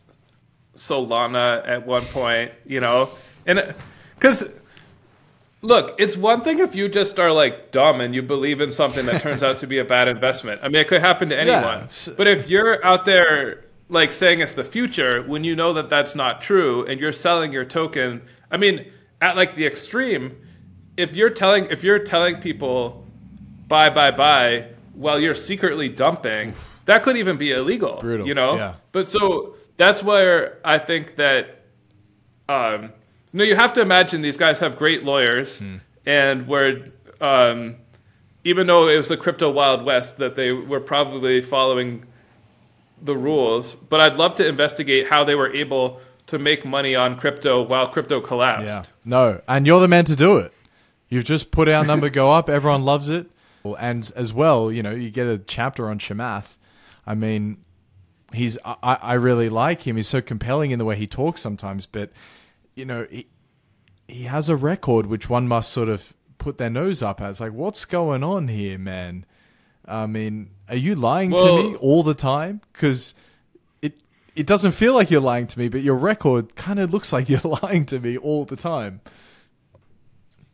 Solana 0.76 1.66
at 1.66 1.86
one 1.86 2.02
point, 2.02 2.52
you 2.66 2.80
know, 2.80 3.10
and 3.47 3.74
because 4.16 4.44
look, 5.62 5.94
it's 5.98 6.16
one 6.16 6.43
thing 6.43 6.59
if 6.59 6.74
you 6.74 6.88
just 6.88 7.18
are 7.18 7.32
like 7.32 7.70
dumb 7.72 8.01
and 8.01 8.14
you 8.14 8.22
believe 8.22 8.60
in 8.60 8.70
something 8.72 9.06
that 9.06 9.22
turns 9.22 9.43
out 9.43 9.60
to 9.60 9.66
be 9.66 9.78
a 9.78 9.84
bad 9.84 10.09
investment. 10.09 10.60
I 10.62 10.68
mean, 10.68 10.76
it 10.82 10.88
could 10.88 11.01
happen 11.01 11.28
to 11.30 11.38
anyone. 11.38 11.84
s- 11.84 12.09
But 12.16 12.26
if 12.26 12.48
you're 12.48 12.84
out 12.84 13.05
there 13.05 13.64
like 13.88 14.10
saying 14.12 14.40
it's 14.40 14.52
the 14.52 14.64
future 14.64 15.22
when 15.22 15.44
you 15.44 15.55
know 15.56 15.72
that 15.72 15.88
that's 15.88 16.14
not 16.16 16.40
true 16.43 16.84
and 16.86 17.01
you're 17.01 17.12
selling 17.12 17.52
your 17.52 17.64
token, 17.64 18.22
I 18.51 18.56
mean, 18.56 18.86
at 19.22 19.36
like 19.36 19.55
the 19.55 19.66
extreme, 19.66 20.36
if 20.97 21.14
you're 21.14 21.31
telling 21.31 21.66
if 21.66 21.82
you're 21.85 21.98
telling 21.98 22.36
people 22.39 23.05
buy 23.68 23.90
buy 23.90 24.10
buy 24.10 24.68
while 24.94 25.18
you're 25.20 25.35
secretly 25.35 25.89
dumping, 25.89 26.55
that 26.86 27.02
could 27.02 27.16
even 27.16 27.36
be 27.36 27.51
illegal. 27.51 27.98
Brutal, 28.01 28.27
You 28.27 28.35
know. 28.35 28.56
yeah. 28.56 28.74
But 28.93 29.09
so 29.09 29.56
that's 29.77 30.02
where 30.02 30.59
I 30.64 30.78
think 30.78 31.16
that 31.16 31.62
um, 32.48 32.93
no, 33.32 33.44
you 33.44 33.56
have 33.56 33.73
to 33.74 33.81
imagine 33.81 34.23
these 34.23 34.36
guys 34.36 34.59
have 34.60 34.78
great 34.78 35.05
lawyers, 35.05 35.59
Hmm. 35.59 35.77
and 36.06 36.47
where 36.47 36.93
um, 37.20 37.77
even 38.44 38.66
though 38.66 38.89
it 38.89 38.97
was 38.97 39.09
the 39.09 39.16
crypto 39.16 39.51
wild 39.51 39.85
west, 39.85 40.18
that 40.18 40.36
they 40.36 40.52
were 40.52 40.81
probably 40.81 41.43
following 41.43 42.05
the 43.02 43.16
rules. 43.16 43.74
But 43.74 44.01
I'd 44.01 44.16
love 44.16 44.36
to 44.36 44.47
investigate 44.47 45.09
how 45.09 45.24
they 45.24 45.35
were 45.35 45.52
able 45.52 46.01
to 46.28 46.39
make 46.39 46.64
money 46.64 46.94
on 46.94 47.18
crypto 47.18 47.62
while 47.62 47.89
crypto 47.89 48.20
collapsed. 48.20 48.66
Yeah. 48.68 48.82
No, 49.05 49.40
and 49.48 49.66
you're 49.66 49.81
the 49.81 49.89
man 49.89 50.05
to 50.06 50.16
do 50.16 50.39
it. 50.39 50.52
You've 51.09 51.24
just 51.24 51.51
put 51.51 51.69
our 51.69 51.85
number 51.85 52.09
go 52.11 52.31
up. 52.33 52.49
Everyone 52.51 52.85
loves 52.85 53.09
it. 53.09 53.31
And 53.81 54.12
as 54.15 54.33
well, 54.33 54.70
you 54.70 54.81
know, 54.81 54.93
you 54.93 55.11
get 55.11 55.27
a 55.27 55.39
chapter 55.39 55.91
on 55.91 55.99
Chamath. 55.99 56.57
I 57.05 57.16
mean, 57.16 57.57
he's 58.33 58.57
I, 58.65 58.97
I 59.03 59.15
really 59.15 59.49
like 59.49 59.85
him. 59.85 59.97
He's 59.97 60.07
so 60.07 60.20
compelling 60.23 60.70
in 60.70 60.78
the 60.78 60.85
way 60.85 60.95
he 60.95 61.09
talks 61.09 61.41
sometimes, 61.41 61.85
but 61.85 62.12
you 62.77 62.85
know, 62.85 63.09
he, 63.11 63.27
he 64.07 64.23
has 64.23 64.49
a 64.49 64.55
record 64.55 65.07
which 65.07 65.28
one 65.28 65.49
must 65.49 65.73
sort 65.73 65.89
of 65.89 66.15
put 66.39 66.59
their 66.59 66.70
nose 66.70 67.03
up 67.03 67.20
at. 67.20 67.31
It's 67.31 67.41
like, 67.41 67.55
what's 67.55 67.85
going 67.85 68.23
on 68.23 68.47
here, 68.47 68.78
man? 68.78 69.27
I 69.85 70.07
mean, 70.07 70.51
are 70.69 70.77
you 70.77 70.95
lying 70.95 71.33
Well- 71.33 71.57
to 71.57 71.62
me 71.70 71.74
all 71.78 72.05
the 72.05 72.15
time? 72.15 72.61
Because 72.73 73.15
it 73.83 73.99
it 74.37 74.47
doesn't 74.47 74.73
feel 74.73 74.95
like 74.95 75.11
you're 75.11 75.20
lying 75.20 75.49
to 75.49 75.59
me, 75.59 75.69
but 75.69 75.81
your 75.81 75.97
record 75.97 76.55
kind 76.55 76.78
of 76.78 76.93
looks 76.93 77.12
like 77.12 77.28
you're 77.28 77.41
lying 77.62 77.85
to 77.87 77.99
me 77.99 78.16
all 78.16 78.45
the 78.45 78.55
time. 78.55 79.01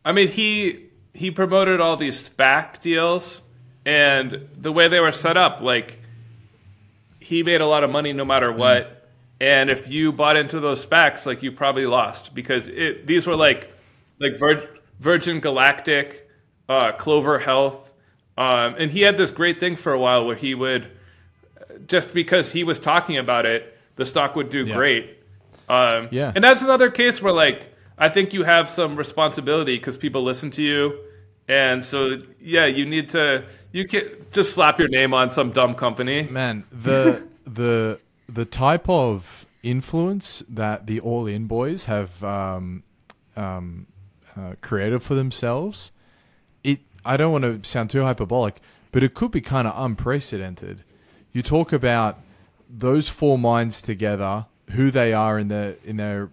I 0.05 0.13
mean, 0.13 0.29
he 0.29 0.87
he 1.15 1.31
promoted 1.31 1.81
all 1.81 1.97
these 1.97 2.29
SPAC 2.29 2.81
deals, 2.81 3.43
and 3.85 4.49
the 4.57 4.73
way 4.73 4.89
they 4.89 5.01
were 5.01 5.13
set 5.13 5.37
up, 5.37 5.61
like 5.61 5.99
he 7.21 7.43
made 7.43 7.61
a 7.61 7.67
lot 7.67 7.85
of 7.85 7.91
money 7.91 8.13
no 8.13 8.25
matter 8.25 8.53
what. 8.53 8.99
And 9.41 9.71
if 9.71 9.89
you 9.89 10.13
bought 10.13 10.37
into 10.37 10.61
those 10.61 10.85
SPACs, 10.85 11.27
like 11.27 11.43
you 11.43 11.51
probably 11.53 11.87
lost 11.87 12.35
because 12.35 12.69
it, 12.69 13.07
these 13.07 13.27
were 13.27 13.37
like 13.37 13.73
like 14.21 14.39
Vir- 14.39 14.69
Virgin 15.01 15.41
Galactic, 15.41 16.29
uh, 16.69 16.93
Clover 16.93 17.39
Health, 17.41 17.91
um, 18.39 18.77
and 18.79 18.91
he 18.91 19.01
had 19.03 19.19
this 19.19 19.31
great 19.31 19.59
thing 19.61 19.75
for 19.77 19.93
a 19.93 19.99
while 19.99 20.27
where 20.27 20.37
he 20.37 20.55
would 20.55 20.87
just 21.87 22.13
because 22.15 22.53
he 22.53 22.63
was 22.65 22.79
talking 22.79 23.17
about 23.19 23.45
it, 23.47 23.77
the 23.97 24.05
stock 24.07 24.37
would 24.37 24.51
do 24.51 24.65
Yeah. 24.65 24.75
great. 24.77 25.19
Um, 25.69 26.09
Yeah. 26.13 26.33
and 26.35 26.45
that's 26.45 26.63
another 26.63 26.91
case 26.91 27.21
where 27.21 27.33
like 27.33 27.72
I 27.99 28.09
think 28.09 28.33
you 28.33 28.45
have 28.45 28.69
some 28.69 28.97
responsibility 28.97 29.77
because 29.77 29.97
people 29.97 30.23
listen 30.23 30.51
to 30.53 30.63
you, 30.63 30.99
and 31.49 31.85
so 31.85 32.19
yeah, 32.41 32.67
you 32.67 32.87
need 32.87 33.11
to 33.11 33.45
you 33.73 33.89
can 33.89 34.27
just 34.33 34.55
slap 34.55 34.79
your 34.79 34.89
name 34.89 35.15
on 35.15 35.31
some 35.31 35.51
dumb 35.51 35.75
company. 35.75 36.25
Man, 36.25 36.65
the 36.71 37.27
the 37.47 38.01
the 38.29 38.45
type 38.45 38.89
of 38.89 39.47
influence 39.63 40.43
that 40.49 40.87
the 40.87 41.01
All 41.01 41.27
In 41.27 41.47
boys 41.47 41.85
have 41.85 42.23
um, 42.25 42.83
um, 43.37 43.87
uh, 44.37 44.55
created 44.61 45.03
for 45.03 45.15
themselves, 45.15 45.91
it 46.65 46.81
I 47.05 47.17
don't 47.17 47.33
want 47.33 47.45
to 47.45 47.69
sound 47.69 47.91
too 47.91 48.03
hyperbolic, 48.03 48.61
but 48.91 49.03
it 49.03 49.15
could 49.15 49.31
be 49.31 49.41
kind 49.41 49.67
of 49.67 49.75
unprecedented. 49.77 50.85
You 51.33 51.43
talk 51.43 51.73
about 51.73 52.19
those 52.69 53.09
four 53.09 53.39
minds 53.39 53.83
together, 53.83 54.47
who 54.71 54.91
they 54.91 55.13
are 55.13 55.39
in 55.39 55.49
their 55.49 55.77
in 55.85 55.97
their 55.97 56.31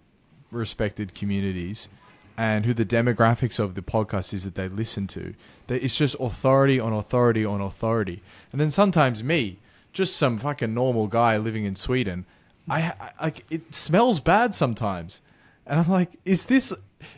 respected 0.50 1.14
communities, 1.14 1.88
and 2.36 2.64
who 2.64 2.74
the 2.74 2.84
demographics 2.84 3.58
of 3.58 3.74
the 3.74 3.82
podcast 3.82 4.32
is 4.32 4.44
that 4.44 4.54
they 4.54 4.68
listen 4.68 5.06
to. 5.08 5.34
That 5.66 5.82
it's 5.82 5.96
just 5.96 6.16
authority 6.18 6.80
on 6.80 6.92
authority 6.92 7.44
on 7.44 7.60
authority, 7.60 8.22
and 8.52 8.60
then 8.60 8.70
sometimes 8.70 9.24
me, 9.24 9.58
just 9.92 10.16
some 10.16 10.38
fucking 10.38 10.74
normal 10.74 11.06
guy 11.06 11.36
living 11.36 11.64
in 11.64 11.76
Sweden, 11.76 12.26
I, 12.68 12.92
like 13.20 13.44
it 13.50 13.74
smells 13.74 14.20
bad 14.20 14.54
sometimes, 14.54 15.20
and 15.66 15.80
I'm 15.80 15.88
like, 15.88 16.10
is 16.24 16.46
this? 16.46 16.72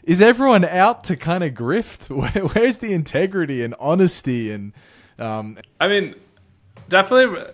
Is 0.05 0.23
everyone 0.23 0.65
out 0.65 1.05
to 1.05 1.17
kind 1.17 1.43
of 1.43 1.55
grift? 1.55 2.09
Where, 2.17 2.47
where's 2.47 2.79
the 2.79 2.93
integrity 2.93 3.65
and 3.65 3.75
honesty 3.81 4.53
and 4.53 4.73
um, 5.19 5.59
I 5.81 5.89
mean, 5.89 6.15
definitely 6.89 7.45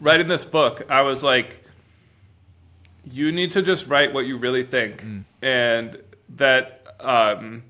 writing 0.00 0.28
this 0.28 0.44
book, 0.44 0.82
I 0.90 1.02
was 1.02 1.22
like, 1.22 1.61
you 3.10 3.32
need 3.32 3.52
to 3.52 3.62
just 3.62 3.86
write 3.88 4.12
what 4.14 4.26
you 4.26 4.36
really 4.38 4.64
think, 4.64 5.02
and 5.42 5.98
that 6.36 6.86
um, 7.00 7.64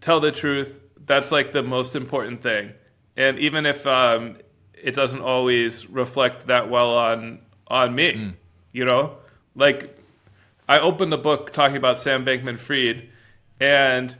tell 0.00 0.20
the 0.20 0.32
truth. 0.32 0.80
That's 1.06 1.30
like 1.30 1.52
the 1.52 1.62
most 1.62 1.94
important 1.96 2.42
thing. 2.42 2.72
And 3.16 3.38
even 3.38 3.66
if 3.66 3.86
um, 3.86 4.38
it 4.74 4.94
doesn't 4.94 5.20
always 5.20 5.88
reflect 5.90 6.46
that 6.46 6.70
well 6.70 6.96
on 6.96 7.40
on 7.68 7.94
me, 7.94 8.12
you 8.72 8.84
know, 8.84 9.16
like 9.54 9.98
I 10.68 10.78
opened 10.80 11.12
the 11.12 11.18
book 11.18 11.52
talking 11.52 11.76
about 11.76 11.98
Sam 11.98 12.24
Bankman-Fried, 12.24 13.08
and 13.60 14.16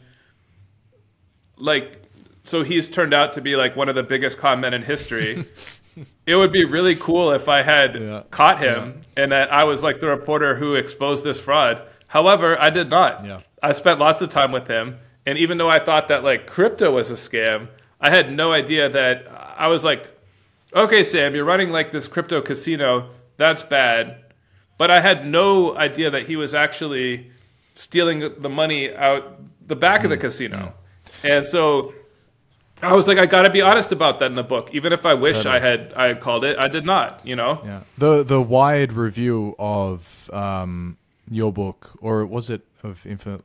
like 1.56 2.02
so 2.44 2.62
he's 2.62 2.88
turned 2.88 3.14
out 3.14 3.32
to 3.34 3.40
be 3.40 3.56
like 3.56 3.76
one 3.76 3.88
of 3.88 3.94
the 3.94 4.02
biggest 4.02 4.36
con 4.38 4.60
men 4.60 4.74
in 4.74 4.82
history. 4.82 5.44
it 6.26 6.34
would 6.36 6.52
be 6.52 6.64
really 6.64 6.96
cool 6.96 7.30
if 7.32 7.48
I 7.48 7.62
had 7.62 7.94
Yeah. 8.00 8.22
caught 8.30 8.60
him 8.60 9.02
and 9.16 9.32
that 9.32 9.52
I 9.52 9.64
was 9.64 9.82
like 9.82 10.00
the 10.00 10.08
reporter 10.08 10.56
who 10.56 10.74
exposed 10.74 11.24
this 11.24 11.38
fraud. 11.40 11.82
However, 12.06 12.60
I 12.60 12.70
did 12.70 12.90
not. 12.90 13.24
Yeah. 13.24 13.40
I 13.62 13.72
spent 13.72 13.98
lots 13.98 14.20
of 14.22 14.28
time 14.30 14.52
with 14.52 14.68
him, 14.68 14.98
and 15.26 15.38
even 15.38 15.58
though 15.58 15.70
I 15.70 15.78
thought 15.78 16.08
that 16.08 16.22
like 16.24 16.46
crypto 16.46 16.92
was 16.92 17.10
a 17.10 17.14
scam, 17.14 17.68
I 18.00 18.10
had 18.10 18.30
no 18.32 18.52
idea 18.52 18.88
that 18.90 19.26
I 19.56 19.68
was 19.68 19.84
like, 19.84 20.10
okay, 20.74 21.02
Sam, 21.04 21.34
you're 21.34 21.44
running 21.44 21.70
like 21.70 21.92
this 21.92 22.06
crypto 22.08 22.42
casino. 22.42 23.10
That's 23.36 23.62
bad. 23.62 24.18
But 24.76 24.90
I 24.90 25.00
had 25.00 25.26
no 25.26 25.76
idea 25.76 26.10
that 26.10 26.26
he 26.26 26.36
was 26.36 26.52
actually 26.54 27.30
stealing 27.74 28.20
the 28.42 28.48
money 28.48 28.94
out 28.94 29.40
the 29.66 29.76
back 29.76 30.00
Mm. 30.00 30.04
of 30.04 30.10
the 30.10 30.16
casino. 30.18 30.74
And 31.22 31.46
so 31.46 31.94
I 32.84 32.92
was 32.92 33.08
like, 33.08 33.18
I 33.18 33.26
got 33.26 33.42
to 33.42 33.50
be 33.50 33.60
honest 33.60 33.92
about 33.92 34.18
that 34.20 34.26
in 34.26 34.34
the 34.34 34.44
book. 34.44 34.70
Even 34.72 34.92
if 34.92 35.06
I 35.06 35.14
wish 35.14 35.46
I 35.46 35.58
had 35.58 35.92
I 35.94 36.06
had 36.06 36.20
called 36.20 36.44
it, 36.44 36.58
I 36.58 36.68
did 36.68 36.84
not. 36.84 37.20
You 37.24 37.36
know. 37.36 37.60
Yeah. 37.64 37.80
The 37.98 38.22
the 38.22 38.40
Wired 38.40 38.92
review 38.92 39.54
of 39.58 40.30
um, 40.32 40.96
your 41.30 41.52
book, 41.52 41.92
or 42.00 42.24
was 42.26 42.50
it 42.50 42.62
of 42.82 43.06
Infinite? 43.06 43.42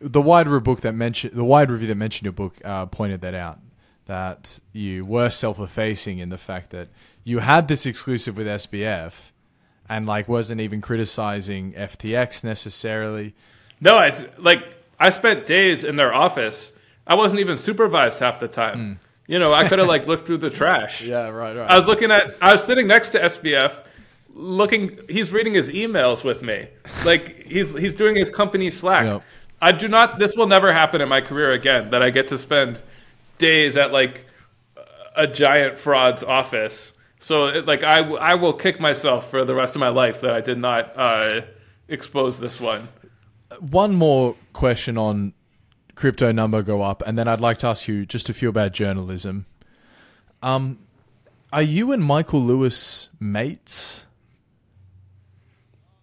The 0.00 0.22
Wired 0.22 0.48
re- 0.48 0.60
book 0.60 0.80
that 0.82 0.94
mentioned 0.94 1.34
the 1.34 1.44
Wired 1.44 1.70
review 1.70 1.88
that 1.88 1.96
mentioned 1.96 2.24
your 2.24 2.32
book 2.32 2.56
uh, 2.64 2.86
pointed 2.86 3.20
that 3.22 3.34
out 3.34 3.58
that 4.06 4.58
you 4.72 5.04
were 5.04 5.28
self-effacing 5.28 6.18
in 6.18 6.30
the 6.30 6.38
fact 6.38 6.70
that 6.70 6.88
you 7.24 7.40
had 7.40 7.68
this 7.68 7.84
exclusive 7.84 8.38
with 8.38 8.46
SBF, 8.46 9.12
and 9.88 10.06
like 10.06 10.28
wasn't 10.28 10.60
even 10.60 10.80
criticizing 10.80 11.74
FTX 11.74 12.42
necessarily. 12.42 13.34
No, 13.80 13.96
I 13.96 14.12
like 14.38 14.64
I 14.98 15.10
spent 15.10 15.46
days 15.46 15.84
in 15.84 15.96
their 15.96 16.12
office. 16.12 16.72
I 17.08 17.14
wasn't 17.14 17.40
even 17.40 17.56
supervised 17.56 18.18
half 18.18 18.38
the 18.38 18.48
time. 18.48 19.00
You 19.26 19.38
know, 19.38 19.52
I 19.52 19.68
could 19.68 19.78
have 19.78 19.88
like 19.88 20.06
looked 20.10 20.26
through 20.26 20.38
the 20.38 20.50
trash. 20.50 21.02
Yeah. 21.02 21.28
Right. 21.28 21.56
Right. 21.56 21.70
I 21.70 21.76
was 21.76 21.86
looking 21.86 22.10
at. 22.10 22.34
I 22.40 22.52
was 22.52 22.62
sitting 22.64 22.86
next 22.86 23.10
to 23.10 23.20
SBF, 23.20 23.74
looking. 24.34 24.98
He's 25.08 25.32
reading 25.32 25.54
his 25.54 25.70
emails 25.70 26.22
with 26.22 26.42
me. 26.42 26.68
Like 27.04 27.44
he's 27.46 27.74
he's 27.74 27.94
doing 27.94 28.14
his 28.14 28.30
company 28.30 28.70
Slack. 28.70 29.04
Yep. 29.04 29.22
I 29.60 29.72
do 29.72 29.88
not. 29.88 30.18
This 30.18 30.36
will 30.36 30.46
never 30.46 30.72
happen 30.72 31.00
in 31.00 31.08
my 31.08 31.20
career 31.20 31.52
again. 31.52 31.90
That 31.90 32.02
I 32.02 32.10
get 32.10 32.28
to 32.28 32.38
spend 32.38 32.80
days 33.38 33.76
at 33.76 33.92
like 33.92 34.24
a 35.16 35.26
giant 35.26 35.78
fraud's 35.78 36.22
office. 36.22 36.92
So 37.18 37.46
it, 37.46 37.66
like 37.66 37.82
I 37.82 37.98
I 37.98 38.34
will 38.34 38.52
kick 38.52 38.80
myself 38.80 39.30
for 39.30 39.44
the 39.44 39.54
rest 39.54 39.74
of 39.74 39.80
my 39.80 39.88
life 39.88 40.20
that 40.20 40.30
I 40.30 40.40
did 40.40 40.58
not 40.58 40.92
uh, 40.96 41.40
expose 41.88 42.38
this 42.38 42.60
one. 42.60 42.88
one 43.60 43.94
more 43.94 44.36
question 44.52 44.96
on 44.96 45.32
crypto 45.98 46.30
number 46.30 46.62
go 46.62 46.80
up, 46.80 47.02
and 47.06 47.18
then 47.18 47.26
I'd 47.26 47.40
like 47.40 47.58
to 47.58 47.66
ask 47.66 47.88
you 47.88 48.06
just 48.06 48.28
a 48.28 48.32
few 48.32 48.48
about 48.48 48.72
journalism. 48.72 49.46
Um, 50.42 50.78
are 51.52 51.62
you 51.62 51.90
and 51.92 52.02
Michael 52.04 52.40
Lewis 52.40 53.08
mates? 53.18 54.06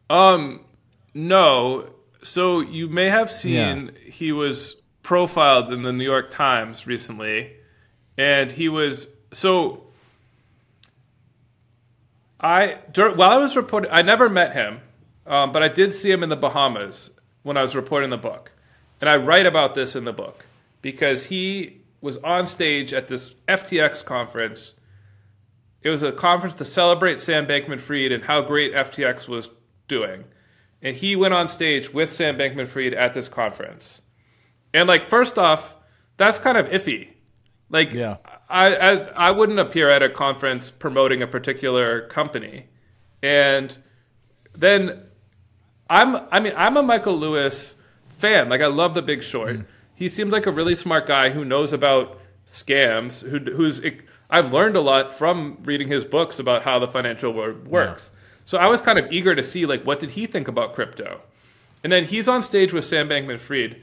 Um, 0.10 0.66
no. 1.14 1.94
So 2.24 2.60
you 2.60 2.90
may 2.90 3.10
have 3.10 3.32
seen 3.32 3.92
he 4.04 4.32
was 4.32 4.76
profiled 5.02 5.72
in 5.72 5.84
the 5.84 5.94
New 5.94 6.04
York 6.04 6.30
Times 6.30 6.86
recently, 6.86 7.54
and 8.18 8.52
he 8.52 8.68
was 8.68 9.08
so. 9.32 9.84
I 12.40 12.80
dur- 12.92 13.16
while 13.16 13.32
I 13.32 13.38
was 13.38 13.56
reporting, 13.56 13.92
I 13.92 14.02
never 14.02 14.30
met 14.30 14.54
him, 14.54 14.82
um, 15.26 15.52
but 15.54 15.64
I 15.64 15.70
did 15.70 15.94
see 15.94 16.12
him 16.12 16.22
in 16.22 16.30
the 16.30 16.36
Bahamas 16.36 17.12
when 17.44 17.56
I 17.56 17.62
was 17.62 17.76
reporting 17.76 18.10
the 18.10 18.18
book, 18.18 18.52
and 19.02 19.10
I 19.10 19.18
write 19.18 19.46
about 19.46 19.76
this 19.76 19.96
in 19.96 20.06
the 20.06 20.14
book 20.14 20.46
because 20.82 21.26
he 21.26 21.82
was 22.02 22.18
on 22.18 22.48
stage 22.48 22.94
at 22.94 23.08
this 23.08 23.34
FTX 23.48 24.04
conference. 24.06 24.74
It 25.82 25.90
was 25.90 26.04
a 26.04 26.12
conference 26.12 26.56
to 26.56 26.66
celebrate 26.66 27.20
Sam 27.20 27.46
Bankman-Fried 27.46 28.12
and 28.12 28.24
how 28.24 28.42
great 28.42 28.74
FTX 28.74 29.28
was 29.28 29.50
doing, 29.88 30.26
and 30.82 30.96
he 30.96 31.16
went 31.16 31.34
on 31.34 31.48
stage 31.48 31.94
with 31.94 32.12
Sam 32.12 32.38
Bankman-Fried 32.38 32.94
at 32.94 33.14
this 33.14 33.28
conference. 33.28 34.02
And 34.74 34.88
like, 34.88 35.06
first 35.06 35.38
off, 35.38 35.76
that's 36.18 36.40
kind 36.40 36.58
of 36.58 36.68
iffy. 36.68 37.10
Like, 37.70 37.94
Yeah. 37.94 38.18
I, 38.50 38.76
I 38.76 38.92
I 39.28 39.32
wouldn't 39.32 39.60
appear 39.60 39.90
at 39.90 40.04
a 40.04 40.10
conference 40.10 40.70
promoting 40.70 41.24
a 41.24 41.28
particular 41.28 42.08
company, 42.08 42.68
and 43.24 43.76
then 44.54 45.04
I'm 45.90 46.28
I 46.32 46.40
mean 46.40 46.54
I'm 46.56 46.78
a 46.78 46.84
Michael 46.84 47.18
Lewis 47.18 47.75
fan. 48.26 48.50
Like 48.50 48.62
I 48.62 48.68
love 48.68 48.94
The 48.94 49.02
Big 49.02 49.24
Short. 49.24 49.58
Mm. 49.58 49.66
He 49.94 50.10
seems 50.10 50.32
like 50.32 50.46
a 50.46 50.52
really 50.52 50.76
smart 50.76 51.08
guy 51.08 51.30
who 51.30 51.46
knows 51.46 51.74
about 51.74 52.20
scams. 52.48 53.28
Who 53.28 53.40
who's 53.52 53.82
I've 54.30 54.52
learned 54.52 54.76
a 54.76 54.82
lot 54.82 55.14
from 55.14 55.58
reading 55.64 55.88
his 55.88 56.04
books 56.04 56.40
about 56.40 56.64
how 56.64 56.80
the 56.80 56.88
financial 56.88 57.32
world 57.32 57.68
works. 57.68 58.10
So 58.46 58.58
I 58.58 58.68
was 58.68 58.82
kind 58.82 59.00
of 59.00 59.12
eager 59.12 59.36
to 59.36 59.44
see 59.44 59.66
like 59.66 59.84
what 59.84 60.00
did 60.00 60.12
he 60.12 60.26
think 60.26 60.48
about 60.48 60.76
crypto, 60.76 61.22
and 61.84 61.92
then 61.94 62.06
he's 62.06 62.28
on 62.28 62.44
stage 62.44 62.74
with 62.74 62.86
Sam 62.86 63.10
Bankman-Fried, 63.10 63.82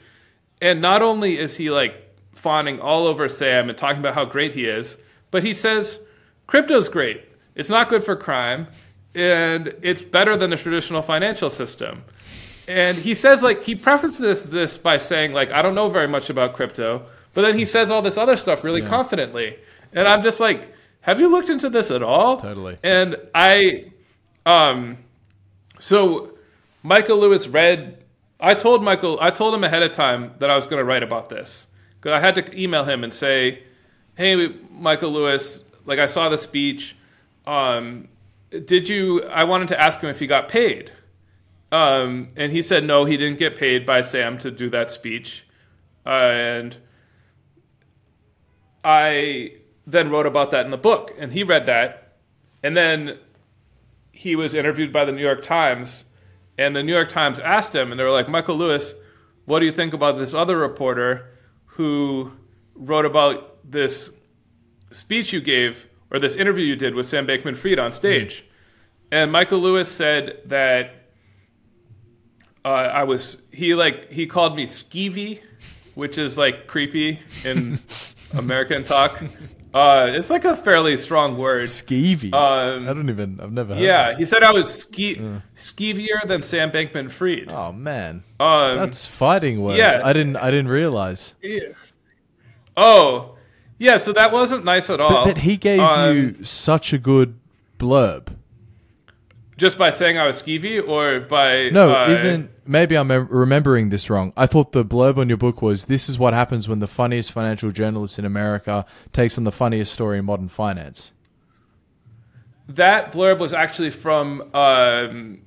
and 0.61 0.81
not 0.81 1.03
only 1.03 1.39
is 1.39 1.57
he 1.57 1.71
like 1.71 1.95
fawning 2.35 2.81
all 2.81 3.07
over 3.07 3.29
Sam 3.29 3.69
and 3.69 3.79
talking 3.79 4.01
about 4.01 4.15
how 4.15 4.25
great 4.25 4.53
he 4.53 4.65
is, 4.65 4.97
but 5.31 5.43
he 5.45 5.55
says 5.55 6.01
crypto's 6.47 6.89
great. 6.89 7.25
It's 7.55 7.69
not 7.69 7.89
good 7.89 8.05
for 8.05 8.17
crime, 8.17 8.69
and 9.15 9.75
it's 9.83 10.03
better 10.03 10.37
than 10.37 10.51
the 10.51 10.57
traditional 10.57 11.03
financial 11.03 11.51
system. 11.51 12.05
And 12.69 12.97
he 12.97 13.15
says 13.15 13.43
like 13.43 13.65
he 13.65 13.75
prefaces 13.75 14.45
this 14.45 14.77
by 14.77 14.99
saying 14.99 15.33
like 15.33 15.51
I 15.51 15.63
don't 15.63 15.75
know 15.75 15.89
very 15.89 16.09
much 16.09 16.31
about 16.31 16.55
crypto, 16.55 17.07
but 17.35 17.43
then 17.43 17.59
he 17.59 17.65
says 17.65 17.91
all 17.91 18.03
this 18.03 18.17
other 18.17 18.37
stuff 18.37 18.63
really 18.63 18.83
confidently, 18.83 19.57
and 19.93 20.07
I'm 20.07 20.23
just 20.23 20.39
like, 20.39 20.73
have 21.03 21.19
you 21.19 21.29
looked 21.29 21.51
into 21.51 21.69
this 21.69 21.91
at 21.91 22.03
all? 22.03 22.39
Totally. 22.39 22.79
And 22.83 23.17
I, 23.35 23.93
um, 24.47 24.99
so 25.79 26.39
Michael 26.83 27.19
Lewis 27.19 27.49
read. 27.49 27.99
I 28.41 28.55
told 28.55 28.83
Michael. 28.83 29.19
I 29.21 29.31
told 29.31 29.55
him 29.55 29.65
ahead 29.65 29.83
of 29.83 29.93
time 29.93 30.33
that 30.39 30.51
I 30.51 30.55
was 30.55 30.67
going 30.67 30.79
to 30.79 30.85
write 30.85 31.03
about 31.03 31.29
this 31.29 31.67
because 32.01 32.13
I 32.13 32.21
had 32.21 32.35
to 32.37 32.61
email 32.61 32.85
him 32.85 33.05
and 33.05 33.13
say, 33.13 33.65
"Hey, 34.17 34.55
Michael 34.71 35.11
Lewis, 35.11 35.65
like 35.85 35.99
I 35.99 36.07
saw 36.07 36.29
the 36.29 36.39
speech. 36.39 36.97
Um, 37.47 38.09
did 38.51 38.89
you? 38.89 39.25
I 39.25 39.45
wanted 39.45 39.69
to 39.69 39.81
ask 39.81 40.01
him 40.01 40.09
if 40.09 40.19
he 40.21 40.27
got 40.27 40.49
paid." 40.49 40.93
Um, 41.73 42.29
and 42.37 42.53
he 42.53 42.61
said 42.61 42.85
no, 42.85 43.07
he 43.07 43.17
didn't 43.17 43.39
get 43.39 43.57
paid 43.57 43.87
by 43.87 44.03
Sam 44.03 44.39
to 44.39 44.51
do 44.51 44.69
that 44.71 44.91
speech, 44.91 45.47
uh, 46.05 46.11
and 46.11 46.77
I 48.85 49.55
then 49.87 50.11
wrote 50.11 50.27
about 50.27 50.51
that 50.51 50.67
in 50.67 50.71
the 50.71 50.77
book, 50.77 51.13
and 51.19 51.33
he 51.33 51.43
read 51.43 51.65
that, 51.67 52.19
and 52.63 52.77
then 52.77 53.19
he 54.13 54.37
was 54.37 54.55
interviewed 54.55 54.93
by 54.93 55.07
the 55.07 55.13
New 55.13 55.23
York 55.23 55.43
Times, 55.43 56.05
and 56.59 56.77
the 56.77 56.83
New 56.83 56.93
York 56.95 57.09
Times 57.09 57.39
asked 57.39 57.75
him, 57.75 57.91
and 57.91 57.99
they 57.99 58.05
were 58.05 58.11
like, 58.11 58.29
Michael 58.29 58.57
Lewis, 58.57 58.95
what 59.47 59.61
do 59.61 59.67
you 59.67 59.73
think 59.73 59.95
about 59.95 60.19
this 60.19 60.35
other 60.35 60.59
reporter 60.59 61.33
who 61.65 62.31
wrote 62.75 63.07
about 63.07 63.59
this 63.65 64.11
speech 64.91 65.33
you 65.33 65.41
gave 65.41 65.87
or 66.11 66.19
this 66.19 66.37
interview 66.37 66.65
you 66.65 66.77
did 66.77 66.95
with 66.95 67.09
Sam 67.09 67.27
Bankman-Fried 67.27 67.79
on 67.79 67.93
stage? 67.93 68.45
And 69.11 69.33
Michael 69.33 69.59
Lewis 69.59 69.91
said 69.91 70.43
that 70.45 71.02
uh, 72.65 72.69
I 72.69 73.05
was 73.05 73.39
he 73.53 73.75
like 73.75 74.11
he 74.13 74.27
called 74.27 74.57
me 74.57 74.67
skeevy, 74.67 75.41
which 75.95 76.19
is 76.19 76.37
like 76.39 76.67
creepy 76.67 77.19
in 77.45 77.79
American 78.35 78.85
talk. 78.85 79.23
Uh, 79.75 80.07
it's 80.11 80.29
like 80.29 80.45
a 80.45 80.55
fairly 80.55 80.99
strong 80.99 81.39
word. 81.39 81.65
Skeevy. 81.65 82.35
Um, 82.35 82.87
I 82.87 82.93
don't 82.93 83.09
even. 83.09 83.41
I've 83.41 83.53
never 83.53 83.75
heard. 83.75 83.83
Yeah, 83.83 84.15
he 84.17 84.27
said 84.27 84.43
I 84.43 84.53
was 84.53 84.71
ske- 84.83 85.19
skeevier 85.57 86.27
than 86.27 86.43
Sam 86.43 86.71
Bankman 86.71 87.11
Fried. 87.11 87.47
Oh 87.49 87.73
man, 87.73 88.23
Um, 88.39 88.77
that's 88.77 89.07
fighting 89.07 89.63
words. 89.63 89.79
yeah. 89.79 90.03
I 90.05 90.13
didn't. 90.13 90.37
I 90.37 90.51
didn't 90.51 90.69
realize. 90.69 91.35
Yeah. 91.43 91.61
oh, 92.77 93.37
yeah. 93.79 93.99
So 93.99 94.13
that 94.13 94.31
wasn't 94.33 94.65
nice 94.65 94.91
at 94.91 95.01
all. 95.01 95.09
But, 95.11 95.25
but 95.25 95.39
he 95.39 95.57
gave 95.57 95.81
Um, 95.81 96.17
you 96.17 96.45
such 96.45 96.93
a 96.93 96.99
good 96.99 97.39
blurb. 97.79 98.29
Just 99.63 99.79
by 99.79 99.91
saying 99.91 100.19
I 100.19 100.27
was 100.27 100.43
skeevy, 100.43 100.87
or 100.87 101.21
by 101.21 101.71
No, 101.71 102.07
isn't 102.09 102.51
maybe 102.67 102.97
I'm 102.97 103.11
remembering 103.11 103.89
this 103.91 104.11
wrong. 104.11 104.33
I 104.37 104.47
thought 104.47 104.73
the 104.73 104.85
blurb 104.85 105.17
on 105.19 105.29
your 105.29 105.39
book 105.39 105.63
was 105.63 105.85
this 105.85 106.09
is 106.09 106.19
what 106.19 106.35
happens 106.35 106.69
when 106.69 106.81
the 106.81 106.89
funniest 106.89 107.31
financial 107.31 107.71
journalist 107.71 108.19
in 108.19 108.25
America 108.25 108.85
takes 109.13 109.39
on 109.39 109.45
the 109.45 109.53
funniest 109.53 109.95
story 109.95 110.19
in 110.19 110.25
modern 110.25 110.49
finance. 110.49 111.13
that 112.69 113.13
blurb 113.13 113.39
was 113.39 113.53
actually 113.53 113.91
from 113.91 114.41
um, 114.55 115.43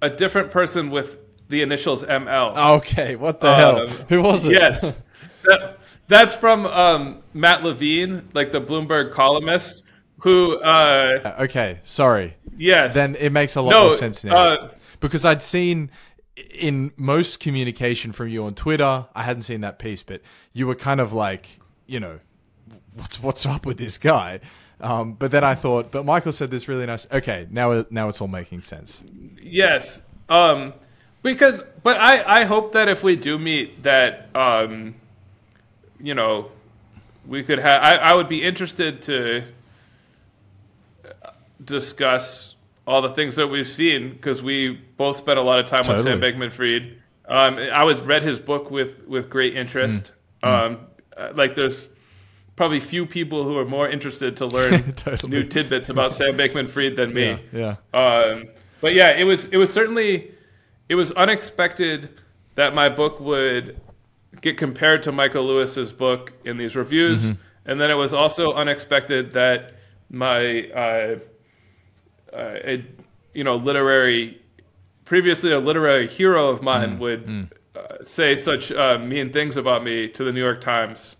a 0.00 0.08
different 0.10 0.50
person 0.50 0.90
with 0.90 1.18
the 1.48 1.62
initials 1.62 2.04
ML. 2.04 2.56
Okay, 2.78 3.16
what 3.16 3.40
the 3.40 3.52
hell? 3.54 3.82
Um, 3.82 3.88
Who 4.08 4.22
was 4.22 4.44
it? 4.44 4.52
Yes. 4.52 4.80
That- 5.44 5.76
that's 6.06 6.34
from 6.34 6.66
um, 6.66 7.22
Matt 7.34 7.62
Levine, 7.62 8.28
like 8.34 8.50
the 8.50 8.60
Bloomberg 8.60 9.12
columnist, 9.12 9.84
who, 10.20 10.56
uh, 10.60 11.36
okay, 11.40 11.80
sorry. 11.84 12.36
yes. 12.56 12.94
Then 12.94 13.16
it 13.16 13.30
makes 13.30 13.56
a 13.56 13.62
lot 13.62 13.70
No, 13.70 13.80
more 13.82 13.90
sense 13.92 14.22
now. 14.24 14.36
uh, 14.36 14.70
because 15.00 15.24
I'd 15.24 15.42
seen 15.42 15.90
in 16.58 16.92
most 16.96 17.40
communication 17.40 18.12
from 18.12 18.28
you 18.28 18.44
on 18.44 18.54
Twitter, 18.54 19.06
I 19.14 19.22
hadn't 19.22 19.42
seen 19.42 19.60
that 19.62 19.78
piece, 19.78 20.02
but 20.02 20.20
you 20.52 20.66
were 20.66 20.74
kind 20.74 21.00
of 21.00 21.12
like, 21.12 21.60
you 21.86 22.00
know, 22.00 22.20
what's 22.94 23.22
what's 23.22 23.44
up 23.46 23.66
with 23.66 23.78
this 23.78 23.98
guy? 23.98 24.40
Um, 24.80 25.12
but 25.14 25.30
then 25.30 25.44
I 25.44 25.54
thought, 25.54 25.90
but 25.90 26.04
Michael 26.06 26.32
said 26.32 26.50
this 26.50 26.66
really 26.68 26.86
nice. 26.86 27.06
Okay, 27.12 27.46
now 27.50 27.72
it- 27.72 27.92
now 27.92 28.08
it's 28.08 28.20
all 28.20 28.28
making 28.28 28.62
sense. 28.62 29.02
Yes. 29.42 30.00
Um, 30.28 30.72
because, 31.22 31.60
but 31.82 31.98
I, 31.98 32.40
I 32.40 32.44
hope 32.44 32.72
that 32.72 32.88
if 32.88 33.02
we 33.02 33.16
do 33.16 33.38
meet, 33.38 33.82
that, 33.82 34.28
um, 34.34 34.94
you 36.00 36.14
know, 36.14 36.50
we 37.26 37.42
could 37.42 37.58
have, 37.58 37.82
I, 37.82 37.96
I 37.96 38.14
would 38.14 38.28
be 38.28 38.42
interested 38.42 39.02
to 39.02 39.42
discuss 41.64 42.54
all 42.86 43.02
the 43.02 43.10
things 43.10 43.36
that 43.36 43.46
we've 43.46 43.68
seen 43.68 44.12
because 44.12 44.42
we 44.42 44.70
both 44.96 45.16
spent 45.16 45.38
a 45.38 45.42
lot 45.42 45.58
of 45.58 45.66
time 45.66 45.80
with 45.86 46.02
Sam 46.04 46.20
Totally. 46.20 46.32
Bankman 46.48 46.52
Fried. 46.52 46.98
Um, 47.28 47.58
I 47.58 47.84
was 47.84 48.00
read 48.00 48.22
his 48.22 48.40
book 48.40 48.70
with, 48.70 49.06
with 49.06 49.30
great 49.30 49.56
interest. 49.56 50.12
Um, 50.42 50.86
uh, 51.16 51.30
like 51.34 51.54
there's 51.54 51.88
probably 52.56 52.80
few 52.80 53.06
people 53.06 53.44
who 53.44 53.56
are 53.56 53.64
more 53.64 53.88
interested 53.88 54.36
to 54.38 54.46
learn 54.46 54.92
Totally. 54.96 55.30
new 55.30 55.44
tidbits 55.44 55.88
about 55.90 56.12
Sam 56.14 56.32
Bankman 56.32 56.68
Fried 56.68 56.96
than 56.96 57.14
me. 57.14 57.38
Yeah, 57.52 57.76
yeah. 57.94 57.98
Um, 57.98 58.48
but 58.80 58.94
yeah, 58.94 59.12
it 59.12 59.24
was 59.24 59.44
it 59.46 59.56
was 59.58 59.72
certainly 59.72 60.34
it 60.88 60.94
was 60.94 61.12
unexpected 61.12 62.08
that 62.56 62.74
my 62.74 62.88
book 62.88 63.20
would 63.20 63.78
get 64.40 64.56
compared 64.58 65.02
to 65.04 65.12
Michael 65.12 65.44
Lewis's 65.46 65.92
book 65.92 66.32
in 66.44 66.56
these 66.56 66.74
reviews, 66.74 67.22
Mm-hmm. 67.22 67.40
and 67.70 67.80
then 67.80 67.90
it 67.90 67.94
was 67.96 68.12
also 68.14 68.52
unexpected 68.54 69.32
that 69.34 69.74
my 70.10 70.62
uh, 70.70 71.18
a, 72.32 72.84
you 73.34 73.44
know 73.44 73.56
literary 73.56 74.40
previously 75.04 75.52
a 75.52 75.58
literary 75.58 76.06
hero 76.08 76.48
of 76.48 76.62
mine 76.62 76.98
Mm-hmm. 76.98 77.00
would 77.00 77.48
Uh, 77.76 78.02
say 78.02 78.34
such 78.34 78.72
uh, 78.72 78.98
mean 78.98 79.32
things 79.32 79.56
about 79.56 79.84
me 79.84 80.08
to 80.08 80.24
the 80.24 80.32
New 80.32 80.40
York 80.42 80.60
Times. 80.60 81.16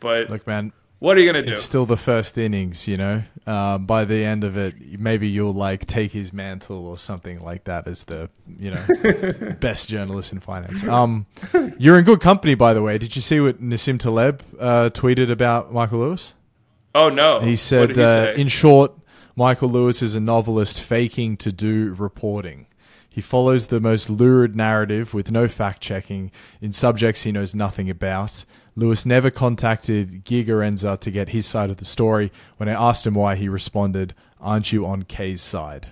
But 0.00 0.30
Look, 0.30 0.46
man, 0.46 0.72
what 0.98 1.14
are 1.16 1.20
you 1.20 1.26
gonna 1.26 1.42
do? 1.42 1.52
it's 1.52 1.62
still 1.62 1.84
the 1.84 1.98
first 1.98 2.38
innings. 2.38 2.88
You 2.88 2.96
know, 2.96 3.22
um, 3.46 3.84
by 3.84 4.06
the 4.06 4.24
end 4.24 4.42
of 4.42 4.56
it, 4.56 4.98
maybe 4.98 5.28
you'll 5.28 5.52
like 5.52 5.84
take 5.84 6.12
his 6.12 6.32
mantle 6.32 6.86
or 6.86 6.96
something 6.96 7.40
like 7.40 7.64
that 7.64 7.86
as 7.86 8.04
the 8.04 8.30
you 8.58 8.70
know 8.70 9.56
best 9.60 9.90
journalist 9.90 10.32
in 10.32 10.40
finance. 10.40 10.82
Um, 10.84 11.26
you're 11.78 11.98
in 11.98 12.04
good 12.06 12.20
company, 12.22 12.54
by 12.54 12.72
the 12.72 12.82
way. 12.82 12.96
Did 12.96 13.14
you 13.14 13.20
see 13.22 13.38
what 13.38 13.60
Nassim 13.62 13.98
Taleb 13.98 14.40
uh, 14.58 14.88
tweeted 14.88 15.30
about 15.30 15.70
Michael 15.70 15.98
Lewis? 15.98 16.32
oh 16.94 17.08
no, 17.10 17.40
He 17.40 17.56
said, 17.56 17.94
he 17.94 18.02
uh, 18.02 18.32
in 18.32 18.48
short, 18.48 18.92
Michael 19.40 19.70
Lewis 19.70 20.02
is 20.02 20.14
a 20.14 20.20
novelist 20.20 20.82
faking 20.82 21.38
to 21.38 21.50
do 21.50 21.94
reporting. 21.94 22.66
He 23.08 23.22
follows 23.22 23.68
the 23.68 23.80
most 23.80 24.10
lurid 24.10 24.54
narrative 24.54 25.14
with 25.14 25.30
no 25.30 25.48
fact 25.48 25.80
checking 25.80 26.30
in 26.60 26.72
subjects 26.72 27.22
he 27.22 27.32
knows 27.32 27.54
nothing 27.54 27.88
about. 27.88 28.44
Lewis 28.76 29.06
never 29.06 29.30
contacted 29.30 30.26
Gigerenzer 30.26 31.00
to 31.00 31.10
get 31.10 31.30
his 31.30 31.46
side 31.46 31.70
of 31.70 31.78
the 31.78 31.86
story. 31.86 32.30
When 32.58 32.68
I 32.68 32.72
asked 32.72 33.06
him 33.06 33.14
why, 33.14 33.34
he 33.34 33.48
responded, 33.48 34.14
Aren't 34.42 34.74
you 34.74 34.84
on 34.84 35.04
Kay's 35.04 35.40
side? 35.40 35.88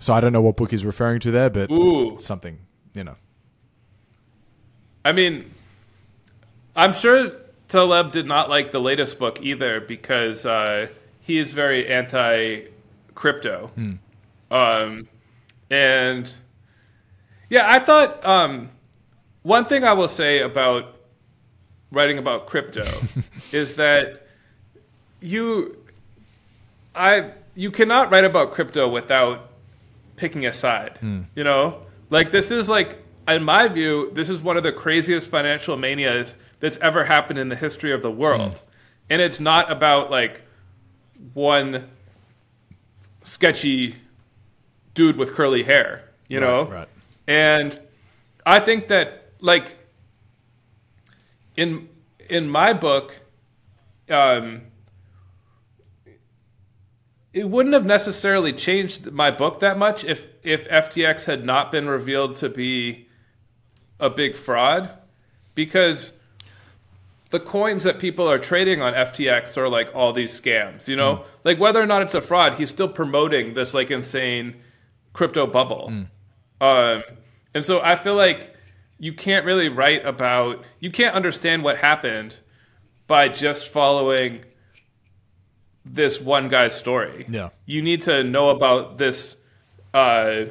So 0.00 0.14
I 0.14 0.22
don't 0.22 0.32
know 0.32 0.40
what 0.40 0.56
book 0.56 0.70
he's 0.70 0.86
referring 0.86 1.20
to 1.20 1.30
there, 1.30 1.50
but 1.50 1.70
Ooh. 1.70 2.16
something, 2.18 2.60
you 2.94 3.04
know. 3.04 3.16
I 5.04 5.12
mean, 5.12 5.50
I'm 6.74 6.94
sure 6.94 7.32
Taleb 7.68 8.12
did 8.12 8.24
not 8.24 8.48
like 8.48 8.72
the 8.72 8.80
latest 8.80 9.18
book 9.18 9.38
either 9.42 9.82
because 9.82 10.46
uh, 10.46 10.88
he 11.26 11.38
is 11.38 11.52
very 11.52 11.88
anti 11.88 12.60
crypto. 13.16 13.72
Um, 14.48 15.08
and 15.68 16.32
yeah, 17.50 17.68
I 17.68 17.80
thought 17.80 18.24
um, 18.24 18.70
one 19.42 19.64
thing 19.64 19.82
I 19.82 19.92
will 19.92 20.06
say 20.06 20.40
about 20.40 21.00
writing 21.90 22.18
about 22.18 22.46
crypto 22.46 22.86
is 23.52 23.74
that 23.74 24.28
you 25.20 25.76
I 26.94 27.32
you 27.56 27.72
cannot 27.72 28.12
write 28.12 28.24
about 28.24 28.54
crypto 28.54 28.88
without 28.88 29.50
picking 30.14 30.46
a 30.46 30.52
side. 30.52 30.96
You 31.34 31.42
know, 31.42 31.82
like 32.08 32.30
this 32.30 32.52
is 32.52 32.68
like 32.68 33.02
in 33.26 33.42
my 33.42 33.66
view, 33.66 34.12
this 34.12 34.28
is 34.28 34.40
one 34.40 34.56
of 34.56 34.62
the 34.62 34.70
craziest 34.70 35.28
financial 35.28 35.76
manias 35.76 36.36
that's 36.60 36.76
ever 36.76 37.04
happened 37.04 37.40
in 37.40 37.48
the 37.48 37.56
history 37.56 37.90
of 37.90 38.00
the 38.00 38.12
world, 38.12 38.62
and 39.10 39.20
it's 39.20 39.40
not 39.40 39.72
about 39.72 40.12
like 40.12 40.42
one 41.34 41.88
sketchy 43.22 43.96
dude 44.94 45.16
with 45.16 45.34
curly 45.34 45.62
hair. 45.62 46.02
You 46.28 46.40
know, 46.40 46.64
Right, 46.64 46.72
right. 46.72 46.88
and 47.28 47.80
I 48.44 48.58
think 48.60 48.88
that 48.88 49.30
like 49.40 49.76
in 51.56 51.88
in 52.28 52.48
my 52.50 52.72
book, 52.72 53.14
um, 54.10 54.62
it 57.32 57.48
wouldn't 57.48 57.74
have 57.74 57.86
necessarily 57.86 58.52
changed 58.52 59.12
my 59.12 59.30
book 59.30 59.60
that 59.60 59.78
much 59.78 60.04
if 60.04 60.28
if 60.42 60.68
FTX 60.68 61.26
had 61.26 61.44
not 61.44 61.70
been 61.70 61.88
revealed 61.88 62.36
to 62.36 62.48
be 62.48 63.08
a 64.00 64.10
big 64.10 64.34
fraud, 64.34 64.90
because 65.54 66.12
the 67.30 67.40
coins 67.40 67.82
that 67.82 67.98
people 67.98 68.30
are 68.30 68.38
trading 68.38 68.80
on 68.82 68.94
FTX 68.94 69.56
are 69.56 69.68
like 69.68 69.94
all 69.94 70.12
these 70.12 70.38
scams. 70.38 70.88
You 70.88 70.96
know, 70.96 71.24
like 71.44 71.58
whether 71.58 71.80
or 71.80 71.86
not 71.86 72.02
it's 72.02 72.14
a 72.14 72.20
fraud, 72.20 72.54
he's 72.54 72.70
still 72.70 72.88
promoting 72.88 73.54
this 73.54 73.74
like 73.74 73.90
insane 73.90 74.56
crypto 75.12 75.46
bubble. 75.46 75.92
Um, 76.60 77.02
and 77.54 77.64
so 77.64 77.80
I 77.80 77.96
feel 77.96 78.14
like 78.14 78.54
you 78.98 79.12
can't 79.12 79.44
really 79.44 79.68
write 79.68 80.04
about, 80.06 80.64
you 80.80 80.90
can't 80.90 81.14
understand 81.14 81.62
what 81.62 81.78
happened 81.78 82.36
by 83.06 83.28
just 83.28 83.68
following 83.68 84.44
this 85.84 86.20
one 86.20 86.48
guy's 86.48 86.74
story. 86.74 87.26
Yeah. 87.28 87.50
You 87.66 87.82
need 87.82 88.02
to 88.02 88.24
know 88.24 88.50
about 88.50 88.98
this, 88.98 89.36
uh, 89.94 90.44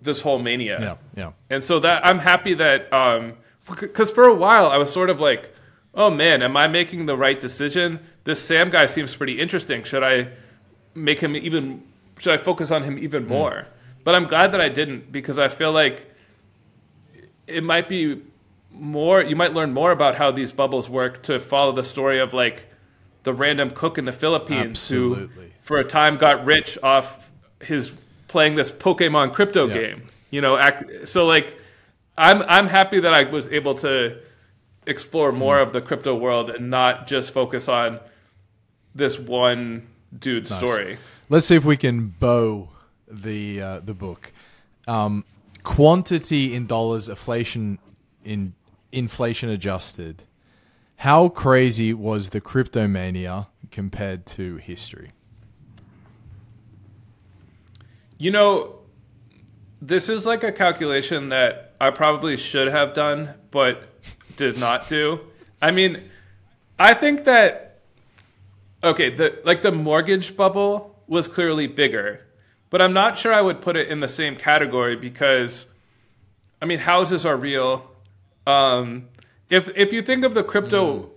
this 0.00 0.20
whole 0.20 0.38
mania. 0.38 0.78
Yeah, 0.80 0.96
yeah. 1.16 1.32
And 1.50 1.62
so 1.62 1.80
that 1.80 2.04
I'm 2.06 2.18
happy 2.18 2.54
that, 2.54 2.92
um, 2.92 3.34
because 3.80 4.10
for 4.10 4.24
a 4.24 4.34
while 4.34 4.66
I 4.66 4.78
was 4.78 4.92
sort 4.92 5.10
of 5.10 5.20
like, 5.20 5.54
oh 5.98 6.08
man, 6.08 6.40
am 6.42 6.56
I 6.56 6.68
making 6.68 7.04
the 7.04 7.16
right 7.16 7.38
decision? 7.38 7.98
This 8.24 8.40
Sam 8.40 8.70
guy 8.70 8.86
seems 8.86 9.14
pretty 9.14 9.38
interesting. 9.38 9.82
Should 9.82 10.04
I 10.04 10.28
make 10.94 11.18
him 11.18 11.36
even? 11.36 11.82
Should 12.18 12.32
I 12.32 12.42
focus 12.42 12.70
on 12.70 12.84
him 12.84 12.98
even 12.98 13.24
hmm. 13.24 13.28
more? 13.28 13.66
But 14.04 14.14
I'm 14.14 14.26
glad 14.26 14.52
that 14.52 14.60
I 14.60 14.70
didn't 14.70 15.12
because 15.12 15.38
I 15.38 15.48
feel 15.48 15.72
like 15.72 16.06
it 17.46 17.62
might 17.62 17.88
be 17.88 18.22
more 18.70 19.22
you 19.22 19.34
might 19.34 19.52
learn 19.52 19.72
more 19.72 19.90
about 19.90 20.14
how 20.14 20.30
these 20.30 20.52
bubbles 20.52 20.88
work 20.88 21.22
to 21.24 21.40
follow 21.40 21.72
the 21.72 21.82
story 21.82 22.20
of 22.20 22.32
like 22.32 22.66
the 23.24 23.34
random 23.34 23.70
cook 23.70 23.98
in 23.98 24.04
the 24.04 24.12
Philippines 24.12 24.88
who 24.88 25.28
for 25.62 25.78
a 25.78 25.84
time 25.84 26.16
got 26.16 26.44
rich 26.44 26.78
off 26.82 27.30
his 27.60 27.92
playing 28.28 28.54
this 28.54 28.70
Pokemon 28.70 29.34
crypto 29.34 29.66
game. 29.66 30.04
You 30.30 30.42
know, 30.42 30.56
act, 30.56 31.08
so 31.08 31.26
like 31.26 31.56
I'm 32.16 32.42
I'm 32.42 32.68
happy 32.68 33.00
that 33.00 33.12
I 33.12 33.24
was 33.24 33.48
able 33.48 33.74
to 33.76 34.18
explore 34.88 35.30
more 35.32 35.56
Mm. 35.58 35.62
of 35.66 35.72
the 35.72 35.80
crypto 35.80 36.14
world 36.16 36.50
and 36.50 36.70
not 36.70 37.06
just 37.06 37.30
focus 37.32 37.68
on 37.68 38.00
this 38.94 39.18
one 39.18 39.86
dude's 40.18 40.54
story. 40.54 40.98
Let's 41.28 41.46
see 41.46 41.56
if 41.56 41.64
we 41.64 41.76
can 41.76 42.08
bow 42.08 42.70
the 43.06 43.60
uh, 43.60 43.80
the 43.80 43.94
book. 43.94 44.32
Um, 44.86 45.24
quantity 45.62 46.54
in 46.54 46.66
dollars, 46.66 47.08
inflation 47.08 47.78
in 48.24 48.54
inflation 48.92 49.50
adjusted. 49.50 50.24
How 50.96 51.28
crazy 51.28 51.92
was 51.94 52.30
the 52.30 52.40
cryptomania 52.40 53.46
compared 53.70 54.26
to 54.26 54.56
history? 54.56 55.12
You 58.16 58.30
know, 58.32 58.80
this 59.80 60.08
is 60.08 60.26
like 60.26 60.42
a 60.42 60.50
calculation 60.50 61.28
that 61.28 61.74
I 61.80 61.90
probably 61.90 62.36
should 62.36 62.68
have 62.68 62.94
done, 62.94 63.34
but 63.50 63.87
did 64.38 64.58
not 64.58 64.88
do. 64.88 65.20
I 65.60 65.70
mean, 65.72 66.10
I 66.78 66.94
think 66.94 67.24
that 67.24 67.80
okay, 68.82 69.10
the 69.10 69.38
like 69.44 69.60
the 69.62 69.72
mortgage 69.72 70.34
bubble 70.36 70.94
was 71.06 71.28
clearly 71.28 71.66
bigger, 71.66 72.20
but 72.70 72.80
I'm 72.80 72.92
not 72.94 73.18
sure 73.18 73.34
I 73.34 73.42
would 73.42 73.60
put 73.60 73.76
it 73.76 73.88
in 73.88 74.00
the 74.00 74.08
same 74.08 74.36
category 74.36 74.96
because 74.96 75.66
I 76.62 76.64
mean, 76.66 76.78
houses 76.78 77.26
are 77.26 77.36
real. 77.36 77.90
Um, 78.46 79.08
if 79.50 79.76
if 79.76 79.92
you 79.92 80.00
think 80.00 80.24
of 80.24 80.32
the 80.34 80.42
crypto 80.44 81.10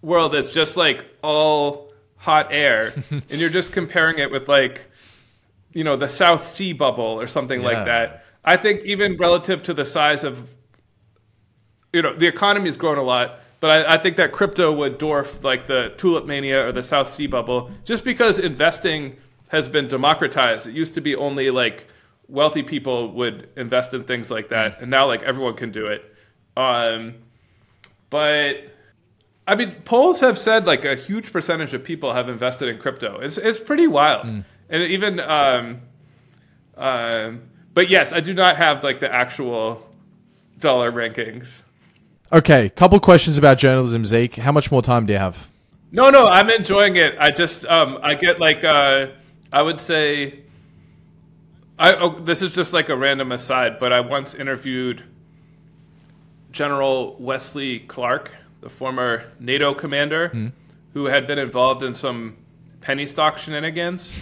world 0.00 0.34
as 0.34 0.48
just 0.48 0.76
like 0.76 1.04
all 1.22 1.92
hot 2.16 2.48
air, 2.50 2.94
and 3.10 3.32
you're 3.32 3.50
just 3.50 3.72
comparing 3.72 4.18
it 4.18 4.30
with 4.30 4.48
like 4.48 4.84
you 5.74 5.84
know 5.84 5.96
the 5.96 6.08
South 6.08 6.46
Sea 6.46 6.72
bubble 6.72 7.20
or 7.20 7.26
something 7.26 7.60
Yeah. 7.60 7.66
like 7.66 7.84
that. 7.86 8.24
I 8.44 8.56
think 8.56 8.82
even 8.84 9.16
relative 9.18 9.64
to 9.64 9.74
the 9.74 9.84
size 9.84 10.24
of 10.24 10.48
you 11.92 12.02
know 12.02 12.14
the 12.14 12.26
economy 12.26 12.66
has 12.66 12.76
grown 12.76 12.98
a 12.98 13.02
lot, 13.02 13.40
but 13.60 13.70
I, 13.70 13.94
I 13.94 13.98
think 13.98 14.16
that 14.16 14.32
crypto 14.32 14.72
would 14.72 14.98
dwarf 14.98 15.42
like 15.42 15.66
the 15.66 15.94
tulip 15.96 16.26
mania 16.26 16.66
or 16.66 16.72
the 16.72 16.82
South 16.82 17.12
Sea 17.12 17.26
bubble 17.26 17.70
just 17.84 18.04
because 18.04 18.38
investing 18.38 19.16
has 19.48 19.68
been 19.68 19.88
democratized. 19.88 20.66
It 20.66 20.74
used 20.74 20.94
to 20.94 21.00
be 21.00 21.16
only 21.16 21.50
like 21.50 21.86
wealthy 22.28 22.62
people 22.62 23.12
would 23.12 23.48
invest 23.56 23.94
in 23.94 24.04
things 24.04 24.30
like 24.30 24.48
that, 24.50 24.80
and 24.80 24.90
now 24.90 25.06
like 25.06 25.22
everyone 25.22 25.54
can 25.54 25.72
do 25.72 25.86
it. 25.86 26.14
Um, 26.56 27.14
but 28.10 28.56
I 29.46 29.54
mean, 29.54 29.70
polls 29.84 30.20
have 30.20 30.38
said 30.38 30.66
like 30.66 30.84
a 30.84 30.94
huge 30.94 31.32
percentage 31.32 31.72
of 31.72 31.82
people 31.82 32.12
have 32.12 32.28
invested 32.28 32.68
in 32.68 32.78
crypto. 32.78 33.18
It's 33.20 33.38
it's 33.38 33.58
pretty 33.58 33.86
wild, 33.86 34.26
and 34.68 34.82
even 34.82 35.20
um, 35.20 35.80
um, 36.76 37.42
but 37.72 37.88
yes, 37.88 38.12
I 38.12 38.20
do 38.20 38.34
not 38.34 38.56
have 38.56 38.84
like 38.84 39.00
the 39.00 39.12
actual 39.12 39.88
dollar 40.58 40.92
rankings. 40.92 41.62
Okay, 42.32 42.68
couple 42.70 43.00
questions 43.00 43.38
about 43.38 43.56
journalism, 43.56 44.04
Zeke. 44.04 44.36
How 44.36 44.52
much 44.52 44.70
more 44.70 44.82
time 44.82 45.06
do 45.06 45.14
you 45.14 45.18
have? 45.18 45.48
No, 45.90 46.10
no, 46.10 46.26
I'm 46.26 46.50
enjoying 46.50 46.96
it. 46.96 47.16
I 47.18 47.30
just 47.30 47.64
um, 47.64 47.98
I 48.02 48.14
get 48.14 48.38
like 48.38 48.64
uh, 48.64 49.08
I 49.52 49.62
would 49.62 49.80
say. 49.80 50.40
I, 51.80 51.94
oh, 51.94 52.18
this 52.18 52.42
is 52.42 52.52
just 52.52 52.72
like 52.72 52.88
a 52.88 52.96
random 52.96 53.30
aside, 53.30 53.78
but 53.78 53.92
I 53.92 54.00
once 54.00 54.34
interviewed 54.34 55.04
General 56.50 57.16
Wesley 57.20 57.78
Clark, 57.78 58.32
the 58.60 58.68
former 58.68 59.30
NATO 59.38 59.74
commander, 59.74 60.50
who 60.92 61.04
had 61.04 61.28
been 61.28 61.38
involved 61.38 61.84
in 61.84 61.94
some 61.94 62.36
penny 62.80 63.06
stock 63.06 63.38
shenanigans. 63.38 64.18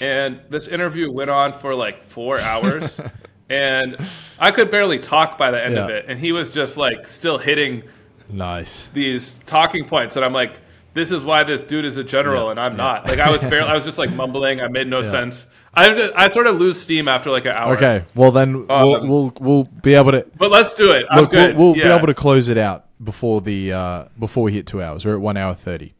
And 0.00 0.40
this 0.50 0.68
interview 0.68 1.10
went 1.10 1.30
on 1.30 1.52
for 1.52 1.74
like 1.74 2.06
four 2.06 2.38
hours. 2.38 3.00
and 3.54 3.96
I 4.38 4.50
could 4.50 4.70
barely 4.70 4.98
talk 4.98 5.38
by 5.38 5.50
the 5.50 5.64
end 5.64 5.78
of 5.78 5.90
it. 5.90 6.06
And 6.08 6.18
he 6.18 6.32
was 6.32 6.52
just 6.52 6.76
like 6.76 7.06
still 7.06 7.38
hitting 7.38 7.82
Nice. 8.28 8.88
these 8.92 9.36
talking 9.46 9.84
points 9.86 10.16
and 10.16 10.24
I'm 10.24 10.32
like, 10.32 10.60
this 10.94 11.10
is 11.10 11.24
why 11.24 11.42
this 11.44 11.62
dude 11.64 11.84
is 11.84 11.96
a 11.96 12.04
general 12.04 12.44
Yeah, 12.44 12.50
and 12.52 12.60
I'm 12.60 12.76
not. 12.76 13.04
Like 13.06 13.18
I 13.18 13.30
was 13.30 13.40
barely, 13.40 13.68
I 13.68 13.74
was 13.74 13.84
just 13.84 13.98
like 13.98 14.12
mumbling. 14.16 14.60
I 14.60 14.68
made 14.68 14.86
no 14.86 15.02
sense. 15.02 15.46
I 15.72 15.88
just- 15.92 16.14
I 16.16 16.28
sort 16.28 16.46
of 16.46 16.58
lose 16.58 16.80
steam 16.80 17.08
after 17.08 17.30
like 17.30 17.46
an 17.46 17.52
hour. 17.52 17.74
Okay, 17.76 18.04
well 18.14 18.30
then 18.30 18.66
we'll 18.68 18.94
Um, 18.96 19.08
we'll 19.08 19.32
we'll 19.40 19.64
be 19.64 19.94
able 19.94 20.12
to 20.12 20.24
but 20.38 20.50
let's 20.50 20.72
do 20.74 20.90
it. 20.92 21.04
Look. 21.14 21.32
We'll, 21.32 21.54
we'll 21.54 21.74
be 21.74 21.82
able 21.82 22.06
to 22.06 22.14
close 22.14 22.48
it 22.48 22.58
out 22.58 22.86
before 23.02 23.40
the 23.40 23.72
uh, 23.72 24.04
before 24.18 24.44
we 24.44 24.52
hit 24.52 24.66
two 24.66 24.80
hours. 24.82 25.04
We're 25.04 25.14
at 25.14 25.20
one 25.20 25.36
hour 25.36 25.52
thirty, 25.54 25.94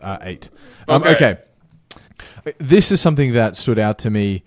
uh, 0.00 0.18
eight. 0.22 0.48
Um, 0.88 1.02
Okay. 1.02 1.14
okay. 1.14 1.36
This 2.58 2.90
is 2.90 3.00
something 3.02 3.32
that 3.34 3.54
stood 3.56 3.78
out 3.78 3.98
to 4.00 4.10
me 4.10 4.42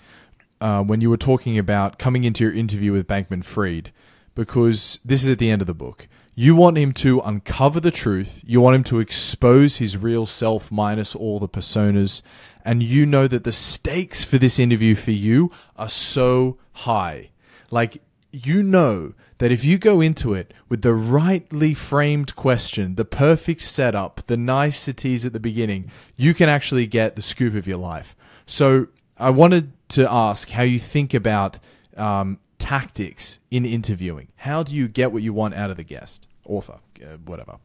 uh, 0.61 0.83
when 0.83 1.01
you 1.01 1.09
were 1.09 1.17
talking 1.17 1.57
about 1.57 1.99
coming 1.99 2.23
into 2.23 2.43
your 2.43 2.53
interview 2.53 2.91
with 2.93 3.07
Bankman 3.07 3.43
Fried, 3.43 3.91
because 4.35 4.99
this 5.03 5.23
is 5.23 5.29
at 5.29 5.39
the 5.39 5.51
end 5.51 5.61
of 5.61 5.67
the 5.67 5.73
book. 5.73 6.07
You 6.33 6.55
want 6.55 6.77
him 6.77 6.93
to 6.93 7.19
uncover 7.19 7.81
the 7.81 7.91
truth. 7.91 8.41
You 8.45 8.61
want 8.61 8.75
him 8.75 8.83
to 8.85 8.99
expose 8.99 9.77
his 9.77 9.97
real 9.97 10.25
self 10.25 10.71
minus 10.71 11.13
all 11.13 11.39
the 11.39 11.49
personas. 11.49 12.21
And 12.63 12.81
you 12.81 13.05
know 13.05 13.27
that 13.27 13.43
the 13.43 13.51
stakes 13.51 14.23
for 14.23 14.37
this 14.37 14.57
interview 14.57 14.95
for 14.95 15.11
you 15.11 15.51
are 15.75 15.89
so 15.89 16.57
high. 16.71 17.31
Like, 17.69 18.01
you 18.31 18.63
know 18.63 19.13
that 19.39 19.51
if 19.51 19.65
you 19.65 19.77
go 19.77 19.99
into 19.99 20.33
it 20.33 20.53
with 20.69 20.83
the 20.83 20.93
rightly 20.93 21.73
framed 21.73 22.35
question, 22.35 22.95
the 22.95 23.03
perfect 23.03 23.61
setup, 23.61 24.21
the 24.27 24.37
niceties 24.37 25.25
at 25.25 25.33
the 25.33 25.39
beginning, 25.39 25.91
you 26.15 26.33
can 26.33 26.47
actually 26.47 26.87
get 26.87 27.15
the 27.15 27.21
scoop 27.21 27.55
of 27.55 27.67
your 27.67 27.77
life. 27.77 28.15
So 28.45 28.87
I 29.21 29.29
wanted 29.29 29.71
to 29.89 30.11
ask 30.11 30.49
how 30.49 30.63
you 30.63 30.79
think 30.79 31.13
about 31.13 31.59
um, 31.95 32.39
tactics 32.57 33.37
in 33.51 33.65
interviewing. 33.65 34.29
How 34.35 34.63
do 34.63 34.73
you 34.73 34.87
get 34.87 35.11
what 35.11 35.21
you 35.21 35.31
want 35.31 35.53
out 35.53 35.69
of 35.69 35.77
the 35.77 35.83
guest, 35.83 36.27
author, 36.45 36.79
uh, 37.01 37.17
whatever? 37.25 37.57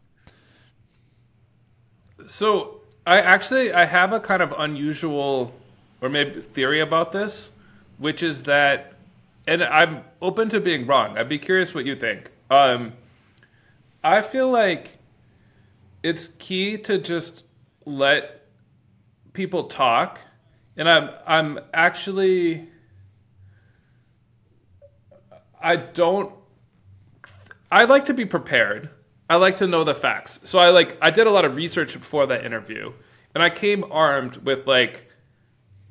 So 2.26 2.80
I 3.06 3.20
actually 3.20 3.72
I 3.72 3.86
have 3.86 4.12
a 4.12 4.20
kind 4.20 4.42
of 4.42 4.52
unusual 4.58 5.54
or 6.02 6.10
maybe 6.10 6.40
theory 6.42 6.80
about 6.80 7.12
this, 7.12 7.50
which 7.96 8.22
is 8.22 8.42
that, 8.42 8.92
and 9.46 9.64
I'm 9.64 10.04
open 10.20 10.50
to 10.50 10.60
being 10.60 10.86
wrong. 10.86 11.16
I'd 11.16 11.28
be 11.28 11.38
curious 11.38 11.74
what 11.74 11.86
you 11.86 11.96
think. 11.96 12.30
Um, 12.50 12.92
I 14.04 14.20
feel 14.20 14.50
like 14.50 14.98
it's 16.02 16.28
key 16.38 16.76
to 16.78 16.98
just 16.98 17.44
let 17.86 18.42
people 19.32 19.64
talk, 19.64 20.20
and 20.76 20.88
I'm 20.88 21.10
I'm 21.26 21.60
actually 21.72 22.68
I 25.60 25.76
don't 25.76 26.32
I 27.70 27.84
like 27.84 28.06
to 28.06 28.14
be 28.14 28.24
prepared. 28.24 28.90
I 29.28 29.36
like 29.36 29.56
to 29.56 29.66
know 29.66 29.82
the 29.82 29.94
facts. 29.94 30.38
So 30.44 30.58
I 30.58 30.70
like 30.70 30.96
I 31.02 31.10
did 31.10 31.26
a 31.26 31.30
lot 31.30 31.44
of 31.44 31.56
research 31.56 31.94
before 31.94 32.26
that 32.26 32.44
interview, 32.44 32.92
and 33.34 33.42
I 33.42 33.50
came 33.50 33.84
armed 33.90 34.36
with 34.36 34.66
like 34.66 35.10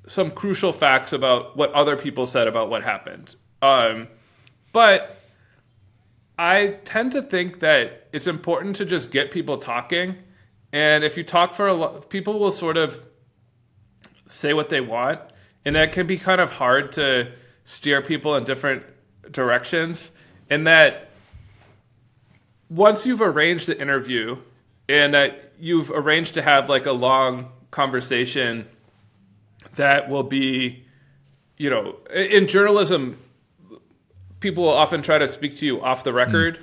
some 0.08 0.32
crucial 0.32 0.72
facts 0.72 1.14
about 1.14 1.58
what 1.58 1.72
other 1.74 1.98
people 1.98 2.28
said 2.28 2.48
about 2.48 2.70
what 2.70 2.84
happened. 2.84 3.36
Um, 3.62 4.08
but 4.72 5.20
I 6.38 6.78
tend 6.86 7.14
to 7.14 7.22
think 7.22 7.60
that 7.62 8.08
it's 8.14 8.28
important 8.28 8.76
to 8.78 8.86
just 8.86 9.12
get 9.12 9.32
people 9.32 9.58
talking, 9.58 10.16
and 10.72 11.04
if 11.04 11.18
you 11.18 11.24
talk 11.24 11.54
for 11.56 11.68
a 11.68 11.74
lot, 11.74 12.10
people 12.10 12.40
will 12.40 12.52
sort 12.52 12.78
of 12.78 13.00
say 14.28 14.54
what 14.54 14.70
they 14.70 14.82
want, 14.82 15.20
and 15.64 15.76
that 15.76 15.94
can 15.94 16.08
be 16.08 16.18
kind 16.18 16.42
of 16.42 16.52
hard 16.52 16.92
to 16.94 17.32
steer 17.66 18.02
people 18.02 18.36
in 18.36 18.44
different 18.44 18.84
directions. 19.32 20.12
And 20.50 20.68
that 20.68 21.10
once 22.70 23.06
you've 23.06 23.22
arranged 23.22 23.68
the 23.68 23.80
interview 23.80 24.38
and 24.88 25.14
that 25.14 25.54
you've 25.60 25.92
arranged 25.92 26.36
to 26.36 26.42
have 26.42 26.70
like 26.70 26.86
a 26.86 26.92
long 26.92 27.52
conversation 27.72 28.68
that 29.76 30.10
will 30.10 30.24
be, 30.24 30.86
you 31.58 31.70
know, 31.70 31.98
in 32.14 32.48
journalism, 32.48 33.18
people 34.40 34.64
will 34.64 34.74
often 34.74 35.02
try 35.02 35.18
to 35.18 35.28
speak 35.28 35.58
to 35.60 35.66
you 35.66 35.82
off 35.82 36.04
the 36.04 36.14
record. 36.14 36.60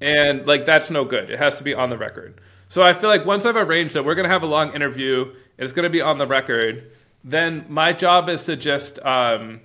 And 0.00 0.46
like 0.46 0.64
that's 0.64 0.90
no 0.90 1.04
good. 1.04 1.30
It 1.30 1.38
has 1.38 1.58
to 1.58 1.62
be 1.62 1.74
on 1.74 1.90
the 1.90 1.98
record. 1.98 2.40
So 2.68 2.82
I 2.82 2.92
feel 2.92 3.08
like 3.08 3.24
once 3.24 3.44
I've 3.44 3.56
arranged 3.56 3.94
that 3.94 4.04
we're 4.04 4.14
going 4.14 4.24
to 4.24 4.30
have 4.30 4.42
a 4.42 4.46
long 4.46 4.74
interview, 4.74 5.32
it's 5.58 5.72
going 5.72 5.84
to 5.84 5.90
be 5.90 6.00
on 6.00 6.18
the 6.18 6.26
record. 6.26 6.90
Then 7.22 7.66
my 7.68 7.92
job 7.92 8.28
is 8.28 8.44
to 8.44 8.56
just 8.56 8.98
um, 9.04 9.60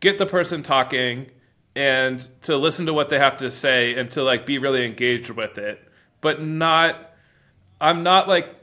get 0.00 0.18
the 0.18 0.26
person 0.26 0.62
talking 0.62 1.30
and 1.74 2.26
to 2.42 2.56
listen 2.56 2.86
to 2.86 2.94
what 2.94 3.08
they 3.10 3.18
have 3.18 3.36
to 3.38 3.50
say 3.50 3.94
and 3.94 4.10
to 4.12 4.22
like 4.22 4.46
be 4.46 4.58
really 4.58 4.84
engaged 4.84 5.30
with 5.30 5.58
it, 5.58 5.80
but 6.20 6.42
not. 6.42 7.12
I'm 7.80 8.02
not 8.02 8.26
like 8.28 8.54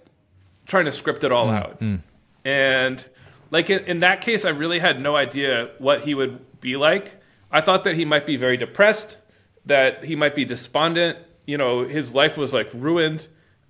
trying 0.66 0.86
to 0.86 0.92
script 0.92 1.24
it 1.24 1.32
all 1.32 1.50
out. 1.50 1.80
And 2.46 3.04
like 3.52 3.70
in, 3.70 3.86
in 3.86 4.00
that 4.00 4.22
case, 4.22 4.46
I 4.46 4.50
really 4.50 4.80
had 4.80 5.00
no 5.00 5.16
idea 5.16 5.70
what 5.78 6.04
he 6.04 6.16
would 6.16 6.60
be 6.60 6.76
like. 6.76 7.22
I 7.52 7.62
thought 7.62 7.84
that 7.84 7.96
he 7.96 8.06
might 8.06 8.26
be 8.26 8.36
very 8.36 8.58
depressed, 8.58 9.18
that 9.66 10.04
he 10.04 10.16
might 10.16 10.34
be 10.34 10.46
despondent. 10.46 11.20
You 11.46 11.58
know, 11.58 11.86
his 11.86 12.14
life 12.14 12.38
was 12.38 12.54
like 12.54 12.70
ruined. 12.74 13.28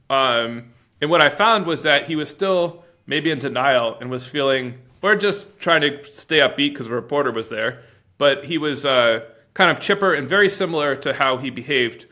Um, 0.09 0.72
and 1.03 1.09
what 1.09 1.19
I 1.19 1.27
found 1.27 1.65
was 1.65 1.83
that 1.83 2.07
he 2.07 2.15
was 2.15 2.29
still 2.29 2.81
maybe 3.07 3.29
in 3.29 3.37
denial 3.37 3.97
and 3.99 4.09
was 4.09 4.25
feeling, 4.25 4.75
or 5.01 5.17
just 5.17 5.59
trying 5.59 5.81
to 5.81 6.01
stay 6.05 6.39
upbeat 6.39 6.71
because 6.71 6.87
a 6.87 6.91
reporter 6.91 7.29
was 7.29 7.49
there. 7.49 7.83
But 8.17 8.45
he 8.45 8.57
was 8.57 8.85
uh, 8.85 9.25
kind 9.53 9.69
of 9.69 9.81
chipper 9.83 10.13
and 10.13 10.29
very 10.29 10.47
similar 10.47 10.95
to 10.95 11.13
how 11.13 11.35
he 11.35 11.49
behaved 11.49 12.05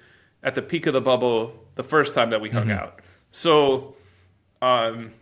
at 0.43 0.55
the 0.55 0.61
peak 0.61 0.87
of 0.87 0.93
the 0.93 0.99
bubble 0.99 1.53
the 1.75 1.83
first 1.83 2.13
time 2.13 2.31
that 2.31 2.41
we 2.41 2.49
hung 2.49 2.69
out. 2.69 2.99
So 3.31 3.95
um, 4.61 5.13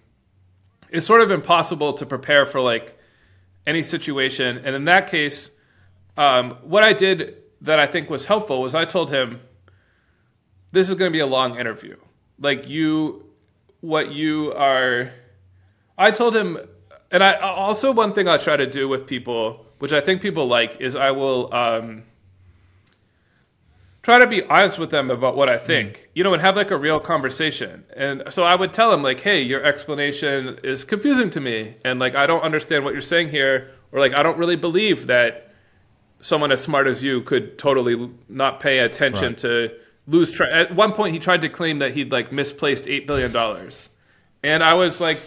it's 0.90 1.06
sort 1.06 1.22
of 1.22 1.30
impossible 1.30 1.94
to 1.94 2.08
prepare 2.08 2.48
for 2.48 2.62
like 2.62 2.98
any 3.68 3.84
situation. 3.84 4.62
And 4.66 4.76
in 4.76 4.86
that 4.86 5.12
case, 5.12 5.52
um, 6.18 6.58
what 6.64 6.82
I 6.84 6.94
did 6.94 7.38
that 7.62 7.78
I 7.78 7.86
think 7.86 8.10
was 8.10 8.26
helpful 8.26 8.64
was 8.64 8.74
I 8.74 8.86
told 8.86 9.12
him, 9.12 9.42
"This 10.72 10.90
is 10.90 10.96
going 10.96 11.12
to 11.12 11.16
be 11.16 11.20
a 11.20 11.28
long 11.28 11.60
interview. 11.60 11.98
Like 12.40 12.68
you, 12.68 13.29
what 13.82 14.12
you 14.12 14.54
are." 14.54 15.12
I 15.98 16.12
told 16.12 16.36
him, 16.36 16.58
and 17.12 17.24
I 17.24 17.34
also 17.34 17.92
one 17.92 18.14
thing 18.14 18.28
I 18.28 18.38
try 18.38 18.56
to 18.58 18.66
do 18.68 18.88
with 18.88 19.06
people, 19.06 19.66
which 19.80 19.92
I 19.94 20.02
think 20.02 20.22
people 20.22 20.48
like, 20.48 20.80
is 20.80 20.96
I 20.96 21.12
will. 21.12 21.54
Um, 21.54 22.04
try 24.02 24.18
to 24.18 24.28
be 24.28 24.44
honest 24.44 24.80
with 24.80 24.90
them 24.92 25.12
about 25.12 25.36
what 25.36 25.50
I 25.50 25.58
think, 25.58 26.10
you 26.16 26.24
know, 26.24 26.34
and 26.34 26.42
have 26.42 26.56
like 26.56 26.72
a 26.72 26.78
real 26.78 27.00
conversation. 27.00 27.84
And 27.96 28.24
so 28.30 28.44
I 28.44 28.56
would 28.56 28.72
tell 28.74 28.94
him 28.94 29.04
like, 29.04 29.20
"Hey, 29.20 29.42
your 29.42 29.62
explanation 29.64 30.58
is 30.64 30.84
confusing 30.84 31.30
to 31.32 31.42
me, 31.42 31.76
and 31.84 32.00
like 32.00 32.16
I 32.16 32.26
don't 32.26 32.42
understand 32.42 32.86
what 32.86 32.94
you're 32.94 33.02
saying 33.02 33.30
here, 33.30 33.72
or 33.92 34.00
like 34.00 34.14
I 34.14 34.24
don't 34.24 34.38
really 34.38 34.56
believe 34.56 35.08
that 35.08 35.52
someone 36.22 36.52
as 36.52 36.62
smart 36.62 36.88
as 36.88 37.04
you 37.04 37.22
could 37.22 37.58
totally 37.58 38.10
not 38.28 38.60
pay 38.60 38.80
attention 38.80 39.30
Right. 39.30 39.38
to 39.40 39.72
lose 40.10 40.32
track." 40.32 40.50
At 40.52 40.76
one 40.76 40.92
point, 40.92 41.14
he 41.14 41.20
tried 41.20 41.42
to 41.42 41.50
claim 41.50 41.80
that 41.80 41.94
he'd 41.94 42.12
like 42.12 42.32
misplaced 42.32 42.88
eight 42.88 43.08
billion 43.08 43.32
dollars, 43.32 43.90
and 44.44 44.64
I 44.64 44.74
was 44.74 45.00
like, 45.00 45.20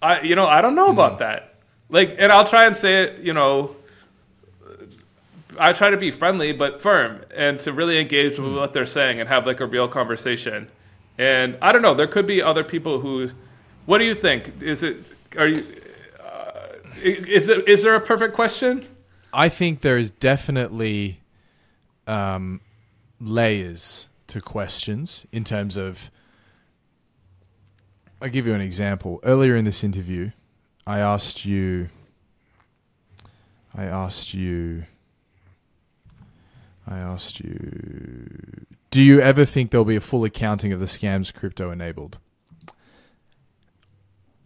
"I, 0.00 0.20
you 0.20 0.36
know, 0.36 0.46
I 0.46 0.60
don't 0.60 0.74
know 0.74 0.88
about 0.88 1.18
that." 1.18 1.52
Like, 1.92 2.16
and 2.18 2.32
I'll 2.32 2.46
try 2.46 2.64
and 2.64 2.74
say 2.74 3.02
it, 3.02 3.20
you 3.20 3.34
know, 3.34 3.76
I 5.58 5.74
try 5.74 5.90
to 5.90 5.98
be 5.98 6.10
friendly 6.10 6.52
but 6.52 6.80
firm 6.80 7.20
and 7.36 7.60
to 7.60 7.72
really 7.72 8.00
engage 8.00 8.38
with 8.38 8.54
what 8.54 8.72
they're 8.72 8.86
saying 8.86 9.20
and 9.20 9.28
have 9.28 9.46
like 9.46 9.60
a 9.60 9.66
real 9.66 9.86
conversation. 9.86 10.68
And 11.18 11.58
I 11.60 11.70
don't 11.70 11.82
know, 11.82 11.92
there 11.92 12.06
could 12.06 12.26
be 12.26 12.42
other 12.42 12.64
people 12.64 13.00
who. 13.00 13.30
What 13.84 13.98
do 13.98 14.04
you 14.04 14.14
think? 14.14 14.62
Is 14.62 14.82
it? 14.82 15.04
Are 15.36 15.48
you? 15.48 15.64
Uh, 16.18 16.68
is 17.04 17.48
it? 17.48 17.68
Is 17.68 17.82
there 17.82 17.94
a 17.94 18.00
perfect 18.00 18.34
question? 18.34 18.86
I 19.34 19.48
think 19.48 19.80
there 19.82 19.98
is 19.98 20.10
definitely 20.10 21.20
um, 22.06 22.60
layers 23.22 24.08
to 24.28 24.40
questions 24.40 25.26
in 25.32 25.44
terms 25.44 25.76
of. 25.76 26.10
I'll 28.20 28.28
give 28.28 28.46
you 28.46 28.54
an 28.54 28.60
example. 28.60 29.20
Earlier 29.24 29.56
in 29.56 29.64
this 29.64 29.82
interview, 29.82 30.30
I 30.86 31.00
asked 31.00 31.44
you. 31.44 31.88
I 33.74 33.84
asked 33.84 34.34
you. 34.34 34.84
I 36.86 36.98
asked 36.98 37.40
you. 37.40 38.28
Do 38.90 39.02
you 39.02 39.20
ever 39.20 39.44
think 39.44 39.70
there'll 39.70 39.84
be 39.84 39.96
a 39.96 40.00
full 40.00 40.24
accounting 40.24 40.72
of 40.72 40.80
the 40.80 40.86
scams 40.86 41.32
crypto 41.32 41.70
enabled? 41.70 42.18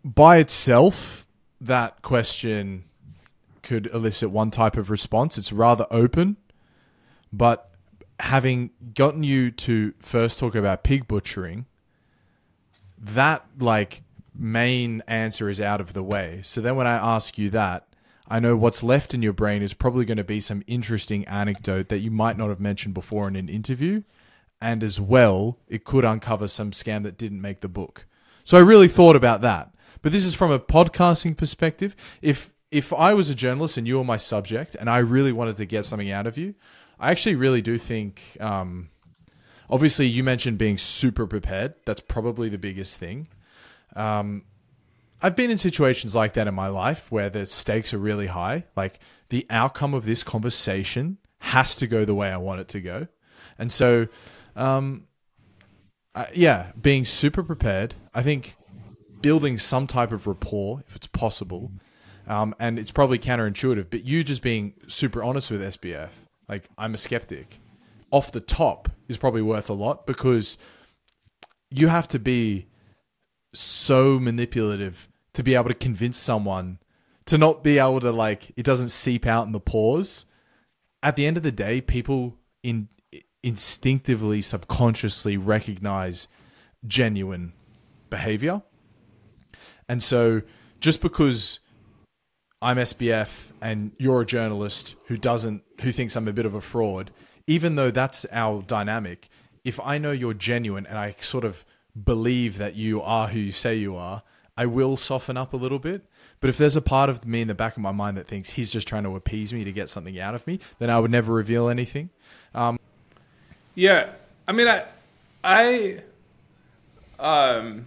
By 0.05 0.39
itself, 0.39 1.27
that 1.61 2.03
question 2.03 2.85
could 3.63 3.87
elicit 3.87 4.31
one 4.31 4.51
type 4.51 4.77
of 4.77 4.89
response. 4.89 5.37
It's 5.37 5.53
rather 5.53 5.87
open, 5.91 6.37
but 7.33 7.73
having 8.21 8.71
gotten 8.95 9.23
you 9.23 9.51
to 9.51 9.95
first 9.99 10.39
talk 10.39 10.55
about 10.55 10.83
pig 10.83 11.07
butchering, 11.07 11.67
that 12.99 13.47
like 13.59 14.03
main 14.35 15.03
answer 15.07 15.49
is 15.49 15.61
out 15.61 15.81
of 15.81 15.93
the 15.93 16.03
way. 16.03 16.41
So 16.43 16.61
then 16.61 16.77
when 16.77 16.87
I 16.87 16.97
ask 16.97 17.39
you 17.39 17.51
that, 17.51 17.87
I 18.29 18.41
know 18.41 18.57
what's 18.57 18.83
left 18.83 19.15
in 19.15 19.23
your 19.23 19.33
brain 19.33 19.63
is 19.63 19.75
probably 19.75 20.05
going 20.05 20.17
to 20.17 20.25
be 20.25 20.41
some 20.41 20.63
interesting 20.67 21.25
anecdote 21.27 21.89
that 21.89 21.99
you 21.99 22.11
might 22.11 22.37
not 22.37 22.49
have 22.49 22.61
mentioned 22.61 22.95
before 22.95 23.29
in 23.29 23.37
an 23.37 23.49
interview. 23.49 24.03
And 24.61 24.83
as 24.83 25.01
well, 25.01 25.59
it 25.69 25.85
could 25.85 26.05
uncover 26.05 26.49
some 26.49 26.71
scam 26.71 27.03
that 27.05 27.19
didn't 27.19 27.41
make 27.41 27.61
the 27.61 27.69
book. 27.69 28.07
So 28.45 28.57
I 28.57 28.63
really 28.63 28.89
thought 28.89 29.17
about 29.17 29.43
that. 29.43 29.71
But 30.03 30.13
this 30.13 30.25
is 30.25 30.35
from 30.35 30.51
a 30.51 30.59
podcasting 30.59 31.37
perspective. 31.37 31.95
If 32.23 32.53
if 32.71 32.93
I 32.93 33.15
was 33.15 33.31
a 33.31 33.35
journalist 33.35 33.77
and 33.77 33.87
you 33.87 33.97
were 33.99 34.05
my 34.05 34.17
subject 34.17 34.75
and 34.75 34.91
I 34.91 34.99
really 34.99 35.33
wanted 35.33 35.57
to 35.57 35.67
get 35.67 35.85
something 35.85 36.11
out 36.11 36.27
of 36.27 36.37
you, 36.37 36.55
I 36.99 37.11
actually 37.11 37.37
really 37.37 37.63
do 37.63 37.79
think 37.79 38.37
um, 38.41 38.91
obviously 39.69 40.07
you 40.07 40.25
mentioned 40.25 40.59
being 40.59 40.79
super 40.79 41.27
prepared. 41.27 41.75
That's 41.85 42.01
probably 42.01 42.49
the 42.49 42.59
biggest 42.59 42.99
thing. 42.99 43.29
Um, 43.95 44.45
I've 45.23 45.37
been 45.37 45.51
in 45.51 45.59
situations 45.59 46.15
like 46.15 46.35
that 46.35 46.47
in 46.47 46.55
my 46.55 46.69
life 46.69 47.11
where 47.11 47.31
the 47.31 47.47
stakes 47.47 47.95
are 47.95 47.99
really 47.99 48.27
high. 48.27 48.65
Like 48.77 49.01
the 49.31 49.47
outcome 49.51 49.95
of 49.95 50.05
this 50.05 50.23
conversation 50.23 51.19
has 51.39 51.75
to 51.77 51.87
go 51.87 52.05
the 52.05 52.15
way 52.15 52.31
I 52.31 52.37
want 52.37 52.61
it 52.61 52.69
to 52.69 52.81
go. 52.81 53.09
And 53.59 53.73
so, 53.73 54.09
um, 54.55 55.07
yeah, 56.35 56.73
being 56.81 57.05
super 57.05 57.43
prepared. 57.43 57.95
I 58.15 58.23
think 58.23 58.57
building 59.21 59.59
some 59.59 59.87
type 59.87 60.13
of 60.13 60.27
rapport, 60.27 60.83
if 60.87 60.97
it's 60.97 61.07
possible, 61.07 61.73
um, 62.27 62.55
and 62.59 62.79
it's 62.79 62.91
probably 62.91 63.19
counterintuitive, 63.19 63.87
but 63.91 64.05
you 64.05 64.25
just 64.25 64.43
being 64.43 64.75
super 64.87 65.23
honest 65.23 65.51
with 65.51 65.61
SBF, 65.61 66.11
like 66.49 66.69
I'm 66.79 66.95
a 66.95 66.99
skeptic, 66.99 67.61
off 68.11 68.33
the 68.33 68.41
top 68.41 68.89
is 69.09 69.17
probably 69.17 69.43
worth 69.43 69.69
a 69.69 69.75
lot 69.75 70.07
because 70.07 70.59
you 71.71 71.89
have 71.89 72.09
to 72.09 72.19
be 72.19 72.67
so 73.53 74.19
manipulative 74.19 75.09
to 75.35 75.43
be 75.43 75.55
able 75.55 75.69
to 75.69 75.75
convince 75.75 76.17
someone 76.17 76.79
to 77.27 77.37
not 77.37 77.65
be 77.65 77.79
able 77.79 78.01
to 78.01 78.13
like 78.13 78.53
it 78.57 78.65
doesn't 78.65 78.91
seep 78.91 79.27
out 79.27 79.47
in 79.47 79.53
the 79.53 79.61
pores. 79.61 80.27
At 81.03 81.17
the 81.17 81.27
end 81.27 81.37
of 81.37 81.43
the 81.43 81.53
day, 81.53 81.81
people 81.81 82.37
in 82.63 82.89
instinctively, 83.43 84.43
subconsciously 84.43 85.37
recognize 85.37 86.27
genuine 86.87 87.53
behavior. 88.11 88.63
And 89.89 90.03
so 90.03 90.43
just 90.81 91.01
because 91.01 91.61
I'm 92.63 92.79
SBF 92.79 93.51
and 93.61 93.93
you're 93.99 94.23
a 94.23 94.27
journalist 94.27 94.97
who 95.07 95.17
doesn't 95.17 95.63
who 95.83 95.93
thinks 95.93 96.17
I'm 96.17 96.27
a 96.27 96.33
bit 96.33 96.47
of 96.47 96.55
a 96.55 96.61
fraud, 96.61 97.11
even 97.47 97.77
though 97.77 97.91
that's 97.91 98.25
our 98.33 98.63
dynamic, 98.63 99.29
if 99.65 99.79
I 99.81 99.99
know 99.99 100.13
you're 100.13 100.35
genuine 100.35 100.87
and 100.87 100.97
I 100.97 101.15
sort 101.21 101.45
of 101.45 101.65
believe 102.03 102.59
that 102.59 102.75
you 102.75 103.03
are 103.03 103.29
who 103.29 103.39
you 103.39 103.53
say 103.53 103.75
you 103.77 103.97
are, 103.97 104.23
I 104.57 104.67
will 104.67 104.97
soften 104.97 105.37
up 105.37 105.53
a 105.53 105.57
little 105.57 105.79
bit. 105.79 106.03
But 106.41 106.51
if 106.51 106.59
there's 106.59 106.77
a 106.77 106.83
part 106.83 107.11
of 107.11 107.25
me 107.27 107.43
in 107.43 107.49
the 107.49 107.55
back 107.55 107.77
of 107.77 107.83
my 107.83 107.93
mind 107.93 108.17
that 108.17 108.27
thinks 108.27 108.51
he's 108.51 108.71
just 108.71 108.87
trying 108.87 109.05
to 109.05 109.17
appease 109.17 109.53
me 109.53 109.65
to 109.65 109.73
get 109.73 109.91
something 109.91 110.19
out 110.19 110.35
of 110.35 110.47
me, 110.47 110.61
then 110.79 110.91
I 110.91 110.99
would 110.99 111.11
never 111.11 111.33
reveal 111.33 111.69
anything. 111.69 112.11
Yeah, 113.75 114.11
I 114.47 114.53
mean, 114.53 114.69
I, 114.69 114.85
I, 115.43 116.03
um, 117.19 117.87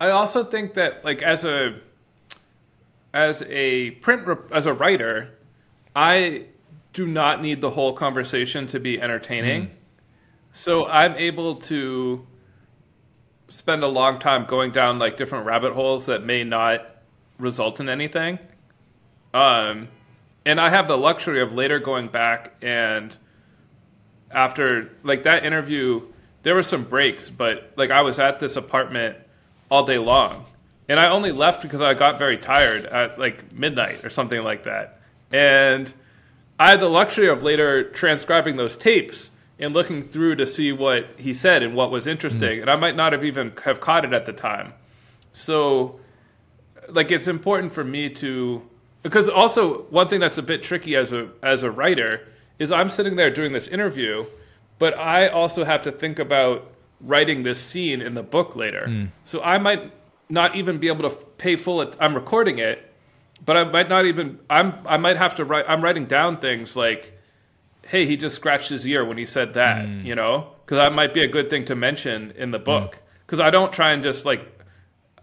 I 0.00 0.10
also 0.10 0.44
think 0.44 0.74
that 0.74 1.04
like 1.04 1.22
as 1.22 1.44
a, 1.44 1.80
as 3.16 3.42
a 3.48 3.92
print 3.92 4.26
rep- 4.26 4.52
as 4.52 4.66
a 4.66 4.74
writer, 4.74 5.30
I 5.94 6.44
do 6.92 7.06
not 7.06 7.40
need 7.40 7.62
the 7.62 7.70
whole 7.70 7.94
conversation 7.94 8.66
to 8.68 8.78
be 8.78 9.00
entertaining. 9.00 9.70
So 10.52 10.86
I'm 10.86 11.14
able 11.14 11.56
to 11.72 12.26
spend 13.48 13.82
a 13.82 13.86
long 13.86 14.18
time 14.18 14.44
going 14.44 14.70
down 14.70 14.98
like 14.98 15.16
different 15.16 15.46
rabbit 15.46 15.72
holes 15.72 16.06
that 16.06 16.24
may 16.24 16.44
not 16.44 16.86
result 17.38 17.80
in 17.80 17.88
anything. 17.88 18.38
Um, 19.32 19.88
and 20.44 20.60
I 20.60 20.68
have 20.68 20.86
the 20.86 20.98
luxury 20.98 21.40
of 21.40 21.54
later 21.54 21.78
going 21.78 22.08
back 22.08 22.54
and 22.60 23.16
after 24.30 24.90
like 25.02 25.22
that 25.22 25.44
interview, 25.44 26.02
there 26.42 26.54
were 26.54 26.62
some 26.62 26.84
breaks, 26.84 27.30
but 27.30 27.72
like 27.76 27.90
I 27.90 28.02
was 28.02 28.18
at 28.18 28.40
this 28.40 28.56
apartment 28.56 29.16
all 29.70 29.84
day 29.84 29.98
long. 29.98 30.44
And 30.88 31.00
I 31.00 31.08
only 31.08 31.32
left 31.32 31.62
because 31.62 31.80
I 31.80 31.94
got 31.94 32.18
very 32.18 32.36
tired 32.36 32.86
at 32.86 33.18
like 33.18 33.52
midnight 33.52 34.04
or 34.04 34.10
something 34.10 34.42
like 34.42 34.64
that. 34.64 35.00
And 35.32 35.92
I 36.58 36.70
had 36.70 36.80
the 36.80 36.88
luxury 36.88 37.28
of 37.28 37.42
later 37.42 37.90
transcribing 37.90 38.56
those 38.56 38.76
tapes 38.76 39.30
and 39.58 39.74
looking 39.74 40.02
through 40.02 40.36
to 40.36 40.46
see 40.46 40.72
what 40.72 41.08
he 41.16 41.32
said 41.32 41.62
and 41.62 41.74
what 41.74 41.90
was 41.90 42.06
interesting. 42.06 42.58
Mm. 42.58 42.62
And 42.62 42.70
I 42.70 42.76
might 42.76 42.94
not 42.94 43.12
have 43.12 43.24
even 43.24 43.52
have 43.64 43.80
caught 43.80 44.04
it 44.04 44.12
at 44.12 44.26
the 44.26 44.32
time. 44.32 44.74
So 45.32 46.00
like 46.88 47.10
it's 47.10 47.26
important 47.26 47.72
for 47.72 47.84
me 47.84 48.08
to 48.10 48.62
because 49.02 49.28
also 49.28 49.82
one 49.84 50.08
thing 50.08 50.20
that's 50.20 50.38
a 50.38 50.42
bit 50.42 50.62
tricky 50.62 50.96
as 50.96 51.12
a 51.12 51.28
as 51.42 51.62
a 51.62 51.70
writer 51.70 52.28
is 52.58 52.72
I'm 52.72 52.90
sitting 52.90 53.16
there 53.16 53.30
doing 53.30 53.52
this 53.52 53.66
interview, 53.66 54.26
but 54.78 54.96
I 54.98 55.28
also 55.28 55.64
have 55.64 55.82
to 55.82 55.92
think 55.92 56.18
about 56.18 56.72
writing 57.00 57.42
this 57.42 57.60
scene 57.60 58.00
in 58.00 58.14
the 58.14 58.22
book 58.22 58.56
later. 58.56 58.86
Mm. 58.88 59.08
So 59.24 59.42
I 59.42 59.58
might 59.58 59.92
not 60.28 60.56
even 60.56 60.78
be 60.78 60.88
able 60.88 61.08
to 61.08 61.14
pay 61.14 61.56
full. 61.56 61.82
At, 61.82 61.96
I'm 62.00 62.14
recording 62.14 62.58
it, 62.58 62.92
but 63.44 63.56
I 63.56 63.64
might 63.64 63.88
not 63.88 64.06
even. 64.06 64.38
I'm. 64.50 64.74
I 64.86 64.96
might 64.96 65.16
have 65.16 65.34
to 65.36 65.44
write. 65.44 65.64
I'm 65.68 65.82
writing 65.82 66.06
down 66.06 66.38
things 66.38 66.76
like, 66.76 67.18
hey, 67.86 68.06
he 68.06 68.16
just 68.16 68.36
scratched 68.36 68.68
his 68.68 68.86
ear 68.86 69.04
when 69.04 69.18
he 69.18 69.26
said 69.26 69.54
that, 69.54 69.86
hmm. 69.86 70.04
you 70.04 70.14
know, 70.14 70.48
because 70.64 70.76
that 70.76 70.92
might 70.92 71.14
be 71.14 71.22
a 71.22 71.28
good 71.28 71.50
thing 71.50 71.64
to 71.66 71.74
mention 71.74 72.32
in 72.32 72.50
the 72.50 72.58
hmm. 72.58 72.64
book. 72.64 72.98
Because 73.26 73.40
I 73.40 73.50
don't 73.50 73.72
try 73.72 73.92
and 73.92 74.02
just 74.02 74.24
like, 74.24 74.40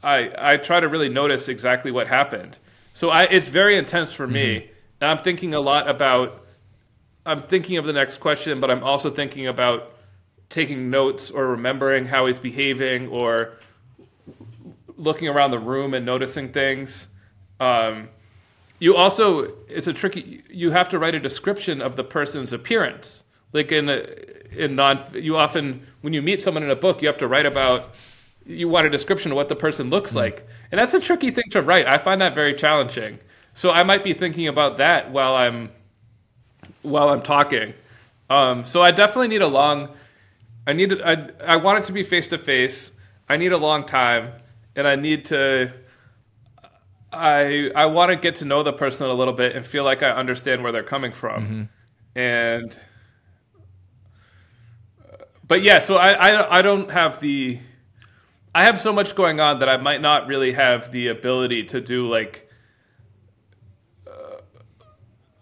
I 0.01 0.31
I 0.37 0.57
try 0.57 0.79
to 0.79 0.87
really 0.87 1.09
notice 1.09 1.47
exactly 1.47 1.91
what 1.91 2.07
happened. 2.07 2.57
So 2.93 3.09
I, 3.09 3.23
it's 3.23 3.47
very 3.47 3.75
intense 3.75 4.13
for 4.13 4.27
me, 4.27 4.55
mm-hmm. 4.55 4.73
and 5.01 5.11
I'm 5.11 5.23
thinking 5.23 5.53
a 5.53 5.59
lot 5.59 5.89
about. 5.89 6.39
I'm 7.25 7.41
thinking 7.41 7.77
of 7.77 7.85
the 7.85 7.93
next 7.93 8.17
question, 8.17 8.59
but 8.59 8.69
I'm 8.69 8.83
also 8.83 9.09
thinking 9.09 9.47
about 9.47 9.93
taking 10.49 10.89
notes 10.89 11.31
or 11.31 11.47
remembering 11.47 12.05
how 12.05 12.25
he's 12.25 12.39
behaving 12.39 13.07
or 13.07 13.53
looking 14.97 15.27
around 15.27 15.51
the 15.51 15.59
room 15.59 15.93
and 15.93 16.05
noticing 16.05 16.51
things. 16.51 17.07
Um, 17.59 18.09
you 18.79 18.95
also 18.95 19.53
it's 19.67 19.87
a 19.87 19.93
tricky. 19.93 20.43
You 20.49 20.71
have 20.71 20.89
to 20.89 20.99
write 20.99 21.15
a 21.15 21.19
description 21.19 21.81
of 21.81 21.95
the 21.95 22.03
person's 22.03 22.53
appearance. 22.53 23.23
Like 23.53 23.71
in 23.71 23.87
a, 23.87 24.05
in 24.51 24.75
non, 24.75 24.99
you 25.13 25.37
often 25.37 25.85
when 26.01 26.13
you 26.13 26.21
meet 26.21 26.41
someone 26.41 26.63
in 26.63 26.69
a 26.69 26.75
book, 26.75 27.01
you 27.01 27.07
have 27.07 27.19
to 27.19 27.27
write 27.27 27.45
about. 27.45 27.93
You 28.45 28.67
want 28.67 28.85
a 28.85 28.89
description 28.89 29.31
of 29.31 29.37
what 29.37 29.47
the 29.47 29.55
person 29.55 29.89
looks 29.89 30.13
like, 30.13 30.45
and 30.69 30.79
that's 30.79 30.93
a 30.93 30.99
tricky 30.99 31.31
thing 31.31 31.45
to 31.51 31.61
write. 31.61 31.87
I 31.87 31.97
find 31.97 32.19
that 32.19 32.35
very 32.35 32.53
challenging. 32.53 33.19
So 33.53 33.71
I 33.71 33.83
might 33.83 34.03
be 34.03 34.13
thinking 34.13 34.47
about 34.47 34.77
that 34.77 35.11
while 35.11 35.35
I'm 35.35 35.71
while 36.81 37.09
I'm 37.09 37.21
talking. 37.21 37.73
Um, 38.29 38.65
so 38.65 38.81
I 38.81 38.91
definitely 38.91 39.29
need 39.29 39.41
a 39.41 39.47
long. 39.47 39.89
I 40.67 40.73
need. 40.73 41.01
I 41.01 41.29
I 41.45 41.55
want 41.57 41.83
it 41.83 41.87
to 41.87 41.93
be 41.93 42.03
face 42.03 42.27
to 42.29 42.37
face. 42.37 42.91
I 43.29 43.37
need 43.37 43.53
a 43.53 43.57
long 43.57 43.85
time, 43.85 44.33
and 44.75 44.87
I 44.87 44.95
need 44.95 45.25
to. 45.25 45.73
I 47.11 47.71
I 47.75 47.85
want 47.85 48.09
to 48.09 48.15
get 48.15 48.37
to 48.37 48.45
know 48.45 48.63
the 48.63 48.73
person 48.73 49.07
a 49.07 49.13
little 49.13 49.33
bit 49.33 49.55
and 49.55 49.65
feel 49.65 49.83
like 49.83 50.01
I 50.01 50.09
understand 50.11 50.63
where 50.63 50.71
they're 50.71 50.83
coming 50.83 51.11
from, 51.11 51.43
mm-hmm. 51.43 52.19
and. 52.19 52.77
But 55.45 55.61
yeah, 55.61 55.81
so 55.81 55.97
I, 55.97 56.13
I 56.13 56.59
I 56.59 56.61
don't 56.61 56.89
have 56.89 57.19
the. 57.19 57.59
I 58.55 58.63
have 58.63 58.79
so 58.79 58.93
much 58.93 59.15
going 59.15 59.39
on 59.39 59.59
that 59.59 59.69
I 59.69 59.77
might 59.77 60.01
not 60.01 60.27
really 60.27 60.53
have 60.53 60.91
the 60.91 61.07
ability 61.07 61.65
to 61.65 61.81
do 61.81 62.07
like 62.07 62.47
uh, 64.07 64.37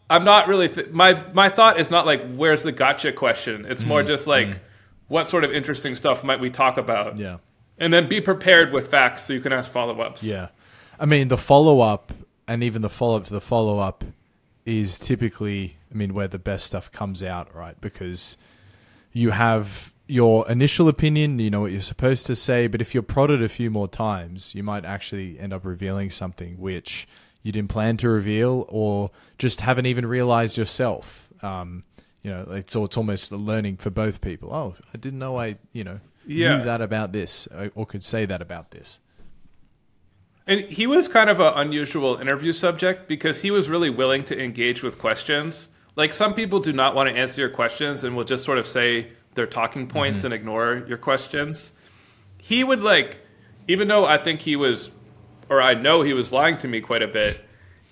I'm 0.10 0.24
not 0.24 0.48
really 0.48 0.70
th- 0.70 0.90
my 0.90 1.24
my 1.34 1.50
thought 1.50 1.80
is 1.80 1.92
not 1.92 2.06
like 2.06 2.36
where's 2.36 2.64
the 2.64 2.72
gotcha 2.72 3.12
question. 3.12 3.66
It's 3.66 3.84
more 3.84 4.00
mm-hmm. 4.00 4.08
just 4.08 4.28
like 4.28 4.48
mm-hmm. 4.48 4.60
what 5.08 5.30
sort 5.30 5.44
of 5.44 5.52
interesting 5.52 5.94
stuff 5.94 6.24
might 6.24 6.40
we 6.40 6.50
talk 6.50 6.78
about, 6.78 7.18
Yeah. 7.18 7.38
And 7.82 7.92
then 7.92 8.08
be 8.08 8.22
prepared 8.22 8.72
with 8.72 8.90
facts 8.90 9.24
so 9.24 9.34
you 9.34 9.42
can 9.42 9.52
ask 9.52 9.70
follow 9.70 10.00
ups. 10.00 10.24
Yeah. 10.24 10.50
I 11.00 11.08
mean, 11.08 11.30
the 11.30 11.38
follow 11.38 11.82
up 11.82 12.14
and 12.48 12.64
even 12.64 12.84
the 12.84 12.90
follow 12.90 13.18
up 13.18 13.26
to 13.26 13.34
the 13.34 13.42
follow 13.42 13.80
up 13.80 14.06
is 14.68 15.00
typically, 15.00 15.78
I 15.92 15.98
mean, 15.98 16.14
where 16.14 16.28
the 16.28 16.38
best 16.38 16.68
stuff 16.68 16.92
comes 16.92 17.24
out, 17.24 17.54
right? 17.56 17.80
Because 17.82 18.38
you 19.12 19.32
have 19.32 19.94
your 20.08 20.48
initial 20.48 20.88
opinion, 20.88 21.40
you 21.40 21.50
know 21.50 21.62
what 21.62 21.72
you're 21.72 21.82
supposed 21.82 22.28
to 22.28 22.36
say, 22.36 22.68
but 22.68 22.82
if 22.82 22.94
you're 22.94 23.02
prodded 23.02 23.42
a 23.42 23.50
few 23.50 23.72
more 23.72 23.88
times, 23.88 24.54
you 24.54 24.62
might 24.62 24.86
actually 24.86 25.40
end 25.40 25.52
up 25.52 25.66
revealing 25.66 26.12
something 26.12 26.60
which 26.60 27.08
you 27.42 27.52
didn't 27.52 27.72
plan 27.72 27.98
to 27.98 28.10
reveal 28.10 28.68
or 28.70 29.10
just 29.40 29.62
haven't 29.62 29.88
even 29.88 30.06
realized 30.06 30.56
yourself. 30.56 31.30
Um, 31.42 31.84
you 32.22 32.30
know, 32.30 32.46
it's, 32.52 32.76
it's 32.76 32.98
almost 32.98 33.32
a 33.32 33.38
learning 33.38 33.78
for 33.78 33.90
both 33.90 34.22
people. 34.22 34.54
Oh, 34.54 34.76
I 34.94 34.98
didn't 34.98 35.18
know 35.18 35.40
I, 35.40 35.58
you 35.74 35.84
know, 35.84 36.00
Yeah. 36.26 36.58
knew 36.58 36.64
that 36.64 36.82
about 36.82 37.12
this 37.14 37.48
uh, 37.48 37.70
or 37.76 37.86
could 37.86 38.04
say 38.04 38.26
that 38.26 38.42
about 38.42 38.72
this. 38.72 39.00
And 40.48 40.62
he 40.62 40.88
was 40.88 41.08
kind 41.08 41.30
of 41.30 41.40
an 41.40 41.54
unusual 41.56 42.18
interview 42.18 42.52
subject 42.52 43.08
because 43.08 43.42
he 43.42 43.52
was 43.52 43.70
really 43.70 43.90
willing 43.90 44.24
to 44.26 44.40
engage 44.40 44.84
with 44.84 44.98
questions. 45.00 45.70
Like 45.96 46.14
some 46.14 46.34
people 46.34 46.60
do 46.60 46.74
not 46.74 46.96
want 46.96 47.10
to 47.10 47.16
answer 47.16 47.42
your 47.42 47.50
questions 47.50 48.04
and 48.04 48.16
will 48.16 48.24
just 48.24 48.44
sort 48.44 48.58
of 48.58 48.66
say 48.68 49.12
their 49.36 49.46
talking 49.46 49.88
points 49.88 50.24
and 50.24 50.34
ignore 50.34 50.84
your 50.88 50.98
questions. 50.98 51.72
He 52.38 52.64
would 52.64 52.82
like, 52.82 53.18
even 53.68 53.88
though 53.88 54.06
I 54.06 54.18
think 54.18 54.42
he 54.42 54.56
was, 54.56 54.92
or 55.50 55.62
I 55.62 55.74
know 55.74 56.02
he 56.02 56.14
was 56.14 56.32
lying 56.32 56.58
to 56.60 56.68
me 56.68 56.82
quite 56.82 57.04
a 57.04 57.08
bit, 57.08 57.44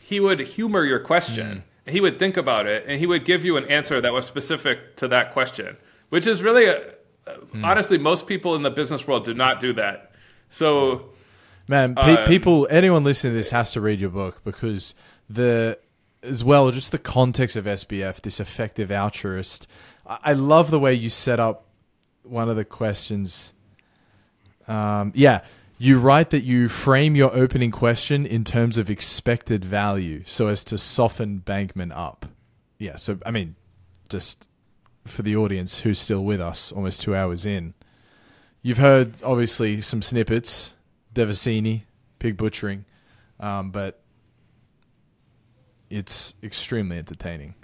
he 0.02 0.20
would 0.20 0.40
humor 0.40 0.84
your 0.84 1.00
question. 1.00 1.64
And 1.86 1.94
he 1.94 2.02
would 2.02 2.20
think 2.20 2.36
about 2.36 2.68
it 2.68 2.84
and 2.88 3.00
he 3.00 3.06
would 3.06 3.26
give 3.26 3.46
you 3.46 3.58
an 3.58 3.66
answer 3.66 4.02
that 4.02 4.12
was 4.12 4.26
specific 4.26 4.98
to 4.98 5.08
that 5.08 5.34
question, 5.34 5.78
which 6.10 6.26
is 6.28 6.42
really, 6.42 6.66
a, 6.66 6.94
honestly, 7.64 7.98
most 7.98 8.28
people 8.28 8.56
in 8.56 8.64
the 8.64 8.70
business 8.70 9.08
world 9.08 9.26
do 9.26 9.34
not 9.34 9.60
do 9.60 9.74
that. 9.74 10.12
So, 10.50 11.10
Man, 11.68 11.94
pe- 11.96 12.18
Um, 12.18 12.26
people, 12.26 12.68
anyone 12.72 13.04
listening 13.04 13.34
to 13.34 13.38
this 13.38 13.52
has 13.52 13.72
to 13.74 13.82
read 13.82 14.02
your 14.02 14.10
book 14.10 14.42
because 14.44 14.96
the, 15.30 15.78
as 16.24 16.44
well, 16.44 16.72
just 16.72 16.92
the 16.92 16.98
context 16.98 17.56
of 17.56 17.66
SBF, 17.66 18.22
this 18.22 18.40
effective 18.40 18.92
altruist. 18.92 19.68
I, 20.08 20.18
I 20.24 20.34
love 20.34 20.72
the 20.72 20.80
way 20.80 20.94
you 20.96 21.10
set 21.12 21.40
up 21.40 21.66
one 22.24 22.50
of 22.50 22.56
the 22.56 22.66
questions. 22.66 23.54
Um, 24.68 25.12
yeah, 25.16 25.42
you 25.78 26.00
write 26.00 26.32
that 26.32 26.44
you 26.44 26.68
frame 26.70 27.16
your 27.16 27.34
opening 27.34 27.72
question 27.72 28.26
in 28.26 28.44
terms 28.44 28.78
of 28.78 28.90
expected 28.90 29.64
value 29.64 30.24
so 30.26 30.48
as 30.48 30.64
to 30.66 30.78
soften 30.78 31.42
Bankman 31.46 31.96
up. 31.96 32.26
Yeah, 32.80 32.96
so, 32.98 33.20
I 33.26 33.32
mean, 33.32 33.56
just 34.10 34.49
for 35.06 35.22
the 35.22 35.36
audience 35.36 35.80
who's 35.80 36.00
still 36.00 36.24
with 36.24 36.42
us 36.42 36.72
almost 36.72 37.02
two 37.02 37.16
hours 37.16 37.46
in, 37.46 37.74
you've 38.62 38.78
heard 38.78 39.14
obviously 39.24 39.82
some 39.82 40.02
snippets 40.02 40.74
Devasini, 41.14 41.84
pig 42.20 42.38
butchering, 42.38 42.86
um, 43.40 43.72
but 43.72 44.02
it's 45.90 46.34
extremely 46.44 46.98
entertaining. 46.98 47.56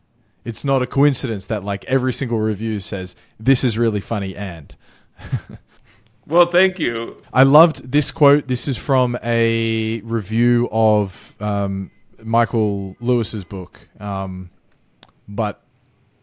It's 0.43 0.63
not 0.63 0.81
a 0.81 0.87
coincidence 0.87 1.47
that 1.47 1.63
like 1.63 1.85
every 1.85 2.13
single 2.13 2.39
review 2.39 2.79
says 2.79 3.15
this 3.39 3.63
is 3.63 3.77
really 3.77 3.99
funny 3.99 4.35
and 4.35 4.75
well, 6.27 6.45
thank 6.47 6.79
you. 6.79 7.21
I 7.33 7.43
loved 7.43 7.91
this 7.91 8.11
quote. 8.11 8.47
This 8.47 8.67
is 8.67 8.77
from 8.77 9.17
a 9.23 10.01
review 10.01 10.67
of 10.71 11.35
um, 11.39 11.91
Michael 12.23 12.95
Lewis's 12.99 13.43
book, 13.43 13.87
um, 13.99 14.49
but 15.27 15.64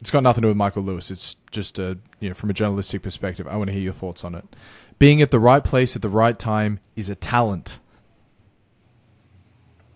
it's 0.03 0.11
got 0.11 0.25
nothing 0.25 0.43
to 0.43 0.47
do 0.47 0.49
with 0.49 0.57
Michael 0.57 0.83
Lewis. 0.83 1.13
It's 1.13 1.37
just 1.53 1.79
a 1.79 1.97
you 2.19 2.29
know 2.29 2.35
from 2.35 2.51
a 2.51 2.53
journalistic 2.53 3.03
perspective. 3.03 3.47
I 3.47 3.55
want 3.55 3.69
to 3.69 3.73
hear 3.73 3.83
your 3.83 3.93
thoughts 3.93 4.25
on 4.25 4.35
it. 4.35 4.45
Being 4.99 5.23
at 5.23 5.31
the 5.31 5.39
right 5.39 5.63
place 5.63 5.95
at 5.95 6.03
the 6.03 6.09
right 6.09 6.37
time 6.37 6.81
is 6.97 7.09
a 7.09 7.15
talent. 7.15 7.79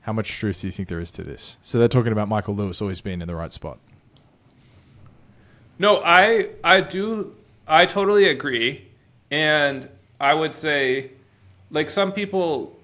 How 0.02 0.12
much 0.12 0.30
truth 0.30 0.60
do 0.60 0.68
you 0.68 0.70
think 0.70 0.88
there 0.88 1.00
is 1.00 1.10
to 1.10 1.24
this? 1.24 1.56
So 1.60 1.80
they're 1.80 1.88
talking 1.88 2.12
about 2.12 2.28
Michael 2.28 2.54
Lewis 2.54 2.80
always 2.80 3.00
being 3.00 3.20
in 3.20 3.26
the 3.26 3.34
right 3.34 3.52
spot. 3.52 3.78
No, 5.76 6.00
I 6.04 6.50
I 6.62 6.82
do 6.82 7.34
I 7.66 7.84
totally 7.84 8.28
agree, 8.28 8.86
and 9.32 9.88
I 10.20 10.34
would 10.34 10.54
say, 10.54 11.10
like 11.72 11.90
some 11.90 12.12
people 12.12 12.78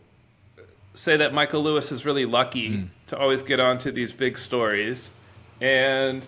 say 0.94 1.18
that 1.18 1.32
Michael 1.32 1.62
Lewis 1.62 1.92
is 1.92 2.04
really 2.04 2.26
lucky 2.26 2.78
hmm. 2.78 2.84
to 3.06 3.16
always 3.16 3.42
get 3.42 3.60
onto 3.60 3.92
these 3.92 4.12
big 4.12 4.36
stories, 4.36 5.08
and 5.60 6.26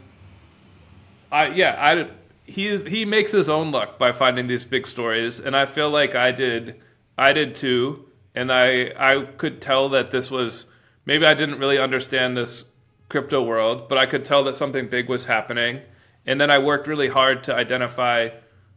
I 1.35 1.49
yeah 1.49 1.77
I 1.79 2.11
he 2.45 2.77
he 2.79 3.05
makes 3.05 3.33
his 3.33 3.49
own 3.49 3.73
luck 3.73 3.99
by 3.99 4.13
finding 4.13 4.47
these 4.47 4.65
big 4.65 4.87
stories, 4.87 5.41
and 5.41 5.57
I 5.57 5.67
feel 5.67 5.91
like 5.91 6.15
I 6.15 6.31
did 6.31 6.81
I 7.19 7.33
did 7.33 7.57
too, 7.57 8.07
and 8.37 8.53
I 8.53 8.93
I 8.97 9.25
could 9.37 9.61
tell 9.61 9.89
that 9.89 10.13
this 10.13 10.31
was 10.31 10.67
maybe 11.07 11.27
I 11.27 11.35
didn't 11.35 11.59
really 11.59 11.79
understand 11.79 12.37
this 12.37 12.65
crypto 13.09 13.43
world, 13.43 13.89
but 13.89 13.99
I 13.99 14.07
could 14.07 14.25
tell 14.25 14.45
that 14.45 14.55
something 14.55 14.89
big 14.89 15.09
was 15.09 15.25
happening. 15.25 15.81
And 16.27 16.41
then 16.41 16.51
I 16.51 16.59
worked 16.59 16.87
really 16.87 17.09
hard 17.09 17.45
to 17.45 17.55
identify 17.55 18.31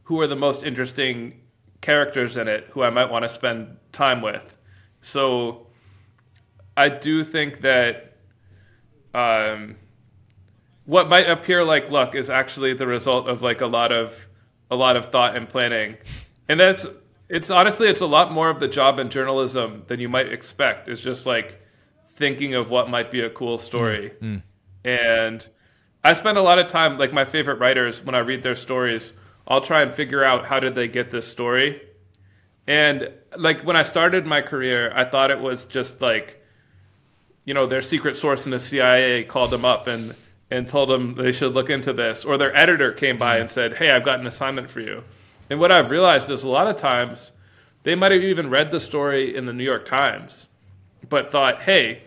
who 0.04 0.20
are 0.20 0.28
the 0.28 0.36
most 0.36 0.64
interesting 0.64 1.40
characters 1.82 2.38
in 2.38 2.48
it 2.48 2.66
who 2.72 2.82
I 2.82 2.90
might 2.90 3.10
want 3.10 3.24
to 3.24 3.30
spend 3.30 3.78
time 3.92 4.22
with. 4.22 4.58
So 5.02 5.68
I 6.76 6.90
do 6.90 7.24
think 7.24 7.60
that 7.62 8.18
um, 9.14 9.76
what 10.88 11.10
might 11.10 11.30
appear 11.30 11.64
like 11.64 11.92
luck 11.92 12.16
is 12.16 12.30
actually 12.30 12.74
the 12.74 12.88
result 12.88 13.28
of 13.28 13.44
like 13.44 13.62
a 13.62 13.68
lot 13.68 13.92
of 13.92 14.28
a 14.72 14.76
lot 14.76 14.96
of 14.96 15.12
thought 15.12 15.36
and 15.36 15.48
planning. 15.48 15.98
And 16.50 16.60
that's 16.60 16.88
it's 17.30 17.52
honestly 17.52 17.90
it's 17.90 18.02
a 18.02 18.08
lot 18.08 18.32
more 18.32 18.50
of 18.50 18.60
the 18.60 18.70
job 18.70 18.98
in 18.98 19.10
journalism 19.10 19.84
than 19.88 20.00
you 20.00 20.10
might 20.10 20.32
expect. 20.32 20.88
It's 20.88 21.02
just 21.02 21.26
like 21.26 21.62
thinking 22.16 22.56
of 22.56 22.70
what 22.70 22.90
might 22.90 23.12
be 23.12 23.20
a 23.20 23.30
cool 23.30 23.58
story. 23.58 24.14
Mm, 24.22 24.42
mm. 24.42 24.42
And 24.84 25.46
I 26.04 26.14
spend 26.14 26.38
a 26.38 26.42
lot 26.42 26.58
of 26.58 26.70
time 26.70 26.98
like 26.98 27.12
my 27.12 27.26
favorite 27.26 27.60
writers 27.60 28.04
when 28.04 28.16
I 28.16 28.20
read 28.20 28.42
their 28.42 28.56
stories, 28.56 29.12
I'll 29.46 29.62
try 29.62 29.82
and 29.82 29.94
figure 29.94 30.24
out 30.24 30.46
how 30.46 30.62
did 30.62 30.74
they 30.74 30.88
get 30.88 31.12
this 31.12 31.28
story. 31.28 31.82
And 32.66 33.12
like 33.38 33.62
when 33.66 33.76
I 33.76 33.84
started 33.84 34.26
my 34.26 34.40
career, 34.40 34.92
I 34.96 35.04
thought 35.04 35.32
it 35.32 35.40
was 35.40 35.66
just 35.66 36.02
like 36.02 36.42
you 37.44 37.54
know, 37.54 37.66
their 37.66 37.82
secret 37.82 38.18
source 38.18 38.46
in 38.46 38.52
the 38.52 38.60
CIA 38.60 39.24
called 39.24 39.52
them 39.52 39.64
up 39.64 39.88
and 39.88 40.14
and 40.50 40.68
told 40.68 40.90
them 40.90 41.16
they 41.16 41.32
should 41.32 41.54
look 41.54 41.70
into 41.70 41.94
this 41.94 42.24
or 42.24 42.38
their 42.38 42.56
editor 42.56 42.92
came 42.92 43.18
by 43.18 43.38
and 43.38 43.50
said, 43.50 43.76
"Hey, 43.76 43.92
I've 43.92 44.06
got 44.06 44.20
an 44.20 44.28
assignment 44.28 44.70
for 44.70 44.80
you." 44.80 45.04
And 45.50 45.60
what 45.60 45.72
I've 45.72 45.92
realized 45.92 46.30
is 46.30 46.44
a 46.44 46.50
lot 46.50 46.68
of 46.68 46.78
times 46.78 47.32
they 47.84 47.96
might 47.96 48.12
have 48.12 48.24
even 48.24 48.50
read 48.50 48.72
the 48.72 48.80
story 48.80 49.36
in 49.36 49.46
the 49.46 49.54
New 49.54 49.64
York 49.64 49.86
Times 49.86 50.48
but 51.10 51.32
thought, 51.32 51.62
"Hey, 51.62 52.04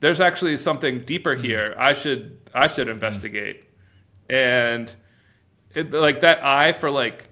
there's 0.00 0.20
actually 0.20 0.56
something 0.56 1.00
deeper 1.00 1.34
here. 1.34 1.74
I 1.78 1.92
should 1.92 2.38
I 2.54 2.66
should 2.68 2.88
investigate." 2.88 3.66
and 4.28 4.94
it, 5.74 5.92
like 5.92 6.20
that 6.22 6.44
eye 6.44 6.72
for 6.72 6.90
like 6.90 7.28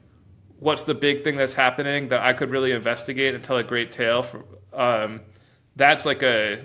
what's 0.59 0.85
the 0.85 0.95
big 0.95 1.25
thing 1.25 1.37
that's 1.37 1.55
happening 1.55 2.09
that 2.09 2.21
I 2.21 2.33
could 2.33 2.51
really 2.51 2.73
investigate 2.73 3.35
and 3.35 3.43
tell 3.43 3.57
a 3.57 3.65
great 3.65 3.93
tale. 3.93 4.23
For, 4.23 4.45
um, 4.73 5.21
that's 5.77 6.07
like 6.07 6.23
a 6.23 6.65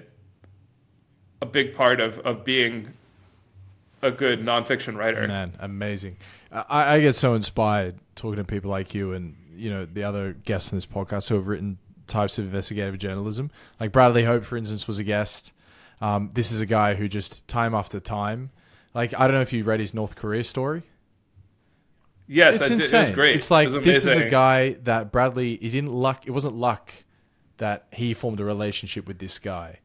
a 1.41 1.45
big 1.45 1.73
part 1.73 1.99
of 1.99 2.19
of 2.19 2.43
being 2.43 2.93
a 4.01 4.11
good 4.11 4.39
nonfiction 4.41 4.95
writer. 4.95 5.27
Man, 5.27 5.53
amazing. 5.59 6.17
I, 6.51 6.95
I 6.95 6.99
get 7.01 7.13
so 7.15 7.33
inspired 7.35 7.95
talking 8.15 8.37
to 8.37 8.43
people 8.43 8.71
like 8.71 8.93
you 8.93 9.13
and 9.13 9.35
you 9.55 9.69
know 9.69 9.85
the 9.85 10.03
other 10.03 10.33
guests 10.33 10.71
in 10.71 10.77
this 10.77 10.85
podcast 10.85 11.29
who 11.29 11.35
have 11.35 11.47
written 11.47 11.77
types 12.07 12.37
of 12.39 12.45
investigative 12.45 12.97
journalism. 12.97 13.51
Like 13.79 13.91
Bradley 13.91 14.23
Hope, 14.23 14.43
for 14.45 14.57
instance, 14.57 14.87
was 14.87 14.99
a 14.99 15.03
guest. 15.03 15.51
Um, 16.01 16.31
this 16.33 16.51
is 16.51 16.59
a 16.61 16.65
guy 16.65 16.95
who 16.95 17.07
just 17.07 17.47
time 17.47 17.75
after 17.75 17.99
time, 17.99 18.51
like 18.93 19.13
I 19.13 19.27
don't 19.27 19.35
know 19.35 19.41
if 19.41 19.51
you 19.53 19.63
read 19.63 19.79
his 19.79 19.93
North 19.93 20.15
Korea 20.15 20.43
story. 20.43 20.83
Yes, 22.27 22.55
it's 22.55 22.63
I 22.65 22.67
did- 22.67 22.73
insane. 22.75 23.09
It 23.09 23.15
great. 23.15 23.35
It's 23.35 23.51
like 23.51 23.69
It 23.69 23.83
this 23.83 24.05
is 24.05 24.15
a 24.15 24.29
guy 24.29 24.73
that 24.83 25.11
Bradley. 25.11 25.57
He 25.57 25.69
didn't 25.69 25.91
luck. 25.91 26.25
It 26.27 26.31
wasn't 26.31 26.55
luck 26.55 26.93
that 27.57 27.87
he 27.91 28.13
formed 28.13 28.39
a 28.39 28.45
relationship 28.45 29.07
with 29.07 29.19
this 29.19 29.39
guy. 29.39 29.79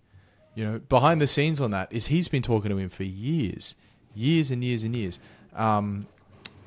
You 0.54 0.64
know, 0.64 0.78
behind 0.78 1.20
the 1.20 1.26
scenes 1.26 1.60
on 1.60 1.72
that 1.72 1.92
is 1.92 2.06
he's 2.06 2.28
been 2.28 2.42
talking 2.42 2.70
to 2.70 2.76
him 2.78 2.88
for 2.90 3.02
years, 3.02 3.74
years 4.14 4.50
and 4.50 4.62
years 4.62 4.84
and 4.84 4.94
years. 4.94 5.18
Um, 5.54 6.06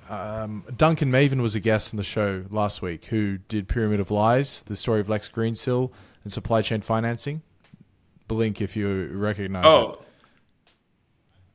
um, 0.10 0.64
Duncan 0.76 1.11
Mavin 1.11 1.41
was 1.41 1.56
a 1.56 1.60
guest 1.60 1.94
on 1.94 1.98
the 1.98 2.03
show 2.03 2.45
last 2.49 2.82
week 2.82 3.06
who 3.06 3.38
did 3.38 3.68
Pyramid 3.68 3.99
of 3.99 4.11
Lies, 4.11 4.61
the 4.61 4.76
story 4.76 5.02
of 5.02 5.10
Lex 5.10 5.30
Greensill 5.30 5.91
and 6.24 6.32
supply 6.32 6.61
chain 6.61 6.82
financing. 6.82 7.41
Blink 8.28 8.61
if 8.61 8.76
you 8.76 9.07
recognize 9.14 9.65
it. 9.65 9.78
Oh. 9.78 9.99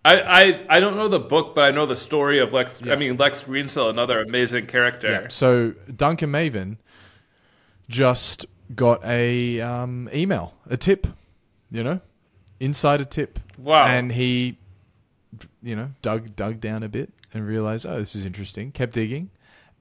I, 0.04 0.20
I, 0.20 0.66
I 0.68 0.80
don't 0.80 0.96
know 0.96 1.06
the 1.06 1.20
book, 1.20 1.54
but 1.54 1.64
I 1.64 1.70
know 1.70 1.86
the 1.86 1.96
story 1.96 2.40
of 2.40 2.52
Lex. 2.52 2.80
Yeah. 2.82 2.92
I 2.92 2.96
mean, 2.96 3.16
Lex 3.16 3.42
Greensill, 3.42 3.88
another 3.88 4.20
amazing 4.20 4.66
character. 4.66 5.10
Yeah. 5.10 5.28
So 5.28 5.74
Duncan 5.94 6.32
Mavin 6.32 6.78
just 7.88 8.46
got 8.74 9.04
a 9.04 9.60
um, 9.60 10.08
email, 10.12 10.54
a 10.68 10.76
tip, 10.76 11.06
you 11.70 11.84
know, 11.84 12.00
insider 12.58 13.04
tip. 13.04 13.38
Wow. 13.56 13.84
And 13.86 14.10
he, 14.10 14.58
you 15.62 15.76
know, 15.76 15.90
dug 16.02 16.34
dug 16.36 16.60
down 16.60 16.82
a 16.82 16.88
bit 16.88 17.12
and 17.32 17.46
realized, 17.46 17.86
oh, 17.86 17.98
this 17.98 18.14
is 18.14 18.24
interesting. 18.24 18.72
Kept 18.72 18.92
digging, 18.92 19.30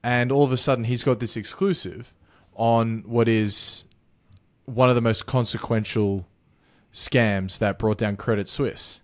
and 0.02 0.30
all 0.30 0.44
of 0.44 0.52
a 0.52 0.56
sudden, 0.56 0.84
he's 0.84 1.02
got 1.02 1.20
this 1.20 1.36
exclusive 1.36 2.14
on 2.54 3.02
what 3.06 3.28
is 3.28 3.84
one 4.64 4.88
of 4.88 4.94
the 4.94 5.00
most 5.00 5.26
consequential 5.26 6.26
scams 6.92 7.58
that 7.58 7.78
brought 7.78 7.98
down 7.98 8.16
Credit 8.16 8.48
Suisse. 8.48 9.00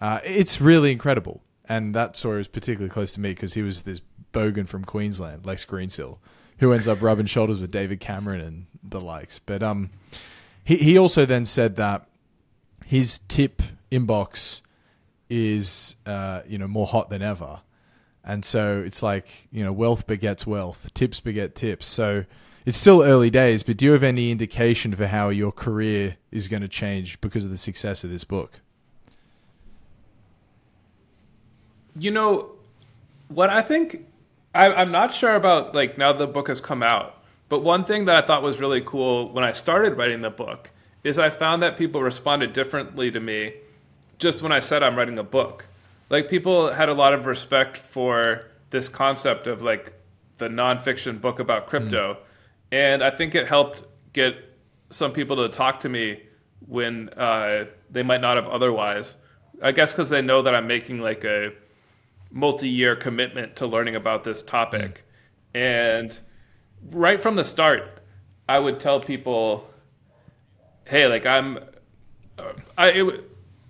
Uh, 0.00 0.20
it's 0.24 0.60
really 0.60 0.92
incredible, 0.92 1.42
and 1.68 1.94
that 1.94 2.16
story 2.16 2.40
is 2.40 2.48
particularly 2.48 2.90
close 2.90 3.12
to 3.14 3.20
me 3.20 3.30
because 3.30 3.54
he 3.54 3.62
was 3.62 3.82
this 3.82 4.02
bogan 4.32 4.68
from 4.68 4.84
Queensland, 4.84 5.46
Lex 5.46 5.64
Greensill, 5.64 6.18
who 6.58 6.72
ends 6.72 6.88
up 6.88 7.00
rubbing 7.00 7.26
shoulders 7.26 7.60
with 7.60 7.72
David 7.72 8.00
Cameron 8.00 8.40
and 8.40 8.66
the 8.82 9.00
likes. 9.00 9.38
But 9.38 9.62
um, 9.62 9.90
he 10.64 10.76
he 10.76 10.98
also 10.98 11.24
then 11.24 11.44
said 11.44 11.76
that 11.76 12.06
his 12.84 13.20
tip 13.28 13.62
inbox 13.90 14.62
is 15.28 15.96
uh, 16.06 16.42
you 16.46 16.58
know 16.58 16.68
more 16.68 16.86
hot 16.86 17.10
than 17.10 17.22
ever, 17.22 17.60
and 18.24 18.44
so 18.44 18.82
it's 18.84 19.02
like 19.02 19.48
you 19.50 19.64
know 19.64 19.72
wealth 19.72 20.06
begets 20.06 20.46
wealth, 20.46 20.92
tips 20.94 21.20
beget 21.20 21.54
tips. 21.54 21.86
So 21.86 22.24
it's 22.66 22.76
still 22.76 23.02
early 23.02 23.30
days, 23.30 23.62
but 23.62 23.76
do 23.76 23.84
you 23.84 23.92
have 23.92 24.02
any 24.02 24.32
indication 24.32 24.92
for 24.94 25.06
how 25.06 25.28
your 25.28 25.52
career 25.52 26.16
is 26.32 26.48
going 26.48 26.62
to 26.62 26.68
change 26.68 27.20
because 27.20 27.44
of 27.44 27.52
the 27.52 27.56
success 27.56 28.02
of 28.02 28.10
this 28.10 28.24
book? 28.24 28.60
You 31.98 32.10
know, 32.10 32.50
what 33.28 33.50
I 33.50 33.62
think, 33.62 34.04
I, 34.52 34.74
I'm 34.74 34.90
not 34.90 35.14
sure 35.14 35.36
about 35.36 35.76
like 35.76 35.96
now 35.96 36.12
the 36.12 36.26
book 36.26 36.48
has 36.48 36.60
come 36.60 36.82
out, 36.82 37.22
but 37.48 37.62
one 37.62 37.84
thing 37.84 38.06
that 38.06 38.16
I 38.16 38.26
thought 38.26 38.42
was 38.42 38.58
really 38.58 38.82
cool 38.84 39.32
when 39.32 39.44
I 39.44 39.52
started 39.52 39.96
writing 39.96 40.22
the 40.22 40.30
book 40.30 40.70
is 41.04 41.20
I 41.20 41.30
found 41.30 41.62
that 41.62 41.76
people 41.76 42.02
responded 42.02 42.52
differently 42.52 43.12
to 43.12 43.20
me 43.20 43.54
just 44.18 44.42
when 44.42 44.52
I 44.52 44.60
said 44.60 44.82
I'm 44.82 44.96
writing 44.96 45.18
a 45.18 45.24
book. 45.24 45.66
Like 46.08 46.28
people 46.28 46.72
had 46.72 46.88
a 46.88 46.94
lot 46.94 47.12
of 47.14 47.26
respect 47.26 47.76
for 47.76 48.44
this 48.70 48.88
concept 48.88 49.46
of 49.46 49.62
like 49.62 49.92
the 50.38 50.48
nonfiction 50.48 51.20
book 51.20 51.38
about 51.38 51.66
crypto, 51.66 52.18
and 52.70 53.02
I 53.02 53.10
think 53.10 53.34
it 53.34 53.46
helped 53.46 53.84
get 54.12 54.36
some 54.90 55.12
people 55.12 55.36
to 55.36 55.48
talk 55.48 55.80
to 55.80 55.88
me 55.88 56.22
when 56.66 57.08
uh, 57.10 57.64
they 57.90 58.02
might 58.02 58.20
not 58.20 58.36
have 58.36 58.46
otherwise. 58.46 59.16
I 59.62 59.72
guess 59.72 59.92
because 59.92 60.08
they 60.08 60.22
know 60.22 60.42
that 60.42 60.54
I'm 60.54 60.66
making 60.66 60.98
like 60.98 61.24
a 61.24 61.52
multi-year 62.30 62.96
commitment 62.96 63.56
to 63.56 63.66
learning 63.66 63.96
about 63.96 64.24
this 64.24 64.42
topic, 64.42 65.04
and 65.54 66.16
right 66.90 67.20
from 67.20 67.36
the 67.36 67.44
start, 67.44 68.00
I 68.48 68.58
would 68.58 68.78
tell 68.78 69.00
people, 69.00 69.68
"Hey, 70.84 71.06
like 71.06 71.26
I'm, 71.26 71.58
uh, 72.38 72.52
I 72.76 72.90
it, 72.90 73.25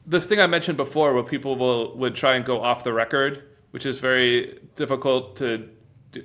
this 0.07 0.27
thing 0.27 0.41
I 0.41 0.47
mentioned 0.47 0.77
before, 0.77 1.13
where 1.13 1.23
people 1.23 1.57
will 1.57 1.97
would 1.97 2.15
try 2.15 2.37
and 2.37 2.45
go 2.45 2.63
off 2.63 2.85
the 2.85 2.93
record, 2.93 3.43
which 3.73 3.85
is 3.85 3.99
very 3.99 4.61
difficult 4.77 5.37
to 5.37 5.69
do. 6.13 6.25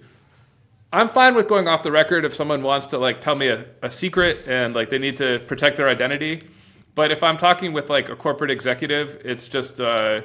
I'm 0.93 1.09
fine 1.09 1.35
with 1.35 1.47
going 1.47 1.67
off 1.67 1.83
the 1.83 1.91
record 1.91 2.25
if 2.25 2.35
someone 2.35 2.61
wants 2.61 2.87
to 2.87 2.97
like 2.97 3.21
tell 3.21 3.35
me 3.35 3.47
a, 3.47 3.65
a 3.81 3.89
secret 3.89 4.47
and 4.47 4.75
like 4.75 4.89
they 4.89 4.99
need 4.99 5.17
to 5.17 5.39
protect 5.47 5.77
their 5.77 5.89
identity. 5.89 6.47
But 6.93 7.11
if 7.11 7.23
I'm 7.23 7.37
talking 7.37 7.73
with 7.73 7.89
like 7.89 8.09
a 8.09 8.15
corporate 8.15 8.51
executive, 8.51 9.21
it's 9.23 9.47
just 9.47 9.81
uh, 9.81 10.21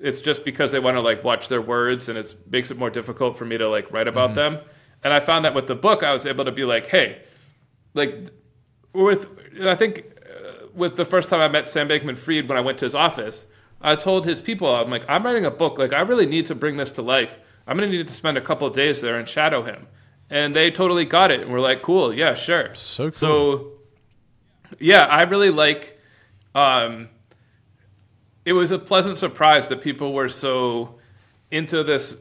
it's 0.00 0.20
just 0.20 0.44
because 0.44 0.72
they 0.72 0.80
want 0.80 0.96
to 0.96 1.00
like 1.00 1.22
watch 1.22 1.48
their 1.48 1.62
words 1.62 2.08
and 2.08 2.18
it 2.18 2.34
makes 2.50 2.70
it 2.70 2.78
more 2.78 2.90
difficult 2.90 3.36
for 3.36 3.44
me 3.44 3.58
to 3.58 3.68
like 3.68 3.92
write 3.92 4.08
about 4.08 4.34
them. 4.34 4.58
And 5.04 5.12
I 5.12 5.20
found 5.20 5.44
that 5.44 5.54
with 5.54 5.66
the 5.68 5.74
book, 5.74 6.02
I 6.02 6.12
was 6.12 6.26
able 6.26 6.44
to 6.44 6.52
be 6.52 6.64
like, 6.64 6.86
hey, 6.86 7.22
like 7.94 8.30
with 8.92 9.28
I 9.62 9.74
think 9.74 10.04
with 10.74 10.96
the 10.96 11.04
first 11.04 11.28
time 11.28 11.40
I 11.40 11.48
met 11.48 11.68
Sam 11.68 11.88
Bankman-Fried 11.88 12.48
when 12.48 12.58
I 12.58 12.60
went 12.60 12.78
to 12.78 12.84
his 12.84 12.94
office, 12.94 13.46
I 13.80 13.96
told 13.96 14.26
his 14.26 14.40
people, 14.40 14.74
I'm 14.74 14.90
like, 14.90 15.04
I'm 15.08 15.24
writing 15.24 15.44
a 15.44 15.50
book. 15.50 15.78
Like, 15.78 15.92
I 15.92 16.00
really 16.00 16.26
need 16.26 16.46
to 16.46 16.54
bring 16.54 16.76
this 16.76 16.90
to 16.92 17.02
life. 17.02 17.38
I'm 17.66 17.76
going 17.76 17.90
to 17.90 17.96
need 17.96 18.08
to 18.08 18.14
spend 18.14 18.36
a 18.36 18.40
couple 18.40 18.66
of 18.66 18.74
days 18.74 19.00
there 19.00 19.18
and 19.18 19.28
shadow 19.28 19.62
him. 19.62 19.86
And 20.30 20.54
they 20.54 20.70
totally 20.70 21.04
got 21.04 21.30
it 21.30 21.40
and 21.40 21.50
were 21.50 21.60
like, 21.60 21.82
cool, 21.82 22.12
yeah, 22.12 22.34
sure. 22.34 22.74
So 22.74 23.04
cool. 23.04 23.12
So, 23.12 23.72
yeah, 24.78 25.04
I 25.04 25.22
really 25.22 25.50
like. 25.50 25.98
Um, 26.54 27.08
it 28.44 28.52
was 28.52 28.70
a 28.72 28.78
pleasant 28.78 29.18
surprise 29.18 29.68
that 29.68 29.82
people 29.82 30.12
were 30.12 30.28
so 30.28 30.98
into 31.50 31.84
this. 31.84 32.16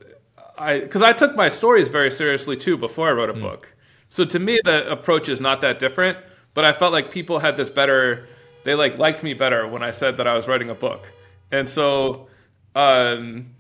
I 0.57 0.80
because 0.80 1.02
I 1.02 1.14
took 1.14 1.36
my 1.36 1.49
stories 1.49 1.90
very 1.90 2.11
seriously 2.11 2.57
too 2.57 2.78
before 2.78 3.10
I 3.10 3.11
wrote 3.11 3.30
a 3.30 3.34
book. 3.34 3.74
So 4.10 4.24
to 4.26 4.40
me, 4.40 4.60
the 4.64 4.90
approach 4.90 5.28
is 5.30 5.41
not 5.41 5.61
that 5.61 5.80
different. 5.80 6.18
But 6.53 6.65
I 6.65 6.74
felt 6.74 6.91
like 6.91 7.11
people 7.11 7.38
had 7.40 7.56
this 7.56 7.69
better. 7.69 8.28
They 8.68 8.76
like 8.76 8.98
liked 8.98 9.23
me 9.23 9.34
better 9.34 9.65
when 9.65 9.81
I 9.81 9.91
said 9.91 10.18
that 10.18 10.27
I 10.27 10.35
was 10.35 10.45
writing 10.45 10.69
a 10.69 10.76
book, 10.76 11.10
and 11.52 11.68
so. 11.68 12.27
Um, 12.76 13.56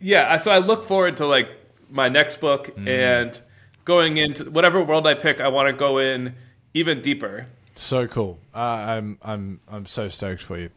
yeah, 0.00 0.36
so 0.38 0.50
I 0.50 0.58
look 0.58 0.84
forward 0.84 1.18
to 1.18 1.26
like 1.26 1.48
my 1.88 2.08
next 2.08 2.40
book 2.40 2.74
and 2.86 3.40
going 3.84 4.16
into 4.16 4.50
whatever 4.50 4.82
world 4.82 5.06
I 5.06 5.14
pick. 5.14 5.40
I 5.40 5.48
want 5.48 5.68
to 5.68 5.72
go 5.72 5.98
in 5.98 6.34
even 6.74 7.02
deeper. 7.02 7.46
So 7.74 8.06
cool. 8.06 8.38
Uh, 8.54 8.58
I'm 8.58 9.18
I'm 9.22 9.60
I'm 9.68 9.86
so 9.86 10.08
stoked 10.08 10.42
for 10.42 10.58
you. 10.58 10.70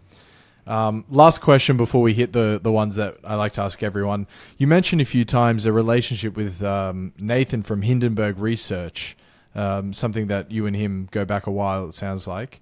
Um, 0.65 1.05
last 1.09 1.39
question 1.39 1.77
before 1.77 2.01
we 2.01 2.13
hit 2.13 2.33
the 2.33 2.59
the 2.61 2.71
ones 2.71 2.95
that 2.95 3.17
I 3.23 3.35
like 3.35 3.53
to 3.53 3.61
ask 3.61 3.81
everyone. 3.81 4.27
You 4.57 4.67
mentioned 4.67 5.01
a 5.01 5.05
few 5.05 5.23
times 5.25 5.65
a 5.65 5.71
relationship 5.71 6.35
with 6.35 6.61
um, 6.61 7.13
Nathan 7.17 7.63
from 7.63 7.83
Hindenburg 7.83 8.37
Research, 8.37 9.15
um, 9.57 9.91
something 9.91 10.27
that 10.27 10.51
you 10.51 10.65
and 10.65 10.75
him 10.75 11.09
go 11.11 11.25
back 11.25 11.47
a 11.47 11.51
while. 11.51 11.89
It 11.89 11.93
sounds 11.93 12.27
like. 12.27 12.61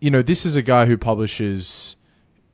You 0.00 0.10
know, 0.10 0.22
this 0.22 0.46
is 0.46 0.56
a 0.56 0.62
guy 0.62 0.86
who 0.86 0.96
publishes. 0.96 1.96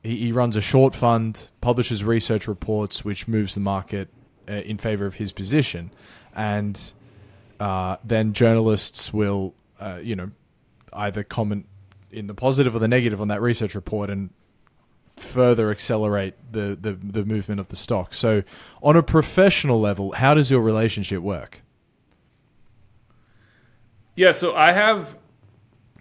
He, 0.02 0.16
he 0.16 0.32
runs 0.32 0.56
a 0.56 0.60
short 0.60 0.94
fund, 0.94 1.50
publishes 1.60 2.02
research 2.02 2.48
reports, 2.48 3.04
which 3.04 3.28
moves 3.28 3.54
the 3.54 3.60
market 3.60 4.08
uh, 4.48 4.54
in 4.54 4.78
favor 4.78 5.06
of 5.06 5.16
his 5.16 5.32
position, 5.32 5.90
and 6.34 6.92
uh, 7.60 7.98
then 8.02 8.32
journalists 8.32 9.12
will, 9.12 9.54
uh, 9.78 10.00
you 10.02 10.16
know, 10.16 10.30
either 10.94 11.22
comment 11.22 11.66
in 12.10 12.26
the 12.26 12.34
positive 12.34 12.74
or 12.74 12.78
the 12.78 12.88
negative 12.88 13.20
on 13.20 13.28
that 13.28 13.42
research 13.42 13.74
report 13.74 14.08
and 14.08 14.30
further 15.16 15.70
accelerate 15.70 16.34
the, 16.50 16.76
the, 16.80 16.92
the 16.92 17.24
movement 17.24 17.60
of 17.60 17.68
the 17.68 17.76
stock. 17.76 18.14
So, 18.14 18.42
on 18.82 18.96
a 18.96 19.02
professional 19.02 19.80
level, 19.80 20.12
how 20.12 20.34
does 20.34 20.50
your 20.50 20.60
relationship 20.60 21.20
work? 21.20 21.63
Yeah, 24.16 24.32
so 24.32 24.54
I 24.54 24.72
have 24.72 25.16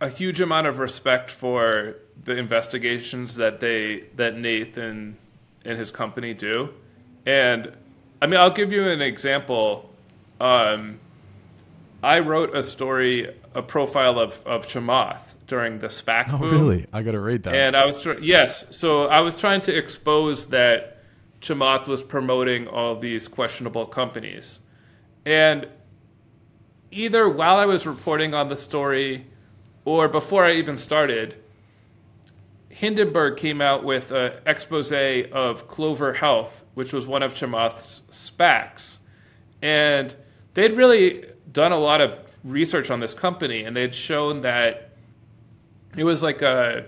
a 0.02 0.10
huge 0.10 0.42
amount 0.42 0.68
of 0.68 0.80
respect 0.80 1.30
for 1.32 1.96
the 2.24 2.38
investigations 2.38 3.36
that 3.36 3.60
they 3.60 4.06
that 4.16 4.38
Nathan 4.38 5.18
and 5.66 5.80
his 5.80 5.92
company 5.92 6.34
do, 6.34 6.70
and 7.26 7.72
I 8.22 8.28
mean 8.28 8.40
I'll 8.40 8.52
give 8.52 8.72
you 8.72 8.88
an 8.88 9.02
example. 9.02 9.90
Um, 10.40 11.00
I 12.04 12.20
wrote 12.20 12.56
a 12.56 12.62
story, 12.64 13.34
a 13.56 13.62
profile 13.62 14.20
of 14.20 14.42
of 14.46 14.68
Chamath 14.68 15.22
during 15.48 15.80
the 15.80 15.88
SPAC 15.88 16.26
Oh, 16.34 16.38
boom. 16.38 16.52
really? 16.52 16.86
I 16.94 17.02
got 17.02 17.12
to 17.12 17.20
read 17.20 17.44
that. 17.44 17.54
And 17.56 17.76
I 17.76 17.86
was 17.86 18.02
tr- 18.02 18.14
yes, 18.20 18.66
so 18.72 19.08
I 19.08 19.20
was 19.22 19.38
trying 19.40 19.62
to 19.62 19.76
expose 19.78 20.48
that 20.48 21.04
Chamath 21.42 21.88
was 21.88 22.02
promoting 22.02 22.68
all 22.68 22.96
these 22.98 23.28
questionable 23.28 23.86
companies. 23.86 24.60
And 25.26 25.68
either 26.94 27.28
while 27.28 27.58
I 27.58 27.66
was 27.66 27.86
reporting 27.86 28.34
on 28.34 28.50
the 28.50 28.58
story 28.58 29.26
or 29.86 30.08
before 30.08 30.46
I 30.46 30.54
even 30.54 30.78
started, 30.78 31.36
Hindenburg 32.70 33.38
came 33.38 33.62
out 33.62 33.84
with 33.84 34.12
an 34.12 34.34
expose 34.46 34.92
of 34.92 35.68
Clover 35.68 36.14
Health, 36.14 36.64
which 36.74 36.94
was 36.94 37.06
one 37.06 37.24
of 37.24 37.34
Chamath's 37.34 38.02
SPACs. 38.12 39.00
And 39.62 40.16
they'd 40.54 40.74
really 40.74 41.26
done 41.52 41.72
a 41.72 41.78
lot 41.78 42.02
of 42.02 42.18
research 42.44 42.90
on 42.90 43.00
this 43.00 43.14
company, 43.14 43.64
and 43.64 43.76
they'd 43.76 43.96
shown 43.96 44.42
that 44.42 44.92
it 45.96 46.04
was 46.04 46.24
like 46.24 46.42
a 46.42 46.86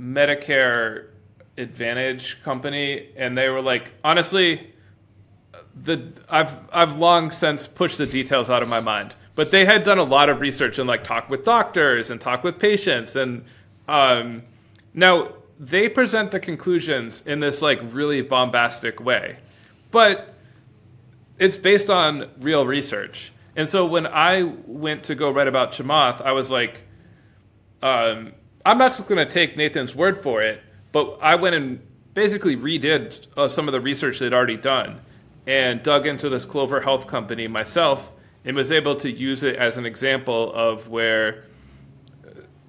Medicare 0.00 1.08
Advantage 1.58 2.42
company, 2.42 3.10
and 3.16 3.36
they 3.36 3.48
were 3.48 3.62
like, 3.62 3.92
honestly, 4.04 4.74
the 5.82 6.12
I've 6.28 6.54
I've 6.72 6.98
long 6.98 7.30
since 7.30 7.66
pushed 7.66 7.98
the 7.98 8.06
details 8.06 8.50
out 8.50 8.62
of 8.62 8.68
my 8.68 8.80
mind. 8.80 9.14
But 9.34 9.50
they 9.50 9.66
had 9.66 9.82
done 9.82 9.98
a 9.98 10.04
lot 10.04 10.30
of 10.30 10.40
research 10.40 10.78
and 10.78 10.88
like 10.88 11.04
talk 11.04 11.28
with 11.28 11.44
doctors 11.44 12.10
and 12.10 12.20
talk 12.20 12.42
with 12.42 12.58
patients, 12.58 13.16
and 13.16 13.44
um, 13.86 14.42
now 14.94 15.34
they 15.60 15.88
present 15.88 16.30
the 16.30 16.40
conclusions 16.40 17.22
in 17.26 17.40
this 17.40 17.60
like 17.60 17.78
really 17.92 18.22
bombastic 18.22 19.00
way, 19.00 19.36
but 19.90 20.34
it's 21.38 21.58
based 21.58 21.90
on 21.90 22.30
real 22.40 22.66
research. 22.66 23.30
And 23.56 23.68
so 23.68 23.84
when 23.86 24.06
I 24.06 24.42
went 24.66 25.04
to 25.04 25.14
go 25.14 25.30
write 25.30 25.48
about 25.48 25.72
Chamath, 25.72 26.22
I 26.22 26.32
was 26.32 26.50
like, 26.50 26.82
um, 27.82 28.32
I'm 28.64 28.78
not 28.78 28.92
just 28.92 29.06
going 29.06 29.26
to 29.26 29.30
take 29.30 29.56
Nathan's 29.56 29.94
word 29.94 30.22
for 30.22 30.42
it, 30.42 30.62
but 30.92 31.18
I 31.22 31.34
went 31.34 31.54
and 31.54 31.80
basically 32.14 32.56
redid 32.56 33.26
uh, 33.36 33.48
some 33.48 33.68
of 33.68 33.72
the 33.72 33.80
research 33.80 34.18
they'd 34.18 34.32
already 34.32 34.56
done 34.56 35.00
and 35.46 35.82
dug 35.82 36.06
into 36.06 36.28
this 36.28 36.44
Clover 36.44 36.80
Health 36.80 37.06
company 37.06 37.46
myself 37.48 38.10
and 38.44 38.56
was 38.56 38.72
able 38.72 38.96
to 38.96 39.10
use 39.10 39.42
it 39.42 39.56
as 39.56 39.78
an 39.78 39.86
example 39.86 40.52
of 40.52 40.88
where 40.88 41.44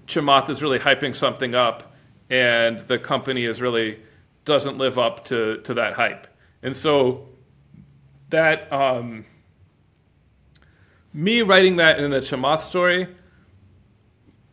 Chamath 0.08 0.50
is 0.50 0.62
really 0.62 0.80
hyping 0.80 1.16
something 1.16 1.56
up 1.56 1.96
and 2.30 2.82
the 2.82 2.98
company 3.00 3.46
is 3.46 3.62
really 3.62 4.00
doesn't 4.46 4.78
live 4.78 4.98
up 4.98 5.26
to, 5.26 5.58
to 5.62 5.74
that 5.76 5.94
hype. 5.94 6.28
And 6.64 6.76
so 6.76 7.28
that 8.30 8.72
um, 8.72 9.26
me 11.14 11.42
writing 11.42 11.78
that 11.78 12.00
in 12.00 12.12
the 12.12 12.20
Chamath 12.20 12.62
story 12.62 13.08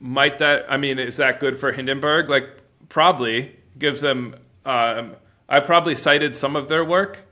might 0.01 0.38
that 0.38 0.66
I 0.68 0.76
mean 0.76 0.98
is 0.98 1.16
that 1.16 1.40
good 1.40 1.59
for 1.59 1.72
Hindenburg? 1.72 2.28
Like 2.28 2.48
probably 2.88 3.56
gives 3.78 4.01
them. 4.01 4.36
Um, 4.64 5.16
I 5.48 5.60
probably 5.60 5.94
cited 5.94 6.34
some 6.34 6.56
of 6.56 6.68
their 6.68 6.84
work, 6.84 7.23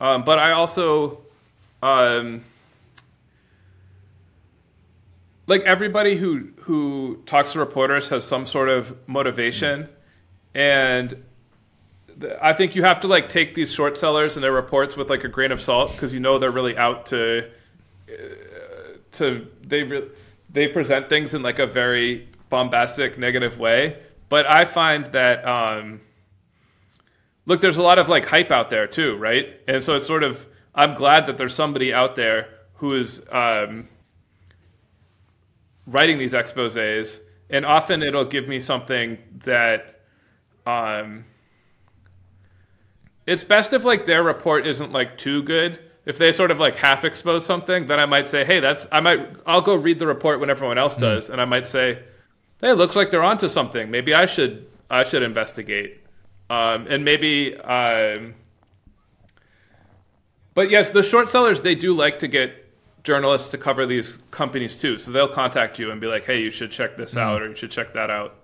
um, 0.00 0.24
but 0.24 0.38
I 0.38 0.52
also 0.52 1.20
um, 1.82 2.42
like 5.46 5.62
everybody 5.62 6.16
who 6.16 6.48
who 6.60 7.22
talks 7.26 7.52
to 7.52 7.58
reporters 7.58 8.08
has 8.08 8.24
some 8.24 8.46
sort 8.46 8.68
of 8.68 8.96
motivation, 9.08 9.88
and 10.54 11.24
I 12.40 12.52
think 12.52 12.74
you 12.74 12.82
have 12.84 13.00
to 13.00 13.08
like 13.08 13.28
take 13.28 13.54
these 13.54 13.72
short 13.72 13.98
sellers 13.98 14.36
and 14.36 14.44
their 14.44 14.52
reports 14.52 14.96
with 14.96 15.10
like 15.10 15.24
a 15.24 15.28
grain 15.28 15.52
of 15.52 15.60
salt 15.60 15.92
because 15.92 16.12
you 16.12 16.20
know 16.20 16.38
they're 16.38 16.50
really 16.50 16.76
out 16.76 17.06
to 17.06 17.50
uh, 18.08 18.12
to 19.12 19.46
they 19.62 19.82
re- 19.82 20.08
they 20.50 20.68
present 20.68 21.08
things 21.08 21.34
in 21.34 21.42
like 21.42 21.58
a 21.58 21.66
very 21.66 22.28
bombastic 22.48 23.18
negative 23.18 23.58
way. 23.58 23.96
But 24.28 24.48
I 24.48 24.64
find 24.64 25.06
that 25.06 25.44
um, 25.46 26.00
look, 27.46 27.60
there's 27.60 27.76
a 27.76 27.82
lot 27.82 27.98
of 27.98 28.08
like 28.08 28.26
hype 28.26 28.50
out 28.50 28.70
there 28.70 28.86
too, 28.86 29.16
right? 29.16 29.60
And 29.66 29.82
so 29.82 29.94
it's 29.94 30.06
sort 30.06 30.22
of 30.22 30.46
I'm 30.74 30.94
glad 30.94 31.26
that 31.26 31.38
there's 31.38 31.54
somebody 31.54 31.92
out 31.92 32.16
there 32.16 32.48
who 32.74 32.94
is 32.94 33.22
um, 33.30 33.88
writing 35.86 36.18
these 36.18 36.32
exposés, 36.32 37.20
and 37.48 37.66
often 37.66 38.02
it'll 38.02 38.24
give 38.24 38.48
me 38.48 38.60
something 38.60 39.18
that 39.44 40.00
um, 40.66 41.24
it's 43.26 43.44
best 43.44 43.72
if 43.72 43.84
like 43.84 44.06
their 44.06 44.22
report 44.22 44.66
isn't 44.66 44.92
like 44.92 45.18
too 45.18 45.42
good. 45.42 45.80
If 46.06 46.18
they 46.18 46.32
sort 46.32 46.50
of 46.50 46.58
like 46.58 46.76
half 46.76 47.04
expose 47.04 47.44
something, 47.44 47.86
then 47.86 48.00
I 48.00 48.06
might 48.06 48.28
say, 48.28 48.44
"Hey, 48.44 48.60
that's 48.60 48.86
I 48.90 49.00
might 49.00 49.36
I'll 49.44 49.60
go 49.60 49.74
read 49.74 49.98
the 49.98 50.06
report 50.06 50.40
when 50.40 50.50
everyone 50.50 50.78
else 50.78 50.94
hmm. 50.94 51.02
does," 51.02 51.28
mm. 51.28 51.32
and 51.32 51.40
I 51.40 51.44
might 51.44 51.66
say, 51.66 51.98
"Hey, 52.60 52.70
it 52.70 52.74
looks 52.74 52.96
like 52.96 53.10
they're 53.10 53.22
onto 53.22 53.48
something. 53.48 53.90
Maybe 53.90 54.14
I 54.14 54.26
should 54.26 54.66
I 54.88 55.04
should 55.04 55.22
investigate." 55.22 56.00
Um, 56.50 56.88
and 56.88 57.04
maybe, 57.04 57.56
um, 57.56 58.34
but 60.54 60.68
yes, 60.68 60.90
the 60.90 61.02
short 61.02 61.30
sellers 61.30 61.60
they 61.60 61.76
do 61.76 61.92
like 61.92 62.18
to 62.18 62.28
get 62.28 62.66
journalists 63.04 63.48
to 63.50 63.58
cover 63.58 63.86
these 63.86 64.18
companies 64.32 64.76
too. 64.76 64.98
So 64.98 65.12
they'll 65.12 65.28
contact 65.28 65.78
you 65.78 65.92
and 65.92 66.00
be 66.00 66.08
like, 66.08 66.24
"Hey, 66.24 66.42
you 66.42 66.50
should 66.50 66.72
check 66.72 66.96
this 66.96 67.14
mm. 67.14 67.20
out, 67.20 67.40
or 67.40 67.48
you 67.48 67.54
should 67.54 67.70
check 67.70 67.94
that 67.94 68.10
out." 68.10 68.34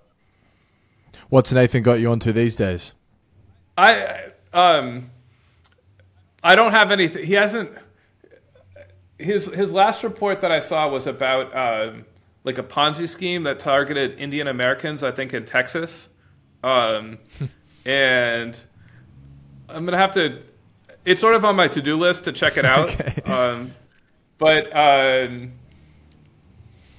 What's 1.29 1.51
Nathan 1.51 1.83
got 1.83 1.99
you 1.99 2.09
onto 2.09 2.31
these 2.31 2.55
days? 2.55 2.93
I 3.77 4.31
um, 4.53 5.11
I 6.41 6.55
don't 6.55 6.71
have 6.71 6.91
anything. 6.91 7.25
He 7.25 7.33
hasn't. 7.33 7.71
His 9.19 9.47
his 9.47 9.71
last 9.71 10.03
report 10.03 10.41
that 10.41 10.51
I 10.51 10.59
saw 10.59 10.87
was 10.87 11.07
about 11.07 11.55
um, 11.55 12.05
like 12.45 12.57
a 12.57 12.63
Ponzi 12.63 13.09
scheme 13.09 13.43
that 13.43 13.59
targeted 13.59 14.17
Indian 14.17 14.47
Americans, 14.47 15.03
I 15.03 15.11
think 15.11 15.33
in 15.33 15.43
Texas, 15.43 16.07
um, 16.63 17.17
and 17.87 18.59
I'm 19.69 19.85
gonna 19.85 19.97
have 19.97 20.13
to. 20.13 20.43
It's 21.05 21.21
sort 21.21 21.35
of 21.35 21.45
on 21.45 21.55
my 21.55 21.69
to 21.69 21.81
do 21.81 21.97
list 21.97 22.25
to 22.25 22.33
check 22.33 22.57
it 22.57 22.65
out. 22.73 22.89
okay. 22.89 23.21
um, 23.31 23.71
but 24.37 24.65
um, 24.75 25.53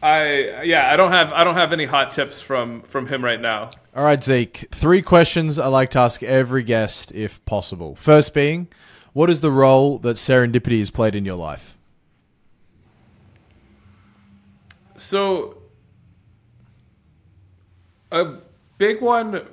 I 0.03 0.63
yeah, 0.63 0.91
I 0.93 0.97
don't 0.97 1.13
have 1.13 1.33
I 1.33 1.45
don't 1.45 1.55
have 1.55 1.73
any 1.73 1.85
hot 1.85 2.11
tips 2.11 2.41
from 2.41 2.83
from 2.83 3.07
him 3.07 3.23
right 3.23 3.41
now. 3.41 3.71
All 3.95 4.03
right, 4.03 4.23
Zeke. 4.23 4.67
Three 4.73 5.03
questions 5.03 5.59
I 5.59 5.67
like 5.67 5.91
to 5.91 5.99
ask 5.99 6.23
every 6.23 6.63
guest, 6.63 7.13
if 7.15 7.45
possible. 7.45 7.95
First 7.95 8.33
being, 8.33 8.69
what 9.13 9.29
is 9.29 9.41
the 9.41 9.51
role 9.51 9.99
that 9.99 10.17
serendipity 10.17 10.79
has 10.79 10.91
played 10.91 11.15
in 11.15 11.25
your 11.25 11.37
life? 11.37 11.77
So, 14.97 15.59
a 18.11 18.37
big 18.79 19.01
one. 19.01 19.47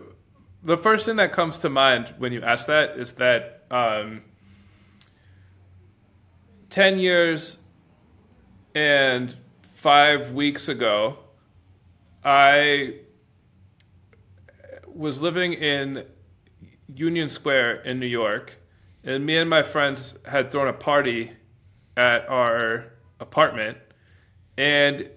The 0.66 0.78
first 0.78 1.06
thing 1.06 1.18
that 1.18 1.32
comes 1.32 1.60
to 1.60 1.70
mind 1.70 2.16
when 2.18 2.34
you 2.34 2.42
ask 2.42 2.66
that 2.66 2.98
is 2.98 3.12
that 3.14 3.66
um, 3.70 4.24
ten 6.72 6.98
years 6.98 7.58
and 8.74 9.36
five 9.76 10.32
weeks 10.32 10.68
ago, 10.68 11.20
I 12.24 12.96
was 14.88 15.22
living 15.22 15.54
in 15.54 16.04
Union 16.88 17.30
Square 17.30 17.84
in 17.84 18.00
New 18.00 18.08
York, 18.08 18.58
and 19.04 19.24
me 19.24 19.38
and 19.38 19.48
my 19.48 19.62
friends 19.62 20.16
had 20.26 20.52
thrown 20.52 20.68
a 20.68 20.74
party 20.74 21.34
at 21.96 22.28
our 22.28 22.86
apartment, 23.20 23.78
and 24.58 25.12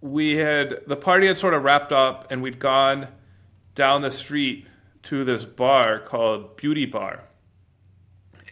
we 0.00 0.34
had 0.34 0.80
the 0.88 0.96
party 0.96 1.28
had 1.28 1.38
sort 1.38 1.54
of 1.54 1.62
wrapped 1.62 1.92
up, 1.92 2.32
and 2.32 2.42
we'd 2.42 2.58
gone 2.58 3.06
down 3.74 4.02
the 4.02 4.10
street 4.10 4.66
to 5.04 5.24
this 5.24 5.44
bar 5.44 6.00
called 6.00 6.56
Beauty 6.56 6.86
Bar, 6.86 7.24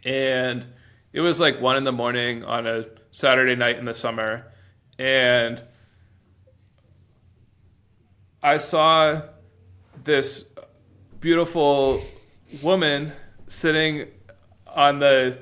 and 0.04 0.66
it 1.12 1.20
was 1.20 1.40
like 1.40 1.60
one 1.60 1.76
in 1.76 1.84
the 1.84 1.92
morning 1.92 2.44
on 2.44 2.66
a 2.66 2.86
Saturday 3.12 3.56
night 3.56 3.78
in 3.78 3.84
the 3.84 3.94
summer 3.94 4.46
and 5.00 5.62
I 8.42 8.58
saw 8.58 9.22
this 10.04 10.44
beautiful 11.20 12.02
woman 12.62 13.12
sitting 13.48 14.08
on 14.66 14.98
the 14.98 15.38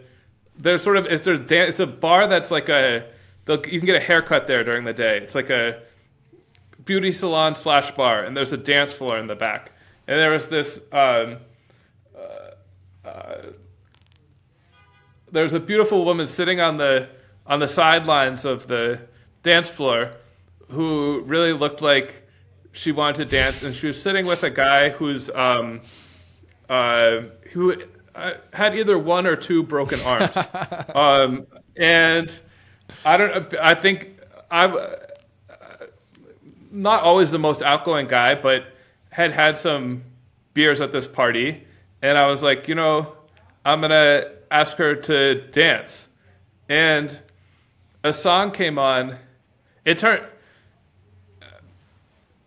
there's 0.57 0.83
sort 0.83 0.97
of 0.97 1.07
it's 1.07 1.27
it's 1.27 1.81
a 1.81 1.87
bar 1.87 2.29
that's 2.29 2.53
like 2.53 2.69
a 2.69 3.07
you 3.49 3.81
can 3.81 3.87
get 3.87 3.97
a 3.97 4.01
haircut 4.01 4.47
there 4.47 4.63
during 4.63 4.85
the 4.85 4.93
day. 4.93 5.19
It's 5.19 5.35
like 5.35 5.51
a 5.51 5.83
beauty 6.89 7.13
salon 7.13 7.55
slash 7.55 7.91
bar, 7.91 8.25
and 8.25 8.35
there's 8.35 8.55
a 8.55 8.57
dance 8.57 8.95
floor 8.95 9.19
in 9.19 9.27
the 9.27 9.37
back. 9.37 9.73
And 10.09 10.19
there 10.19 10.31
was 10.31 10.49
this 10.49 10.81
um, 10.91 11.37
uh, 12.17 13.07
uh, 13.07 13.43
there's 15.31 15.53
a 15.53 15.61
beautiful 15.61 16.07
woman 16.07 16.27
sitting 16.27 16.61
on 16.61 16.79
the 16.79 17.11
on 17.47 17.61
the 17.61 17.69
sidelines 17.69 18.47
of 18.47 18.67
the 18.69 19.01
dance 19.43 19.69
floor 19.69 20.13
who 20.71 21.21
really 21.27 21.53
looked 21.53 21.83
like 21.83 22.27
she 22.73 22.91
wanted 22.91 23.17
to 23.17 23.25
dance, 23.27 23.63
and 23.63 23.75
she 23.75 23.89
was 23.89 24.01
sitting 24.01 24.27
with 24.27 24.43
a 24.43 24.51
guy 24.51 24.89
who's 24.89 25.29
um, 25.29 25.83
uh, 26.71 27.21
who 27.53 27.77
uh, 28.15 28.33
had 28.55 28.75
either 28.75 28.99
one 28.99 29.27
or 29.27 29.37
two 29.37 29.63
broken 29.63 30.01
arms, 30.01 30.37
um, 30.95 31.47
and 31.77 32.35
I 33.05 33.19
don't. 33.19 33.55
I 33.59 33.75
think 33.75 34.21
uh, 34.51 34.97
not 36.71 37.03
always 37.03 37.31
the 37.31 37.39
most 37.39 37.63
outgoing 37.63 38.07
guy, 38.07 38.35
but 38.35 38.65
had 39.11 39.33
had 39.33 39.57
some 39.57 40.05
beers 40.55 40.81
at 40.81 40.93
this 40.93 41.07
party, 41.07 41.65
and 42.03 42.19
I 42.19 42.27
was 42.27 42.43
like, 42.43 42.69
you 42.69 42.75
know, 42.75 43.15
I'm 43.65 43.81
gonna 43.81 44.33
ask 44.51 44.77
her 44.77 44.95
to 44.95 45.47
dance, 45.51 46.09
and 46.69 47.17
a 48.05 48.13
song 48.13 48.53
came 48.53 48.79
on. 48.79 49.17
It 49.85 49.99
turned, 49.99 50.25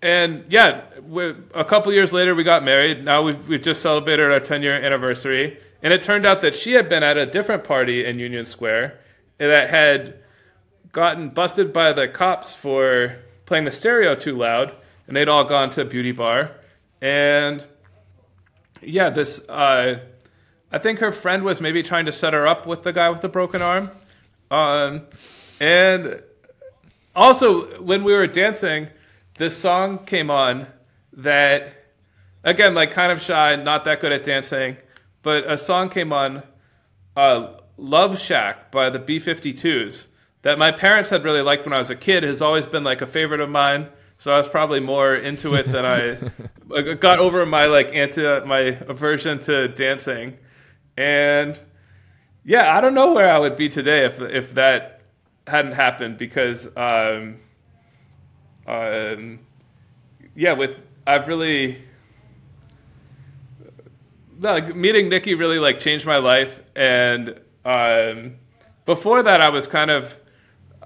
and 0.02 0.46
yeah, 0.50 0.82
we, 1.08 1.34
a 1.54 1.66
couple 1.66 1.92
years 1.94 2.14
later 2.14 2.36
we 2.36 2.44
got 2.44 2.64
married. 2.64 3.04
Now 3.04 3.22
we've 3.22 3.48
we've 3.48 3.62
just 3.62 3.82
celebrated 3.82 4.32
our 4.32 4.40
10 4.40 4.62
year 4.62 4.74
anniversary, 4.74 5.60
and 5.84 5.94
it 5.94 6.04
turned 6.04 6.26
out 6.26 6.42
that 6.42 6.56
she 6.56 6.74
had 6.74 6.90
been 6.90 7.04
at 7.04 7.18
a 7.18 7.26
different 7.26 7.64
party 7.64 8.06
in 8.06 8.20
Union 8.20 8.46
Square 8.46 9.00
that 9.38 9.70
had 9.70 10.16
gotten 10.92 11.30
busted 11.30 11.72
by 11.72 11.94
the 11.94 12.08
cops 12.08 12.54
for 12.54 13.16
playing 13.52 13.66
the 13.66 13.72
stereo 13.72 14.16
too 14.16 14.38
loud, 14.38 14.74
and 15.08 15.18
they'd 15.18 15.28
all 15.28 15.44
gone 15.44 15.70
to 15.70 15.82
a 15.82 15.84
beauty 15.84 16.14
bar, 16.14 16.52
and 17.02 17.68
yeah, 18.82 19.10
this. 19.10 19.42
Uh, 19.50 20.00
I 20.72 20.78
think 20.78 21.00
her 21.00 21.12
friend 21.12 21.44
was 21.44 21.60
maybe 21.60 21.84
trying 21.84 22.06
to 22.06 22.14
set 22.14 22.32
her 22.32 22.48
up 22.48 22.66
with 22.66 22.84
the 22.84 22.94
guy 22.94 23.10
with 23.10 23.20
the 23.20 23.28
broken 23.28 23.62
arm. 23.62 23.92
Um, 24.50 25.02
and 25.60 26.24
also, 27.14 27.82
when 27.82 28.06
we 28.06 28.14
were 28.14 28.26
dancing, 28.26 28.88
this 29.38 29.58
song 29.58 30.06
came 30.06 30.32
on 30.32 30.68
that, 31.12 31.74
again, 32.46 32.74
like 32.74 32.92
kind 32.92 33.12
of 33.12 33.22
shy, 33.22 33.58
not 33.58 33.84
that 33.84 34.00
good 34.00 34.14
at 34.14 34.24
dancing, 34.24 34.78
but 35.24 35.44
a 35.52 35.58
song 35.58 35.90
came 35.90 36.14
on, 36.14 36.44
uh, 37.18 37.58
Love 37.76 38.18
Shack 38.18 38.72
by 38.72 38.90
the 38.90 39.00
B 39.00 39.20
52s, 39.20 40.06
that 40.44 40.58
my 40.58 40.72
parents 40.72 41.10
had 41.10 41.24
really 41.24 41.42
liked 41.42 41.66
when 41.66 41.74
I 41.74 41.80
was 41.80 41.90
a 41.90 41.96
kid, 41.96 42.24
has 42.24 42.42
always 42.42 42.66
been 42.66 42.84
like 42.84 43.02
a 43.02 43.08
favorite 43.08 43.42
of 43.42 43.50
mine. 43.50 43.90
So 44.18 44.32
I 44.32 44.38
was 44.38 44.48
probably 44.48 44.80
more 44.80 45.16
into 45.16 45.56
it 45.56 45.72
than 45.72 45.86
I 45.86 46.94
got 46.96 47.20
over 47.20 47.46
my 47.46 47.66
like 47.66 47.94
anti 47.94 48.40
my 48.46 48.60
aversion 48.60 49.40
to 49.42 49.68
dancing, 49.68 50.38
and 50.96 51.60
yeah, 52.44 52.76
I 52.76 52.82
don't 52.82 52.94
know 52.94 53.14
where 53.14 53.32
I 53.32 53.40
would 53.40 53.58
be 53.58 53.68
today 53.68 54.06
if 54.06 54.22
if 54.22 54.54
that 54.54 55.02
hadn't 55.48 55.72
happened 55.72 56.20
because 56.20 56.68
um, 56.78 57.40
um, 58.68 59.40
yeah, 60.36 60.54
with 60.54 60.78
I've 61.08 61.28
really 61.28 61.84
like 64.40 64.76
meeting 64.76 65.10
Nikki 65.10 65.34
really 65.34 65.58
like 65.58 65.80
changed 65.80 66.06
my 66.06 66.18
life, 66.18 66.62
and 66.76 67.40
um, 67.66 68.36
before 68.86 69.24
that 69.24 69.42
I 69.42 69.50
was 69.50 69.66
kind 69.66 69.90
of 69.90 70.16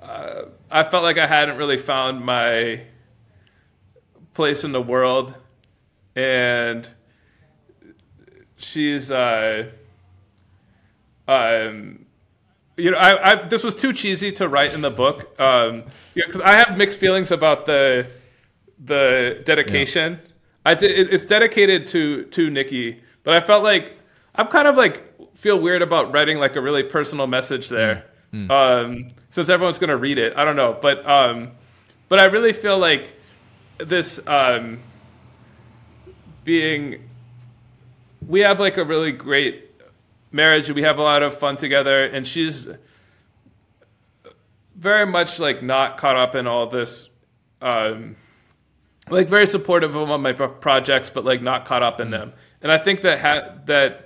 uh, 0.06 0.46
I 0.70 0.84
felt 0.84 1.04
like 1.04 1.18
I 1.18 1.28
hadn't 1.28 1.58
really 1.58 1.78
found 1.78 2.24
my 2.24 2.82
place 4.34 4.64
in 4.64 4.72
the 4.72 4.82
world, 4.82 5.34
and 6.16 6.88
she's 8.58 9.12
uh, 9.12 9.72
um, 11.28 12.06
you 12.78 12.92
know, 12.92 12.98
I, 12.98 13.32
I 13.32 13.36
this 13.48 13.64
was 13.64 13.76
too 13.76 13.94
cheesy 13.94 14.32
to 14.34 14.48
write 14.48 14.74
in 14.74 14.82
the 14.82 14.90
book, 14.90 15.40
um, 15.40 15.84
because 16.14 16.42
I 16.42 16.54
have 16.56 16.78
mixed 16.78 17.00
feelings 17.00 17.32
about 17.32 17.66
the 17.66 18.08
the 18.84 19.42
dedication. 19.46 20.14
Yeah. 20.14 20.32
I 20.66 20.72
it, 20.74 21.14
it's 21.14 21.26
dedicated 21.26 21.88
to 21.88 22.26
to 22.26 22.50
Nikki, 22.50 23.02
but 23.24 23.34
I 23.34 23.40
felt 23.40 23.64
like 23.64 23.98
I'm 24.36 24.48
kind 24.48 24.68
of 24.68 24.76
like 24.76 25.04
feel 25.36 25.60
weird 25.60 25.82
about 25.82 26.14
writing 26.14 26.38
like 26.38 26.56
a 26.56 26.62
really 26.62 26.84
personal 26.84 27.28
message 27.28 27.70
there, 27.70 28.06
mm. 28.36 28.48
Mm. 28.48 28.52
Um, 28.52 29.08
since 29.30 29.50
everyone's 29.50 29.80
gonna 29.80 29.98
read 29.98 30.18
it. 30.18 30.34
I 30.36 30.46
don't 30.46 30.56
know, 30.56 30.78
but 30.82 31.08
um, 31.08 31.52
but 32.10 32.20
I 32.20 32.26
really 32.26 32.54
feel 32.54 32.78
like 32.78 33.14
this 33.78 34.20
um, 34.28 34.80
being 36.44 37.10
we 38.28 38.42
have 38.42 38.60
like 38.60 38.78
a 38.78 38.84
really 38.84 39.12
great 39.12 39.66
marriage 40.32 40.70
we 40.72 40.84
have 40.84 40.98
a 40.98 41.02
lot 41.02 41.24
of 41.24 41.38
fun 41.38 41.56
together 41.56 42.06
and 42.06 42.26
she's 42.26 42.68
very 44.76 45.06
much 45.06 45.40
like 45.40 45.64
not 45.64 45.98
caught 45.98 46.16
up 46.16 46.36
in 46.36 46.48
all 46.48 46.68
this 46.68 47.10
um, 47.62 48.16
like 49.10 49.28
very 49.28 49.48
supportive 49.48 49.96
of 49.96 50.10
all 50.10 50.18
my 50.18 50.34
projects 50.34 51.10
but 51.10 51.24
like 51.26 51.42
not 51.42 51.66
caught 51.66 51.84
up 51.84 52.00
in 52.00 52.10
them 52.10 52.34
and 52.62 52.72
i 52.72 52.78
think 52.78 53.02
that 53.02 53.20
ha- 53.20 53.56
that 53.66 54.05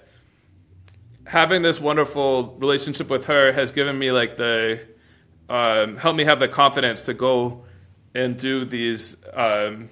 having 1.29 1.61
this 1.61 1.79
wonderful 1.79 2.55
relationship 2.57 3.07
with 3.07 3.25
her 3.25 3.51
has 3.51 3.71
given 3.71 3.97
me 3.99 4.11
like 4.11 4.35
the 4.35 4.79
um, 5.47 5.95
helped 5.95 6.17
me 6.17 6.23
have 6.23 6.39
the 6.39 6.47
confidence 6.47 7.03
to 7.03 7.13
go 7.13 7.65
and 8.15 8.35
do 8.35 8.65
these 8.65 9.15
um, 9.33 9.91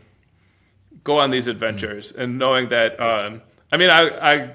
go 1.04 1.20
on 1.20 1.30
these 1.30 1.48
adventures 1.48 2.12
and 2.12 2.40
knowing 2.40 2.70
that 2.70 3.00
um, 3.00 3.44
I 3.72 3.78
mean 3.78 3.92
I, 3.92 4.34
I 4.34 4.54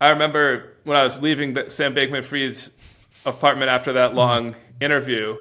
I 0.00 0.08
remember 0.08 0.76
when 0.84 0.96
I 0.96 1.04
was 1.04 1.20
leaving 1.20 1.54
Sam 1.68 1.94
Bankman-Fried's 1.94 2.70
apartment 3.26 3.70
after 3.70 3.92
that 3.92 4.14
long 4.14 4.56
interview 4.80 5.36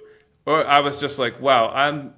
or 0.46 0.68
I 0.68 0.82
was 0.82 1.00
just 1.00 1.18
like 1.18 1.40
wow 1.40 1.70
I'm 1.70 2.14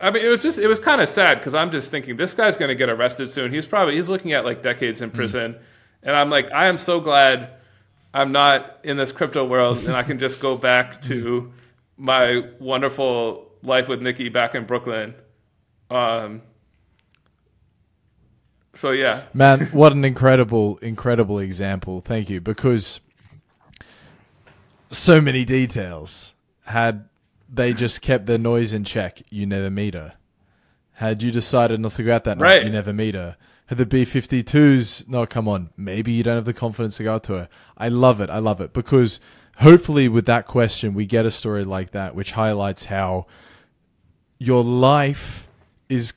I 0.00 0.10
mean 0.10 0.24
it 0.24 0.28
was 0.28 0.42
just 0.42 0.58
it 0.58 0.66
was 0.66 0.78
kind 0.78 1.02
of 1.02 1.10
sad 1.10 1.40
because 1.40 1.54
I'm 1.54 1.70
just 1.70 1.90
thinking 1.90 2.16
this 2.16 2.32
guy's 2.32 2.56
going 2.56 2.70
to 2.70 2.74
get 2.74 2.88
arrested 2.88 3.30
soon. 3.32 3.52
He's 3.52 3.66
probably 3.66 3.96
he's 3.96 4.08
looking 4.08 4.32
at 4.32 4.46
like 4.46 4.62
decades 4.62 5.02
in 5.02 5.10
prison. 5.10 5.52
mm. 5.52 5.60
And 6.04 6.14
I'm 6.14 6.30
like 6.30 6.52
I 6.52 6.68
am 6.68 6.78
so 6.78 7.00
glad 7.00 7.50
I'm 8.12 8.30
not 8.30 8.78
in 8.84 8.96
this 8.96 9.10
crypto 9.10 9.44
world 9.44 9.78
and 9.78 9.94
I 9.94 10.02
can 10.02 10.18
just 10.18 10.38
go 10.40 10.56
back 10.56 11.02
to 11.08 11.52
my 11.96 12.48
wonderful 12.60 13.50
life 13.62 13.88
with 13.88 14.02
Nikki 14.02 14.28
back 14.28 14.54
in 14.54 14.66
Brooklyn. 14.66 15.14
Um, 15.90 16.42
so 18.74 18.90
yeah, 18.90 19.22
man, 19.32 19.66
what 19.66 19.92
an 19.92 20.04
incredible, 20.04 20.78
incredible 20.78 21.38
example. 21.38 22.00
Thank 22.00 22.28
you 22.28 22.40
because 22.40 23.00
so 24.88 25.20
many 25.20 25.44
details. 25.44 26.34
Had 26.66 27.08
they 27.52 27.74
just 27.74 28.00
kept 28.00 28.26
their 28.26 28.38
noise 28.38 28.72
in 28.72 28.84
check, 28.84 29.22
you 29.30 29.46
never 29.46 29.70
meet 29.70 29.94
her. 29.94 30.14
Had 30.94 31.22
you 31.22 31.30
decided 31.30 31.80
not 31.80 31.92
to 31.92 32.02
go 32.02 32.14
out 32.14 32.24
that 32.24 32.38
night, 32.38 32.44
right. 32.44 32.64
you 32.64 32.70
never 32.70 32.92
meet 32.92 33.14
her. 33.14 33.36
The 33.68 33.86
B 33.86 34.04
52s, 34.04 35.08
no, 35.08 35.26
come 35.26 35.48
on, 35.48 35.70
maybe 35.76 36.12
you 36.12 36.22
don't 36.22 36.36
have 36.36 36.44
the 36.44 36.52
confidence 36.52 36.98
to 36.98 37.02
go 37.02 37.14
out 37.14 37.24
to 37.24 37.32
her. 37.32 37.48
I 37.78 37.88
love 37.88 38.20
it. 38.20 38.28
I 38.28 38.38
love 38.38 38.60
it 38.60 38.72
because 38.74 39.20
hopefully 39.58 40.08
with 40.08 40.26
that 40.26 40.46
question 40.46 40.94
we 40.94 41.06
get 41.06 41.24
a 41.24 41.30
story 41.30 41.64
like 41.64 41.92
that 41.92 42.14
which 42.14 42.32
highlights 42.32 42.86
how 42.86 43.26
your 44.38 44.64
life 44.64 45.48
is 45.88 46.12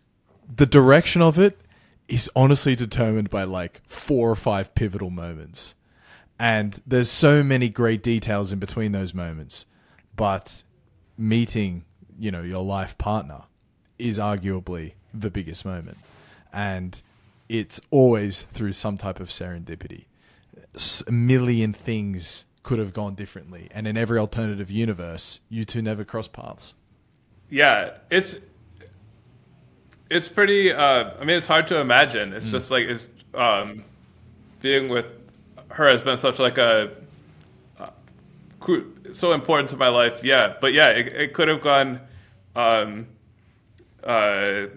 the 0.54 0.66
direction 0.66 1.22
of 1.22 1.38
it 1.38 1.60
is 2.08 2.30
honestly 2.36 2.76
determined 2.76 3.30
by 3.30 3.44
like 3.44 3.82
four 3.88 4.30
or 4.30 4.36
five 4.36 4.74
pivotal 4.74 5.10
moments 5.10 5.76
and 6.40 6.82
there's 6.86 7.10
so 7.10 7.44
many 7.44 7.70
great 7.70 8.02
details 8.02 8.52
in 8.52 8.60
between 8.60 8.92
those 8.92 9.14
moments 9.14 9.66
but 10.16 10.64
meeting 11.18 11.84
you 12.18 12.32
know 12.32 12.42
your 12.42 12.64
life 12.64 12.98
partner 12.98 13.44
is 14.00 14.18
arguably 14.18 14.94
the 15.14 15.30
biggest 15.30 15.64
moment 15.66 15.98
and 16.52 17.02
it's 17.50 17.80
always 17.92 18.44
through 18.44 18.74
some 18.74 18.98
type 18.98 19.20
of 19.20 19.30
serendipity 19.30 20.06
a 21.08 21.12
million 21.12 21.74
things 21.74 22.46
could 22.64 22.80
have 22.80 22.94
gone 22.94 23.16
differently. 23.16 23.70
And 23.72 23.88
in 23.88 23.98
every 23.98 24.20
alternative 24.20 24.70
universe, 24.70 25.40
you 25.50 25.66
two 25.66 25.82
never 25.82 26.04
cross 26.04 26.28
paths. 26.28 26.74
Yeah, 27.50 27.92
it's 28.10 28.38
it's 30.10 30.28
pretty. 30.28 30.72
Uh, 30.72 31.12
I 31.20 31.24
mean, 31.24 31.38
it's 31.38 31.48
hard 31.48 31.68
to 31.70 31.80
imagine. 31.80 32.34
It's 32.34 32.48
mm. 32.48 32.52
just 32.52 32.72
like 32.72 32.86
it's 32.86 33.08
um, 33.34 33.84
being 34.62 34.90
with 34.90 35.08
her 35.70 35.90
has 35.90 36.02
been 36.02 36.18
such 36.18 36.40
like 36.40 36.58
a 36.58 36.92
uh, 37.80 37.90
so 39.14 39.32
important 39.32 39.70
to 39.70 39.78
my 39.78 39.88
life. 39.88 40.24
Yeah, 40.24 40.56
but 40.60 40.74
yeah, 40.74 40.90
it, 40.90 41.08
it 41.08 41.34
could 41.34 41.48
have 41.48 41.62
gone. 41.62 42.02
Um, 42.56 43.08
uh, 44.04 44.68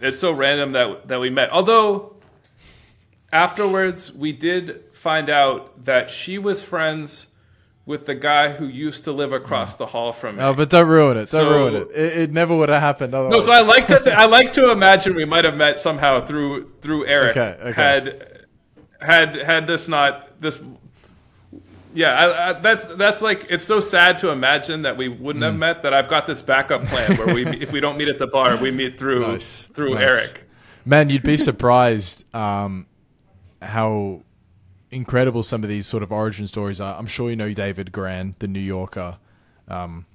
it's 0.00 0.18
so 0.18 0.32
random 0.32 0.72
that 0.72 1.08
that 1.08 1.20
we 1.20 1.30
met. 1.30 1.50
Although 1.50 2.16
afterwards 3.32 4.12
we 4.12 4.32
did 4.32 4.84
find 4.92 5.28
out 5.28 5.84
that 5.84 6.10
she 6.10 6.38
was 6.38 6.62
friends 6.62 7.26
with 7.88 8.04
the 8.04 8.14
guy 8.14 8.52
who 8.52 8.66
used 8.66 9.04
to 9.04 9.12
live 9.12 9.32
across 9.32 9.76
the 9.76 9.86
hall 9.86 10.12
from 10.12 10.36
me. 10.36 10.42
Oh, 10.42 10.52
but 10.52 10.68
don't 10.68 10.86
ruin 10.86 11.16
it. 11.16 11.30
Don't 11.30 11.46
so, 11.46 11.50
ruin 11.50 11.74
it. 11.74 11.90
it. 11.90 12.18
it. 12.18 12.32
never 12.32 12.54
would 12.54 12.68
have 12.68 12.82
happened. 12.82 13.14
Otherwise. 13.14 13.46
No, 13.46 13.46
so 13.46 13.50
I 13.50 13.62
like 13.62 13.86
to 13.86 13.98
th- 13.98 14.14
I 14.14 14.26
like 14.26 14.52
to 14.54 14.70
imagine 14.70 15.14
we 15.14 15.24
might 15.24 15.44
have 15.44 15.56
met 15.56 15.80
somehow 15.80 16.24
through 16.24 16.72
through 16.82 17.06
Eric. 17.06 17.36
Okay, 17.36 17.56
okay. 17.70 17.72
Had 17.72 18.46
had 19.00 19.34
had 19.36 19.66
this 19.66 19.88
not 19.88 20.40
this. 20.40 20.58
Yeah, 21.94 22.12
I, 22.12 22.50
I, 22.50 22.52
that's 22.54 22.84
that's 22.84 23.22
like 23.22 23.50
it's 23.50 23.64
so 23.64 23.80
sad 23.80 24.18
to 24.18 24.30
imagine 24.30 24.82
that 24.82 24.96
we 24.96 25.08
wouldn't 25.08 25.42
mm. 25.42 25.46
have 25.46 25.56
met. 25.56 25.82
That 25.82 25.94
I've 25.94 26.08
got 26.08 26.26
this 26.26 26.42
backup 26.42 26.84
plan 26.84 27.16
where 27.16 27.34
we 27.34 27.46
if 27.46 27.72
we 27.72 27.80
don't 27.80 27.96
meet 27.96 28.08
at 28.08 28.18
the 28.18 28.26
bar, 28.26 28.56
we 28.56 28.70
meet 28.70 28.98
through 28.98 29.20
nice, 29.26 29.66
through 29.68 29.94
nice. 29.94 30.02
Eric. 30.02 30.44
Man, 30.84 31.08
you'd 31.08 31.22
be 31.22 31.36
surprised 31.36 32.24
um, 32.34 32.86
how 33.60 34.22
incredible 34.90 35.42
some 35.42 35.62
of 35.62 35.68
these 35.68 35.86
sort 35.86 36.02
of 36.02 36.12
origin 36.12 36.46
stories 36.46 36.80
are. 36.80 36.98
I'm 36.98 37.06
sure 37.06 37.30
you 37.30 37.36
know 37.36 37.52
David 37.52 37.92
Grann, 37.92 38.34
the 38.38 38.48
New 38.48 38.60
Yorker. 38.60 39.18
Um, 39.66 40.06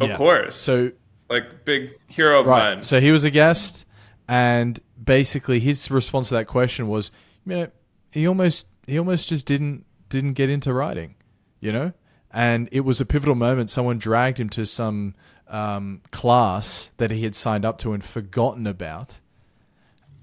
of 0.00 0.08
yeah. 0.08 0.16
course. 0.16 0.56
So, 0.56 0.92
like 1.28 1.64
big 1.64 1.90
hero 2.08 2.40
of 2.40 2.46
right. 2.46 2.74
mine. 2.74 2.82
So 2.82 3.00
he 3.00 3.10
was 3.10 3.24
a 3.24 3.30
guest, 3.30 3.84
and 4.28 4.78
basically 5.02 5.60
his 5.60 5.90
response 5.90 6.28
to 6.28 6.34
that 6.34 6.46
question 6.46 6.88
was, 6.88 7.10
you 7.46 7.56
know, 7.56 7.68
he 8.12 8.26
almost 8.26 8.66
he 8.86 8.98
almost 8.98 9.28
just 9.28 9.46
didn't 9.46 9.84
didn't 10.08 10.34
get 10.34 10.50
into 10.50 10.72
writing, 10.72 11.14
you 11.60 11.72
know, 11.72 11.92
and 12.32 12.68
it 12.72 12.80
was 12.80 13.00
a 13.00 13.06
pivotal 13.06 13.34
moment. 13.34 13.70
Someone 13.70 13.98
dragged 13.98 14.38
him 14.38 14.48
to 14.50 14.64
some 14.66 15.14
um, 15.48 16.00
class 16.10 16.90
that 16.96 17.10
he 17.10 17.24
had 17.24 17.34
signed 17.34 17.64
up 17.64 17.78
to 17.78 17.92
and 17.92 18.04
forgotten 18.04 18.66
about. 18.66 19.20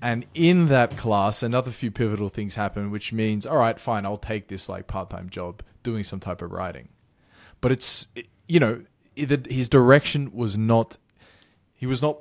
And 0.01 0.25
in 0.33 0.67
that 0.69 0.97
class, 0.97 1.43
another 1.43 1.69
few 1.69 1.91
pivotal 1.91 2.29
things 2.29 2.55
happen, 2.55 2.89
which 2.89 3.13
means, 3.13 3.45
all 3.45 3.57
right, 3.57 3.79
fine, 3.79 4.05
I'll 4.05 4.17
take 4.17 4.47
this 4.47 4.67
like 4.67 4.87
part 4.87 5.11
time 5.11 5.29
job 5.29 5.61
doing 5.83 6.03
some 6.03 6.19
type 6.19 6.41
of 6.41 6.51
writing. 6.51 6.89
But 7.61 7.71
it's, 7.71 8.07
you 8.47 8.59
know, 8.59 8.83
his 9.15 9.69
direction 9.69 10.31
was 10.33 10.57
not, 10.57 10.97
he 11.75 11.85
was 11.85 12.01
not 12.01 12.17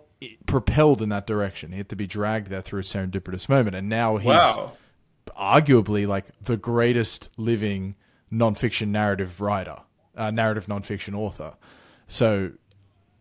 propelled 0.46 1.00
in 1.00 1.08
that 1.08 1.26
direction. 1.26 1.72
He 1.72 1.78
had 1.78 1.88
to 1.88 1.96
be 1.96 2.06
dragged 2.06 2.48
there 2.48 2.60
through 2.60 2.80
a 2.80 2.82
serendipitous 2.82 3.48
moment. 3.48 3.74
And 3.74 3.88
now 3.88 4.18
he's 4.18 4.26
wow. 4.26 4.72
Arguably 5.36 6.06
like 6.06 6.26
the 6.42 6.56
greatest 6.56 7.30
living 7.36 7.96
nonfiction 8.32 8.88
narrative 8.88 9.40
writer, 9.40 9.78
uh, 10.16 10.30
narrative 10.30 10.66
nonfiction 10.66 11.14
author. 11.14 11.54
So 12.08 12.52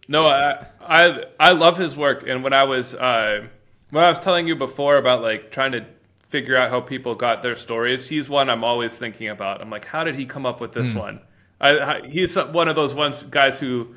no, 0.07 0.27
I, 0.27 0.65
I 0.81 1.25
I 1.39 1.51
love 1.51 1.77
his 1.77 1.95
work, 1.95 2.27
and 2.27 2.43
when 2.43 2.53
I 2.53 2.63
was 2.63 2.93
uh, 2.95 3.47
when 3.91 4.03
I 4.03 4.09
was 4.09 4.19
telling 4.19 4.47
you 4.47 4.55
before 4.55 4.97
about 4.97 5.21
like 5.21 5.51
trying 5.51 5.73
to 5.73 5.85
figure 6.29 6.55
out 6.55 6.69
how 6.69 6.81
people 6.81 7.15
got 7.15 7.43
their 7.43 7.55
stories, 7.55 8.07
he's 8.07 8.29
one 8.29 8.49
I'm 8.49 8.63
always 8.63 8.91
thinking 8.91 9.29
about. 9.29 9.61
I'm 9.61 9.69
like, 9.69 9.85
how 9.85 10.03
did 10.03 10.15
he 10.15 10.25
come 10.25 10.45
up 10.45 10.61
with 10.61 10.73
this 10.73 10.89
mm. 10.89 10.99
one? 10.99 11.19
I, 11.61 11.79
I, 11.79 12.07
he's 12.07 12.35
one 12.35 12.69
of 12.69 12.75
those 12.75 12.93
ones 12.93 13.21
guys 13.23 13.59
who 13.59 13.95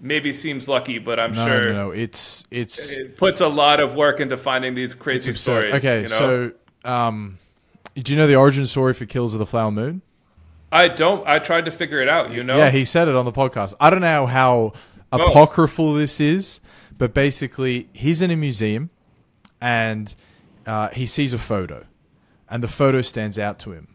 maybe 0.00 0.32
seems 0.32 0.68
lucky, 0.68 0.98
but 0.98 1.18
I'm 1.18 1.32
no, 1.32 1.46
sure 1.46 1.64
no, 1.64 1.72
no, 1.72 1.90
it's 1.90 2.44
it's 2.50 2.92
it 2.92 3.16
puts 3.16 3.40
a 3.40 3.48
lot 3.48 3.80
of 3.80 3.94
work 3.94 4.20
into 4.20 4.36
finding 4.36 4.74
these 4.74 4.94
crazy 4.94 5.32
stories. 5.32 5.74
Okay, 5.74 5.96
you 5.96 6.02
know? 6.02 6.08
so 6.08 6.52
um, 6.84 7.38
do 7.94 8.12
you 8.12 8.18
know 8.18 8.26
the 8.26 8.36
origin 8.36 8.66
story 8.66 8.94
for 8.94 9.06
Killers 9.06 9.32
of 9.34 9.38
the 9.38 9.46
Flower 9.46 9.70
Moon? 9.70 10.02
I 10.72 10.88
don't. 10.88 11.26
I 11.26 11.38
tried 11.38 11.66
to 11.66 11.70
figure 11.70 12.00
it 12.00 12.08
out. 12.08 12.32
You 12.32 12.42
know. 12.42 12.56
Yeah, 12.56 12.70
he 12.70 12.84
said 12.84 13.08
it 13.08 13.14
on 13.14 13.24
the 13.24 13.32
podcast. 13.32 13.74
I 13.80 13.90
don't 13.90 14.00
know 14.00 14.26
how 14.26 14.72
Oh. 15.12 15.26
apocryphal 15.26 15.94
this 15.94 16.18
is, 16.20 16.58
but 16.98 17.14
basically 17.14 17.88
he's 17.92 18.20
in 18.20 18.32
a 18.32 18.36
museum 18.36 18.90
and 19.60 20.12
uh, 20.66 20.88
he 20.88 21.06
sees 21.06 21.32
a 21.32 21.38
photo, 21.38 21.84
and 22.50 22.62
the 22.62 22.68
photo 22.68 23.00
stands 23.00 23.38
out 23.38 23.58
to 23.60 23.72
him. 23.72 23.88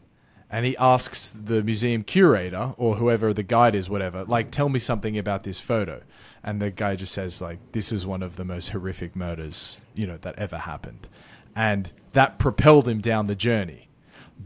And 0.52 0.66
he 0.66 0.76
asks 0.78 1.30
the 1.30 1.62
museum 1.62 2.04
curator 2.04 2.74
or 2.78 2.96
whoever 2.96 3.34
the 3.34 3.44
guide 3.44 3.76
is, 3.76 3.88
whatever, 3.90 4.24
like, 4.24 4.50
tell 4.50 4.68
me 4.70 4.80
something 4.80 5.16
about 5.18 5.44
this 5.44 5.60
photo. 5.60 6.02
And 6.44 6.60
the 6.62 6.72
guy 6.72 6.96
just 6.96 7.14
says, 7.14 7.40
like, 7.42 7.60
this 7.74 7.92
is 7.92 8.08
one 8.08 8.24
of 8.24 8.36
the 8.36 8.46
most 8.46 8.70
horrific 8.70 9.16
murders, 9.16 9.78
you 9.94 10.08
know, 10.08 10.18
that 10.22 10.40
ever 10.40 10.58
happened. 10.58 11.08
And 11.56 11.92
that 12.14 12.40
propelled 12.40 12.88
him 12.88 13.02
down 13.02 13.28
the 13.28 13.36
journey. 13.36 13.90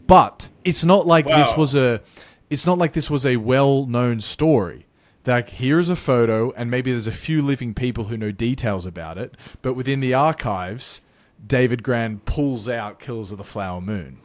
But 0.07 0.49
it's 0.64 0.84
not 0.84 1.06
like 1.06 1.27
wow. 1.27 1.38
this 1.38 1.56
was 1.56 1.76
a, 1.76 2.02
it's 2.49 2.65
not 2.65 2.77
like 2.77 2.94
this 2.94 3.10
was 3.10 3.26
a 3.26 3.38
well-known 3.38 4.19
story 4.19 4.85
like 5.26 5.49
here's 5.49 5.90
a 5.90 5.95
photo 5.95 6.52
and 6.52 6.69
maybe 6.69 6.91
there's 6.91 7.07
a 7.07 7.11
few 7.11 7.41
living 7.41 7.73
people 7.73 8.06
who 8.06 8.18
know 8.18 8.31
details 8.31 8.85
about 8.85 9.18
it 9.18 9.35
but 9.61 9.73
within 9.73 9.99
the 9.99 10.14
archives 10.14 11.02
david 11.45 11.84
grann 11.84 12.19
pulls 12.19 12.68
out 12.68 12.99
killers 12.99 13.31
of 13.31 13.38
the 13.38 13.44
flower 13.44 13.81
moon 13.81 14.19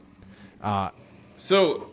uh, 0.60 0.90
so 1.36 1.90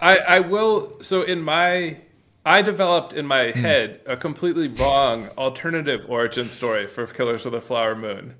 I, 0.00 0.18
I 0.18 0.40
will 0.40 1.00
so 1.00 1.22
in 1.22 1.42
my 1.42 1.98
i 2.44 2.62
developed 2.62 3.12
in 3.12 3.26
my 3.26 3.46
mm. 3.46 3.54
head 3.54 4.00
a 4.06 4.16
completely 4.16 4.68
wrong 4.68 5.28
alternative 5.36 6.06
origin 6.08 6.48
story 6.48 6.86
for 6.86 7.06
killers 7.06 7.46
of 7.46 7.52
the 7.52 7.60
flower 7.60 7.96
moon 7.96 8.34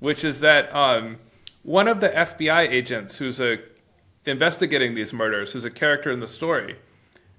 which 0.00 0.24
is 0.24 0.40
that 0.40 0.74
um, 0.74 1.18
one 1.62 1.88
of 1.88 2.00
the 2.00 2.08
fbi 2.08 2.68
agents 2.68 3.16
who's 3.16 3.40
a 3.40 3.58
investigating 4.26 4.94
these 4.94 5.12
murders 5.12 5.52
who's 5.52 5.64
a 5.64 5.70
character 5.70 6.10
in 6.10 6.20
the 6.20 6.26
story 6.26 6.76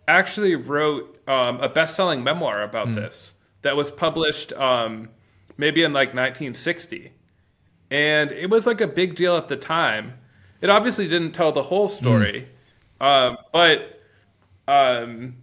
actually 0.08 0.56
wrote 0.56 1.20
um, 1.28 1.60
a 1.62 1.70
best-selling 1.70 2.24
memoir 2.24 2.64
about 2.64 2.88
mm. 2.88 2.96
this 2.96 3.34
that 3.62 3.76
was 3.76 3.92
published 3.92 4.52
um, 4.54 5.10
maybe 5.58 5.84
in 5.84 5.94
like 5.94 6.10
1960, 6.10 7.12
and 7.90 8.32
it 8.32 8.50
was 8.50 8.66
like 8.66 8.82
a 8.82 8.88
big 8.88 9.16
deal 9.16 9.36
at 9.38 9.48
the 9.48 9.56
time. 9.56 10.14
It 10.60 10.70
obviously 10.70 11.08
didn't 11.08 11.32
tell 11.32 11.52
the 11.52 11.64
whole 11.64 11.88
story, 11.88 12.48
mm. 13.00 13.06
um, 13.06 13.38
but 13.52 14.02
um, 14.68 15.36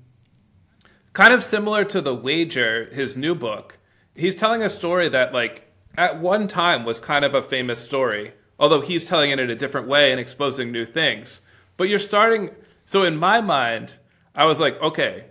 kind 1.13 1.33
of 1.33 1.45
similar 1.45 1.85
to 1.85 2.01
the 2.01 2.15
Wager, 2.15 2.87
his 2.93 3.17
new 3.17 3.35
book. 3.35 3.79
He's 4.15 4.35
telling 4.35 4.63
a 4.63 4.71
story 4.71 5.09
that 5.09 5.33
like 5.33 5.73
at 5.97 6.21
one 6.21 6.49
time 6.49 6.85
was 6.85 7.01
kind 7.01 7.25
of 7.25 7.35
a 7.35 7.43
famous 7.43 7.81
story, 7.81 8.33
although 8.59 8.81
he's 8.81 9.05
telling 9.05 9.31
it 9.31 9.39
in 9.39 9.51
a 9.51 9.55
different 9.55 9.87
way 9.87 10.11
and 10.11 10.21
exposing 10.21 10.73
new 10.73 10.85
things. 10.85 11.41
But 11.77 11.89
you're 11.89 11.99
starting. 11.99 12.51
So 12.87 13.05
in 13.05 13.17
my 13.17 13.41
mind, 13.41 13.95
I 14.35 14.45
was 14.45 14.61
like, 14.61 14.81
okay, 14.81 15.27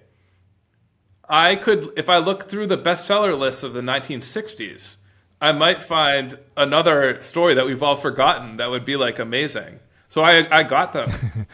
I 1.30 1.56
could, 1.56 1.91
if 1.98 2.10
I 2.10 2.20
look 2.20 2.49
through 2.49 2.68
the 2.68 2.78
bestseller 2.78 3.38
lists 3.38 3.64
of 3.64 3.74
the 3.74 3.82
1960s, 3.82 4.98
I 5.41 5.52
might 5.52 5.84
find 5.84 6.40
another 6.56 7.22
story 7.22 7.54
that 7.56 7.66
we've 7.66 7.84
all 7.84 7.95
forgotten 7.95 8.58
that 8.58 8.70
would 8.70 8.86
be 8.86 8.95
like 8.95 9.20
amazing. 9.20 9.80
So 10.10 10.22
I, 10.22 10.48
I 10.60 10.64
got 10.64 10.94
them. 10.94 11.10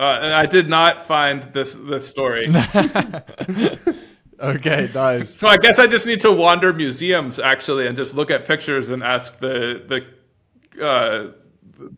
uh, 0.00 0.18
and 0.22 0.32
I 0.32 0.46
did 0.46 0.68
not 0.68 1.06
find 1.06 1.42
this, 1.52 1.74
this 1.74 2.06
story. 2.08 2.46
okay, 4.40 4.90
nice. 4.94 5.36
So 5.36 5.48
I 5.48 5.56
guess 5.56 5.78
I 5.78 5.86
just 5.86 6.06
need 6.06 6.20
to 6.20 6.32
wander 6.32 6.72
museums 6.72 7.38
actually 7.38 7.88
and 7.88 7.96
just 7.96 8.14
look 8.14 8.30
at 8.30 8.46
pictures 8.46 8.90
and 8.90 9.02
ask 9.02 9.38
the, 9.40 9.82
the 9.86 10.06
uh, 10.80 11.28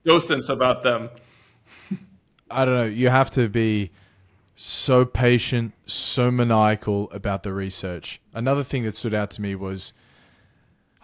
docents 0.04 0.48
about 0.48 0.82
them. 0.82 1.10
I 2.50 2.64
don't 2.64 2.74
know. 2.74 2.84
You 2.84 3.08
have 3.08 3.30
to 3.32 3.48
be 3.48 3.90
so 4.54 5.04
patient, 5.04 5.72
so 5.86 6.30
maniacal 6.30 7.10
about 7.10 7.42
the 7.42 7.52
research. 7.52 8.20
Another 8.34 8.62
thing 8.62 8.84
that 8.84 8.94
stood 8.94 9.14
out 9.14 9.30
to 9.32 9.42
me 9.42 9.54
was 9.54 9.92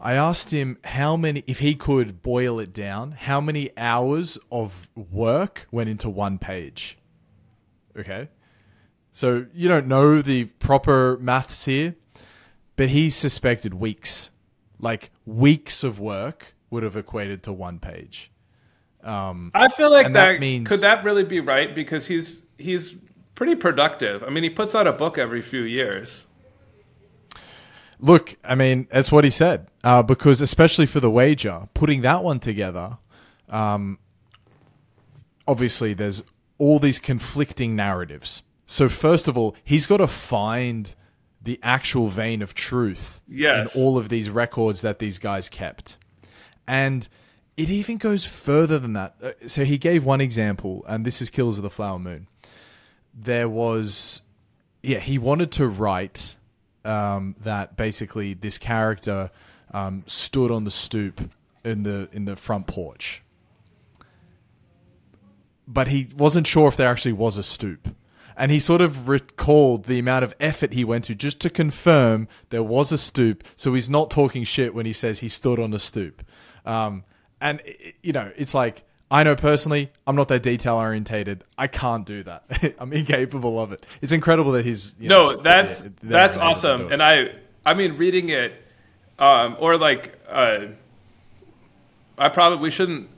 I 0.01 0.15
asked 0.15 0.53
him 0.53 0.79
how 0.85 1.17
many, 1.17 1.43
if 1.47 1.59
he 1.59 1.75
could 1.75 2.23
boil 2.23 2.61
it 2.61 2.73
down, 2.73 3.13
how 3.13 3.41
many 3.41 3.71
hours 3.77 4.39
of 4.53 4.89
work 4.95 5.67
went 5.73 5.89
into 5.89 6.09
one 6.09 6.39
page. 6.39 6.99
Okay. 7.99 8.29
So 9.11 9.47
you 9.53 9.69
don't 9.69 9.89
know 9.89 10.23
the 10.23 10.45
proper 10.45 11.17
maths 11.19 11.65
here, 11.65 11.97
but 12.77 12.91
he 12.91 13.11
suspected 13.11 13.75
weeks. 13.75 14.31
Like 14.79 15.11
weeks 15.27 15.83
of 15.83 15.99
work 15.99 16.55
would 16.71 16.83
have 16.83 16.97
equated 16.97 17.43
to 17.45 17.53
one 17.53 17.79
page. 17.79 18.31
Um, 19.03 19.53
I 19.55 19.69
feel 19.69 19.91
like 19.91 20.07
that, 20.09 20.13
that 20.13 20.41
means 20.41 20.69
could 20.69 20.81
that 20.81 21.05
really 21.05 21.25
be 21.25 21.41
right 21.41 21.75
because 21.75 22.07
he's 22.07 22.43
he's 22.59 22.97
pretty 23.35 23.55
productive. 23.55 24.25
I 24.25 24.31
mean, 24.31 24.43
he 24.43 24.51
puts 24.51 24.75
out 24.75 24.87
a 24.87 24.93
book 24.93 25.19
every 25.19 25.43
few 25.43 25.63
years. 25.63 26.27
Look, 28.01 28.37
I 28.45 28.55
mean, 28.55 28.87
that's 28.91 29.11
what 29.11 29.25
he 29.25 29.31
said. 29.31 29.69
Uh, 29.83 30.03
because 30.03 30.41
especially 30.41 30.87
for 30.87 31.01
the 31.01 31.11
wager, 31.11 31.69
putting 31.75 32.03
that 32.03 32.23
one 32.23 32.41
together, 32.41 32.99
um, 33.49 33.99
obviously 35.47 35.95
there's 35.95 36.23
all 36.59 36.79
these 36.79 36.99
conflicting 36.99 37.75
narratives. 37.75 38.43
So 38.67 38.89
first 38.89 39.29
of 39.29 39.39
all, 39.39 39.57
he's 39.65 39.87
got 39.87 39.97
to 39.97 40.07
find 40.07 40.95
the 41.41 41.59
actual 41.63 42.09
vein 42.09 42.43
of 42.43 42.55
truth 42.55 43.21
yes. 43.27 43.75
in 43.75 43.81
all 43.81 43.97
of 43.97 44.09
these 44.09 44.29
records 44.29 44.83
that 44.83 44.99
these 44.99 45.19
guys 45.19 45.49
kept. 45.49 45.97
And 46.69 47.09
it 47.57 47.69
even 47.71 47.97
goes 47.97 48.25
further 48.25 48.79
than 48.79 48.93
that. 48.93 49.17
Uh, 49.21 49.31
so 49.49 49.65
he 49.65 49.79
gave 49.79 50.05
one 50.05 50.21
example, 50.21 50.85
and 50.87 51.05
this 51.05 51.21
is 51.21 51.31
Killers 51.31 51.59
of 51.59 51.65
the 51.65 51.71
Flower 51.71 51.99
Moon 51.99 52.29
there 53.19 53.49
was, 53.49 54.23
yeah, 54.83 55.01
he 55.01 55.19
wanted 55.19 55.51
to 55.53 55.67
write 55.67 56.37
um, 56.85 57.35
that 57.41 57.77
basically 57.77 58.35
this 58.35 58.59
character 58.59 59.31
um, 59.73 60.05
stood 60.07 60.51
on 60.51 60.65
the 60.65 60.71
stoop 60.71 61.31
in 61.65 61.83
the 61.83 62.09
in 62.13 62.25
the 62.25 62.37
front 62.37 62.67
porch, 62.67 63.23
but 65.67 65.89
he 65.89 66.09
wasn't 66.17 66.47
sure 66.47 66.69
if 66.69 66.77
there 66.77 66.89
actually 66.89 67.13
was 67.13 67.37
a 67.37 67.43
stoop. 67.43 67.89
And 68.37 68.53
he 68.53 68.61
sort 68.61 68.81
of 68.81 69.09
recalled 69.09 69.87
the 69.87 69.99
amount 69.99 70.23
of 70.23 70.33
effort 70.39 70.73
he 70.73 70.85
went 70.85 71.07
to 71.07 71.15
just 71.17 71.41
to 71.41 71.51
confirm 71.51 72.29
there 72.51 72.63
was 72.63 72.93
a 72.93 72.99
stoop. 72.99 73.43
So 73.57 73.75
he's 73.75 73.91
not 73.91 74.13
talking 74.13 74.45
shit 74.45 74.77
when 74.77 74.87
he 74.87 74.93
says 74.93 75.19
he 75.19 75.29
stood 75.29 75.59
on 75.59 75.75
a 75.75 75.79
stoop. 75.81 76.23
Um, 76.69 77.05
and, 77.41 77.63
you 78.03 78.13
know, 78.13 78.31
it's 78.37 78.55
like, 78.55 78.85
I 79.11 79.23
know 79.23 79.37
personally, 79.37 79.91
I'm 80.07 80.17
not 80.17 80.29
that 80.29 80.43
detail 80.43 80.77
orientated. 80.77 81.45
I 81.57 81.67
can't 81.67 82.05
do 82.05 82.23
that. 82.25 82.75
I'm 82.79 82.93
incapable 82.93 83.59
of 83.59 83.73
it. 83.73 83.87
It's 84.03 84.13
incredible 84.13 84.53
that 84.53 84.67
he's. 84.67 84.95
You 85.01 85.09
know, 85.09 85.31
no, 85.31 85.41
that's 85.41 85.83
yeah, 85.83 85.89
that's 86.03 86.37
awesome. 86.37 86.93
And 86.93 87.03
I, 87.03 87.33
I 87.65 87.75
mean, 87.75 87.97
reading 87.97 88.29
it, 88.29 88.53
um, 89.19 89.57
or 89.59 89.79
like, 89.79 90.19
uh, 90.29 90.67
I 92.19 92.29
probably 92.29 92.59
we 92.59 92.71
shouldn't 92.71 93.09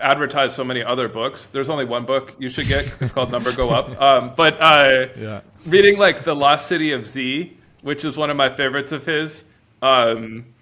advertise 0.00 0.54
so 0.54 0.62
many 0.62 0.84
other 0.84 1.08
books. 1.08 1.48
There's 1.48 1.68
only 1.68 1.84
one 1.84 2.04
book 2.04 2.34
you 2.38 2.48
should 2.48 2.68
get. 2.68 2.94
It's 3.00 3.12
called 3.12 3.32
Number 3.32 3.52
Go 3.52 3.70
Up. 3.70 4.00
Um, 4.00 4.32
but 4.36 4.60
uh, 4.60 5.06
yeah. 5.16 5.40
reading 5.66 5.98
like 5.98 6.20
the 6.20 6.34
Lost 6.34 6.68
City 6.68 6.92
of 6.92 7.06
Z, 7.06 7.56
which 7.82 8.04
is 8.04 8.16
one 8.16 8.30
of 8.30 8.36
my 8.36 8.54
favorites 8.54 8.92
of 8.92 9.06
his. 9.06 9.44
Um, 9.80 10.53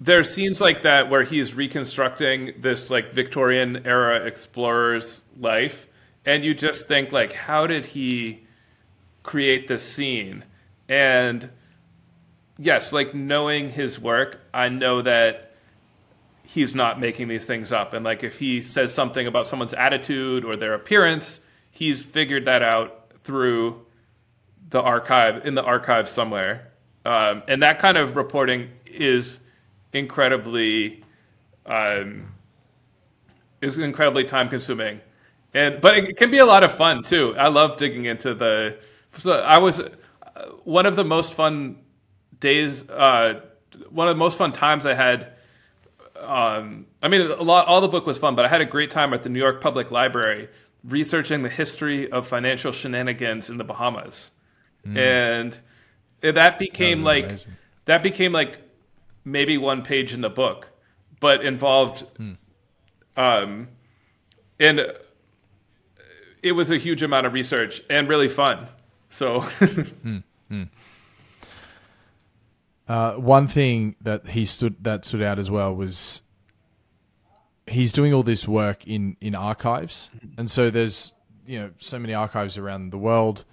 there 0.00 0.18
are 0.18 0.24
scenes 0.24 0.60
like 0.60 0.82
that 0.82 1.08
where 1.08 1.24
he's 1.24 1.54
reconstructing 1.54 2.54
this 2.58 2.90
like 2.90 3.12
Victorian 3.12 3.86
era 3.86 4.24
explorer's 4.26 5.22
life, 5.38 5.86
and 6.24 6.44
you 6.44 6.54
just 6.54 6.88
think 6.88 7.12
like, 7.12 7.32
how 7.32 7.66
did 7.66 7.86
he 7.86 8.46
create 9.22 9.68
this 9.68 9.82
scene? 9.82 10.44
And 10.88 11.50
yes, 12.58 12.92
like 12.92 13.14
knowing 13.14 13.70
his 13.70 13.98
work, 13.98 14.40
I 14.52 14.68
know 14.68 15.02
that 15.02 15.54
he's 16.44 16.74
not 16.74 17.00
making 17.00 17.28
these 17.28 17.44
things 17.44 17.72
up. 17.72 17.92
And 17.92 18.04
like 18.04 18.22
if 18.22 18.38
he 18.38 18.62
says 18.62 18.94
something 18.94 19.26
about 19.26 19.46
someone's 19.46 19.74
attitude 19.74 20.44
or 20.44 20.56
their 20.56 20.74
appearance, 20.74 21.40
he's 21.70 22.04
figured 22.04 22.44
that 22.44 22.62
out 22.62 23.10
through 23.24 23.84
the 24.68 24.80
archive 24.80 25.46
in 25.46 25.54
the 25.54 25.62
archive 25.62 26.08
somewhere. 26.08 26.72
Um, 27.04 27.42
and 27.48 27.62
that 27.62 27.78
kind 27.78 27.96
of 27.96 28.16
reporting 28.16 28.70
is 28.86 29.38
incredibly 29.96 31.04
um, 31.66 32.32
is 33.60 33.78
incredibly 33.78 34.24
time 34.24 34.48
consuming. 34.48 35.00
And 35.54 35.80
but 35.80 35.96
it 35.96 36.16
can 36.16 36.30
be 36.30 36.38
a 36.38 36.44
lot 36.44 36.64
of 36.64 36.72
fun 36.72 37.02
too. 37.02 37.34
I 37.36 37.48
love 37.48 37.76
digging 37.76 38.04
into 38.04 38.34
the. 38.34 38.78
So 39.18 39.32
I 39.32 39.58
was 39.58 39.80
uh, 39.80 39.90
one 40.64 40.86
of 40.86 40.96
the 40.96 41.04
most 41.04 41.34
fun 41.34 41.78
days. 42.40 42.88
Uh, 42.88 43.40
one 43.90 44.08
of 44.08 44.14
the 44.14 44.18
most 44.18 44.38
fun 44.38 44.52
times 44.52 44.86
I 44.86 44.94
had. 44.94 45.32
Um, 46.20 46.86
I 47.02 47.08
mean, 47.08 47.22
a 47.22 47.42
lot. 47.42 47.66
All 47.66 47.80
the 47.80 47.88
book 47.88 48.06
was 48.06 48.18
fun, 48.18 48.34
but 48.34 48.44
I 48.44 48.48
had 48.48 48.60
a 48.60 48.66
great 48.66 48.90
time 48.90 49.12
at 49.14 49.22
the 49.22 49.28
New 49.28 49.38
York 49.38 49.60
Public 49.60 49.90
Library 49.90 50.48
researching 50.84 51.42
the 51.42 51.48
history 51.48 52.10
of 52.12 52.26
financial 52.26 52.72
shenanigans 52.72 53.50
in 53.50 53.56
the 53.56 53.64
Bahamas, 53.64 54.30
mm. 54.86 54.96
and 54.96 55.58
that 56.20 56.58
became 56.58 57.02
like 57.02 57.24
amazing. 57.24 57.56
that 57.86 58.02
became 58.02 58.32
like 58.32 58.60
maybe 59.26 59.58
one 59.58 59.82
page 59.82 60.14
in 60.14 60.22
the 60.22 60.30
book, 60.30 60.70
but 61.20 61.44
involved, 61.44 62.06
mm. 62.18 62.38
um, 63.16 63.68
and 64.58 64.86
it 66.42 66.52
was 66.52 66.70
a 66.70 66.78
huge 66.78 67.02
amount 67.02 67.26
of 67.26 67.34
research 67.34 67.82
and 67.90 68.08
really 68.08 68.28
fun. 68.28 68.68
So. 69.10 69.40
mm. 69.40 70.22
Uh, 72.88 73.14
one 73.14 73.48
thing 73.48 73.96
that 74.00 74.28
he 74.28 74.44
stood 74.44 74.84
that 74.84 75.04
stood 75.04 75.20
out 75.20 75.40
as 75.40 75.50
well 75.50 75.74
was 75.74 76.22
he's 77.66 77.92
doing 77.92 78.14
all 78.14 78.22
this 78.22 78.46
work 78.46 78.86
in 78.86 79.16
in 79.20 79.34
archives, 79.34 80.08
and 80.38 80.48
so 80.48 80.70
there's 80.70 81.12
you 81.46 81.58
know 81.58 81.70
so 81.78 81.98
many 81.98 82.14
archives 82.14 82.56
around 82.56 82.90
the 82.90 82.98
world, 82.98 83.44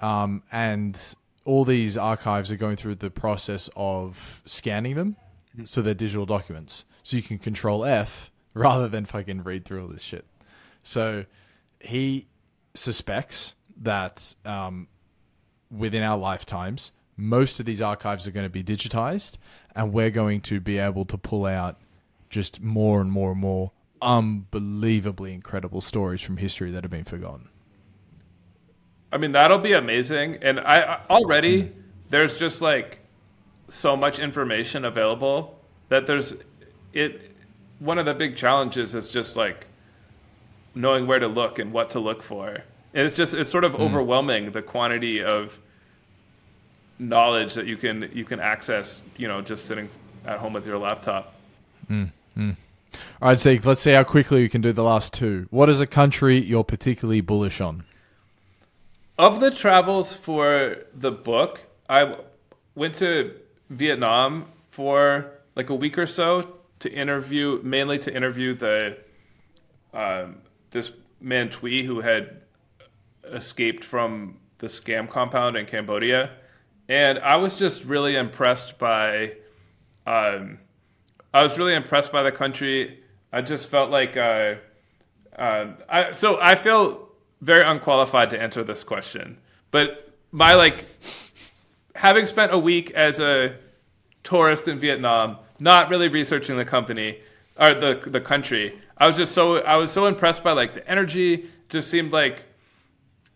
um, 0.00 0.42
and 0.52 1.14
all 1.46 1.64
these 1.64 1.96
archives 1.96 2.52
are 2.52 2.56
going 2.56 2.76
through 2.76 2.96
the 2.96 3.10
process 3.10 3.70
of 3.76 4.42
scanning 4.44 4.94
them, 4.94 5.16
mm-hmm. 5.54 5.64
so 5.64 5.82
they're 5.82 5.94
digital 5.94 6.26
documents. 6.26 6.84
So 7.02 7.16
you 7.16 7.22
can 7.22 7.38
control 7.38 7.84
F 7.84 8.30
rather 8.54 8.88
than 8.88 9.04
fucking 9.04 9.44
read 9.44 9.64
through 9.64 9.82
all 9.82 9.88
this 9.88 10.02
shit. 10.02 10.24
So 10.82 11.24
he 11.80 12.26
suspects 12.74 13.54
that 13.80 14.34
um, 14.44 14.88
within 15.70 16.02
our 16.02 16.18
lifetimes, 16.18 16.92
most 17.16 17.60
of 17.60 17.66
these 17.66 17.80
archives 17.80 18.26
are 18.26 18.30
going 18.30 18.46
to 18.46 18.50
be 18.50 18.64
digitized, 18.64 19.36
and 19.74 19.92
we're 19.92 20.10
going 20.10 20.40
to 20.42 20.60
be 20.60 20.78
able 20.78 21.04
to 21.06 21.18
pull 21.18 21.46
out 21.46 21.78
just 22.30 22.60
more 22.60 23.00
and 23.00 23.12
more 23.12 23.32
and 23.32 23.40
more 23.40 23.72
unbelievably 24.00 25.32
incredible 25.32 25.80
stories 25.80 26.20
from 26.20 26.38
history 26.38 26.70
that 26.72 26.82
have 26.82 26.90
been 26.90 27.04
forgotten. 27.04 27.48
I 29.12 29.18
mean, 29.18 29.32
that'll 29.32 29.58
be 29.58 29.74
amazing. 29.74 30.38
And 30.42 30.58
I 30.58 31.02
already 31.10 31.64
mm. 31.64 31.72
there's 32.10 32.38
just 32.38 32.60
like 32.62 32.98
so 33.72 33.96
much 33.96 34.18
information 34.18 34.84
available 34.84 35.58
that 35.88 36.06
there's 36.06 36.34
it. 36.92 37.30
One 37.78 37.98
of 37.98 38.06
the 38.06 38.14
big 38.14 38.36
challenges 38.36 38.94
is 38.94 39.10
just 39.10 39.34
like 39.36 39.66
knowing 40.74 41.06
where 41.06 41.18
to 41.18 41.26
look 41.26 41.58
and 41.58 41.72
what 41.72 41.90
to 41.90 42.00
look 42.00 42.22
for. 42.22 42.48
And 42.94 43.06
it's 43.06 43.16
just 43.16 43.34
it's 43.34 43.50
sort 43.50 43.64
of 43.64 43.72
mm. 43.72 43.80
overwhelming 43.80 44.52
the 44.52 44.62
quantity 44.62 45.22
of 45.22 45.58
knowledge 46.98 47.54
that 47.54 47.66
you 47.66 47.76
can 47.76 48.10
you 48.12 48.24
can 48.24 48.40
access. 48.40 49.00
You 49.16 49.28
know, 49.28 49.40
just 49.40 49.66
sitting 49.66 49.88
at 50.26 50.38
home 50.38 50.52
with 50.52 50.66
your 50.66 50.78
laptop. 50.78 51.34
Mm. 51.90 52.10
Mm. 52.36 52.56
All 53.22 53.28
right, 53.28 53.38
Zeke, 53.38 53.64
let's 53.64 53.80
see 53.80 53.92
how 53.92 54.04
quickly 54.04 54.42
you 54.42 54.50
can 54.50 54.60
do 54.60 54.72
the 54.72 54.84
last 54.84 55.14
two. 55.14 55.46
What 55.50 55.70
is 55.70 55.80
a 55.80 55.86
country 55.86 56.38
you're 56.38 56.64
particularly 56.64 57.22
bullish 57.22 57.60
on? 57.60 57.84
Of 59.18 59.40
the 59.40 59.50
travels 59.50 60.14
for 60.14 60.78
the 60.94 61.10
book, 61.10 61.60
I 61.88 62.16
went 62.74 62.96
to 62.96 63.34
Vietnam 63.70 64.46
for 64.70 65.32
like 65.54 65.70
a 65.70 65.74
week 65.74 65.98
or 65.98 66.06
so 66.06 66.54
to 66.80 66.92
interview, 66.92 67.60
mainly 67.62 67.98
to 68.00 68.14
interview 68.14 68.54
the 68.54 68.98
um, 69.94 70.38
this 70.70 70.92
man 71.20 71.50
Tui 71.50 71.82
who 71.84 72.00
had 72.00 72.42
escaped 73.24 73.84
from 73.84 74.38
the 74.58 74.66
scam 74.66 75.08
compound 75.08 75.56
in 75.56 75.66
Cambodia, 75.66 76.30
and 76.88 77.18
I 77.18 77.36
was 77.36 77.56
just 77.56 77.84
really 77.84 78.16
impressed 78.16 78.78
by 78.78 79.34
um, 80.06 80.58
I 81.32 81.42
was 81.42 81.58
really 81.58 81.74
impressed 81.74 82.12
by 82.12 82.22
the 82.22 82.32
country. 82.32 83.00
I 83.32 83.40
just 83.42 83.68
felt 83.68 83.90
like 83.90 84.16
uh, 84.16 84.54
uh, 85.36 85.66
I 85.88 86.12
so 86.12 86.38
I 86.40 86.54
feel 86.54 87.08
very 87.40 87.64
unqualified 87.64 88.30
to 88.30 88.40
answer 88.40 88.62
this 88.62 88.84
question, 88.84 89.38
but 89.70 90.10
my 90.30 90.54
like 90.54 90.84
having 91.94 92.26
spent 92.26 92.52
a 92.52 92.58
week 92.58 92.90
as 92.92 93.20
a 93.20 93.56
tourist 94.22 94.68
in 94.68 94.78
Vietnam, 94.78 95.38
not 95.58 95.88
really 95.90 96.08
researching 96.08 96.56
the 96.56 96.64
company 96.64 97.20
or 97.58 97.74
the 97.74 98.02
the 98.06 98.20
country, 98.20 98.78
I 98.96 99.06
was 99.06 99.16
just 99.16 99.32
so 99.32 99.58
I 99.58 99.76
was 99.76 99.90
so 99.90 100.06
impressed 100.06 100.42
by 100.42 100.52
like 100.52 100.74
the 100.74 100.88
energy. 100.88 101.46
Just 101.68 101.90
seemed 101.90 102.12
like 102.12 102.44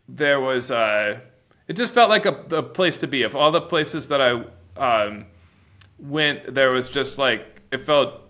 there 0.09 0.41
was 0.41 0.71
uh, 0.71 1.21
it 1.69 1.75
just 1.75 1.93
felt 1.93 2.11
like 2.11 2.27
a, 2.27 2.57
a 2.57 2.63
place 2.63 2.99
to 2.99 3.07
be. 3.07 3.23
Of 3.23 3.35
all 3.35 3.51
the 3.51 3.61
places 3.61 4.09
that 4.09 4.23
I 4.23 4.45
um, 4.77 5.27
went, 5.99 6.55
there 6.55 6.71
was 6.71 6.89
just 6.89 7.19
like 7.19 7.63
it 7.73 7.79
felt 7.79 8.21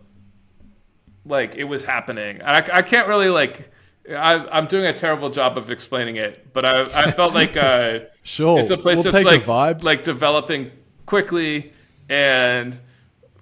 like 1.25 1.57
it 1.57 1.65
was 1.65 1.85
happening. 1.85 2.41
I, 2.43 2.59
I 2.79 2.83
can't 2.83 3.09
really 3.09 3.29
like. 3.29 3.71
I, 4.11 4.59
am 4.59 4.67
doing 4.67 4.85
a 4.87 4.93
terrible 4.93 5.31
job 5.31 5.59
of 5.59 5.71
explaining 5.71 6.17
it, 6.17 6.53
but 6.53 6.65
I, 6.65 6.83
I 6.83 7.11
felt 7.11 7.35
like 7.35 7.57
uh, 7.57 8.01
sure 8.23 8.61
it's 8.61 8.71
a 8.71 8.79
place 8.79 9.03
we'll 9.03 9.13
that's 9.13 9.25
like 9.25 9.43
vibe. 9.43 9.83
like 9.83 10.05
developing 10.05 10.71
quickly, 11.07 11.73
and 12.09 12.79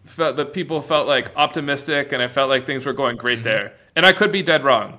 felt 0.05 0.37
that 0.37 0.53
people 0.53 0.81
felt 0.81 1.07
like 1.07 1.31
optimistic, 1.37 2.13
and 2.13 2.23
I 2.23 2.29
felt 2.29 2.49
like 2.49 2.67
things 2.67 2.87
were 2.87 2.93
going 2.93 3.17
great 3.17 3.41
mm-hmm. 3.41 3.49
there. 3.49 3.75
And 3.97 4.05
I 4.07 4.13
could 4.13 4.33
be 4.33 4.43
dead 4.43 4.65
wrong, 4.65 4.99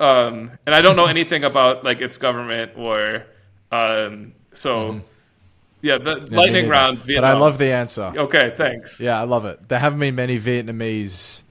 um, 0.00 0.50
and 0.66 0.74
I 0.74 0.80
don't 0.80 0.96
know 0.96 1.06
anything 1.06 1.44
about 1.50 1.84
like 1.84 2.00
its 2.00 2.16
government 2.16 2.72
or 2.76 3.24
um, 3.70 4.32
so. 4.52 4.92
Mm-hmm. 4.92 4.98
Yeah, 5.82 5.98
the 5.98 6.26
yeah, 6.30 6.38
lightning 6.38 6.66
round. 6.66 6.96
Vietnam. 6.96 7.30
But 7.30 7.36
I 7.36 7.38
love 7.38 7.58
the 7.58 7.70
answer. 7.70 8.10
Okay, 8.16 8.54
thanks. 8.56 8.98
Yeah, 9.02 9.20
I 9.20 9.24
love 9.24 9.44
it. 9.44 9.68
There 9.68 9.78
haven't 9.78 9.98
been 9.98 10.14
many 10.14 10.40
Vietnamese 10.40 11.42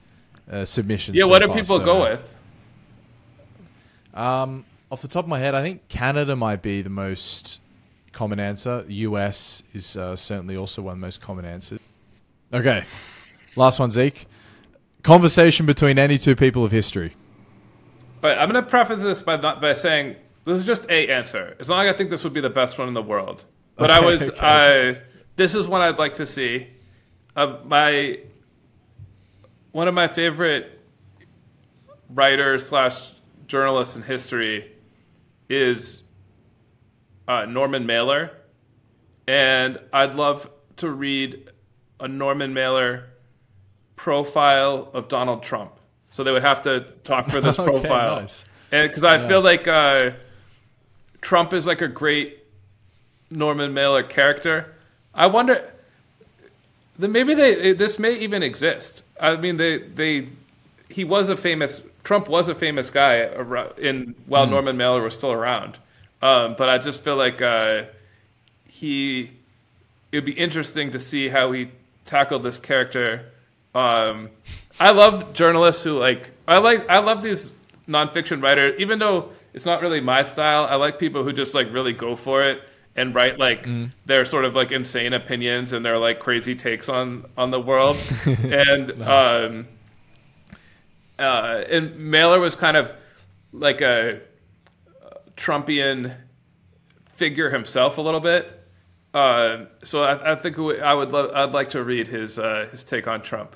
uh, 0.50 0.64
submissions. 0.64 1.16
Yeah, 1.16 1.22
so 1.24 1.28
what 1.28 1.38
do 1.38 1.46
people 1.48 1.76
so. 1.76 1.84
go 1.84 2.00
with? 2.00 2.33
Um, 4.14 4.64
off 4.90 5.02
the 5.02 5.08
top 5.08 5.24
of 5.24 5.28
my 5.28 5.38
head, 5.38 5.54
I 5.54 5.62
think 5.62 5.88
Canada 5.88 6.36
might 6.36 6.62
be 6.62 6.82
the 6.82 6.90
most 6.90 7.60
common 8.12 8.40
answer. 8.40 8.84
US 8.88 9.62
is 9.72 9.96
uh, 9.96 10.16
certainly 10.16 10.56
also 10.56 10.82
one 10.82 10.92
of 10.92 11.00
the 11.00 11.06
most 11.06 11.20
common 11.20 11.44
answers. 11.44 11.80
Okay, 12.52 12.84
last 13.56 13.80
one, 13.80 13.90
Zeke. 13.90 14.26
Conversation 15.02 15.66
between 15.66 15.98
any 15.98 16.16
two 16.16 16.36
people 16.36 16.64
of 16.64 16.70
history. 16.70 17.14
But 18.20 18.38
I'm 18.38 18.50
going 18.50 18.62
to 18.64 18.70
preface 18.70 19.02
this 19.02 19.20
by 19.20 19.36
not, 19.36 19.60
by 19.60 19.74
saying 19.74 20.16
this 20.44 20.58
is 20.58 20.64
just 20.64 20.88
a 20.88 21.08
answer. 21.08 21.56
As 21.58 21.68
long 21.68 21.84
as 21.86 21.94
I 21.94 21.98
think 21.98 22.10
this 22.10 22.24
would 22.24 22.32
be 22.32 22.40
the 22.40 22.48
best 22.48 22.78
one 22.78 22.88
in 22.88 22.94
the 22.94 23.02
world. 23.02 23.44
But 23.76 23.90
okay, 23.90 24.02
I 24.02 24.06
was. 24.06 24.22
Okay. 24.30 24.90
Uh, 24.90 25.00
this 25.36 25.54
is 25.54 25.66
what 25.66 25.82
I'd 25.82 25.98
like 25.98 26.14
to 26.14 26.26
see. 26.26 26.68
Uh, 27.34 27.58
my 27.64 28.20
one 29.72 29.88
of 29.88 29.94
my 29.94 30.06
favorite 30.06 30.80
writers 32.08 32.68
slash 32.68 33.10
journalists 33.54 33.94
in 33.94 34.02
history 34.02 34.68
is 35.48 36.02
uh, 37.28 37.44
Norman 37.44 37.86
Mailer, 37.86 38.32
and 39.28 39.78
I'd 39.92 40.16
love 40.16 40.50
to 40.78 40.90
read 40.90 41.50
a 42.00 42.08
Norman 42.08 42.52
Mailer 42.52 43.10
profile 43.94 44.90
of 44.92 45.06
Donald 45.06 45.44
Trump. 45.44 45.70
So 46.10 46.24
they 46.24 46.32
would 46.32 46.42
have 46.42 46.62
to 46.62 46.80
talk 47.04 47.28
for 47.28 47.40
this 47.40 47.56
okay, 47.60 47.70
profile, 47.70 48.22
nice. 48.22 48.44
and 48.72 48.90
because 48.90 49.04
I 49.04 49.18
yeah. 49.18 49.28
feel 49.28 49.40
like 49.40 49.68
uh, 49.68 50.10
Trump 51.20 51.52
is 51.52 51.64
like 51.64 51.80
a 51.80 51.86
great 51.86 52.40
Norman 53.30 53.72
Mailer 53.72 54.02
character. 54.02 54.74
I 55.14 55.28
wonder. 55.28 55.72
Maybe 56.98 57.34
they 57.34 57.72
this 57.72 58.00
may 58.00 58.18
even 58.18 58.42
exist. 58.42 59.04
I 59.20 59.36
mean, 59.36 59.58
they 59.58 59.78
they 59.78 60.30
he 60.88 61.04
was 61.04 61.28
a 61.28 61.36
famous 61.36 61.82
Trump 62.04 62.28
was 62.28 62.48
a 62.48 62.54
famous 62.54 62.90
guy 62.90 63.24
in 63.78 64.14
while 64.26 64.46
mm. 64.46 64.50
Norman 64.50 64.76
Mailer 64.76 65.02
was 65.02 65.14
still 65.14 65.32
around. 65.32 65.78
Um, 66.22 66.54
but 66.56 66.68
I 66.68 66.78
just 66.78 67.02
feel 67.02 67.16
like 67.16 67.42
uh, 67.42 67.84
he 68.68 69.30
it 70.12 70.18
would 70.18 70.24
be 70.24 70.32
interesting 70.32 70.92
to 70.92 71.00
see 71.00 71.28
how 71.28 71.50
he 71.52 71.70
tackled 72.04 72.42
this 72.42 72.58
character 72.58 73.32
Um, 73.74 74.30
I 74.78 74.90
love 74.90 75.32
journalists 75.32 75.82
who 75.82 75.98
like 75.98 76.30
I 76.46 76.58
like 76.58 76.88
I 76.88 76.98
love 76.98 77.22
these 77.22 77.50
nonfiction 77.88 78.42
writers, 78.42 78.78
even 78.78 78.98
though 78.98 79.32
it's 79.52 79.64
not 79.64 79.80
really 79.82 80.00
my 80.00 80.22
style. 80.22 80.64
I 80.64 80.76
like 80.76 80.98
people 80.98 81.24
who 81.24 81.32
just 81.32 81.54
like 81.54 81.72
really 81.72 81.92
go 81.92 82.14
for 82.14 82.44
it 82.44 82.62
and 82.96 83.14
write 83.14 83.38
like 83.38 83.64
mm. 83.64 83.90
their 84.06 84.24
sort 84.24 84.44
of 84.44 84.54
like 84.54 84.70
insane 84.70 85.12
opinions 85.12 85.72
and 85.72 85.84
their 85.84 85.98
like 85.98 86.20
crazy 86.20 86.54
takes 86.54 86.88
on 86.88 87.24
on 87.36 87.50
the 87.50 87.60
world. 87.60 87.96
and 88.26 88.98
nice. 88.98 89.08
um, 89.08 89.68
uh, 91.18 91.64
and 91.68 91.98
Mailer 91.98 92.40
was 92.40 92.54
kind 92.54 92.76
of 92.76 92.92
like 93.52 93.80
a 93.80 94.20
Trumpian 95.36 96.14
figure 97.14 97.50
himself 97.50 97.98
a 97.98 98.00
little 98.00 98.20
bit. 98.20 98.60
Uh, 99.12 99.66
so 99.84 100.02
I, 100.02 100.32
I, 100.32 100.34
think 100.34 100.58
I 100.58 100.92
would 100.92 101.12
love, 101.12 101.30
I'd 101.34 101.52
like 101.52 101.70
to 101.70 101.84
read 101.84 102.08
his 102.08 102.38
uh, 102.38 102.66
his 102.70 102.82
take 102.82 103.06
on 103.06 103.22
Trump. 103.22 103.54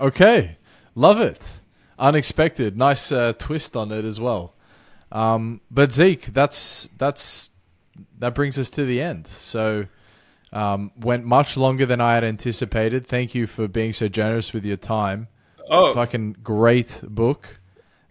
Okay, 0.00 0.56
love 0.94 1.20
it. 1.20 1.60
Unexpected, 1.98 2.76
nice 2.76 3.10
uh, 3.10 3.32
twist 3.36 3.76
on 3.76 3.90
it 3.90 4.04
as 4.04 4.20
well. 4.20 4.54
Um, 5.10 5.60
but 5.68 5.90
Zeke, 5.90 6.26
that's 6.26 6.88
that's 6.96 7.50
that 8.18 8.36
brings 8.36 8.56
us 8.56 8.70
to 8.70 8.84
the 8.84 9.02
end. 9.02 9.26
So 9.26 9.86
um, 10.52 10.92
went 10.96 11.24
much 11.24 11.56
longer 11.56 11.84
than 11.84 12.00
I 12.00 12.14
had 12.14 12.22
anticipated. 12.22 13.04
Thank 13.04 13.34
you 13.34 13.48
for 13.48 13.66
being 13.66 13.92
so 13.92 14.06
generous 14.06 14.52
with 14.52 14.64
your 14.64 14.76
time. 14.76 15.26
Oh, 15.70 15.92
fucking 15.92 16.36
great 16.42 17.00
book, 17.04 17.60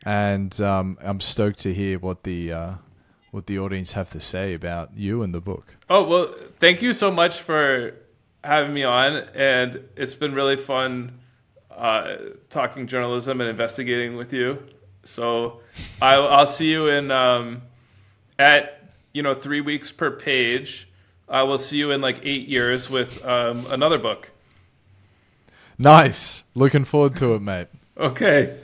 and 0.05 0.59
um, 0.61 0.97
I'm 1.01 1.19
stoked 1.19 1.59
to 1.59 1.73
hear 1.73 1.99
what 1.99 2.23
the 2.23 2.51
uh, 2.51 2.73
what 3.31 3.47
the 3.47 3.59
audience 3.59 3.93
have 3.93 4.11
to 4.11 4.19
say 4.19 4.53
about 4.53 4.95
you 4.95 5.23
and 5.23 5.33
the 5.33 5.41
book. 5.41 5.75
Oh 5.89 6.03
well, 6.03 6.33
thank 6.59 6.81
you 6.81 6.93
so 6.93 7.11
much 7.11 7.41
for 7.41 7.93
having 8.43 8.73
me 8.73 8.83
on, 8.83 9.15
and 9.33 9.83
it's 9.95 10.15
been 10.15 10.33
really 10.33 10.57
fun 10.57 11.19
uh, 11.71 12.17
talking 12.49 12.87
journalism 12.87 13.41
and 13.41 13.49
investigating 13.49 14.17
with 14.17 14.33
you. 14.33 14.63
So 15.03 15.61
I'll, 16.01 16.27
I'll 16.27 16.47
see 16.47 16.69
you 16.71 16.87
in 16.87 17.11
um, 17.11 17.61
at 18.37 18.83
you 19.13 19.23
know 19.23 19.33
three 19.33 19.61
weeks 19.61 19.91
per 19.91 20.11
page. 20.11 20.89
I 21.29 21.43
will 21.43 21.57
see 21.57 21.77
you 21.77 21.91
in 21.91 22.01
like 22.01 22.19
eight 22.23 22.47
years 22.47 22.89
with 22.89 23.25
um, 23.25 23.65
another 23.69 23.97
book. 23.97 24.29
Nice. 25.77 26.43
Looking 26.55 26.85
forward 26.85 27.15
to 27.17 27.35
it, 27.35 27.41
mate. 27.41 27.67
okay. 27.97 28.57